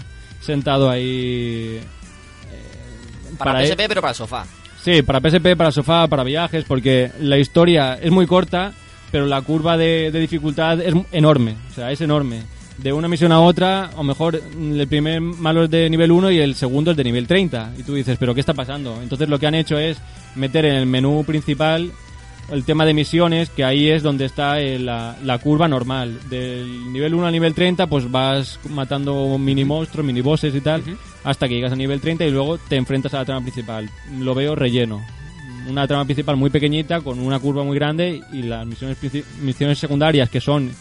sentado 0.43 0.89
ahí. 0.89 1.79
eh, 2.51 3.35
Para, 3.37 3.63
e- 3.63 3.67
PSP, 3.67 3.81
pero 3.87 4.01
para 4.01 4.13
sofá. 4.13 4.45
Sí, 4.83 5.01
para 5.01 5.19
PSP, 5.21 5.55
para 5.55 5.71
sofá, 5.71 6.07
para 6.07 6.23
viajes, 6.23 6.65
porque 6.65 7.11
la 7.21 7.37
historia 7.37 7.95
es 8.01 8.11
muy 8.11 8.27
corta, 8.27 8.73
pero 9.11 9.25
la 9.25 9.41
curva 9.41 9.77
de, 9.77 10.11
de 10.11 10.19
dificultad 10.19 10.81
es 10.81 10.93
enorme. 11.11 11.55
O 11.71 11.73
sea, 11.73 11.91
es 11.91 12.01
enorme. 12.01 12.43
De 12.77 12.91
una 12.91 13.07
misión 13.07 13.31
a 13.31 13.39
otra, 13.39 13.91
o 13.95 14.03
mejor, 14.03 14.41
el 14.59 14.87
primer 14.87 15.21
malo 15.21 15.65
es 15.65 15.69
de 15.69 15.89
nivel 15.89 16.11
1 16.11 16.31
y 16.31 16.39
el 16.39 16.55
segundo 16.55 16.91
es 16.91 16.97
de 16.97 17.03
nivel 17.03 17.27
30. 17.27 17.73
Y 17.77 17.83
tú 17.83 17.93
dices, 17.93 18.17
¿pero 18.19 18.33
qué 18.33 18.39
está 18.41 18.53
pasando? 18.55 18.99
Entonces 19.01 19.29
lo 19.29 19.39
que 19.39 19.47
han 19.47 19.55
hecho 19.55 19.77
es 19.77 19.97
meter 20.35 20.65
en 20.65 20.75
el 20.75 20.85
menú 20.87 21.23
principal 21.23 21.91
el 22.51 22.63
tema 22.65 22.85
de 22.85 22.93
misiones, 22.93 23.49
que 23.49 23.63
ahí 23.63 23.89
es 23.89 24.03
donde 24.03 24.25
está 24.25 24.59
eh, 24.59 24.79
la, 24.79 25.15
la 25.23 25.37
curva 25.39 25.67
normal. 25.67 26.19
Del 26.29 26.91
nivel 26.91 27.13
1 27.13 27.25
al 27.25 27.31
nivel 27.31 27.53
30, 27.53 27.87
pues 27.87 28.09
vas 28.11 28.59
matando 28.69 29.37
mini 29.37 29.65
monstruos, 29.65 30.05
mini 30.05 30.21
bosses 30.21 30.53
y 30.53 30.61
tal, 30.61 30.83
hasta 31.23 31.47
que 31.47 31.55
llegas 31.55 31.71
a 31.71 31.75
nivel 31.75 32.01
30 32.01 32.25
y 32.25 32.31
luego 32.31 32.57
te 32.57 32.75
enfrentas 32.75 33.13
a 33.13 33.19
la 33.19 33.25
trama 33.25 33.41
principal. 33.41 33.89
Lo 34.19 34.35
veo 34.35 34.55
relleno. 34.55 35.01
Una 35.67 35.87
trama 35.87 36.05
principal 36.05 36.35
muy 36.35 36.49
pequeñita, 36.49 37.01
con 37.01 37.19
una 37.19 37.39
curva 37.39 37.63
muy 37.63 37.75
grande, 37.75 38.21
y 38.33 38.41
las 38.43 38.65
misiones, 38.67 38.97
misiones 39.41 39.79
secundarias, 39.79 40.29
que 40.29 40.41
son 40.41 40.71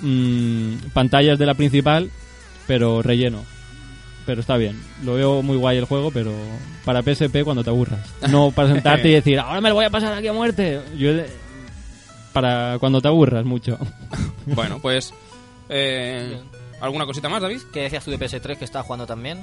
mm, 0.00 0.90
pantallas 0.94 1.38
de 1.38 1.46
la 1.46 1.54
principal, 1.54 2.10
pero 2.66 3.02
relleno. 3.02 3.44
Pero 4.28 4.42
está 4.42 4.58
bien. 4.58 4.78
Lo 5.04 5.14
veo 5.14 5.40
muy 5.40 5.56
guay 5.56 5.78
el 5.78 5.86
juego, 5.86 6.10
pero 6.10 6.30
para 6.84 7.00
PSP 7.02 7.44
cuando 7.44 7.64
te 7.64 7.70
aburras. 7.70 8.00
No 8.28 8.50
para 8.50 8.68
sentarte 8.68 9.08
y 9.08 9.12
decir, 9.12 9.38
ahora 9.40 9.62
me 9.62 9.70
lo 9.70 9.74
voy 9.76 9.86
a 9.86 9.90
pasar 9.90 10.12
aquí 10.12 10.26
a 10.28 10.34
muerte. 10.34 10.82
Yo, 10.98 11.12
eh, 11.12 11.26
para 12.34 12.76
cuando 12.78 13.00
te 13.00 13.08
aburras 13.08 13.44
mucho. 13.46 13.78
Bueno, 14.46 14.80
pues... 14.80 15.14
eh, 15.70 16.38
¿Alguna 16.82 17.06
cosita 17.06 17.28
más, 17.30 17.40
David? 17.40 17.60
¿Qué 17.72 17.80
decías 17.80 18.04
tú 18.04 18.10
de 18.10 18.18
PS3 18.18 18.56
que 18.58 18.64
estás 18.66 18.84
jugando 18.84 19.06
también? 19.06 19.38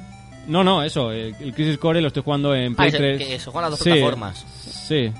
No, 0.47 0.63
no, 0.63 0.83
eso. 0.83 1.11
El, 1.11 1.33
el 1.39 1.53
Crisis 1.55 1.79
Core 1.79 1.99
lo 1.99 2.07
estoy 2.09 2.21
jugando 2.23 2.53
en 2.53 2.75
Play 2.75 2.85
Ah, 2.85 2.89
ese- 2.89 2.97
3. 2.97 3.17
que 3.27 3.39
se 3.39 3.45
juegan 3.51 3.71
las 3.71 3.71
dos 3.71 3.79
Sí, 3.79 3.89
plataformas. 3.91 4.45
Sí. 4.87 5.11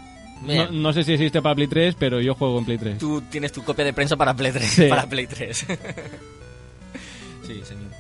No, 0.43 0.69
no 0.71 0.93
sé 0.93 1.03
si 1.03 1.13
existe 1.13 1.41
para 1.41 1.55
Play 1.55 1.67
3, 1.67 1.95
pero 1.97 2.21
yo 2.21 2.35
juego 2.35 2.59
en 2.59 2.65
Play 2.65 2.77
3. 2.77 2.97
Tú 2.99 3.19
tienes 3.31 3.51
tu 3.51 3.63
copia 3.63 3.83
de 3.83 3.93
prensa 3.93 4.15
para 4.15 4.35
Play 4.35 4.51
3. 4.51 4.63
Sí. 4.71 4.85
Para 4.89 5.07
Play 5.07 5.25
3. 5.25 5.57
sí, 7.47 7.61
señor. 7.63 7.91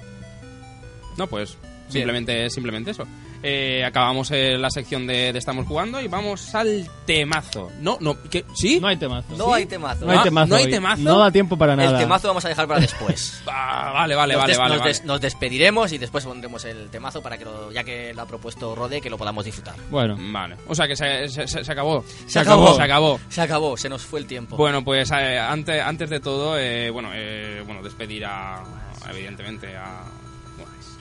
No, 1.17 1.27
pues 1.27 1.57
simplemente, 1.89 2.49
simplemente 2.49 2.91
eso. 2.91 3.05
Eh, 3.47 3.83
acabamos 3.85 4.31
eh, 4.31 4.57
la 4.57 4.71
sección 4.71 5.05
de, 5.05 5.31
de 5.31 5.37
Estamos 5.37 5.67
Jugando 5.67 6.01
y 6.01 6.07
vamos 6.07 6.55
al 6.55 6.89
temazo. 7.05 7.69
No, 7.79 7.95
no, 8.01 8.17
¿qué? 8.23 8.43
¿Sí? 8.55 8.79
No 8.79 8.87
hay 8.87 8.97
temazo. 8.97 9.35
No 9.37 9.53
hay 9.53 9.67
temazo. 9.67 10.03
No 10.05 10.11
hay 10.13 10.17
Ah, 10.17 10.23
temazo. 10.23 10.47
¿no 10.47 10.55
hay 10.55 10.69
temazo? 10.71 11.01
No 11.03 11.19
da 11.19 11.29
tiempo 11.31 11.55
para 11.55 11.75
nada. 11.75 11.91
El 11.91 11.97
temazo 11.99 12.29
vamos 12.29 12.43
a 12.45 12.49
dejar 12.49 12.67
para 12.67 12.79
después. 12.79 13.43
Ah, 13.47 13.91
vale, 13.93 14.15
vale, 14.15 14.33
nos, 14.33 14.41
vale, 14.41 14.51
des- 14.53 14.57
vale. 14.59 14.69
nos 14.73 14.79
vale. 14.79 14.91
des- 14.93 15.05
nos 15.05 15.21
despediremos 15.21 15.91
y 15.91 15.97
después 15.99 16.23
pondremos 16.25 16.65
el 16.65 16.89
temazo 16.89 17.21
para 17.21 17.37
que, 17.37 17.45
lo- 17.45 17.71
ya 17.71 17.83
que 17.83 18.13
lo 18.15 18.23
ha 18.23 18.25
propuesto 18.25 18.73
Rode, 18.73 18.99
que 18.99 19.09
lo 19.11 19.17
podamos 19.17 19.45
disfrutar. 19.45 19.75
Bueno, 19.91 20.15
Vale, 20.19 20.55
o 20.67 20.73
sea 20.73 20.87
que 20.87 20.95
se, 20.95 21.27
se- 21.29 21.47
se- 21.47 21.63
se 21.63 21.71
acabó. 21.71 22.03
Se 22.25 22.39
acabó. 22.39 22.75
Se 22.75 22.81
acabó. 22.81 23.19
Se 23.29 23.41
acabó, 23.41 23.77
se 23.77 23.89
nos 23.89 24.01
fue 24.01 24.21
el 24.21 24.25
tiempo. 24.25 24.57
Bueno, 24.57 24.83
pues 24.83 25.11
eh, 25.11 25.37
antes, 25.37 25.81
antes 25.83 26.09
de 26.09 26.19
todo, 26.19 26.57
eh, 26.57 26.89
bueno, 26.89 27.11
eh, 27.13 27.61
bueno, 27.65 27.83
despedir 27.83 28.25
a, 28.25 28.63
evidentemente, 29.11 29.75
a 29.77 30.03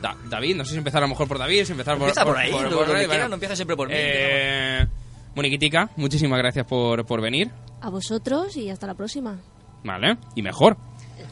Da- 0.05 0.16
David. 0.28 0.57
No 0.57 0.64
sé 0.66 0.72
si 0.72 0.76
empezar 0.78 0.98
a 1.02 1.07
lo 1.07 1.09
mejor 1.09 1.26
por 1.26 1.38
David, 1.38 1.64
si 1.64 1.72
empezar 1.72 1.96
por, 1.96 2.09
Empieza 2.09 2.26
por 2.26 2.36
ahí, 2.36 2.50
lo- 2.52 2.59
por 2.76 2.86
Rey, 2.88 2.96
quiera, 2.98 3.07
bueno. 3.07 3.28
no 3.28 3.34
empieza 3.36 3.57
siempre 3.57 3.74
por 3.74 3.88
mí. 3.88 3.94
Eh, 3.96 4.86
Moniquitica, 5.34 5.88
muchísimas 5.96 6.38
gracias 6.38 6.66
por, 6.66 7.07
por 7.07 7.22
venir. 7.22 7.50
A 7.80 7.88
vosotros 7.88 8.55
y 8.57 8.68
hasta 8.70 8.86
la 8.86 8.94
próxima. 8.94 9.38
Vale, 9.82 10.16
y 10.34 10.42
mejor. 10.42 10.76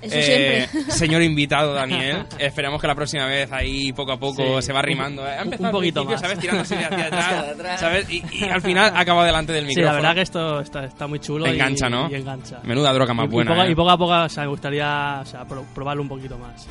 Eso 0.01 0.17
Eh, 0.17 0.67
siempre. 0.69 0.93
Señor 0.93 1.23
invitado 1.23 1.75
Daniel, 1.75 2.25
esperamos 2.39 2.81
que 2.81 2.87
la 2.89 2.95
próxima 2.95 3.27
vez 3.27 3.53
ahí 3.53 3.93
poco 3.93 4.13
a 4.13 4.19
poco 4.19 4.61
Sí, 4.61 4.67
se 4.67 4.73
va 4.73 4.81
arrimando. 4.81 5.23
eh. 5.27 5.33
Ha 5.37 5.43
un- 5.43 5.45
empezado 5.45 5.69
un 5.69 5.73
poquito 5.73 6.05
más. 6.05 6.21
¿sabes? 6.21 6.39
Tirándose 6.41 6.77
de 6.77 6.85
hacia 6.87 7.41
atrás. 7.53 7.81
¿sabes? 7.81 8.11
Y, 8.11 8.23
y 8.33 8.45
al 8.45 8.61
final 8.63 8.93
acaba 8.97 9.25
delante 9.25 9.53
del 9.53 9.65
Sí, 9.65 9.69
micrófono. 9.69 9.93
la 9.93 10.01
verdad 10.01 10.15
que 10.17 10.23
esto 10.23 10.61
está, 10.61 10.85
está 10.85 11.07
muy 11.07 11.21
chulo. 11.21 11.47
y- 11.47 11.51
Engancha, 11.51 11.89
¿no? 11.89 12.11
Y 12.11 12.15
engancha. 12.15 12.61
Menuda 12.65 12.93
droga 12.93 13.15
más 13.15 13.27
y, 13.27 13.29
y 13.29 13.33
buena. 13.33 13.51
poco, 13.53 13.63
eh. 13.65 13.71
y 13.71 13.75
poco 13.75 13.91
a 13.91 13.99
poco 13.99 14.13
o 14.25 14.29
sea, 14.29 14.43
me 14.45 14.49
gustaría 14.49 15.19
o 15.23 15.27
sea, 15.27 15.45
pro- 15.45 15.65
probarlo 15.75 16.03
un 16.03 16.09
poquito 16.09 16.37
más. 16.39 16.67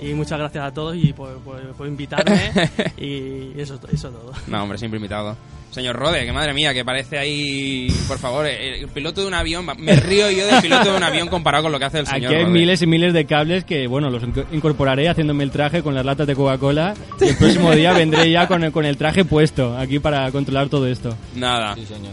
Y 0.00 0.14
muchas 0.14 0.38
gracias 0.38 0.64
a 0.64 0.72
todos 0.72 0.96
y 0.96 1.12
por, 1.12 1.38
por- 1.40 1.60
por 1.74 1.86
invitarme. 1.86 2.50
y 2.98 3.52
eso, 3.60 3.78
eso 3.92 4.10
todo. 4.10 4.32
No, 4.46 4.62
hombre, 4.62 4.78
siempre 4.78 4.98
invitado. 4.98 5.36
Señor 5.70 5.96
Rode, 5.96 6.24
que 6.24 6.32
madre 6.32 6.54
mía, 6.54 6.72
que 6.72 6.82
parece 6.84 7.18
ahí, 7.18 7.88
por 8.08 8.18
favor, 8.18 8.46
el, 8.46 8.74
el 8.80 8.88
piloto 8.88 9.20
de 9.20 9.26
un 9.26 9.34
avión. 9.34 9.66
Me 9.78 9.96
río 9.96 10.30
yo 10.30 10.46
del 10.46 10.62
piloto 10.62 10.90
de 10.92 10.96
un 10.96 11.02
avión 11.02 11.28
comparado 11.28 11.64
con 11.64 11.72
lo 11.72 11.78
que 11.78 11.84
hace 11.84 11.98
el 11.98 12.06
señor 12.06 12.26
aquí 12.26 12.34
hay 12.36 12.42
Rode. 12.44 12.54
miles 12.54 12.80
y 12.82 12.86
miles 12.86 13.12
de 13.12 13.26
cables 13.26 13.64
que, 13.64 13.86
bueno, 13.86 14.08
los 14.08 14.22
inco- 14.22 14.46
incorporaré 14.50 15.08
haciéndome 15.10 15.44
el 15.44 15.50
traje 15.50 15.82
con 15.82 15.94
las 15.94 16.06
latas 16.06 16.26
de 16.26 16.34
Coca-Cola. 16.34 16.94
Y 17.20 17.24
el 17.28 17.36
próximo 17.36 17.70
día 17.72 17.92
vendré 17.92 18.30
ya 18.30 18.46
con 18.48 18.64
el, 18.64 18.72
con 18.72 18.86
el 18.86 18.96
traje 18.96 19.24
puesto 19.26 19.76
aquí 19.76 19.98
para 19.98 20.30
controlar 20.32 20.68
todo 20.70 20.86
esto. 20.86 21.14
Nada. 21.34 21.74
Sí, 21.74 21.84
señor. 21.84 22.12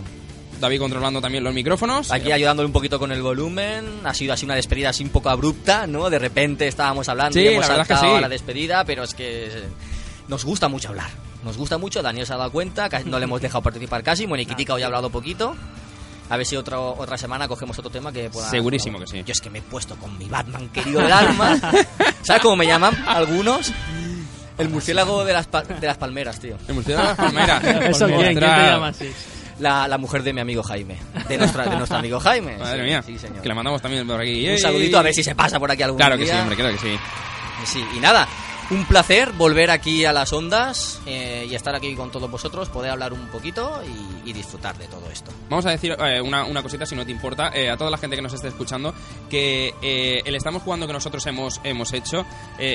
David 0.59 0.79
controlando 0.79 1.21
también 1.21 1.43
los 1.43 1.53
micrófonos. 1.53 2.11
Aquí 2.11 2.31
ayudándole 2.31 2.67
un 2.67 2.73
poquito 2.73 2.97
con 2.99 3.11
el 3.11 3.21
volumen. 3.21 3.85
Ha 4.03 4.13
sido 4.13 4.33
así 4.33 4.45
una 4.45 4.55
despedida 4.55 4.89
así 4.89 5.03
un 5.03 5.09
poco 5.09 5.29
abrupta, 5.29 5.85
¿no? 5.87 6.09
De 6.09 6.19
repente 6.19 6.67
estábamos 6.67 7.07
hablando 7.09 7.33
Sí, 7.33 7.41
y 7.41 7.47
hemos 7.47 7.61
la 7.61 7.67
verdad 7.67 7.81
es 7.83 7.87
que 7.87 7.93
saltado 7.93 8.13
sí. 8.13 8.17
a 8.17 8.21
la 8.21 8.29
despedida, 8.29 8.85
pero 8.85 9.03
es 9.03 9.13
que 9.13 9.45
eh, 9.47 9.63
nos 10.27 10.45
gusta 10.45 10.67
mucho 10.67 10.89
hablar. 10.89 11.09
Nos 11.43 11.57
gusta 11.57 11.77
mucho, 11.77 12.01
Daniel 12.01 12.25
se 12.25 12.33
ha 12.33 12.37
dado 12.37 12.51
cuenta, 12.51 12.89
no 13.05 13.19
le 13.19 13.25
hemos 13.25 13.39
dejado 13.41 13.61
participar 13.61 14.01
casi, 14.01 14.25
Moniquitica 14.25 14.73
hoy 14.73 14.81
ha 14.81 14.87
hablado 14.87 15.09
poquito. 15.11 15.55
A 16.27 16.37
ver 16.37 16.45
si 16.47 16.55
otro, 16.55 16.95
otra 16.97 17.19
semana 17.19 17.47
cogemos 17.47 17.77
otro 17.77 17.91
tema 17.91 18.11
que 18.11 18.31
pueda... 18.31 18.49
Segurísimo 18.49 18.97
que 18.99 19.05
sí. 19.05 19.21
Yo 19.23 19.31
es 19.31 19.39
que 19.41 19.51
me 19.51 19.59
he 19.59 19.61
puesto 19.61 19.95
con 19.97 20.17
mi 20.17 20.25
Batman 20.25 20.69
querido 20.69 21.01
del 21.01 21.11
alma. 21.11 21.59
¿Sabes 22.23 22.41
cómo 22.41 22.55
me 22.55 22.65
llaman 22.65 22.95
algunos? 23.07 23.71
El 24.57 24.69
murciélago 24.69 25.23
de 25.23 25.33
las, 25.33 25.45
pa- 25.45 25.61
de 25.61 25.85
las 25.85 25.97
palmeras, 25.97 26.39
tío. 26.39 26.57
El 26.67 26.73
murciélago 26.73 27.03
de 27.09 27.09
las 27.09 27.17
palmeras. 27.17 27.63
Eso, 27.95 28.07
¿quién, 28.07 28.19
¿quién 28.19 28.39
te 28.39 28.41
llama 28.41 28.87
así? 28.87 29.11
La, 29.59 29.87
la 29.87 29.97
mujer 29.97 30.21
de 30.23 30.33
mi 30.33 30.41
amigo 30.41 30.61
Jaime. 30.63 30.97
De, 31.29 31.37
nuestra, 31.37 31.65
de 31.65 31.75
nuestro 31.77 31.97
amigo 31.97 32.19
Jaime. 32.19 32.57
Madre 32.57 32.79
Sí, 32.81 32.85
mía. 32.85 33.01
Sí, 33.05 33.17
señor. 33.17 33.41
Que 33.41 33.47
le 33.47 33.55
mandamos 33.55 33.81
también 33.81 34.05
por 34.05 34.19
aquí. 34.19 34.49
Un 34.49 34.57
saludito 34.59 34.99
a 34.99 35.01
ver 35.01 35.13
si 35.13 35.23
se 35.23 35.33
pasa 35.35 35.59
por 35.59 35.71
aquí 35.71 35.81
algún 35.83 35.97
Claro 35.97 36.17
que 36.17 36.23
día. 36.25 36.33
sí, 36.33 36.39
hombre, 36.39 36.55
claro 36.55 36.73
que 36.73 36.79
sí. 36.79 36.97
Sí, 37.65 37.85
y 37.95 37.99
nada, 37.99 38.27
un 38.71 38.85
placer 38.85 39.31
volver 39.33 39.69
aquí 39.69 40.05
a 40.05 40.13
las 40.13 40.33
ondas 40.33 40.99
eh, 41.05 41.45
y 41.49 41.53
estar 41.53 41.75
aquí 41.75 41.95
con 41.95 42.11
todos 42.11 42.29
vosotros, 42.29 42.69
poder 42.69 42.91
hablar 42.91 43.13
un 43.13 43.27
poquito 43.27 43.81
y, 43.85 44.29
y 44.29 44.33
disfrutar 44.33 44.77
de 44.77 44.87
todo 44.87 45.09
esto. 45.11 45.31
Vamos 45.49 45.65
a 45.65 45.69
decir 45.69 45.95
eh, 45.99 46.19
una, 46.21 46.45
una 46.45 46.63
cosita, 46.63 46.85
si 46.85 46.95
no 46.95 47.05
te 47.05 47.11
importa, 47.11 47.51
eh, 47.53 47.69
a 47.69 47.77
toda 47.77 47.91
la 47.91 47.97
gente 47.97 48.15
que 48.15 48.21
nos 48.21 48.33
esté 48.33 48.47
escuchando, 48.47 48.93
que 49.29 49.73
el 50.25 50.35
estamos 50.35 50.63
jugando 50.63 50.87
que 50.87 50.93
nosotros 50.93 51.25
hemos, 51.27 51.61
hemos 51.63 51.93
hecho, 51.93 52.25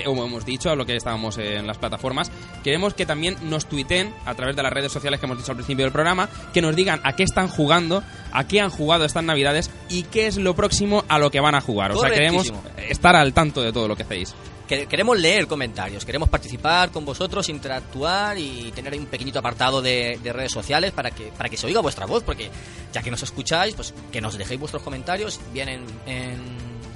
o 0.07 0.25
hemos 0.25 0.45
dicho, 0.45 0.71
a 0.71 0.77
lo 0.77 0.87
que 0.87 0.97
estábamos 0.97 1.39
en 1.39 1.67
las 1.67 1.79
plataformas, 1.79 2.31
queremos 2.63 2.95
que 2.95 3.07
también 3.07 3.37
nos 3.43 3.67
tuiten 3.67 4.15
a 4.25 4.35
través 4.35 4.57
de 4.57 4.63
las 4.63 4.73
redes 4.73 4.93
sociales 4.93 5.19
que 5.19 5.27
hemos 5.27 5.39
dicho 5.39 5.53
al 5.53 5.57
principio 5.57 5.85
del 5.85 5.93
programa, 5.93 6.29
que 6.53 6.63
nos 6.63 6.77
digan 6.77 7.01
a 7.05 7.15
qué 7.15 7.25
están 7.25 7.49
jugando, 7.49 8.03
a 8.33 8.47
qué 8.47 8.61
han 8.61 8.71
jugado 8.71 9.05
estas 9.05 9.25
navidades 9.25 9.71
y 9.89 10.05
qué 10.05 10.27
es 10.27 10.37
lo 10.37 10.55
próximo 10.55 11.05
a 11.09 11.19
lo 11.19 11.31
que 11.31 11.41
van 11.41 11.55
a 11.55 11.61
jugar. 11.61 11.93
O 11.93 12.01
sea, 12.01 12.11
queremos 12.11 12.53
estar 12.77 13.17
al 13.17 13.33
tanto 13.33 13.63
de 13.63 13.73
todo 13.73 13.89
lo 13.89 13.97
que 13.97 14.05
hacéis. 14.05 14.35
Que- 14.71 14.87
Queremos 14.87 15.19
leer 15.19 15.49
comentarios, 15.49 16.05
queremos 16.05 16.29
participar 16.29 16.93
con 16.93 17.05
vosotros, 17.05 17.49
interactuar 17.49 18.39
y 18.39 18.71
tener 18.73 18.95
un 18.97 19.07
pequeñito 19.07 19.41
apartado 19.41 19.83
de, 19.83 20.21
de 20.23 20.33
redes 20.33 20.53
sociales 20.53 20.93
para 20.93 21.11
que, 21.11 21.33
para 21.37 21.49
que 21.49 21.57
se 21.57 21.67
oiga 21.67 21.81
vuestra 21.81 22.07
voz, 22.07 22.23
porque 22.23 22.49
ya 22.93 23.03
que 23.03 23.11
nos 23.11 23.21
escucháis, 23.25 23.75
pues 23.75 23.93
que 24.13 24.21
nos 24.21 24.39
dejéis 24.39 24.61
vuestros 24.61 24.83
comentarios, 24.85 25.41
bien 25.53 25.69
en, 25.71 25.85
en, 26.07 26.39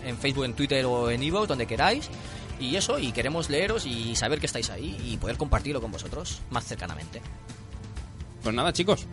en 0.06 0.16
Facebook, 0.18 0.44
en 0.44 0.54
Twitter 0.54 0.84
o 0.86 1.10
en 1.10 1.20
Evo, 1.24 1.46
donde 1.48 1.66
queráis. 1.66 2.08
Y 2.60 2.76
eso, 2.76 3.00
y 3.00 3.10
queremos 3.10 3.50
leeros 3.50 3.84
y 3.86 4.14
saber 4.14 4.38
que 4.38 4.46
estáis 4.46 4.70
ahí 4.70 4.96
y 5.04 5.16
poder 5.16 5.36
compartirlo 5.36 5.80
con 5.80 5.90
vosotros 5.90 6.42
más 6.50 6.64
cercanamente. 6.64 7.20
Pues 8.40 8.54
nada, 8.54 8.72
chicos. 8.72 9.04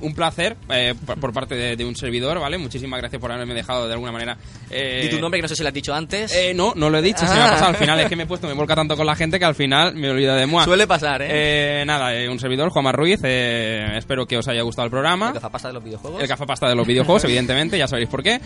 Un 0.00 0.14
placer 0.14 0.56
eh, 0.70 0.94
por, 1.20 1.32
parte 1.32 1.54
de, 1.56 1.74
de 1.76 1.84
un 1.84 1.96
servidor, 1.96 2.38
¿vale? 2.38 2.56
Muchísimas 2.58 3.00
gracias 3.00 3.20
por 3.20 3.32
haberme 3.32 3.54
dejado 3.54 3.86
de 3.88 3.94
alguna 3.94 4.12
manera. 4.12 4.36
eh, 4.70 5.00
Di 5.02 5.08
tu 5.16 5.20
nombre, 5.20 5.38
que 5.38 5.42
no 5.42 5.48
sé 5.48 5.56
si 5.56 5.62
lo 5.62 5.68
has 5.68 5.74
dicho 5.74 5.92
antes. 5.94 6.32
Eh, 6.34 6.52
no, 6.54 6.72
no 6.76 6.88
lo 6.90 6.98
he 6.98 7.02
dicho, 7.02 7.26
se 7.26 7.34
me 7.34 7.40
ha 7.40 7.46
Ah. 7.48 7.50
pasado. 7.50 7.68
Al 7.70 7.76
final 7.76 8.00
es 8.00 8.08
que 8.08 8.16
me 8.16 8.22
he 8.22 8.26
puesto, 8.28 8.46
me 8.46 8.52
volca 8.54 8.74
tanto 8.76 8.96
con 8.96 9.06
la 9.06 9.16
gente 9.16 9.38
que 9.38 9.44
al 9.44 9.54
final 9.54 9.94
me 9.96 10.10
olvido 10.10 10.34
de 10.36 10.46
moi. 10.46 10.64
Suele 10.64 10.86
pasar, 10.86 11.22
¿eh? 11.22 11.80
Eh, 11.80 11.84
nada, 11.86 12.14
eh, 12.14 12.28
un 12.28 12.38
servidor, 12.38 12.70
Juanma 12.70 12.92
Ruiz. 12.92 13.20
eh, 13.24 13.86
espero 13.96 14.26
que 14.26 14.36
os 14.38 14.46
haya 14.48 14.62
gustado 14.62 14.84
el 14.86 14.90
programa. 14.90 15.28
El 15.28 15.34
gafapasta 15.34 15.68
de 15.68 15.74
los 15.74 15.82
videojuegos. 15.84 16.20
El 16.22 16.28
gafapasta 16.28 16.68
de 16.68 16.74
los 16.74 16.86
videojuegos, 16.86 17.24
evidentemente, 17.24 17.76
ya 17.78 17.88
sabéis 17.88 18.08
por 18.08 18.22
qué. 18.22 18.40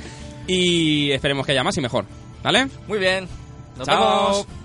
Y 0.46 1.10
esperemos 1.12 1.44
que 1.44 1.52
haya 1.52 1.62
más 1.64 1.76
y 1.76 1.80
mejor. 1.80 2.04
¿Vale? 2.42 2.66
Muy 2.88 2.98
bien. 2.98 3.28
Nos 3.78 3.86
Chao. 3.86 4.22
vemos. 4.44 4.61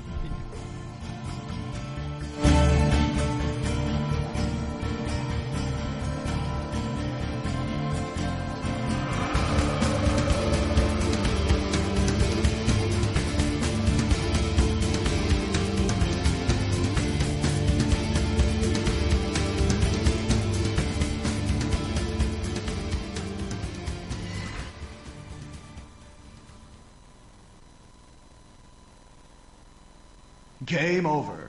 Game 30.97 31.05
over. 31.05 31.46